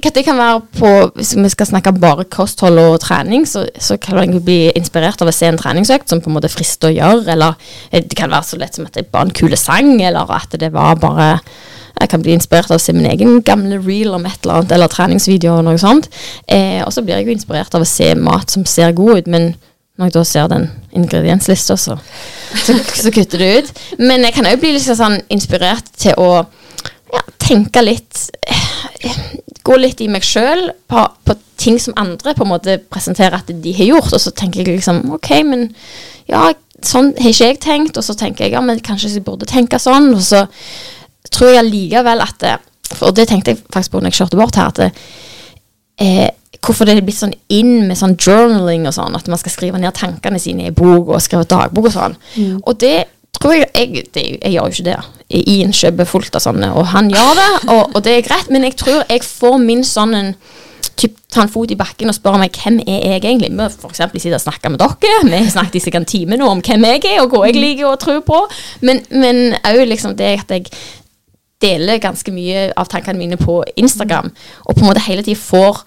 det 0.03 0.25
kan 0.25 0.39
være 0.39 0.61
på, 0.79 0.91
Hvis 1.15 1.35
vi 1.37 1.49
skal 1.49 1.67
snakke 1.67 1.93
bare 1.93 2.25
kosthold 2.25 2.79
og 2.79 3.01
trening, 3.01 3.47
så, 3.49 3.67
så 3.79 3.97
kan 3.97 4.19
jeg 4.19 4.43
bli 4.45 4.59
inspirert 4.77 5.23
av 5.23 5.31
å 5.31 5.35
se 5.35 5.49
en 5.49 5.59
treningsøkt 5.59 6.11
som 6.11 6.21
på 6.21 6.31
en 6.31 6.37
måte 6.37 6.51
frister 6.53 6.91
å 6.91 6.97
gjøre, 6.97 7.25
eller 7.33 7.57
eh, 7.91 8.03
det 8.03 8.17
kan 8.19 8.33
være 8.33 8.49
så 8.51 8.61
lett 8.61 8.77
som 8.77 8.87
at 8.87 8.95
det 8.95 9.07
er 9.07 9.13
bare 9.13 9.29
en 9.29 9.37
kule 9.37 9.59
sang, 9.61 9.97
eller 10.03 10.31
at 10.35 10.59
det 10.61 10.73
var 10.75 11.01
bare 11.01 11.39
Jeg 11.97 12.11
kan 12.13 12.21
bli 12.21 12.35
inspirert 12.37 12.69
av 12.69 12.77
å 12.77 12.83
se 12.83 12.93
min 12.93 13.07
egen 13.09 13.39
gamle 13.41 13.79
reel 13.81 14.13
om 14.13 14.27
et 14.29 14.43
eller 14.45 14.59
annet, 14.59 14.73
eller 14.77 14.91
treningsvideo 14.93 15.55
og 15.57 15.63
noe 15.65 15.79
sånt. 15.81 16.11
Eh, 16.45 16.83
og 16.85 16.93
så 16.93 17.01
blir 17.01 17.17
jeg 17.17 17.25
jo 17.25 17.33
inspirert 17.33 17.73
av 17.73 17.87
å 17.87 17.89
se 17.89 18.11
mat 18.21 18.53
som 18.53 18.67
ser 18.69 18.93
god 18.93 19.23
ut, 19.23 19.31
men 19.33 19.55
når 19.97 20.11
jeg 20.11 20.15
da 20.19 20.25
ser 20.29 20.51
den 20.53 20.67
ingredienslista, 20.93 21.77
så, 21.81 21.97
så, 22.53 22.77
så 23.01 23.13
kutter 23.15 23.41
det 23.41 23.51
ut. 23.57 23.73
Men 23.97 24.29
jeg 24.29 24.37
kan 24.37 24.49
òg 24.51 24.61
bli 24.61 24.75
litt 24.77 24.85
sånn 24.85 25.23
inspirert 25.33 25.89
til 25.97 26.21
å 26.21 26.29
ja, 26.45 27.23
tenke 27.41 27.81
litt 27.85 28.27
eh, 28.45 29.15
Gå 29.67 29.79
litt 29.81 30.01
i 30.05 30.09
meg 30.13 30.25
sjøl 30.27 30.69
på, 30.91 31.03
på 31.27 31.37
ting 31.61 31.81
som 31.83 31.97
andre 31.99 32.35
på 32.37 32.45
en 32.45 32.53
måte 32.53 32.79
presenterer 32.93 33.39
at 33.41 33.51
de 33.51 33.73
har 33.75 33.91
gjort, 33.91 34.13
og 34.15 34.23
så 34.23 34.33
tenker 34.37 34.63
jeg 34.63 34.79
liksom 34.79 35.03
OK, 35.17 35.31
men 35.49 35.67
ja, 36.31 36.51
sånn 36.85 37.13
har 37.19 37.33
ikke 37.33 37.51
jeg 37.51 37.61
tenkt, 37.65 37.99
og 37.99 38.05
så 38.07 38.15
tenker 38.19 38.47
jeg 38.47 38.57
ja, 38.57 38.63
men 38.63 38.83
kanskje 38.85 39.15
jeg 39.15 39.25
burde 39.27 39.49
tenke 39.49 39.81
sånn, 39.83 40.13
og 40.15 40.23
så 40.25 40.45
tror 41.33 41.55
jeg 41.55 41.63
allikevel 41.65 42.23
at 42.23 42.41
det, 42.45 42.57
Og 43.03 43.11
det 43.17 43.25
tenkte 43.27 43.51
jeg 43.51 43.65
faktisk 43.75 43.97
på 43.97 44.01
når 44.01 44.13
jeg 44.13 44.19
kjørte 44.21 44.39
bort 44.39 44.57
her, 44.61 44.69
at 44.71 44.77
det, 44.79 44.91
eh, 45.99 46.29
hvorfor 46.63 46.87
det 46.87 46.95
er 46.95 47.03
blitt 47.03 47.19
sånn 47.19 47.35
inn 47.53 47.89
med 47.89 47.99
sånn 47.99 48.15
journaling 48.15 48.87
og 48.87 48.95
sånn, 48.95 49.17
at 49.19 49.27
man 49.31 49.41
skal 49.41 49.53
skrive 49.53 49.81
ned 49.83 49.95
tankene 49.97 50.39
sine 50.39 50.69
i 50.69 50.75
bok 50.75 51.11
og 51.11 51.23
skrive 51.25 51.49
dagbok 51.51 51.89
og 51.91 51.95
sånn. 51.97 52.15
Og 52.63 52.79
det 52.79 53.09
tror 53.39 53.55
jeg 53.57 53.71
jeg, 53.75 54.05
det, 54.15 54.27
jeg 54.43 54.53
gjør 54.55 54.69
jo 54.69 54.75
ikke 54.75 54.89
det. 54.91 54.99
I 55.37 55.57
innkjøpet 55.65 56.09
fullt 56.11 56.37
av 56.39 56.45
sånne, 56.45 56.71
og 56.79 56.87
han 56.93 57.11
gjør 57.11 57.33
det, 57.39 57.49
og, 57.75 57.97
og 57.97 58.05
det 58.07 58.13
er 58.15 58.29
greit, 58.29 58.53
men 58.55 58.67
jeg 58.69 58.77
tror 58.79 59.03
jeg 59.11 59.27
får 59.27 59.59
min 59.63 59.83
sånn 59.87 60.15
typ, 60.97 61.17
ta 61.33 61.43
en 61.45 61.51
fot 61.53 61.71
i 61.73 61.79
bakken 61.79 62.11
og 62.11 62.17
spørre 62.17 62.41
meg 62.41 62.57
hvem 62.57 62.79
er 62.87 63.17
jeg 63.17 63.23
egentlig. 63.23 63.51
Vi 63.53 63.89
eksempel 63.91 64.23
sitter 64.23 64.39
og 64.39 64.45
snakker 64.45 64.73
med 64.73 64.81
dere. 64.81 65.19
Vi 65.29 65.51
snakket 65.53 65.81
i 65.81 65.83
sikkert 65.85 66.05
en 66.05 66.13
time 66.13 66.39
nå 66.41 66.49
om 66.49 66.63
hvem 66.65 66.87
jeg 66.89 67.03
er, 67.11 67.19
og 67.23 67.35
hva 67.35 67.43
jeg 67.49 67.59
liker 67.59 67.91
å 67.91 67.99
tro 68.01 68.17
på. 68.25 68.41
Men, 68.87 69.03
men 69.13 69.59
òg 69.67 69.83
liksom 69.91 70.17
det 70.19 70.33
at 70.41 70.57
jeg 70.57 70.71
deler 71.65 72.01
ganske 72.03 72.33
mye 72.33 72.71
av 72.77 72.89
tankene 72.93 73.21
mine 73.21 73.39
på 73.41 73.63
Instagram, 73.81 74.33
og 74.65 74.75
på 74.75 74.83
en 74.83 74.91
måte 74.91 75.05
hele 75.07 75.25
tiden 75.25 75.41
får 75.41 75.85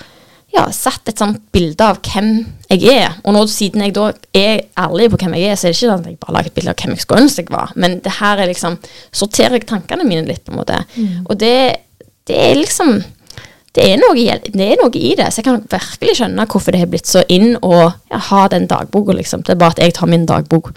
ja, 0.53 0.63
satt 0.73 1.09
et 1.11 1.21
sånt 1.21 1.43
bilde 1.53 1.85
av 1.85 1.99
hvem 2.05 2.31
jeg 2.71 2.89
er. 2.89 3.19
Og 3.23 3.35
nå 3.35 3.43
siden 3.51 3.83
jeg 3.85 3.93
da 3.97 4.07
er 4.35 4.63
ærlig 4.81 5.11
på 5.13 5.21
hvem 5.21 5.35
jeg 5.37 5.51
er, 5.51 5.59
så 5.59 5.67
er 5.67 5.73
det 5.73 5.77
ikke 5.77 5.91
sånn 5.91 6.01
at 6.01 6.09
jeg 6.09 6.19
bare 6.23 6.35
lager 6.37 6.49
et 6.49 6.57
bilde 6.57 6.73
av 6.73 6.81
hvem 6.81 6.95
jeg 6.95 7.03
skulle 7.03 7.23
ønske 7.25 7.45
jeg 7.45 7.53
var. 7.53 7.75
Men 7.75 7.99
det 8.05 8.15
her 8.17 8.41
er 8.41 8.49
liksom 8.49 8.79
Sorterer 9.11 9.59
jeg 9.59 9.69
tankene 9.69 10.07
mine 10.07 10.25
litt, 10.27 10.43
på 10.45 10.53
en 10.53 10.59
måte. 10.61 10.81
Og 11.27 11.37
det, 11.39 11.55
det 12.29 12.41
er 12.49 12.59
liksom 12.59 12.99
det 13.77 13.85
er, 13.85 13.99
noe, 14.01 14.37
det 14.49 14.65
er 14.65 14.79
noe 14.81 14.97
i 14.97 15.11
det, 15.15 15.27
så 15.29 15.39
jeg 15.39 15.45
kan 15.45 15.59
virkelig 15.69 16.15
skjønne 16.17 16.45
hvorfor 16.49 16.73
det 16.73 16.81
har 16.81 16.89
blitt 16.89 17.07
så 17.07 17.21
inn 17.29 17.53
å 17.61 17.75
ja, 18.09 18.17
ha 18.31 18.47
den 18.49 18.65
dagboka, 18.67 19.13
liksom. 19.13 19.43
Det 19.45 19.53
er 19.53 19.59
bare 19.61 19.77
at 19.77 19.81
jeg 19.83 19.93
tar 19.95 20.09
min 20.09 20.25
dagbok 20.27 20.71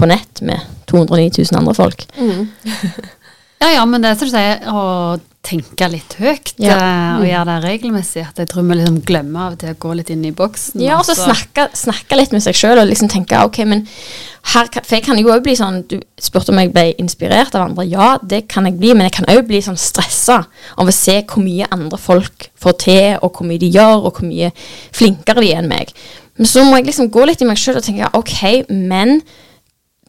på 0.00 0.08
nett 0.08 0.40
med 0.40 0.64
209 0.88 1.28
000 1.36 1.60
andre 1.60 1.76
folk. 1.76 2.06
Ja, 3.60 3.74
ja, 3.74 3.82
men 3.84 4.00
det 4.00 4.14
er 4.14 4.20
som 4.20 4.30
du 4.30 4.32
sier, 4.32 4.62
å 4.72 5.20
tenke 5.44 5.86
litt 5.88 6.14
høyt 6.20 6.50
Ja. 6.60 6.74
eh, 6.76 7.18
og 7.20 7.24
gjøre 7.24 7.44
det 7.48 7.56
regelmessig. 7.64 8.22
At 8.28 8.36
jeg 8.40 8.48
tror 8.48 8.64
vi 8.68 8.76
liksom 8.76 8.98
glemmer 9.04 9.46
av 9.46 9.52
og 9.54 9.58
til 9.60 9.72
å 9.72 9.78
gå 9.80 9.94
litt 9.96 10.10
inn 10.12 10.24
i 10.24 10.32
boksen. 10.36 10.80
Ja, 10.84 10.98
og 10.98 11.04
så 11.08 11.14
snakke, 11.16 11.66
snakke 11.76 12.16
litt 12.16 12.32
med 12.32 12.42
seg 12.44 12.56
sjøl 12.56 12.80
og 12.80 12.88
liksom 12.88 13.08
tenke 13.12 13.40
ok, 13.44 13.58
men 13.68 13.86
her 14.54 14.68
kan, 14.72 14.82
For 14.84 14.96
jeg 14.96 15.04
kan 15.04 15.18
jo 15.20 15.28
òg 15.28 15.42
bli 15.44 15.52
sånn 15.56 15.82
Du 15.88 15.98
spurte 16.18 16.48
om 16.52 16.56
jeg 16.58 16.72
ble 16.72 16.94
inspirert 16.98 17.54
av 17.54 17.66
andre. 17.68 17.84
Ja, 17.88 18.14
det 18.22 18.46
kan 18.48 18.64
jeg 18.64 18.78
bli, 18.80 18.94
men 18.94 19.08
jeg 19.08 19.12
kan 19.18 19.28
òg 19.32 19.46
bli 19.48 19.60
sånn 19.64 19.76
stressa 19.80 20.46
av 20.78 20.88
å 20.88 20.92
se 20.92 21.18
hvor 21.28 21.44
mye 21.44 21.68
andre 21.70 21.98
folk 22.00 22.48
får 22.60 22.78
til, 22.78 23.18
og 23.22 23.32
hvor 23.36 23.46
mye 23.48 23.60
de 23.60 23.68
gjør, 23.76 24.06
og 24.08 24.14
hvor 24.20 24.28
mye 24.28 24.52
flinkere 24.92 25.40
de 25.44 25.52
er 25.52 25.60
enn 25.60 25.68
meg. 25.68 25.92
Men 26.38 26.46
så 26.48 26.64
må 26.64 26.76
jeg 26.80 26.86
liksom 26.88 27.10
gå 27.12 27.26
litt 27.28 27.42
i 27.42 27.48
meg 27.48 27.58
sjøl 27.60 27.76
og 27.76 27.84
tenke 27.84 28.08
ok, 28.16 28.64
men 28.70 29.20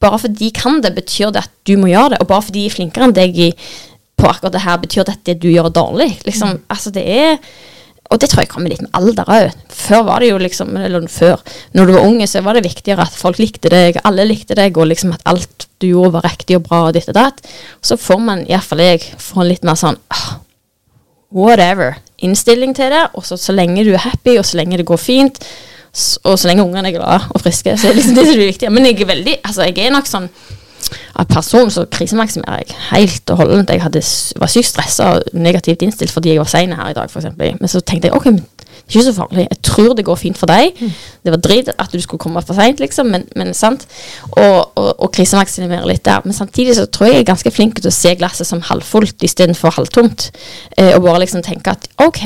bare 0.01 0.19
fordi 0.21 0.47
de 0.47 0.51
kan 0.55 0.81
det, 0.83 0.95
betyr 0.97 1.33
det 1.33 1.45
at 1.45 1.51
du 1.67 1.75
må 1.79 1.91
gjøre 1.91 2.15
det. 2.15 2.21
Og 2.23 2.29
bare 2.31 2.45
fordi 2.45 2.63
de 2.63 2.69
er 2.69 2.75
flinkere 2.75 3.07
enn 3.07 3.17
deg 3.17 3.37
i, 3.37 3.51
på 4.17 4.29
akkurat 4.29 4.55
det 4.55 4.63
her, 4.65 4.79
betyr 4.81 5.05
det 5.05 5.17
at 5.17 5.27
det 5.29 5.37
du 5.43 5.51
gjør 5.51 5.69
er 5.69 5.77
dårlig. 5.77 6.09
Liksom, 6.27 6.57
altså 6.69 6.93
det 6.93 7.05
er 7.05 7.37
Og 8.11 8.19
det 8.19 8.27
tror 8.27 8.41
jeg 8.41 8.49
kommer 8.51 8.67
litt 8.67 8.81
med 8.83 8.91
alder 8.97 9.29
òg. 9.31 9.53
Før 9.71 10.01
var 10.03 10.19
det 10.19 10.33
jo 10.33 10.37
liksom 10.41 10.75
Eller 10.75 11.05
før. 11.07 11.39
Når 11.71 11.85
du 11.85 11.93
var 11.93 12.07
unge, 12.09 12.27
så 12.27 12.41
var 12.43 12.57
det 12.57 12.65
viktigere 12.65 13.05
at 13.07 13.15
folk 13.15 13.39
likte 13.39 13.69
deg, 13.71 14.01
alle 14.03 14.25
likte 14.27 14.57
deg, 14.57 14.75
og 14.77 14.89
liksom 14.89 15.13
at 15.15 15.23
alt 15.31 15.67
du 15.79 15.87
gjorde 15.87 16.17
var 16.17 16.27
riktig 16.27 16.57
og 16.57 16.65
bra 16.65 16.81
og 16.89 16.97
ditt 16.97 17.07
og 17.07 17.15
datt. 17.15 17.39
Så 17.81 17.95
får 17.95 18.19
man, 18.19 18.43
iallfall 18.49 18.83
jeg, 18.83 19.05
får 19.17 19.41
en 19.41 19.47
litt 19.47 19.63
mer 19.63 19.79
sånn 19.79 19.99
ah, 20.11 20.41
whatever. 21.31 22.01
Innstilling 22.19 22.75
til 22.75 22.91
det, 22.91 23.05
og 23.15 23.25
så, 23.25 23.39
så 23.39 23.55
lenge 23.55 23.85
du 23.87 23.93
er 23.93 24.03
happy, 24.03 24.35
og 24.37 24.45
så 24.45 24.59
lenge 24.59 24.81
det 24.81 24.89
går 24.91 24.99
fint, 24.99 25.39
og 26.23 26.39
så 26.39 26.47
lenge 26.47 26.63
ungene 26.63 26.87
er 26.87 26.95
glade 26.95 27.19
og 27.29 27.43
friske, 27.43 27.75
så 27.77 27.89
er 27.89 27.93
det 27.93 28.01
liksom 28.01 28.15
det 28.15 28.25
som 28.29 28.39
er 28.39 28.51
viktig. 28.53 28.71
Men 28.71 28.87
jeg 28.87 29.01
er 29.01 29.09
veldig, 29.11 29.37
altså 29.43 29.67
jeg 29.67 29.77
er 29.85 29.95
nok 29.95 30.09
sånn 30.09 30.29
av 31.19 31.27
person 31.29 31.69
så 31.71 31.85
krisemaksimerer 31.91 32.63
jeg 32.63 32.79
helt 32.89 33.31
og 33.31 33.43
holdent. 33.43 33.69
Jeg 33.71 33.83
hadde, 33.83 34.01
var 34.41 34.51
sykt 34.51 34.71
stressa 34.71 35.11
og 35.15 35.37
negativt 35.37 35.83
innstilt 35.85 36.13
fordi 36.13 36.33
jeg 36.33 36.41
var 36.41 36.49
sein 36.51 36.73
her 36.75 36.91
i 36.91 36.97
dag, 36.97 37.11
f.eks. 37.11 37.29
Men 37.37 37.71
så 37.71 37.83
tenkte 37.85 38.09
jeg 38.09 38.17
ok, 38.17 38.27
det 38.31 38.97
er 38.97 38.99
ikke 38.99 39.05
så 39.05 39.13
farlig. 39.15 39.45
Jeg 39.45 39.59
tror 39.67 39.93
det 39.95 40.05
går 40.07 40.19
fint 40.19 40.39
for 40.39 40.51
deg. 40.51 40.79
Det 41.23 41.31
var 41.31 41.41
dritt 41.43 41.69
at 41.71 41.93
du 41.93 41.99
skulle 42.01 42.19
komme 42.19 42.41
for 42.43 42.57
seint, 42.57 42.81
liksom, 42.83 43.11
men, 43.13 43.27
men 43.39 43.53
sant. 43.55 43.85
Og, 44.31 44.71
og, 44.75 44.89
og 44.97 45.11
krisemaksimere 45.15 45.87
litt 45.87 46.03
der. 46.07 46.25
Men 46.25 46.35
samtidig 46.35 46.75
så 46.79 46.87
tror 46.91 47.07
jeg 47.07 47.19
jeg 47.19 47.25
er 47.25 47.31
ganske 47.31 47.53
flink 47.55 47.79
til 47.79 47.91
å 47.91 47.95
se 47.95 48.15
glasset 48.19 48.49
som 48.49 48.63
halvfullt 48.67 49.23
istedenfor 49.27 49.77
halvtomt. 49.77 50.31
Eh, 50.75 50.95
og 50.95 51.05
bare 51.05 51.23
liksom 51.23 51.45
tenke 51.45 51.75
at 51.75 51.87
ok, 52.03 52.25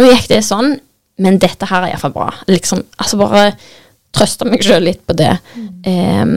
nå 0.00 0.10
gikk 0.10 0.28
det 0.34 0.42
sånn, 0.44 0.74
men 1.22 1.38
dette 1.42 1.68
her 1.70 1.86
er 1.86 1.94
iallfall 1.94 2.12
bra. 2.16 2.28
Liksom, 2.50 2.82
altså 2.98 3.20
bare 3.22 3.46
trøste 4.12 4.44
meg 4.50 4.64
sjøl 4.66 4.84
litt 4.90 5.06
på 5.08 5.14
det. 5.16 5.30
Em, 5.88 6.36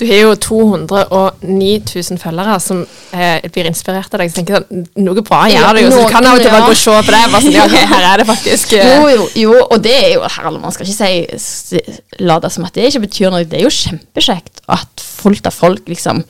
Du 0.00 0.06
har 0.08 0.16
jo 0.22 0.30
209 0.40 1.82
000 1.84 2.18
følgere 2.22 2.54
som 2.64 2.78
eh, 3.12 3.42
blir 3.52 3.66
inspirert 3.68 4.14
av 4.16 4.22
deg. 4.22 4.30
Så 4.32 4.38
tenker 4.38 4.56
jeg 4.56 4.64
sånn, 4.64 4.86
Noe 5.04 5.20
bra 5.26 5.42
gjør 5.52 5.76
du 5.76 5.80
jo, 5.82 5.90
så 5.92 6.04
du 6.06 6.12
kan 6.14 6.24
av 6.30 6.38
og 6.38 6.44
til 6.44 6.54
bare 6.54 6.68
gå 6.70 6.72
og 6.72 6.80
se 6.80 6.94
på 7.04 7.12
det. 7.12 7.20
Bare 7.34 7.42
sånn, 7.44 7.56
ja, 7.58 7.66
her 7.90 8.06
er 8.14 8.22
det 8.22 8.26
faktisk 8.30 8.72
eh, 8.78 8.88
Jo, 8.94 9.10
jo, 9.12 9.26
jo, 9.42 9.56
og 9.66 9.82
det 9.84 9.92
er 9.98 10.08
jo 10.14 10.22
herlig, 10.38 10.62
Man 10.64 10.72
skal 10.76 10.88
ikke 10.88 10.96
si 10.96 11.12
s- 11.36 12.14
late 12.22 12.50
som 12.54 12.64
at 12.64 12.78
det 12.78 12.88
ikke 12.88 13.04
betyr 13.08 13.34
noe. 13.34 13.44
Det 13.44 13.60
er 13.60 13.66
jo 13.66 13.74
kjempekjekt 13.76 14.62
at 14.72 15.04
fullt 15.20 15.50
av 15.50 15.58
folk 15.58 15.90
liksom 15.92 16.24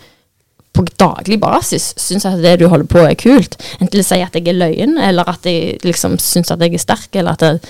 på 0.72 0.84
daglig 1.00 1.40
basis 1.42 1.90
syns 1.98 2.26
at 2.28 2.38
det 2.42 2.58
du 2.60 2.68
holder 2.70 2.86
på 2.90 3.02
er 3.02 3.16
kult. 3.18 3.56
Enten 3.80 4.02
å 4.02 4.06
si 4.06 4.20
at 4.22 4.36
jeg 4.36 4.46
er 4.48 4.58
løyen, 4.58 4.98
eller 5.02 5.28
at 5.30 5.46
jeg 5.48 5.80
liksom 5.86 6.18
syns 6.22 6.52
at 6.54 6.62
jeg 6.62 6.76
er 6.78 6.82
sterk, 6.82 7.10
eller 7.14 7.34
at 7.34 7.46
jeg, 7.46 7.60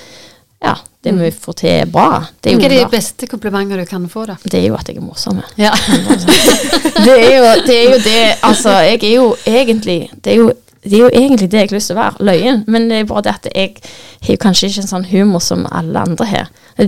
ja, 0.60 0.74
det 1.04 1.14
vi 1.16 1.30
får 1.32 1.56
til 1.62 1.70
er 1.72 1.86
bra. 1.88 2.20
Det 2.44 2.52
er, 2.52 2.58
Hva 2.60 2.68
er 2.68 2.74
de 2.76 2.88
beste 2.92 3.28
komplimenter 3.30 3.80
du 3.80 3.86
kan 3.88 4.04
få, 4.12 4.26
da? 4.28 4.36
det 4.44 4.58
er 4.60 4.66
jo 4.68 4.76
at 4.76 4.90
jeg 4.90 5.00
er 5.00 5.06
morsom. 5.06 5.40
Ja. 5.56 5.72
det, 7.06 7.14
er 7.16 7.38
jo, 7.38 7.54
det 7.64 7.78
er 7.78 7.86
jo 7.86 8.00
det 8.04 8.18
Altså, 8.44 8.74
jeg 8.84 9.00
er 9.00 9.14
jo 9.14 9.30
egentlig 9.48 10.10
Det 10.20 10.34
er 10.34 10.42
jo, 10.42 10.50
det 10.84 10.96
er 10.96 11.02
jo 11.02 11.08
egentlig 11.12 11.50
det 11.52 11.58
jeg 11.58 11.68
har 11.68 11.76
lyst 11.76 11.90
til 11.90 11.96
å 11.98 12.00
være. 12.00 12.24
Løyen. 12.24 12.62
Men 12.72 12.86
det 12.88 12.98
er 13.02 13.08
bare 13.10 13.22
det 13.26 13.32
at 13.34 13.48
jeg 13.52 13.74
har 14.26 14.38
kanskje 14.40 14.70
ikke 14.70 14.80
en 14.86 14.88
sånn 14.94 15.04
humor 15.10 15.42
som 15.44 15.66
alle 15.68 16.04
andre 16.06 16.28
har. 16.30 16.46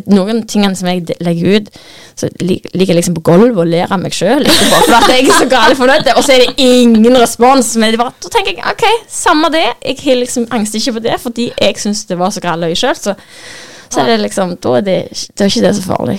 Noen 0.09 0.47
tingene 0.49 0.78
som 0.78 0.88
jeg 0.88 1.18
legger 1.20 1.59
ut, 1.59 1.68
så 2.16 2.30
ligger 2.40 2.86
jeg 2.95 2.97
liksom 2.97 3.18
på 3.18 3.24
gulvet 3.26 3.59
og 3.61 3.68
ler 3.68 3.93
av 3.93 4.01
meg 4.01 4.14
sjøl 4.16 4.47
og 6.16 6.24
så 6.24 6.32
er 6.38 6.47
det 6.47 6.64
ingen 6.64 7.18
respons. 7.20 7.74
Men 7.76 7.93
det 7.93 8.01
bare, 8.01 8.14
da 8.24 8.32
tenker 8.32 8.55
jeg 8.57 8.64
OK, 8.72 8.86
samme 9.12 9.53
det. 9.53 9.66
Jeg 9.84 10.01
har 10.07 10.18
liksom 10.22 10.49
angst 10.57 10.80
ikke 10.80 10.97
på 10.97 11.05
det, 11.05 11.18
fordi 11.20 11.51
jeg 11.53 11.84
syns 11.84 12.07
det 12.09 12.16
var 12.20 12.32
så 12.32 12.40
galt 12.45 12.64
løye 12.64 12.78
sjøl. 12.78 12.97
Så, 12.97 13.16
så 13.93 14.01
er 14.07 14.14
det 14.14 14.22
liksom 14.24 14.57
Da 14.62 14.78
er 14.80 14.88
det, 14.88 14.99
det 15.36 15.45
er 15.45 15.53
ikke 15.53 15.66
det 15.68 15.76
så 15.76 15.86
farlig. 15.90 16.18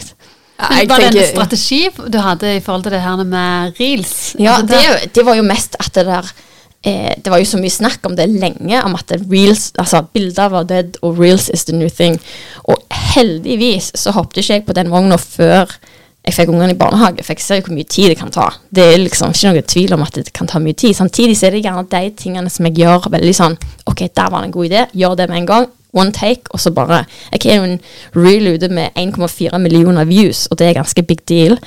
ja, 0.62 0.70
jeg 0.78 0.90
var 0.94 1.02
det 1.02 1.12
en 1.18 1.30
strategi 1.34 1.82
du 2.14 2.22
hadde 2.22 2.56
i 2.60 2.62
forhold 2.62 2.86
til 2.86 2.94
det 3.00 3.02
her 3.02 3.24
med 3.26 3.80
reels? 3.82 4.36
Ja, 4.38 4.60
Altså, 4.62 4.78
det, 4.78 5.16
det 5.18 5.26
var 5.26 5.42
jo 5.42 5.50
mest 5.50 5.82
at 5.82 5.90
det 5.98 6.06
der 6.06 6.36
eh, 6.84 7.16
Det 7.18 7.32
var 7.32 7.42
jo 7.42 7.50
så 7.50 7.60
mye 7.62 7.74
snakk 7.74 8.06
om 8.06 8.16
det 8.16 8.30
lenge, 8.30 8.84
om 8.84 8.96
at 8.96 9.12
reels, 9.32 9.72
altså 9.80 10.04
bilder 10.14 10.54
var 10.54 10.70
dead, 10.70 10.98
og 11.02 11.20
reels 11.20 11.50
is 11.54 11.66
the 11.66 11.76
new 11.76 11.90
thing. 11.90 12.20
Og 12.64 12.84
heldigvis 13.14 13.92
så 13.96 14.12
hoppet 14.16 14.44
ikke 14.44 14.54
jeg 14.54 14.66
på 14.66 14.78
den 14.78 14.92
vogna 14.92 15.18
før 15.18 15.72
jeg 16.24 16.38
fikk 16.38 16.54
ungene 16.54 16.72
i 16.72 16.80
barnehage, 16.80 17.24
for 17.26 17.36
jeg 17.36 17.44
ser 17.44 17.60
jo 17.60 17.66
hvor 17.68 17.76
mye 17.76 17.88
tid 17.92 18.14
det 18.14 18.18
kan 18.20 18.32
ta. 18.32 18.48
Det 18.72 18.84
er 18.94 19.02
liksom 19.02 19.34
ikke 19.36 19.52
noe 19.52 19.66
tvil 19.74 19.96
om 19.98 20.06
at 20.06 20.16
det 20.16 20.32
kan 20.36 20.48
ta 20.48 20.62
mye 20.64 20.78
tid. 20.80 20.96
Samtidig 20.96 21.36
så 21.36 21.50
er 21.50 21.58
det 21.58 21.66
gjerne 21.66 21.84
de 21.92 22.04
tingene 22.16 22.52
som 22.52 22.70
jeg 22.70 22.80
gjør 22.80 23.10
veldig 23.12 23.34
sånn 23.36 23.58
OK, 23.92 24.06
der 24.08 24.30
var 24.32 24.40
det 24.40 24.48
en 24.48 24.56
god 24.56 24.70
idé, 24.70 24.86
gjør 24.96 25.18
det 25.20 25.28
med 25.30 25.42
en 25.42 25.50
gang. 25.50 25.68
One 25.94 26.14
take, 26.16 26.50
og 26.50 26.60
så 26.60 26.72
bare 26.74 27.04
Jeg 27.32 27.52
er 27.52 27.60
jo 27.60 27.68
en 27.68 27.80
reel 28.18 28.56
ute 28.56 28.70
med 28.74 28.96
1,4 28.98 29.58
millioner 29.62 30.08
views, 30.10 30.48
og 30.50 30.58
det 30.60 30.68
er 30.68 30.78
ganske 30.80 31.04
big 31.06 31.22
deal. 31.30 31.58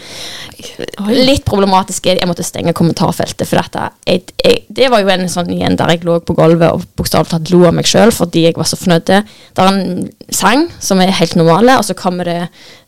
Litt 1.08 1.44
problematisk 1.46 2.06
er 2.06 2.16
det 2.16 2.24
jeg 2.24 2.30
måtte 2.30 2.46
stenge 2.46 2.74
kommentarfeltet. 2.76 3.46
For 3.46 3.60
dette, 3.60 3.88
jeg, 4.06 4.24
jeg, 4.42 4.62
det 4.68 4.90
var 4.90 5.04
jo 5.04 5.12
en 5.14 5.28
sånn 5.30 5.52
igjen 5.54 5.78
der 5.78 5.94
jeg 5.94 6.06
lå 6.06 6.18
på 6.26 6.36
gulvet 6.38 6.74
og 6.74 6.86
bokstavelig 6.98 7.32
talt 7.32 7.52
lo 7.54 7.64
av 7.68 7.76
meg 7.76 7.88
sjøl 7.88 8.14
fordi 8.14 8.46
jeg 8.48 8.58
var 8.58 8.68
så 8.68 8.78
fornøyd. 8.80 9.06
Det 9.06 9.62
er 9.62 9.68
en 9.72 10.08
sang 10.34 10.66
som 10.82 11.02
er 11.02 11.14
helt 11.20 11.36
normale, 11.38 11.78
og 11.78 11.86
så 11.86 11.96
kommer 11.98 12.26
det 12.26 12.40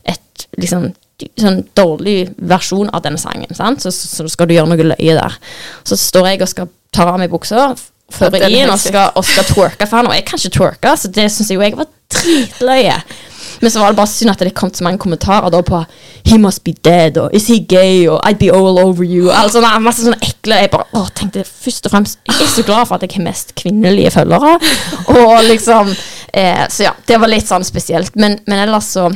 et 0.09 0.49
liksom 0.59 0.91
sånn 1.39 1.63
dårlig 1.75 2.29
versjon 2.51 2.91
av 2.95 3.03
denne 3.05 3.19
sangen. 3.21 3.51
Sant? 3.55 3.83
Så, 3.83 3.91
så, 3.95 4.07
så 4.11 4.27
skal 4.31 4.49
du 4.49 4.55
gjøre 4.55 4.71
noe 4.71 4.91
løye 4.93 5.15
der. 5.17 5.39
Så 5.87 5.99
står 5.99 6.31
jeg 6.31 6.43
og 6.43 6.51
skal 6.51 6.69
ta 6.95 7.07
av 7.09 7.19
meg 7.21 7.31
buksa, 7.31 7.71
inn 8.49 8.69
og 8.69 8.79
skal, 8.81 9.15
og 9.15 9.25
skal 9.27 9.47
twerke 9.49 9.87
for 9.87 10.01
han, 10.01 10.09
og 10.09 10.17
jeg 10.17 10.25
kan 10.27 10.41
ikke 10.41 10.55
twerke, 10.57 10.95
så 10.97 11.11
det 11.13 11.29
syns 11.33 11.51
jeg 11.51 11.59
jo 11.59 11.65
jeg 11.65 11.77
var 11.79 11.89
dritløye. 12.13 13.01
Men 13.59 13.71
så 13.71 13.81
var 13.81 13.91
det 13.91 13.99
bare 13.99 14.07
synd 14.07 14.31
at 14.31 14.41
det 14.43 14.53
kom 14.55 14.71
så 14.73 14.85
mange 14.85 15.01
kommentarer 15.01 15.51
da 15.51 15.59
på 15.65 15.81
He 16.27 16.37
must 16.39 16.63
be 16.63 16.73
dead, 16.85 17.17
og 17.19 17.33
Is 17.35 17.47
he 17.51 17.59
gay, 17.59 18.07
og 18.07 18.21
I'd 18.27 18.39
be 18.39 18.51
all 18.53 18.79
over 18.79 19.03
you. 19.03 19.29
Altså, 19.35 19.61
nei, 19.63 19.73
masse 19.83 20.05
sånne 20.05 20.19
ekle 20.23 20.61
Jeg 20.61 20.71
bare 20.73 20.87
å, 20.95 21.05
tenkte 21.15 21.43
først 21.47 21.89
og 21.89 21.95
fremst 21.95 22.19
Jeg 22.29 22.45
er 22.45 22.51
så 22.53 22.65
glad 22.67 22.87
for 22.87 22.97
at 22.97 23.05
jeg 23.05 23.17
har 23.17 23.25
mest 23.27 23.55
kvinnelige 23.59 24.13
følgere. 24.15 24.55
Og 25.15 25.33
liksom 25.49 25.91
eh, 25.91 26.65
Så 26.71 26.87
ja, 26.87 26.93
det 27.07 27.19
var 27.19 27.31
litt 27.31 27.49
sånn 27.49 27.67
spesielt. 27.67 28.15
Men, 28.19 28.39
men 28.47 28.63
ellers 28.67 28.93
så 28.95 29.09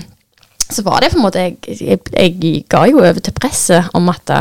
så 0.74 0.82
var 0.82 1.04
det 1.04 1.12
på 1.12 1.20
en 1.20 1.26
måte 1.26 1.41
Jeg, 1.44 1.58
jeg, 1.68 2.00
jeg 2.16 2.62
ga 2.72 2.86
jo 2.89 3.02
over 3.04 3.20
til 3.22 3.36
presset 3.36 3.91
om 3.94 4.08
at 4.10 4.32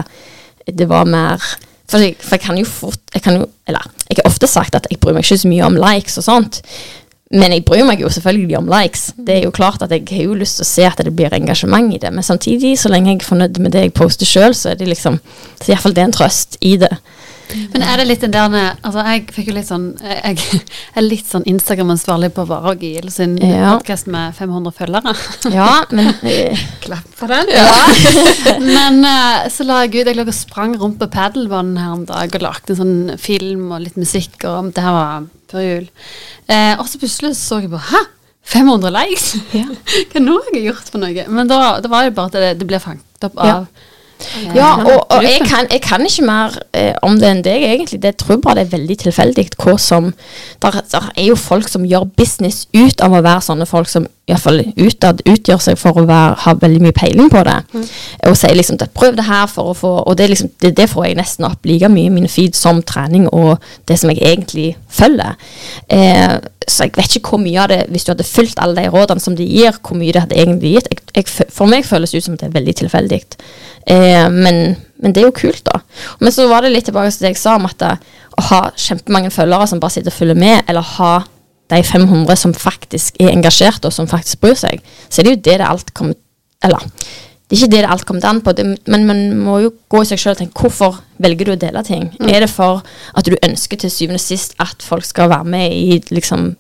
det 0.71 0.87
var 0.89 1.09
mer 1.11 1.43
for 1.93 2.03
jeg, 2.03 2.17
for 2.21 2.37
jeg 2.39 2.45
kan 2.47 2.59
jo 2.59 2.65
fort 2.69 3.15
jeg 3.15 3.23
kan 3.25 3.37
jo, 3.37 3.47
Eller 3.69 3.85
jeg 4.09 4.19
har 4.19 4.29
ofte 4.31 4.49
sagt 4.49 4.75
at 4.79 4.89
jeg 4.91 5.01
bryr 5.01 5.15
meg 5.17 5.25
ikke 5.27 5.41
så 5.43 5.49
mye 5.51 5.69
om 5.69 5.79
likes 5.79 6.19
og 6.21 6.25
sånt. 6.27 6.61
Men 7.33 7.55
jeg 7.55 7.65
bryr 7.65 7.87
meg 7.89 8.03
jo 8.03 8.11
selvfølgelig 8.13 8.59
om 8.59 8.69
likes. 8.69 9.07
Det 9.17 9.39
er 9.39 9.47
jo 9.47 9.55
klart 9.55 9.83
at 9.85 9.93
jeg 9.95 10.05
har 10.11 10.27
jo 10.27 10.37
lyst 10.37 10.59
til 10.59 10.67
å 10.67 10.69
se 10.69 10.85
at 10.89 11.01
det 11.01 11.15
blir 11.17 11.33
engasjement 11.33 11.95
i 11.95 12.01
det. 12.03 12.11
Men 12.13 12.27
samtidig, 12.27 12.75
så 12.81 12.91
lenge 12.93 13.15
jeg 13.15 13.23
er 13.23 13.29
fornøyd 13.29 13.61
med 13.63 13.73
det 13.73 13.87
jeg 13.87 13.95
poster 13.97 14.29
sjøl, 14.29 14.57
så 14.57 14.73
er 14.73 14.81
det 14.81 14.91
liksom 14.91 15.17
Så 15.63 15.71
iallfall 15.71 15.95
det 15.97 16.03
er 16.03 16.11
en 16.11 16.17
trøst 16.19 16.59
i 16.61 16.75
det. 16.83 16.91
Men 17.73 17.83
er 17.85 18.01
det 18.01 18.07
litt 18.09 18.23
den 18.25 18.33
der 18.35 18.55
Altså, 18.83 19.03
jeg 19.07 19.25
fikk 19.35 19.51
jo 19.51 19.55
litt 19.57 19.69
sånn 19.69 19.87
Jeg 20.01 20.39
er 20.97 21.05
litt 21.05 21.29
sånn 21.29 21.45
Instagram-ansvarlig 21.51 22.31
på 22.37 22.45
Vara 22.49 22.73
og 22.75 22.83
GIL 22.85 23.11
sin 23.13 23.37
Ja. 23.43 23.75
podkast 23.77 24.09
med 24.13 24.35
500 24.39 24.73
følgere. 24.77 25.15
Ja, 25.55 25.85
men 25.91 26.13
eh, 26.29 26.65
Klapp 26.85 27.09
for 27.19 27.33
den. 27.33 27.53
Ja. 27.53 27.69
Men 28.63 29.03
eh, 29.09 29.49
så 29.53 29.67
la 29.69 29.83
jeg 29.85 30.03
ut 30.03 30.11
Jeg 30.13 30.19
lå 30.19 30.27
og 30.27 30.35
sprang 30.37 30.75
rundt 30.81 30.99
på 31.03 31.11
padelbanen 31.13 31.77
her 31.81 31.93
en 31.97 32.07
dag 32.09 32.35
og 32.39 32.45
lagde 32.49 32.75
en 32.75 32.81
sånn 32.83 32.97
film 33.21 33.69
og 33.75 33.85
litt 33.85 33.99
musikk. 34.01 34.39
Og 34.49 34.73
det 34.75 34.83
her 34.85 34.97
var 34.97 35.29
før 35.53 35.67
jul. 35.67 35.87
Eh, 36.49 36.75
og 36.81 36.89
så 36.89 37.01
plutselig 37.03 37.35
så 37.39 37.61
jeg 37.63 37.71
bare 37.73 37.89
Hæ? 37.93 38.03
500 38.53 38.91
likes? 38.97 39.29
Ja. 39.55 39.69
Hva 40.13 40.21
nå 40.25 40.35
har 40.41 40.57
jeg 40.57 40.67
gjort 40.73 40.89
for 40.91 41.03
noe? 41.03 41.27
Men 41.31 41.51
da, 41.51 41.61
da 41.83 41.91
var 41.93 42.09
det 42.09 42.15
bare 42.17 42.33
at 42.33 42.39
det, 42.41 42.53
det 42.63 42.67
ble 42.69 42.81
fanget 42.83 43.29
opp 43.29 43.37
av 43.39 43.53
eh, 43.63 43.89
Ja, 44.57 44.75
og, 44.81 45.07
og 45.13 45.25
jeg, 45.25 45.43
kan, 45.49 45.69
jeg 45.71 45.83
kan 45.85 46.05
ikke 46.07 46.27
mer 46.27 46.57
eh, 46.77 46.93
om 47.05 47.19
det 47.21 47.29
enn 47.31 47.45
deg, 47.45 47.67
egentlig. 47.69 48.01
Det 48.03 48.15
tror 48.21 48.37
jeg 48.37 48.45
bare 48.45 48.61
det 48.61 48.67
er 48.69 48.75
veldig 48.77 48.99
tilfeldig 49.05 49.47
hva 49.57 49.77
som 49.81 50.13
der, 50.63 50.81
der 50.93 51.09
er 51.17 51.29
jo 51.31 51.39
folk 51.39 51.71
som 51.71 51.87
gjør 51.89 52.09
business 52.19 52.67
ut 52.75 53.05
av 53.05 53.15
å 53.15 53.23
være 53.25 53.45
sånne 53.49 53.69
folk 53.69 53.91
som 53.93 54.09
iallfall 54.33 54.61
utad 54.77 55.23
utgjør 55.29 55.61
seg 55.63 55.79
for 55.81 56.01
å 56.01 56.07
være, 56.09 56.37
ha 56.45 56.55
veldig 56.61 56.83
mye 56.87 56.97
peiling 56.97 57.31
på 57.33 57.43
det. 57.47 57.59
Og 58.29 58.37
sier 58.39 58.57
liksom 58.57 58.81
at 58.81 58.95
'prøv 58.95 59.17
det 59.17 59.27
her 59.29 59.47
for 59.47 59.73
å 59.73 59.77
få 59.77 59.93
Og 60.03 60.19
det, 60.19 60.29
liksom, 60.31 60.51
det, 60.63 60.77
det 60.77 60.89
får 60.91 61.05
jeg 61.05 61.17
nesten 61.17 61.45
opp 61.45 61.67
like 61.67 61.89
mye 61.89 62.07
i 62.07 62.15
mine 62.15 62.29
feed 62.29 62.57
som 62.57 62.83
trening 62.83 63.29
og 63.29 63.59
det 63.89 63.99
som 63.99 64.11
jeg 64.11 64.19
egentlig 64.23 64.77
følger. 64.91 65.37
Eh, 65.89 66.39
så 66.69 66.85
jeg 66.85 66.93
vet 66.97 67.17
ikke 67.17 67.35
hvor 67.35 67.43
mye 67.43 67.61
av 67.61 67.69
det, 67.69 67.87
hvis 67.91 68.05
du 68.05 68.13
hadde 68.13 68.25
fulgt 68.25 68.61
alle 68.63 68.77
de 68.77 68.89
rådene 68.89 69.21
som 69.21 69.37
de 69.37 69.45
gir, 69.45 69.75
hvor 69.83 69.97
mye 69.99 70.13
det 70.13 70.23
hadde 70.23 70.39
egentlig 70.39 70.75
gitt. 70.75 70.89
Jeg, 70.91 70.99
jeg, 71.17 71.51
for 71.51 71.67
meg 71.67 71.87
føles 71.87 72.11
det 72.11 72.23
ut 72.23 72.25
som 72.25 72.35
at 72.35 72.41
det 72.41 72.49
er 72.49 72.59
veldig 72.59 72.75
tilfeldig. 72.83 73.21
Eh, 73.87 74.29
men, 74.31 74.77
men 75.03 75.15
det 75.15 75.23
er 75.23 75.29
jo 75.29 75.37
kult, 75.37 75.65
da. 75.67 75.81
Men 76.21 76.33
så 76.33 76.49
var 76.49 76.63
det 76.63 76.73
litt 76.73 76.89
tilbake 76.91 77.11
til 77.11 77.27
det 77.27 77.35
jeg 77.35 77.43
sa 77.43 77.57
om 77.59 77.67
at 77.67 77.83
å 78.39 78.47
ha 78.49 78.63
kjempemange 78.77 79.33
følgere 79.35 79.69
som 79.69 79.81
bare 79.83 79.97
sitter 79.97 80.13
og 80.13 80.19
følger 80.21 80.39
med, 80.39 80.63
eller 80.69 80.95
ha 80.97 81.13
de 81.73 81.83
500 81.87 82.39
som 82.39 82.55
faktisk 82.55 83.19
er 83.21 83.33
engasjerte, 83.33 83.89
og 83.89 83.97
som 83.97 84.09
faktisk 84.11 84.43
bryr 84.45 84.59
seg, 84.59 84.83
så 85.09 85.21
er 85.21 85.29
det 85.29 85.37
jo 85.37 85.45
det 85.51 85.61
det 85.63 85.69
alt 85.69 85.95
kommer 85.97 86.19
Eller 86.63 86.85
det 87.53 87.59
er 87.59 87.67
ikke 87.67 87.73
det 87.75 87.81
det 87.85 87.89
alt 87.93 88.05
kommer 88.09 88.25
an 88.25 88.39
på, 88.41 88.53
det, 88.57 88.65
men 88.89 89.03
man 89.05 89.19
må 89.37 89.59
jo 89.61 89.73
gå 89.93 90.01
i 90.01 90.07
seg 90.09 90.21
sjøl 90.23 90.33
og 90.33 90.39
tenke 90.39 90.63
hvorfor 90.63 91.03
velger 91.21 91.51
du 91.51 91.53
å 91.53 91.61
dele 91.61 91.83
ting? 91.85 92.07
Er 92.25 92.41
det 92.41 92.49
for 92.49 92.81
at 93.13 93.29
du 93.29 93.35
ønsker 93.45 93.77
til 93.77 93.93
syvende 93.93 94.17
og 94.17 94.25
sist 94.25 94.55
at 94.63 94.81
folk 94.81 95.05
skal 95.05 95.29
være 95.29 95.45
med 95.53 95.75
i 95.77 95.99
liksom 96.15 96.55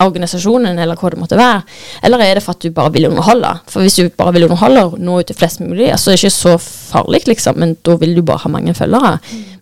organisasjonen, 0.00 0.78
eller 0.78 0.96
hva 0.96 1.10
det 1.12 1.20
måtte 1.20 1.36
være? 1.36 1.60
Eller 2.08 2.24
er 2.24 2.38
det 2.38 2.44
for 2.46 2.56
at 2.56 2.64
du 2.64 2.72
bare 2.72 2.94
vil 2.94 3.10
underholde? 3.10 3.50
For 3.68 3.84
hvis 3.84 3.98
du 4.00 4.08
bare 4.08 4.32
vil 4.38 4.46
underholde 4.46 4.86
og 4.86 4.96
nå 5.04 5.18
ut 5.20 5.28
til 5.28 5.36
flest 5.36 5.60
mulig, 5.60 5.90
så 6.00 6.14
er 6.14 6.16
det 6.16 6.22
ikke 6.22 6.34
så 6.38 6.56
farlig, 6.64 7.26
liksom, 7.28 7.60
men 7.60 7.76
da 7.84 7.98
vil 8.00 8.16
du 8.16 8.24
bare 8.24 8.46
ha 8.46 8.52
mange 8.56 8.72
følgere. 8.78 9.18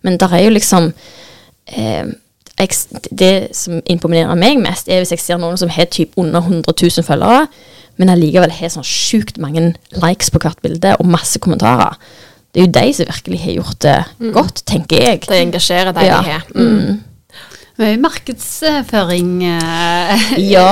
Men 0.07 0.19
der 0.23 0.37
er 0.37 0.45
jo 0.45 0.55
liksom 0.55 0.91
eh, 1.67 2.15
jeg, 2.61 3.09
Det 3.11 3.33
som 3.57 3.81
imponerer 3.89 4.37
meg 4.39 4.59
mest, 4.61 4.87
er 4.89 5.01
hvis 5.03 5.11
jeg 5.15 5.19
ser 5.23 5.41
noen 5.41 5.57
som 5.59 5.69
har 5.73 5.89
typ 5.91 6.15
under 6.21 6.41
100 6.41 6.73
000 6.77 7.05
følgere, 7.05 7.45
men 7.99 8.09
allikevel 8.09 8.51
har 8.55 8.71
sånn 8.73 8.87
sjukt 8.87 9.37
mange 9.41 9.73
likes 10.01 10.31
på 10.33 10.39
hvert 10.41 10.61
bilde 10.63 10.95
og 10.97 11.09
masse 11.11 11.39
kommentarer. 11.43 11.97
Det 12.51 12.61
er 12.61 12.65
jo 12.67 12.71
de 12.75 12.93
som 12.93 13.07
virkelig 13.07 13.39
har 13.45 13.53
gjort 13.59 13.79
det 13.85 14.33
godt, 14.35 14.63
tenker 14.67 15.03
jeg. 15.05 15.21
De 15.27 15.37
engasjerer 15.39 15.93
de 15.95 16.05
Ja. 16.05 16.21
de 16.21 16.29
har. 16.31 16.45
Mm. 16.55 16.99
Mye 17.81 17.97
markedsføring 18.01 19.29
eh, 19.47 20.25
Ja. 20.37 20.67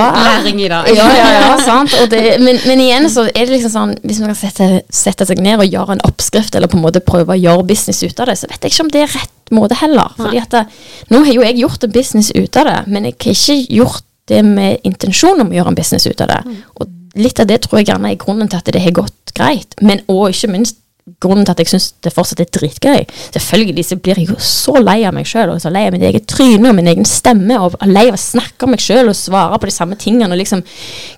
i 0.46 0.68
dag. 0.70 0.90
Ja, 0.94 1.08
ja, 1.18 1.30
ja, 1.40 1.58
sant. 1.66 1.96
Det, 2.12 2.22
men, 2.44 2.60
men 2.68 2.84
igjen 2.84 3.10
så 3.10 3.26
er 3.30 3.46
det 3.48 3.56
liksom 3.56 3.74
sånn 3.74 3.94
Hvis 4.04 4.20
man 4.22 4.32
kan 4.34 4.38
sette, 4.40 4.68
sette 4.94 5.26
seg 5.26 5.42
ned 5.44 5.60
og 5.64 5.70
gjøre 5.70 5.98
en 5.98 6.04
oppskrift, 6.08 6.56
eller 6.56 6.70
på 6.72 6.78
en 6.78 6.86
måte 6.86 7.02
prøve 7.06 7.34
å 7.36 7.40
gjøre 7.40 7.66
business 7.70 8.04
ut 8.06 8.20
av 8.22 8.30
det, 8.30 8.38
så 8.40 8.50
vet 8.52 8.62
jeg 8.68 8.76
ikke 8.76 8.86
om 8.86 8.94
det 8.94 9.04
er 9.06 9.16
rett 9.18 9.54
måte 9.56 9.80
heller. 9.80 10.14
Fordi 10.20 10.38
at 10.44 10.54
det, 10.54 10.64
Nå 11.10 11.24
har 11.26 11.34
jo 11.34 11.46
jeg 11.48 11.58
gjort 11.64 11.88
en 11.88 11.96
business 11.96 12.30
ut 12.36 12.62
av 12.62 12.70
det, 12.70 12.78
men 12.88 13.10
jeg 13.10 13.18
har 13.18 13.34
ikke 13.34 13.60
gjort 13.80 14.06
det 14.30 14.44
med 14.46 14.86
intensjon 14.86 15.42
om 15.42 15.50
å 15.50 15.58
gjøre 15.58 15.74
en 15.74 15.80
business 15.80 16.06
ut 16.06 16.22
av 16.22 16.30
det. 16.30 16.60
Og 16.78 16.92
litt 17.18 17.40
av 17.42 17.50
det 17.50 17.64
tror 17.64 17.80
jeg 17.82 17.90
gjerne 17.90 18.12
er 18.14 18.20
grunnen 18.22 18.52
til 18.52 18.62
at 18.62 18.70
det 18.70 18.84
har 18.84 18.94
gått 19.00 19.34
greit. 19.34 19.74
Men 19.82 20.04
òg 20.12 20.30
ikke 20.36 20.52
minst 20.54 20.78
grunnen 21.22 21.46
til 21.48 21.56
at 21.56 21.64
jeg 21.64 21.72
syns 21.74 21.90
det 22.04 22.14
fortsatt 22.16 22.44
er 22.44 22.52
dritgøy. 22.56 23.06
Selvfølgelig 23.36 23.86
så 23.86 24.00
blir 24.00 24.22
jeg 24.22 24.30
jo 24.32 24.38
så 24.44 24.78
lei 24.82 25.02
av 25.08 25.16
meg 25.18 25.28
sjøl, 25.30 25.54
og 25.54 25.62
så 25.64 25.72
lei 25.74 25.86
av 25.88 25.96
mitt 25.96 26.06
eget 26.08 26.28
tryne 26.32 26.72
og 26.72 26.78
min 26.78 26.90
egen 26.92 27.08
stemme, 27.08 27.60
og 27.60 27.78
lei 27.88 28.08
av 28.08 28.18
å 28.18 28.22
snakke 28.22 28.68
om 28.68 28.76
meg 28.76 28.84
sjøl 28.84 29.12
og 29.12 29.18
svare 29.18 29.60
på 29.60 29.70
de 29.70 29.76
samme 29.76 30.00
tingene. 30.00 30.32
og 30.32 30.42
liksom, 30.42 30.64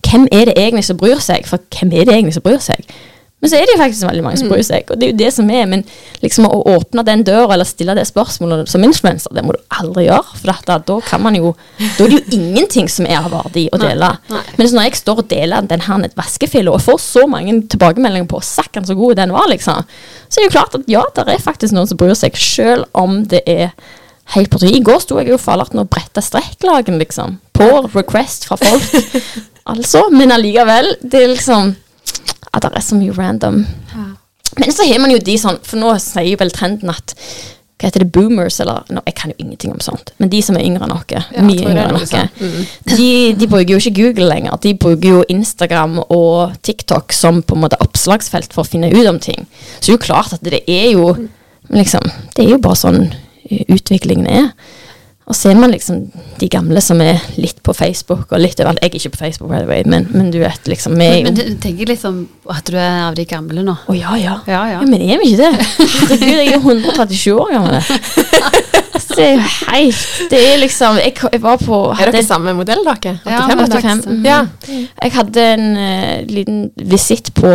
Hvem 0.08 0.28
er 0.32 0.50
det 0.50 0.58
egentlig 0.58 0.86
som 0.88 1.00
bryr 1.00 1.22
seg? 1.24 1.48
For 1.50 1.62
hvem 1.78 1.94
er 1.94 2.06
det 2.06 2.16
egentlig 2.16 2.38
som 2.38 2.46
bryr 2.46 2.62
seg? 2.64 2.86
Men 3.42 3.50
så 3.50 3.58
er 3.58 3.66
det 3.66 3.74
jo 3.74 3.82
faktisk 3.82 4.06
veldig 4.06 4.24
mange 4.26 4.38
som 4.38 4.52
bryr 4.52 4.66
seg, 4.66 4.92
og 4.94 5.00
det 5.02 5.08
er 5.08 5.12
jo 5.12 5.18
det 5.18 5.30
som 5.34 5.48
er. 5.50 5.64
Men 5.70 5.84
liksom 6.22 6.46
å 6.46 6.60
åpne 6.76 7.04
den 7.08 7.24
døra 7.26 7.56
eller 7.56 7.66
stille 7.66 7.96
det 7.98 8.06
spørsmålet 8.10 8.70
som 8.70 8.86
influenser, 8.86 9.34
det 9.34 9.44
må 9.46 9.56
du 9.56 9.62
aldri 9.82 10.06
gjøre. 10.06 10.36
For 10.38 10.52
dette, 10.52 10.78
da, 10.88 10.98
kan 11.08 11.24
man 11.26 11.38
jo 11.40 11.56
Da 11.80 12.06
er 12.06 12.14
det 12.14 12.20
jo 12.20 12.38
ingenting 12.40 12.90
som 12.92 13.10
er 13.10 13.18
av 13.24 13.32
verdi 13.34 13.66
å 13.74 13.80
dele. 13.82 14.12
nei. 14.30 14.44
Men 14.60 14.70
så 14.70 14.78
når 14.78 14.88
jeg 14.88 15.02
står 15.02 15.24
og 15.24 15.32
deler 15.32 15.72
den 15.72 15.86
her 15.88 16.06
vaskefilla 16.18 16.76
og 16.76 16.84
får 16.86 17.02
så 17.02 17.26
mange 17.30 17.58
tilbakemeldinger 17.72 18.30
på 18.30 18.44
sakken 18.46 18.86
så 18.86 18.98
god 18.98 19.18
den 19.18 19.34
var, 19.34 19.50
liksom, 19.50 19.90
så 20.28 20.38
er 20.38 20.46
det 20.46 20.50
jo 20.52 20.56
klart 20.60 20.78
at 20.78 20.92
ja, 20.92 21.02
det 21.18 21.26
er 21.34 21.42
faktisk 21.42 21.74
noen 21.76 21.90
som 21.90 22.00
bryr 22.00 22.14
seg, 22.18 22.38
selv 22.38 22.86
om 22.98 23.24
det 23.32 23.42
er 23.50 23.72
helt 24.36 24.52
på 24.52 24.62
trynet. 24.62 24.80
I 24.80 24.86
går 24.86 25.02
sto 25.04 25.18
jeg 25.20 25.32
jo 25.34 25.42
fallaten 25.42 25.82
og 25.82 25.90
bretta 25.92 26.22
strekklagen, 26.24 27.00
liksom. 27.02 27.40
På 27.58 27.88
request 27.90 28.46
fra 28.48 28.58
folk. 28.62 29.26
altså. 29.72 30.06
Men 30.14 30.34
allikevel, 30.36 30.94
det 31.02 31.26
er 31.26 31.34
liksom 31.34 31.74
Ja, 32.52 32.60
det 32.60 32.74
er 32.76 32.84
så 32.84 32.98
mye 33.00 33.16
random. 33.16 33.64
Men 34.60 34.72
så 34.76 34.84
har 34.84 35.00
man 35.00 35.14
jo 35.14 35.22
de 35.24 35.38
sånn, 35.40 35.60
for 35.64 35.80
nå 35.80 35.94
sier 36.04 36.28
jo 36.34 36.40
vel 36.42 36.52
trenden 36.52 36.92
at 36.92 37.16
hva 37.82 37.90
heter 37.90 38.04
det, 38.04 38.12
boomers, 38.14 38.60
eller 38.62 38.84
no, 38.94 39.02
Jeg 39.08 39.16
kan 39.18 39.32
jo 39.32 39.36
ingenting 39.42 39.72
om 39.74 39.80
sånt. 39.82 40.12
Men 40.22 40.30
de 40.30 40.42
som 40.46 40.58
er 40.58 40.66
yngre 40.68 40.86
enn 40.86 40.92
oss, 40.94 41.08
ja, 41.10 41.24
mye 41.42 41.64
yngre 41.64 41.86
enn 41.88 41.98
oss, 41.98 42.12
sånt. 42.12 42.44
de, 42.92 43.08
de 43.40 43.48
bruker 43.50 43.74
jo 43.74 43.80
ikke 43.82 43.96
Google 43.98 44.28
lenger. 44.30 44.60
De 44.62 44.76
bruker 44.78 45.08
jo 45.10 45.24
Instagram 45.34 45.98
og 46.04 46.54
TikTok 46.62 47.16
som 47.16 47.42
på 47.42 47.58
en 47.58 47.64
måte 47.64 47.80
oppslagsfelt 47.82 48.54
for 48.54 48.62
å 48.62 48.70
finne 48.70 48.92
ut 48.94 49.10
om 49.10 49.18
ting. 49.24 49.48
Så 49.80 49.88
det 49.88 49.96
er 49.96 49.98
jo 49.98 50.04
klart 50.06 50.36
at 50.38 50.46
det 50.46 50.62
er 50.68 50.92
jo 50.94 51.16
liksom 51.72 52.04
Det 52.36 52.44
er 52.44 52.50
jo 52.52 52.62
bare 52.62 52.78
sånn 52.78 53.14
utviklingen 53.72 54.28
er. 54.30 54.52
Og 55.32 55.36
så 55.38 55.48
er 55.48 55.56
man 55.56 55.72
liksom 55.72 56.02
de 56.42 56.48
gamle 56.52 56.82
som 56.84 57.00
er 57.00 57.22
litt 57.40 57.62
på 57.64 57.72
Facebook 57.72 58.34
og 58.34 58.42
litt 58.42 58.60
overalt. 58.60 58.82
Jeg 58.84 58.92
er 58.92 58.98
ikke 59.00 59.14
på 59.14 59.22
Facebook, 59.22 59.52
by 59.54 59.62
the 59.62 59.70
way, 59.70 59.86
men, 59.88 60.10
men 60.12 60.28
du 60.34 60.42
vet 60.42 60.68
liksom 60.68 60.98
vi 61.00 61.08
Men, 61.08 61.30
men 61.30 61.38
du 61.38 61.62
tenker 61.64 61.88
liksom 61.88 62.26
at 62.52 62.68
du 62.68 62.76
er 62.76 63.06
av 63.06 63.16
de 63.16 63.24
gamle 63.30 63.64
nå? 63.64 63.78
Å 63.88 63.96
ja, 63.96 64.18
ja. 64.20 64.36
Ja, 64.52 64.66
ja. 64.74 64.82
Men 64.84 65.00
er 65.00 65.22
vi 65.22 65.32
ikke 65.32 65.46
det? 65.46 65.70
Herregud, 65.94 66.34
jeg 66.36 66.50
er 66.50 66.58
jo 66.58 66.76
137 66.76 67.32
år 67.38 67.56
gammel. 67.56 67.80
Så 69.02 69.16
det 69.16 69.24
er 69.30 69.32
jo 69.38 69.46
helt 69.72 70.02
Det 70.30 70.40
er 70.40 70.58
liksom 70.60 70.98
Jeg, 71.00 71.14
jeg 71.32 71.42
var 71.42 71.62
på 71.62 71.78
Er 71.96 72.12
dere 72.12 72.22
samme 72.28 72.52
modell, 72.58 72.84
dere? 72.86 73.16
Ja, 73.24 73.46
85? 73.48 73.64
85. 73.72 74.04
faktisk. 74.04 74.28
Ja. 74.28 74.42
Jeg 75.06 75.16
hadde 75.16 75.48
en 75.56 75.66
uh, 75.80 76.14
liten 76.28 76.62
visitt 76.76 77.32
på 77.38 77.50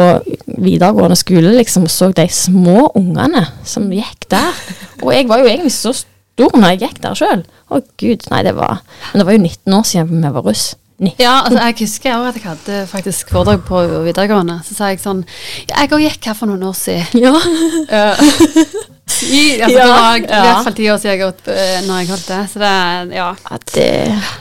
videregående 0.56 1.16
skole, 1.20 1.52
liksom, 1.60 1.86
og 1.86 1.92
så 1.92 2.10
de 2.16 2.26
små 2.32 2.88
ungene 2.96 3.44
som 3.68 3.90
gikk 3.92 4.30
der. 4.32 4.66
Og 5.04 5.12
jeg 5.12 5.28
var 5.28 5.44
jo 5.44 5.50
egentlig 5.52 5.76
så 5.76 5.92
stor 5.92 6.15
når 6.36 6.74
jeg 6.74 6.82
gikk 6.84 6.98
der 7.04 7.18
sjøl. 7.18 7.44
Å 7.72 7.80
gud, 8.00 8.26
nei, 8.30 8.42
det 8.46 8.56
var 8.56 8.82
Men 9.12 9.22
det 9.22 9.26
var 9.28 9.36
jo 9.36 9.44
19 9.44 9.78
år 9.78 9.86
siden 9.88 10.20
vi 10.24 10.34
var 10.36 10.44
russ. 10.46 10.66
19. 10.96 11.20
Ja, 11.20 11.42
altså 11.44 11.60
jeg 11.60 11.76
husker 11.82 12.14
også 12.16 12.28
at 12.28 12.36
jeg 12.36 12.46
hadde 12.46 12.76
faktisk 12.88 13.32
foredrag 13.34 13.64
på 13.68 13.82
videregående. 14.06 14.60
Så 14.64 14.76
sa 14.78 14.88
jeg 14.92 15.02
sånn 15.02 15.26
ja, 15.68 15.82
Jeg 15.82 15.92
òg 15.92 16.04
gikk 16.06 16.30
her 16.30 16.38
for 16.38 16.48
noen 16.48 16.64
år 16.64 16.76
siden. 16.78 17.20
Ja. 17.20 17.34
I, 19.16 19.60
altså, 19.62 19.76
Ja, 19.76 19.76
det 19.76 19.84
var 19.90 20.16
i 20.16 20.24
hvert 20.24 20.66
fall 20.66 20.76
ti 20.76 20.88
år 20.92 20.98
siden 21.02 21.14
jeg 21.14 21.22
gått 21.22 21.52
eh, 21.52 21.78
når 21.86 22.00
jeg 22.00 22.10
holdt 22.14 22.32
det. 22.32 22.42
Så 22.52 22.64
det 22.64 22.74
ja. 23.16 23.30
At 23.52 23.72
det 23.76 23.92
ja 24.16 24.34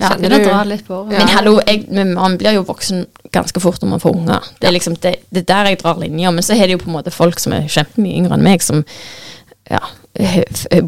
Kjenner 0.00 0.32
det 0.32 0.44
drar 0.46 0.68
litt 0.68 0.86
på 0.86 0.96
året. 0.96 1.12
Men 1.12 1.28
hallo, 1.28 1.58
jeg, 1.66 1.84
man 2.14 2.36
blir 2.40 2.56
jo 2.56 2.64
voksen 2.68 3.02
ganske 3.34 3.60
fort 3.60 3.82
når 3.82 3.90
man 3.90 4.02
får 4.02 4.14
unger. 4.16 4.46
Det 4.60 4.68
er 4.70 4.72
liksom 4.72 4.96
det, 5.04 5.14
det 5.28 5.42
er 5.42 5.48
der 5.50 5.72
jeg 5.72 5.80
drar 5.82 6.00
linja. 6.00 6.32
Men 6.32 6.46
så 6.46 6.56
er 6.56 6.64
det 6.64 6.78
jo 6.78 6.82
på 6.84 6.88
en 6.88 6.96
måte 6.96 7.12
folk 7.12 7.42
som 7.42 7.52
er 7.56 7.68
kjempemye 7.70 8.22
yngre 8.22 8.38
enn 8.38 8.46
meg, 8.46 8.64
som 8.64 8.80
ja, 9.68 9.82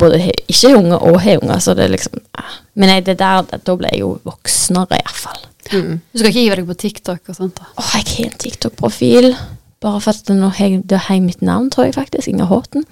både 0.00 0.18
ikke 0.48 0.68
har 0.68 0.76
unger 0.78 0.98
og 0.98 1.20
har 1.22 1.40
unger. 1.42 1.58
Så 1.62 1.74
det 1.78 1.86
er 1.86 1.94
liksom 1.94 2.20
ja. 2.20 2.44
Men 2.74 2.94
jeg, 2.94 3.06
det 3.06 3.18
der, 3.20 3.42
da 3.52 3.76
ble 3.76 3.90
jeg 3.92 4.02
jo 4.02 4.14
voksnere, 4.26 5.00
iallfall. 5.00 5.42
Mm. 5.72 5.98
Du 6.12 6.18
skal 6.18 6.30
ikke 6.30 6.40
hive 6.40 6.58
deg 6.58 6.68
på 6.68 6.78
TikTok 6.82 7.32
og 7.32 7.36
sånt? 7.38 7.58
da? 7.60 7.68
Åh, 7.78 7.90
jeg 8.00 8.08
har 8.10 8.30
en 8.30 8.38
TikTok-profil. 8.44 9.34
Bare 9.82 10.00
for 10.02 10.14
at 10.14 10.30
nå 10.30 10.52
har 10.58 10.78
det 10.88 11.04
har 11.06 11.18
jeg 11.18 11.24
mitt 11.24 11.42
navn, 11.42 11.70
tror 11.70 11.88
jeg 11.88 11.96
faktisk. 11.96 12.28
Inger 12.30 12.50
Håten. 12.50 12.86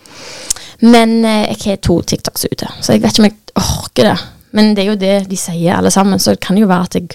Men 0.80 1.20
eh, 1.24 1.46
jeg 1.52 1.62
har 1.64 1.80
to 1.84 2.00
TikToks 2.02 2.46
ute, 2.50 2.68
så 2.80 2.94
jeg 2.94 3.02
vet 3.02 3.12
ikke 3.12 3.24
om 3.24 3.28
jeg 3.28 3.38
orker 3.60 4.10
det. 4.10 4.18
Men 4.56 4.74
det 4.74 4.84
er 4.84 4.90
jo 4.90 4.98
det 4.98 5.14
de 5.30 5.38
sier, 5.38 5.76
alle 5.76 5.92
sammen, 5.94 6.18
så 6.18 6.34
det 6.34 6.42
kan 6.42 6.58
jo 6.58 6.68
være 6.70 6.88
at 6.88 6.96
jeg 6.98 7.10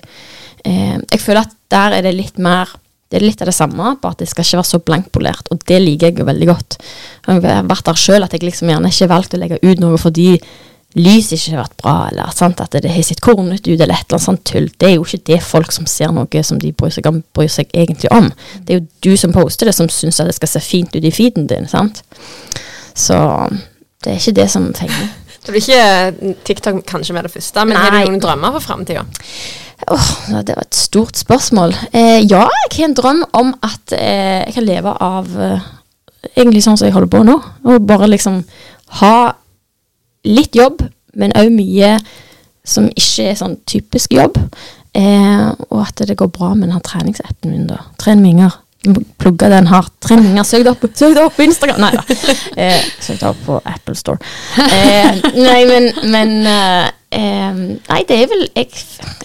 eh, 0.65 0.97
Jeg 0.99 1.21
føler 1.21 1.41
at 1.41 1.55
der 1.71 1.97
er 1.97 2.05
det 2.05 2.15
litt 2.15 2.37
mer 2.39 2.69
Det 3.09 3.19
er 3.19 3.25
litt 3.27 3.41
av 3.43 3.49
det 3.51 3.55
samme, 3.55 3.95
bare 4.01 4.15
at 4.15 4.21
det 4.23 4.27
skal 4.31 4.45
ikke 4.45 4.59
være 4.59 4.69
så 4.71 4.79
blankpolert, 4.81 5.49
og 5.53 5.65
det 5.69 5.77
liker 5.81 6.09
jeg 6.09 6.21
jo 6.21 6.25
veldig 6.25 6.47
godt. 6.49 6.77
Jeg 7.27 7.43
har 7.45 7.67
vært 7.69 7.89
der 7.89 7.99
sjøl 8.01 8.25
at 8.25 8.33
jeg 8.33 8.45
liksom 8.45 8.71
gjerne 8.71 8.89
ikke 8.89 9.11
valgt 9.11 9.35
å 9.37 9.41
legge 9.41 9.59
ut 9.61 9.83
noe 9.83 9.99
fordi 10.01 10.31
lyset 10.95 11.35
ikke 11.35 11.53
har 11.53 11.61
vært 11.65 11.77
bra, 11.83 11.95
eller 12.09 12.31
sant, 12.35 12.61
at 12.63 12.77
det 12.81 12.91
har 12.91 13.05
sett 13.05 13.21
kornete 13.23 13.73
ut, 13.73 13.81
eller 13.81 13.93
et 13.93 14.07
eller 14.07 14.17
annet 14.17 14.25
sånt 14.25 14.45
tull. 14.47 14.69
Det 14.79 14.89
er 14.89 14.95
jo 14.95 15.03
ikke 15.05 15.27
det 15.29 15.41
folk 15.43 15.75
som 15.75 15.87
ser 15.91 16.13
noe 16.15 16.43
som 16.47 16.61
de 16.61 16.71
bryr 16.71 16.93
seg 16.95 17.09
om, 17.11 17.19
bryr 17.35 17.51
seg 17.51 17.69
egentlig 17.75 18.11
om. 18.15 18.31
Det 18.63 18.73
er 18.75 18.79
jo 18.79 18.87
du 19.03 19.19
som 19.19 19.35
poster 19.35 19.69
det, 19.69 19.75
som 19.77 19.91
syns 19.91 20.21
at 20.23 20.31
det 20.31 20.37
skal 20.39 20.53
se 20.55 20.63
fint 20.63 20.95
ut 20.95 21.05
i 21.05 21.13
feeden 21.13 21.49
din, 21.51 21.67
sant. 21.69 22.01
Så 22.95 23.19
det 24.05 24.13
er 24.13 24.21
ikke 24.21 24.39
det 24.39 24.49
som 24.55 24.71
fenger. 24.77 25.13
Det 25.45 25.53
blir 25.53 25.61
ikke 25.61 26.33
TikTok 26.41 26.79
kanskje 26.89 27.13
med 27.13 27.27
det 27.27 27.29
første, 27.29 27.63
men 27.69 27.77
har 27.77 27.91
Nei. 27.93 27.99
du 28.01 28.09
noen 28.09 28.21
drømmer 28.23 28.55
for 28.55 28.65
framtida? 28.65 29.03
Åh, 29.91 30.09
det 30.41 30.55
var 30.55 30.63
et 30.63 30.77
stort 30.77 31.17
spørsmål. 31.19 31.75
Eh, 31.91 32.23
ja, 32.23 32.45
jeg 32.47 32.77
har 32.77 32.85
en 32.87 32.97
drøm 32.97 33.23
om 33.33 33.53
at 33.63 33.95
eh, 33.97 34.45
jeg 34.47 34.53
kan 34.55 34.67
leve 34.67 34.93
av 35.03 35.27
eh, 35.41 35.65
egentlig 36.35 36.63
sånn 36.65 36.79
som 36.79 36.87
jeg 36.87 36.95
holder 36.95 37.11
på 37.11 37.23
nå. 37.27 37.35
Og 37.67 37.87
bare 37.87 38.09
liksom 38.09 38.41
ha 39.01 39.15
litt 40.25 40.55
jobb, 40.57 40.81
men 41.19 41.35
òg 41.37 41.51
mye 41.53 41.97
som 42.65 42.87
ikke 42.89 43.29
er 43.29 43.39
sånn 43.39 43.59
typisk 43.69 44.15
jobb. 44.15 44.39
Eh, 44.95 45.47
og 45.69 45.81
at 45.83 46.05
det 46.07 46.17
går 46.17 46.31
bra 46.33 46.53
med 46.53 46.69
den 46.69 46.77
her 46.77 46.85
treningsappen 46.85 47.51
min, 47.51 47.67
da. 47.69 47.83
Tren 48.01 48.23
minger. 48.23 48.55
Inger. 48.85 49.03
Plugga 49.19 49.49
den 49.51 49.67
hardt. 49.67 49.93
Tren 50.05 50.23
minger. 50.23 50.47
Søk 50.47 50.63
det 50.65 50.71
opp, 50.71 50.85
søk 50.95 51.15
det 51.17 51.23
opp 51.25 51.35
på 51.35 51.45
Instagram! 51.45 51.83
Nei 51.83 51.93
da. 51.97 52.03
Eh, 52.65 52.83
søk 53.03 53.19
det 53.19 53.27
opp 53.27 53.41
på 53.45 53.59
Apple 53.67 53.95
Store. 53.99 54.21
Eh, 54.55 55.19
nei, 55.35 55.61
men, 55.67 55.89
men 56.13 56.35
eh, 57.17 57.59
Nei, 57.89 58.01
det 58.09 58.17
er 58.17 58.31
vel 58.31 58.45
jeg, 58.47 58.69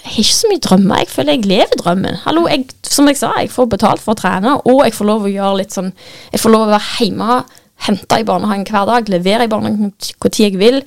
har 0.05 0.19
ikke 0.23 0.37
så 0.37 0.51
mye 0.51 0.63
drømmer. 0.65 1.01
Jeg 1.03 1.11
føler 1.13 1.37
jeg 1.37 1.49
lever 1.51 1.81
drømmen. 1.81 2.21
Hallo, 2.25 2.45
jeg, 2.51 2.67
som 2.87 3.09
jeg 3.11 3.19
sa, 3.19 3.33
jeg 3.39 3.51
får 3.53 3.71
betalt 3.75 4.03
for 4.03 4.15
å 4.15 4.21
trene, 4.21 4.57
og 4.65 4.83
jeg 4.85 4.95
får 4.97 5.09
lov 5.11 5.27
å 5.27 5.33
gjøre 5.33 5.61
litt 5.61 5.75
sånn 5.75 5.91
Jeg 6.31 6.41
får 6.43 6.55
lov 6.55 6.67
å 6.67 6.73
være 6.73 6.89
hjemme, 6.99 7.41
hente 7.87 8.21
i 8.21 8.25
barnehagen 8.27 8.67
hver 8.69 8.89
dag, 8.89 9.09
levere 9.09 9.47
i 9.47 9.51
barnehagen 9.51 9.93
når 10.21 10.37
jeg 10.37 10.57
vil, 10.61 10.83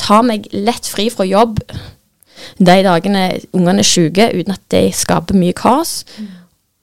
ta 0.00 0.22
meg 0.26 0.48
lett 0.50 0.88
fri 0.90 1.06
fra 1.12 1.26
jobb 1.26 1.60
de 2.58 2.78
dagene 2.84 3.24
ungene 3.54 3.82
er 3.82 3.88
syke, 3.88 4.30
uten 4.34 4.54
at 4.54 4.62
det 4.72 4.86
skaper 4.96 5.38
mye 5.38 5.56
kaos. 5.56 6.02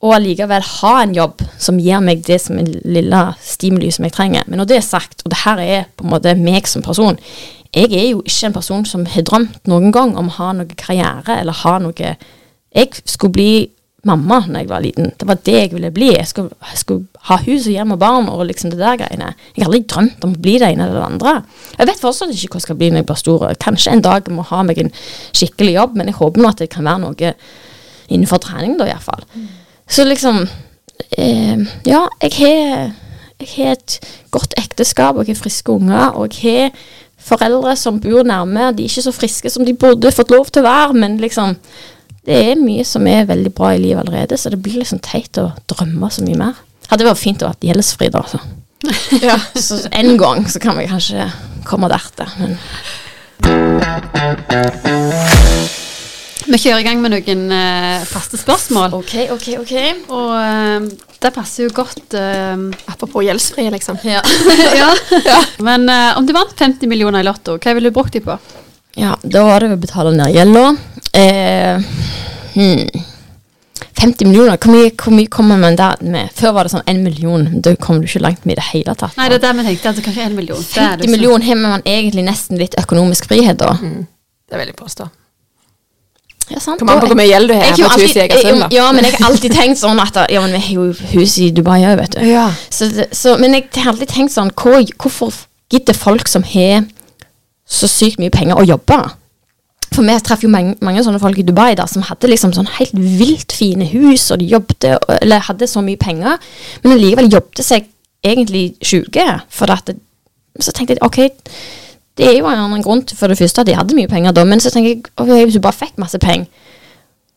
Og 0.01 0.15
allikevel 0.15 0.63
ha 0.65 0.93
en 1.03 1.13
jobb 1.13 1.43
som 1.61 1.79
gir 1.79 2.01
meg 2.01 2.23
det 2.25 2.39
som 2.41 2.57
en 2.57 2.69
lille 2.69 3.21
stimuli 3.45 3.91
som 3.93 4.07
jeg 4.07 4.15
trenger. 4.15 4.47
Men 4.47 4.61
når 4.61 4.71
det 4.71 4.77
er 4.79 4.87
sagt, 4.87 5.21
og 5.23 5.33
det 5.33 5.43
her 5.43 5.61
er 5.61 5.89
på 5.95 6.07
en 6.07 6.13
måte 6.15 6.33
meg 6.39 6.69
som 6.69 6.85
person 6.85 7.19
Jeg 7.75 7.93
er 7.95 8.07
jo 8.09 8.23
ikke 8.25 8.49
en 8.49 8.55
person 8.55 8.87
som 8.87 9.05
har 9.07 9.23
drømt 9.27 9.67
noen 9.71 9.93
gang 9.95 10.17
om 10.19 10.27
å 10.27 10.37
ha 10.39 10.49
noe 10.57 10.79
karriere 10.79 11.39
eller 11.39 11.55
ha 11.63 11.77
noe 11.79 12.15
Jeg 12.71 13.03
skulle 13.05 13.35
bli 13.35 13.53
mamma 14.07 14.39
når 14.47 14.63
jeg 14.63 14.69
var 14.69 14.81
liten. 14.81 15.11
Det 15.19 15.27
var 15.29 15.39
det 15.45 15.55
jeg 15.55 15.71
ville 15.75 15.91
bli. 15.93 16.09
Jeg 16.15 16.27
skulle, 16.27 16.55
jeg 16.71 16.79
skulle 16.81 17.25
ha 17.29 17.37
hus 17.45 17.67
og 17.67 17.75
hjem 17.75 17.93
og 17.93 17.99
barn 18.01 18.29
og 18.31 18.45
liksom 18.49 18.71
det 18.73 18.79
der 18.79 18.97
greiene. 18.97 19.33
Jeg 19.53 19.63
har 19.63 19.69
aldri 19.69 19.83
drømt 19.93 20.25
om 20.25 20.33
å 20.33 20.41
bli 20.41 20.55
det 20.61 20.71
ene 20.71 20.87
eller 20.87 20.97
det 20.97 21.05
andre. 21.05 21.33
Jeg 21.77 21.89
vet 21.91 22.01
fortsatt 22.01 22.33
ikke 22.33 22.55
hva 22.55 22.61
jeg 22.61 22.65
skal 22.65 22.79
bli 22.79 22.89
når 22.89 23.03
jeg 23.03 23.09
blir 23.11 23.21
stor. 23.21 23.45
Kanskje 23.61 23.93
en 23.93 24.05
dag 24.07 24.31
må 24.33 24.45
ha 24.49 24.63
meg 24.65 24.81
en 24.81 24.91
skikkelig 25.37 25.75
jobb, 25.77 25.99
men 25.99 26.09
jeg 26.09 26.17
håper 26.17 26.41
nå 26.41 26.49
at 26.49 26.63
det 26.63 26.71
kan 26.73 26.87
være 26.87 27.03
noe 27.05 27.33
innenfor 28.11 28.41
trening, 28.43 28.75
da 28.79 28.89
iallfall. 28.89 29.23
Så 29.91 30.07
liksom 30.07 30.43
eh, 31.17 31.61
Ja, 31.87 32.07
jeg 32.25 32.35
har 32.41 32.91
jeg 33.41 33.49
har 33.55 33.71
et 33.73 33.95
godt 34.29 34.53
ekteskap, 34.57 35.17
og 35.17 35.25
jeg 35.25 35.35
har 35.35 35.41
friske 35.41 35.73
unger, 35.73 36.11
og 36.13 36.35
jeg 36.43 36.69
har 36.69 36.75
foreldre 37.25 37.75
som 37.79 37.99
bor 38.01 38.23
nærme. 38.27 38.71
De 38.75 38.83
er 38.85 38.91
ikke 38.91 39.05
så 39.07 39.13
friske 39.15 39.51
som 39.53 39.65
de 39.67 39.73
burde 39.77 40.11
fått 40.15 40.33
lov 40.33 40.49
til 40.51 40.63
å 40.63 40.69
være, 40.69 40.97
men 41.03 41.19
liksom 41.21 41.57
Det 42.21 42.35
er 42.51 42.59
mye 42.59 42.83
som 42.85 43.07
er 43.09 43.25
veldig 43.25 43.49
bra 43.57 43.71
i 43.73 43.79
livet 43.81 44.03
allerede, 44.03 44.37
så 44.37 44.51
det 44.53 44.59
blir 44.61 44.77
liksom 44.77 44.99
teit 45.01 45.39
å 45.41 45.47
drømme 45.71 46.05
så 46.13 46.21
mye 46.21 46.37
mer. 46.37 46.59
Hadde 46.91 47.07
vært 47.07 47.17
fint 47.17 47.41
å 47.41 47.49
være 47.49 47.71
gjeldsfri, 47.71 48.11
da. 48.13 48.21
Så. 48.29 48.37
Ja. 49.25 49.39
så 49.57 49.79
en 49.89 50.17
gang 50.21 50.45
så 50.45 50.61
kan 50.61 50.77
vi 50.77 50.85
kanskje 50.85 51.25
komme 51.65 51.89
dertil. 51.89 52.29
Men 52.37 52.57
Vi 56.51 56.59
kjører 56.59 56.81
i 56.81 56.83
gang 56.83 56.99
med 56.99 57.13
noen 57.13 57.43
uh, 57.47 58.01
faste 58.09 58.35
spørsmål. 58.39 58.95
OK, 58.97 59.13
OK, 59.31 59.45
OK. 59.61 59.75
Og 60.11 60.31
uh, 60.35 61.11
det 61.23 61.31
passer 61.31 61.67
jo 61.67 61.75
godt 61.75 62.15
uh, 62.17 62.65
Apropos 62.91 63.23
gjeldsfrie, 63.23 63.71
liksom. 63.71 64.01
ja. 64.09 64.19
Men 65.63 65.87
eh, 65.89 66.17
om 66.17 66.25
du 66.27 66.33
vant 66.35 66.51
50 66.57 66.89
millioner 66.91 67.21
i 67.21 67.27
Lotto, 67.27 67.55
hva 67.61 67.75
ville 67.77 67.91
du 67.91 67.95
brukt 67.95 68.13
dem 68.15 68.25
på? 68.25 68.35
Ja, 68.99 69.13
da 69.23 69.45
var 69.47 69.63
det 69.63 69.71
å 69.71 69.79
betale 69.79 70.11
ned 70.17 70.33
gjelda. 70.35 70.65
Eh, 71.15 71.79
hmm. 72.57 73.07
50 74.01 74.27
millioner, 74.27 74.57
hvor 74.57 74.73
mye, 74.73 74.91
hvor 74.97 75.15
mye 75.15 75.29
kommer 75.31 75.61
man 75.61 75.77
der 75.79 76.01
med? 76.03 76.33
Før 76.35 76.55
var 76.57 76.67
det 76.67 76.73
sånn 76.73 76.85
1 76.89 77.01
million, 77.05 77.47
da 77.63 77.75
kom 77.79 78.01
du 78.01 78.09
ikke 78.09 78.23
langt 78.25 78.43
med 78.49 78.57
i 78.57 78.59
det 78.59 78.67
hele 78.73 78.97
tatt. 78.97 79.15
Nei, 79.19 79.29
det 79.31 79.39
er 79.39 79.45
det 79.45 79.55
vi 79.61 79.67
tenkte. 79.69 79.93
Altså 79.93 80.05
kanskje 80.09 80.27
1 80.27 80.37
million. 80.41 80.59
Det 80.59 80.81
er 80.81 80.91
50 80.97 81.05
liksom- 81.05 81.15
millioner 81.15 81.47
har 81.47 81.63
man 81.63 81.85
egentlig 81.85 82.27
nesten 82.27 82.59
litt 82.59 82.75
økonomisk 82.81 83.29
frihet 83.31 83.61
da. 83.61 83.75
Det 83.77 84.59
vil 84.59 84.73
jeg 84.73 84.79
påstå. 84.81 85.07
Ja, 86.51 86.59
sant. 86.59 86.81
Kommer 86.81 86.97
an 86.97 87.03
på 87.03 87.11
hvor 87.11 87.19
mye 87.19 87.29
gjeld 87.29 87.51
du 87.51 87.55
har 87.55 87.71
på 87.71 87.85
et 87.87 88.03
hus 88.03 88.15
i 88.17 88.23
Egersund, 88.25 88.65
da. 88.65 88.67
Ja, 88.75 88.89
men 88.95 89.07
jeg 89.07 89.15
har 89.17 89.29
alltid 89.29 89.55
tenkt 89.55 89.79
sånn 89.81 90.01
at 90.03 90.17
Ja, 90.31 90.41
men 90.43 90.55
vi 90.57 90.61
har 90.65 90.73
jo 90.75 90.89
hus 91.13 91.37
i 91.39 91.51
Dubai 91.55 91.79
òg, 91.85 91.95
vet 92.01 92.17
du. 92.17 92.25
Ja. 92.27 92.49
Så, 92.69 92.89
så, 93.15 93.37
men 93.41 93.55
jeg 93.57 93.69
har 93.77 93.93
alltid 93.93 94.11
tenkt 94.11 94.35
sånn 94.35 94.51
hvor, 94.59 94.83
Hvorfor 94.99 95.33
gidder 95.71 95.95
folk 95.95 96.27
som 96.27 96.43
har 96.43 96.83
så 97.71 97.87
sykt 97.87 98.19
mye 98.19 98.33
penger, 98.33 98.59
å 98.59 98.67
jobbe? 98.67 98.99
For 99.91 100.07
vi 100.07 100.15
treffer 100.23 100.47
jo 100.47 100.51
mange, 100.51 100.75
mange 100.83 101.03
sånne 101.03 101.19
folk 101.19 101.39
i 101.39 101.45
Dubai 101.47 101.73
da, 101.79 101.85
som 101.87 102.03
hadde 102.07 102.29
liksom 102.31 102.53
sånn 102.55 102.69
helt 102.77 102.95
vilt 102.95 103.55
fine 103.55 103.87
hus, 103.91 104.29
og 104.31 104.39
de 104.39 104.47
jobbte, 104.51 104.95
eller 105.19 105.43
hadde 105.47 105.67
så 105.67 105.83
mye 105.83 105.99
penger, 105.99 106.39
men 106.83 106.95
allikevel 106.95 107.31
jobbet 107.31 107.63
seg 107.67 107.89
egentlig 108.23 108.73
sjuke. 108.87 109.25
For 109.51 109.71
at 109.73 109.91
det, 109.91 109.97
så 110.63 110.71
tenkte 110.75 110.95
jeg 110.95 111.03
ok, 111.03 111.19
det 112.19 112.27
er 112.27 112.37
jo 112.37 112.49
en 112.49 112.59
annen 112.65 112.83
grunn 112.83 113.03
til 113.07 113.17
for 113.17 113.31
det 113.31 113.39
første 113.39 113.63
at 113.63 113.69
de 113.69 113.77
hadde 113.77 113.95
mye 113.95 114.09
penger 114.11 114.35
da, 114.35 114.43
men 114.47 114.59
så 114.63 114.71
tenker 114.73 114.89
jeg 114.91 115.03
okay, 115.15 115.45
hvis 115.45 115.55
du 115.57 115.63
bare 115.63 115.77
fikk 115.77 115.99
masse 116.01 116.19
penger, 116.21 116.49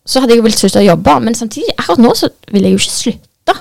så 0.04 0.20
hadde 0.20 0.34
jeg 0.34 0.42
jo 0.42 0.46
villet 0.46 0.60
slutte 0.60 0.82
å 0.82 0.88
jobbe. 0.88 1.14
Men 1.24 1.36
samtidig, 1.38 1.76
akkurat 1.78 2.02
nå 2.02 2.10
så 2.18 2.28
vil 2.52 2.66
jeg 2.66 2.74
jo 2.74 2.80
ikke 2.82 2.96
slutte 2.96 3.54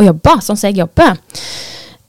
å 0.00 0.06
jobbe, 0.06 0.36
sånn 0.44 0.56
som 0.56 0.70
jeg 0.70 0.80
jobber. 0.80 1.18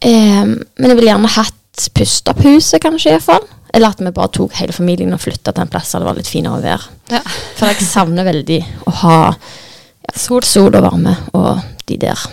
Um, 0.01 0.53
men 0.79 0.93
jeg 0.93 0.99
ville 0.99 1.11
gjerne 1.11 1.33
hatt 1.35 1.89
pustet 1.97 2.31
opp 2.31 2.39
huset, 2.45 2.79
kanskje, 2.83 3.15
iallfall. 3.15 3.43
Eller 3.71 3.93
at 3.93 4.01
vi 4.03 4.11
bare 4.11 4.31
tok 4.35 4.55
hele 4.59 4.75
familien 4.75 5.15
og 5.15 5.21
flytta 5.23 5.53
til 5.53 5.63
en 5.63 5.71
plass 5.71 5.91
der 5.93 6.03
det 6.03 6.09
var 6.09 6.17
litt 6.19 6.31
finere 6.31 6.63
vær. 6.63 6.87
Ja. 7.11 7.21
For 7.59 7.71
jeg 7.71 7.87
savner 7.87 8.27
veldig 8.27 8.59
å 8.87 8.95
ha 9.03 9.19
ja, 9.31 10.15
sol, 10.19 10.43
sol 10.47 10.75
og 10.75 10.83
varme 10.83 11.15
og 11.37 11.61
de 11.87 11.99
der. 12.01 12.25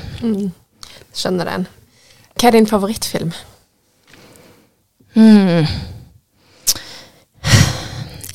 Skjønner 1.14 1.52
den. 1.52 1.68
Hva 2.38 2.50
er 2.50 2.58
din 2.58 2.70
favorittfilm? 2.70 3.30
Hmm. 5.14 5.66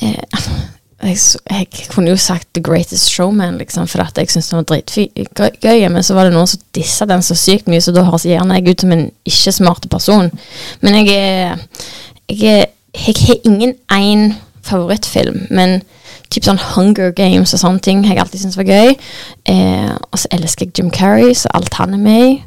Eh, 0.04 0.44
jeg, 1.10 1.18
jeg 1.50 1.90
kunne 1.92 2.14
jo 2.14 2.20
sagt 2.20 2.48
The 2.56 2.64
Greatest 2.64 3.10
Showman, 3.12 3.58
liksom, 3.62 3.88
for 3.92 4.04
at 4.06 4.18
jeg 4.18 4.32
syntes 4.32 4.52
den 4.52 4.62
var 4.62 4.68
dritgøy. 4.70 5.88
Men 5.90 6.04
så 6.04 6.18
var 6.18 6.28
det 6.28 6.36
noen 6.36 6.50
som 6.50 6.62
dissa 6.76 7.08
den 7.10 7.26
så 7.26 7.38
sykt 7.38 7.68
mye, 7.72 7.82
så 7.84 7.96
da 7.96 8.06
høres 8.08 8.28
gjerne 8.28 8.60
jeg 8.60 8.76
ut 8.76 8.86
som 8.86 8.96
en 8.96 9.10
ikke-smart 9.28 9.90
person. 9.92 10.32
Men 10.82 11.02
jeg 11.02 11.18
er 11.18 11.58
Jeg, 12.30 12.68
jeg 12.96 13.16
har 13.28 13.36
ingen 13.44 13.74
én 13.92 14.34
favorittfilm, 14.64 15.48
men 15.52 15.82
typ 16.32 16.46
sånn 16.48 16.62
Hunger 16.74 17.12
Games 17.12 17.52
og 17.54 17.60
sånne 17.60 17.84
ting 17.84 18.06
har 18.08 18.16
jeg 18.16 18.24
alltid 18.24 18.40
syntes 18.40 18.58
var 18.58 18.70
gøy. 18.70 18.94
Eh, 19.52 19.92
og 19.92 20.22
så 20.22 20.32
elsker 20.32 20.66
jeg 20.66 20.78
Jim 20.80 20.92
Carrey, 20.94 21.34
så 21.36 21.52
alt 21.54 21.74
han 21.82 21.94
er 21.94 22.02
med 22.02 22.24
i. 22.30 22.38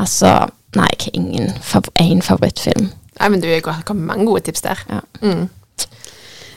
Altså 0.00 0.48
Nei, 0.78 0.86
jeg 0.94 1.00
har 1.02 1.16
ingen 1.18 1.48
fav 1.66 1.88
én 1.98 2.20
favorittfilm. 2.22 2.92
Nei, 3.18 3.28
men 3.28 3.40
du 3.42 3.48
har 3.50 3.94
mange 3.94 4.26
gode 4.26 4.44
tips 4.46 4.62
der. 4.62 4.82
Ja. 4.88 5.00
Mm. 5.20 5.48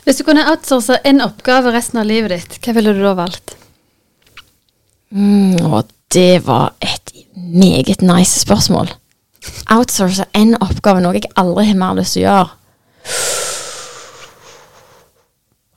Hvis 0.03 0.19
du 0.19 0.25
kunne 0.27 0.43
outsource 0.51 0.97
en 1.07 1.21
oppgave 1.23 1.71
resten 1.71 2.01
av 2.01 2.07
livet 2.09 2.33
ditt, 2.33 2.57
hva 2.63 2.75
ville 2.75 2.93
du 2.95 2.99
da 3.03 3.13
valgt? 3.17 3.55
Mm, 5.13 5.61
og 5.69 5.87
det 6.13 6.43
var 6.47 6.73
et 6.83 7.13
meget 7.35 8.03
nice 8.03 8.43
spørsmål. 8.43 8.91
Outsource 9.71 10.27
en 10.35 10.55
oppgave, 10.59 11.03
noe 11.03 11.15
jeg 11.17 11.31
aldri 11.39 11.69
har 11.69 11.79
mer 11.79 11.95
lyst 11.99 12.17
til 12.17 12.25
å 12.25 12.27
gjøre. 12.27 12.51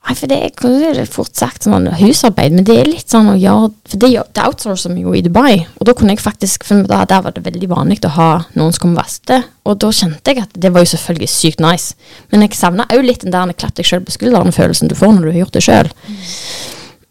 Nei, 0.06 0.14
for 0.14 0.30
det 0.30 0.36
er, 0.38 1.00
fort 1.10 1.34
sagt 1.34 1.64
sånn 1.66 1.88
husarbeid, 1.98 2.54
men 2.54 2.66
det 2.66 2.76
er 2.78 2.86
litt 2.86 3.10
sånn 3.10 3.32
å 3.32 3.34
gjøre 3.34 3.72
For 3.90 3.98
det, 3.98 4.10
det 4.38 4.44
outsourcer 4.46 4.94
vi 4.94 5.02
jo 5.02 5.14
i 5.18 5.22
Dubai, 5.24 5.66
og 5.80 5.88
da 5.88 5.96
kunne 5.98 6.14
jeg 6.14 6.22
faktisk 6.22 6.66
For 6.68 6.86
da, 6.86 7.00
der 7.10 7.24
var 7.24 7.34
det 7.34 7.42
veldig 7.42 7.70
vanlig 7.72 7.98
å 8.06 8.12
ha 8.14 8.30
noen 8.54 8.74
som 8.74 8.84
kom 8.84 8.94
og 8.94 9.00
vasket, 9.02 9.50
og 9.66 9.80
da 9.82 9.90
kjente 9.90 10.30
jeg 10.30 10.44
at 10.44 10.54
det 10.54 10.70
var 10.70 10.84
jo 10.84 10.92
selvfølgelig 10.92 11.30
sykt 11.32 11.64
nice. 11.64 11.98
Men 12.30 12.46
jeg 12.46 12.54
savna 12.54 12.86
òg 12.94 13.02
litt 13.02 13.26
den 13.26 13.34
der 13.34 13.58
klapp 13.58 13.74
deg 13.74 13.88
sjøl 13.88 14.04
på 14.06 14.14
skulderen-følelsen 14.14 14.92
du 14.92 14.94
får 14.98 15.16
når 15.16 15.26
du 15.26 15.32
har 15.32 15.40
gjort 15.42 15.58
det 15.58 15.66
sjøl. 15.66 15.90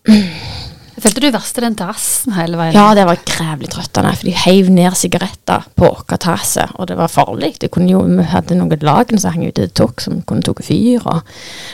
Jeg 0.96 1.04
følte 1.04 1.22
du 1.26 1.28
verste 1.34 1.60
den 1.60 1.74
terrassen 1.76 2.32
hele 2.38 2.56
veien. 2.56 2.76
Ja, 2.78 2.94
det 2.96 3.04
var 3.04 3.20
grævlig 3.28 3.68
trøttende, 3.74 4.14
for 4.16 4.30
de 4.30 4.36
heiv 4.46 4.70
ned 4.72 4.96
sigaretter 4.96 5.66
på 5.76 5.90
vår 5.90 6.16
terrasse, 6.16 6.64
og 6.80 6.88
det 6.88 6.96
var 6.96 7.12
farlig. 7.12 7.50
Det 7.60 7.68
kunne 7.74 7.90
jo, 7.92 8.00
vi 8.08 8.24
hadde 8.32 8.56
noen 8.56 8.86
lagen 8.86 9.20
som 9.20 9.36
hang 9.36 9.50
ute 9.50 9.68
i 9.68 9.74
tok, 9.76 10.00
som 10.06 10.22
kunne 10.24 10.46
tatt 10.46 10.64
fyr, 10.64 11.04
og 11.04 11.26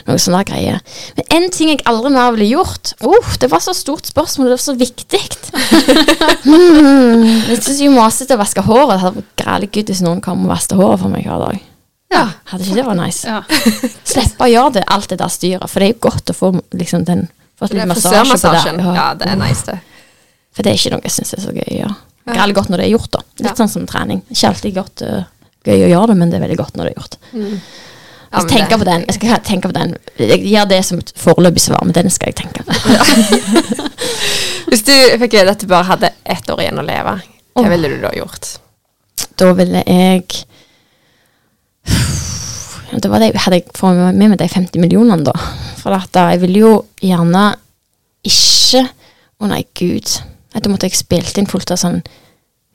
noe 0.08 0.22
sånne 0.22 0.42
greier. 0.50 0.82
Men 1.20 1.30
en 1.38 1.50
ting 1.54 1.70
jeg 1.70 1.84
aldri 1.90 2.14
mer 2.16 2.34
ville 2.34 2.50
gjort 2.50 2.96
uh, 3.06 3.36
Det 3.42 3.52
var 3.52 3.62
så 3.62 3.76
stort 3.78 4.10
spørsmål, 4.10 4.50
det 4.50 4.58
var 4.58 4.64
så 4.64 4.76
viktig. 4.80 5.22
mm, 6.50 7.28
jeg 7.52 7.60
syns 7.62 7.84
jo 7.86 7.92
masete 7.94 8.38
å 8.38 8.42
vaske 8.42 8.64
håret. 8.66 8.96
Det 8.96 9.04
hadde 9.04 9.20
vært 9.22 9.36
grælig 9.44 9.70
gud 9.76 9.94
hvis 9.94 10.02
noen 10.06 10.24
kom 10.26 10.48
og 10.48 10.56
vasket 10.56 10.82
håret 10.82 11.04
for 11.04 11.14
meg 11.14 11.30
hver 11.30 11.46
dag. 11.46 11.68
Ja. 12.12 12.24
Hadde 12.50 12.66
ikke 12.66 12.80
det 12.80 12.88
vært 12.90 13.00
nice? 13.04 13.30
Ja. 13.30 13.44
Slippe 14.02 14.48
å 14.48 14.50
gjøre 14.50 14.80
det, 14.80 14.88
alt 14.92 15.14
det 15.14 15.20
der 15.22 15.32
styret, 15.32 15.70
for 15.70 15.78
det 15.78 15.92
er 15.92 15.94
jo 15.94 16.02
godt 16.10 16.34
å 16.34 16.36
få 16.36 16.52
liksom 16.74 17.06
den 17.08 17.30
få 17.68 17.74
Det 17.74 17.80
litt 17.82 17.92
massasje 17.92 18.38
på 18.38 18.54
det. 18.56 18.96
Ja, 18.98 19.08
det 19.18 19.28
er 19.32 19.36
nice, 19.40 19.66
det. 19.68 19.78
For 20.52 20.64
det 20.66 20.72
er 20.74 20.80
ikke 20.80 20.92
noe 20.96 21.06
jeg 21.06 21.14
syns 21.16 21.34
er 21.38 21.44
så 21.44 21.54
gøy 21.56 21.68
gjøre. 21.68 21.96
Det 22.22 22.34
er 22.36 22.42
veldig 22.42 22.56
godt 22.58 22.70
når 22.72 22.82
det 22.82 22.86
er 22.88 22.92
gjort, 22.96 23.12
da. 23.12 23.22
Litt 23.40 23.48
Ja. 23.50 23.54
sånn 23.58 23.70
som 23.72 23.86
trening. 23.90 24.22
Ikke 24.30 24.48
alltid 24.52 24.76
godt, 24.76 25.02
uh, 25.02 25.24
gøy 25.66 25.86
å 25.86 25.90
gjøre 25.90 26.08
det, 26.12 26.18
men 26.18 26.30
det 26.30 26.38
er 26.38 26.44
veldig 26.48 26.58
godt 26.60 26.76
når 26.78 26.84
det 26.84 26.92
er 26.92 27.00
gjort. 27.02 27.18
Ja, 28.32 28.40
Jeg 28.40 28.48
tenker 28.48 28.70
det- 28.70 28.80
på 28.80 28.86
den. 28.86 29.06
Jeg 29.08 29.16
skal 29.16 29.40
tenke 29.44 29.68
på 29.68 29.74
den. 29.74 29.98
Jeg 30.18 30.44
gir 30.44 30.66
det 30.66 30.86
som 30.86 31.00
et 31.00 31.12
foreløpig 31.18 31.60
svar, 31.60 31.84
men 31.84 31.92
den 31.94 32.10
skal 32.10 32.32
jeg 32.32 32.36
tenke 32.36 32.64
på. 32.64 32.72
Hvis 34.72 34.84
du 34.88 34.94
fikk 35.20 35.34
vite 35.36 35.50
at 35.52 35.60
du 35.60 35.68
bare 35.68 35.84
hadde 35.84 36.12
ett 36.26 36.48
år 36.50 36.62
igjen 36.64 36.80
å 36.80 36.86
leve, 36.86 37.22
hva 37.56 37.70
ville 37.70 37.90
du 37.90 37.98
da 38.02 38.12
gjort? 38.16 38.58
Da 39.36 39.52
ville 39.54 39.84
jeg 39.86 40.46
Da 43.02 43.10
hadde 43.10 43.56
jeg 43.56 43.66
fått 43.76 43.96
med 44.16 44.30
meg 44.30 44.38
de 44.38 44.48
50 44.48 44.80
millionene, 44.80 45.24
da. 45.24 45.34
For 45.82 45.98
jeg 45.98 46.42
ville 46.46 46.60
jo 46.62 46.74
gjerne 47.02 47.46
ikke 48.28 48.88
Å 49.42 49.48
nei, 49.50 49.64
gud. 49.74 50.06
Da 50.54 50.70
måtte 50.70 50.86
jeg 50.86 51.00
spilt 51.00 51.38
inn 51.42 51.48
fullt 51.50 51.72
av 51.74 51.80
sånn 51.82 52.02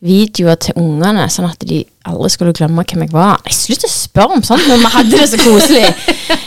videoer 0.06 0.58
til 0.60 0.76
ungene, 0.76 1.24
sånn 1.32 1.46
at 1.48 1.62
de 1.64 1.78
aldri 2.06 2.28
skulle 2.34 2.52
glemme 2.56 2.82
hvem 2.84 3.04
jeg 3.06 3.12
var. 3.14 3.38
Jeg 3.48 3.54
slutter 3.56 3.88
å 3.88 3.92
spørre 3.94 4.36
om 4.36 4.42
sånt 4.44 4.66
når 4.68 4.82
vi 4.82 4.90
hadde 4.92 5.20
det 5.20 5.28
så 5.30 5.38
koselig. 5.40 5.86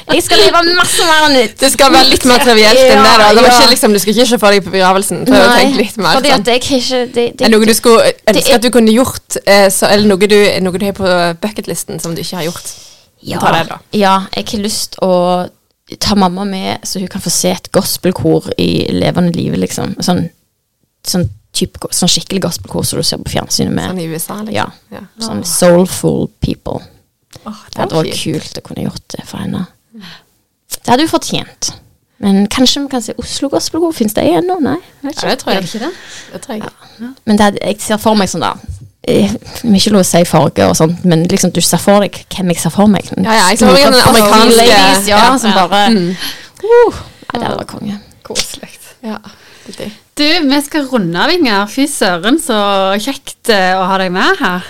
Jeg 0.09 0.25
skal 0.25 0.41
leve 0.43 0.61
masse 0.77 1.05
mer 1.07 1.25
enn 1.29 1.35
nytt. 1.37 1.55
Det 1.61 1.69
skal 1.73 1.93
være 1.93 2.11
litt 2.11 2.27
mer 2.29 2.43
trivielt 2.43 2.81
enn 2.83 3.01
det. 3.03 3.13
da 3.21 3.29
Det 3.33 3.43
var 3.45 3.55
ikke 3.55 3.71
liksom, 3.73 3.95
Du 3.95 4.01
skal 4.03 4.13
ikke 4.15 4.27
se 4.29 4.39
for 4.41 4.55
deg 4.55 4.65
på 4.67 4.73
begravelsen. 4.75 5.23
Prøv 5.29 5.45
å 5.45 5.51
tenke 5.55 5.81
litt 5.81 5.97
mer 6.01 6.19
fordi 6.19 6.33
sånn. 6.33 6.43
at 6.45 6.51
jeg 6.53 6.63
ikke 6.65 7.01
det, 7.15 7.25
det, 7.41 7.51
noe 7.53 7.69
du 7.69 7.73
skulle 7.77 8.11
ønske 8.33 8.43
er- 8.43 8.59
at 8.59 8.65
du 8.65 8.69
kunne 8.75 8.93
gjort, 8.93 9.39
eh, 9.45 9.67
så, 9.73 9.89
eller 9.89 10.11
noe 10.13 10.29
du, 10.29 10.37
noe 10.65 10.81
du 10.81 10.85
har 10.85 10.97
på 10.99 11.15
bucketlisten 11.41 11.99
som 12.03 12.13
du 12.17 12.21
ikke 12.21 12.41
har 12.41 12.49
gjort? 12.51 12.75
Ja, 13.21 13.39
ja, 13.91 14.13
jeg 14.35 14.45
har 14.53 14.61
lyst 14.63 14.99
å 15.03 15.49
ta 15.97 16.15
mamma 16.15 16.45
med, 16.45 16.77
så 16.83 16.99
hun 16.99 17.07
kan 17.07 17.21
få 17.21 17.31
se 17.33 17.51
et 17.55 17.71
gospelkor 17.71 18.51
i 18.57 18.87
levende 18.93 19.33
livet, 19.33 19.59
liksom. 19.63 19.95
Sånn, 20.05 20.27
sånn, 21.07 21.27
type, 21.55 21.89
sånn 21.95 22.11
skikkelig 22.11 22.43
gospelkor 22.45 22.85
som 22.85 23.01
du 23.01 23.07
ser 23.07 23.21
på 23.23 23.33
fjernsynet 23.33 23.73
med. 23.73 23.89
Sånn 23.89 24.01
i 24.03 24.07
USA, 24.11 24.39
liksom? 24.45 24.55
Ja. 24.55 24.69
ja. 24.93 25.03
Sånn 25.25 25.43
soulful 25.47 26.27
people. 26.45 26.81
Oh, 27.45 27.61
Det 27.73 27.81
hadde 27.81 28.01
vært 28.03 28.19
kult 28.21 28.59
å 28.59 28.65
kunne 28.65 28.87
gjort 28.89 29.05
det 29.15 29.25
for 29.29 29.41
henne. 29.41 29.65
Det 30.79 30.91
hadde 30.91 31.05
hun 31.05 31.11
fortjent. 31.11 31.71
Men 32.19 32.43
kanskje 32.51 32.83
vi 32.83 32.91
kan 32.91 33.03
se 33.03 33.15
Oslo 33.21 33.47
gospelkor? 33.49 33.93
Fins 33.95 34.13
det 34.17 34.25
ennå? 34.27 34.57
Nei. 34.59 34.75
jeg 35.05 35.15
Ja, 35.15 35.29
det 35.29 35.39
tror 35.39 35.55
jeg. 35.55 35.69
ikke 35.69 35.85
det? 35.85 35.91
Det 36.33 36.41
tror 36.43 36.57
jeg. 36.57 37.13
Men 37.23 37.37
det 37.39 37.45
hadde, 37.45 37.61
jeg 37.63 37.81
ser 37.81 38.01
for 38.01 38.19
meg 38.19 38.27
sånn 38.31 38.43
da 38.43 38.57
eh, 39.07 39.31
Det 39.31 39.69
er 39.69 39.75
ikke 39.79 39.91
lov 39.95 40.01
å 40.03 40.07
si 40.09 40.23
farge 40.25 40.65
og 40.69 40.75
sånt, 40.77 41.03
men 41.05 41.23
liksom 41.31 41.51
du 41.55 41.61
ser 41.61 41.77
for 41.81 41.99
deg 42.05 42.17
hvem 42.35 42.49
jeg 42.53 42.59
ser 42.63 42.73
for 42.75 42.87
meg. 42.87 43.05
Ja, 43.17 43.33
ja, 43.33 43.45
jeg 43.49 43.59
ser 43.59 43.67
for 43.67 43.73
meg 43.75 43.85
den 43.85 44.01
amerikanske- 44.01 44.57
ladies, 44.57 45.07
ja, 45.07 45.17
ja, 45.17 45.37
som 45.37 45.51
ja. 45.51 45.67
bare 45.67 45.89
Mm. 45.89 46.09
uh, 46.63 46.93
ja, 47.33 47.39
Det 47.39 47.43
hadde 47.47 47.57
vært 47.59 47.67
konge. 47.75 47.99
Koselig. 48.23 48.69
Ja. 49.03 49.17
Du, 50.17 50.23
vi 50.49 50.61
skal 50.65 50.87
runde 50.89 51.15
av, 51.21 51.29
Inger. 51.31 51.67
Fy 51.69 51.85
søren, 51.87 52.39
så 52.41 52.57
kjekt 52.99 53.49
eh, 53.53 53.77
å 53.77 53.85
ha 53.87 53.97
deg 54.01 54.11
med 54.11 54.37
her. 54.41 54.65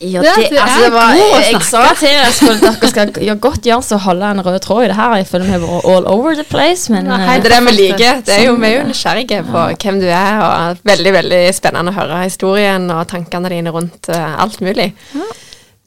Ja, 0.00 0.22
Det- 0.22 0.50
det, 0.50 0.58
altså, 0.62 0.82
det 0.84 0.92
var, 0.92 1.14
god 1.14 1.32
å 1.34 1.38
jeg 1.42 1.62
sa 1.66 1.80
til 1.98 2.08
dere 2.08 2.26
at 2.28 2.80
dere 2.80 2.90
skal 2.90 3.24
ja, 3.26 3.34
godt 3.34 3.62
gjøre 3.66 3.82
så 3.82 3.96
holde 3.98 4.28
en 4.30 4.42
rød 4.46 4.60
tråd 4.62 4.84
i 4.84 4.90
det 4.92 4.94
her. 4.94 5.16
Jeg 5.18 5.26
føler 5.26 5.44
vi 5.48 5.50
har 5.56 5.64
vært 5.64 5.88
all 5.90 6.06
over 6.06 6.36
the 6.38 6.44
place, 6.46 6.92
men 6.92 7.04
Nei, 7.10 7.18
eh, 7.24 7.42
Det 7.42 7.50
er 7.50 7.56
det 7.56 7.64
vi 7.66 7.74
liker. 7.80 8.22
Det 8.22 8.36
er 8.36 8.44
jo, 8.44 8.52
Sånn 8.54 8.60
vi 8.62 8.68
er 8.68 8.74
jo 8.76 8.84
er 8.84 8.88
nysgjerrige 8.92 9.40
på 9.48 9.64
hvem 9.74 9.98
du 9.98 10.06
er, 10.06 10.38
og 10.44 10.78
veldig 10.86 11.12
veldig 11.18 11.42
spennende 11.56 11.90
å 11.90 11.98
høre 11.98 12.22
historien 12.22 12.86
og 12.94 13.08
tankene 13.10 13.50
dine 13.50 13.74
rundt 13.74 14.08
uh, 14.14 14.38
alt 14.38 14.60
mulig. 14.62 14.92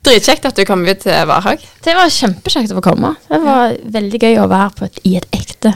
Dritkjekt 0.04 0.46
at 0.50 0.56
du 0.60 0.66
kom 0.66 0.84
ut 0.84 1.00
til 1.00 1.26
Varhaug. 1.30 1.64
det 1.86 1.96
var 1.96 2.10
kjempekjekt 2.12 2.72
å 2.74 2.82
få 2.82 2.88
komme. 2.92 3.16
Det 3.30 3.40
var 3.46 3.78
veldig 3.96 4.20
gøy 4.20 4.40
å 4.44 4.50
være 4.50 4.72
på 4.76 4.86
et, 4.90 5.00
i 5.06 5.16
et 5.22 5.28
ekte 5.32 5.76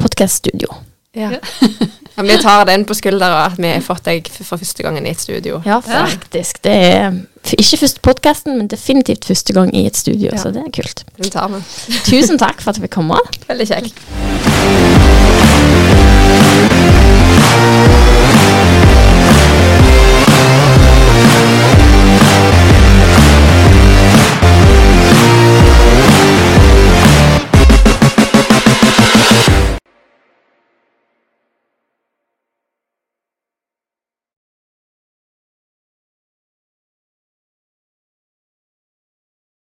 podkaststudio. 0.00 0.72
Ja. 1.12 1.36
Men 2.20 2.36
vi 2.36 2.42
tar 2.42 2.64
den 2.68 2.84
på 2.88 2.94
skuldra 2.98 3.30
at 3.46 3.58
vi 3.58 3.72
har 3.72 3.84
fått 3.84 4.04
deg 4.08 4.28
for 4.34 4.60
første 4.60 4.84
gangen 4.86 5.06
i 5.06 5.14
et 5.14 5.20
studio. 5.20 5.62
Ja, 5.66 5.80
faktisk. 5.84 6.62
Det 6.66 6.74
er 6.74 7.12
ikke 7.56 7.80
først 7.82 8.02
podkasten, 8.04 8.58
men 8.58 8.68
definitivt 8.70 9.24
første 9.28 9.56
gang 9.56 9.72
i 9.76 9.86
et 9.88 9.96
studio, 9.96 10.30
ja. 10.32 10.38
så 10.40 10.52
det 10.54 10.62
er 10.66 10.70
kult. 10.74 11.04
Den 11.16 11.32
tar 11.32 11.48
vi. 11.52 11.62
Tusen 12.08 12.38
takk 12.40 12.60
for 12.60 12.74
at 12.74 12.82
vi 12.82 12.90
kom. 12.92 13.12
Veldig 13.48 13.68
kjekt. 13.72 13.96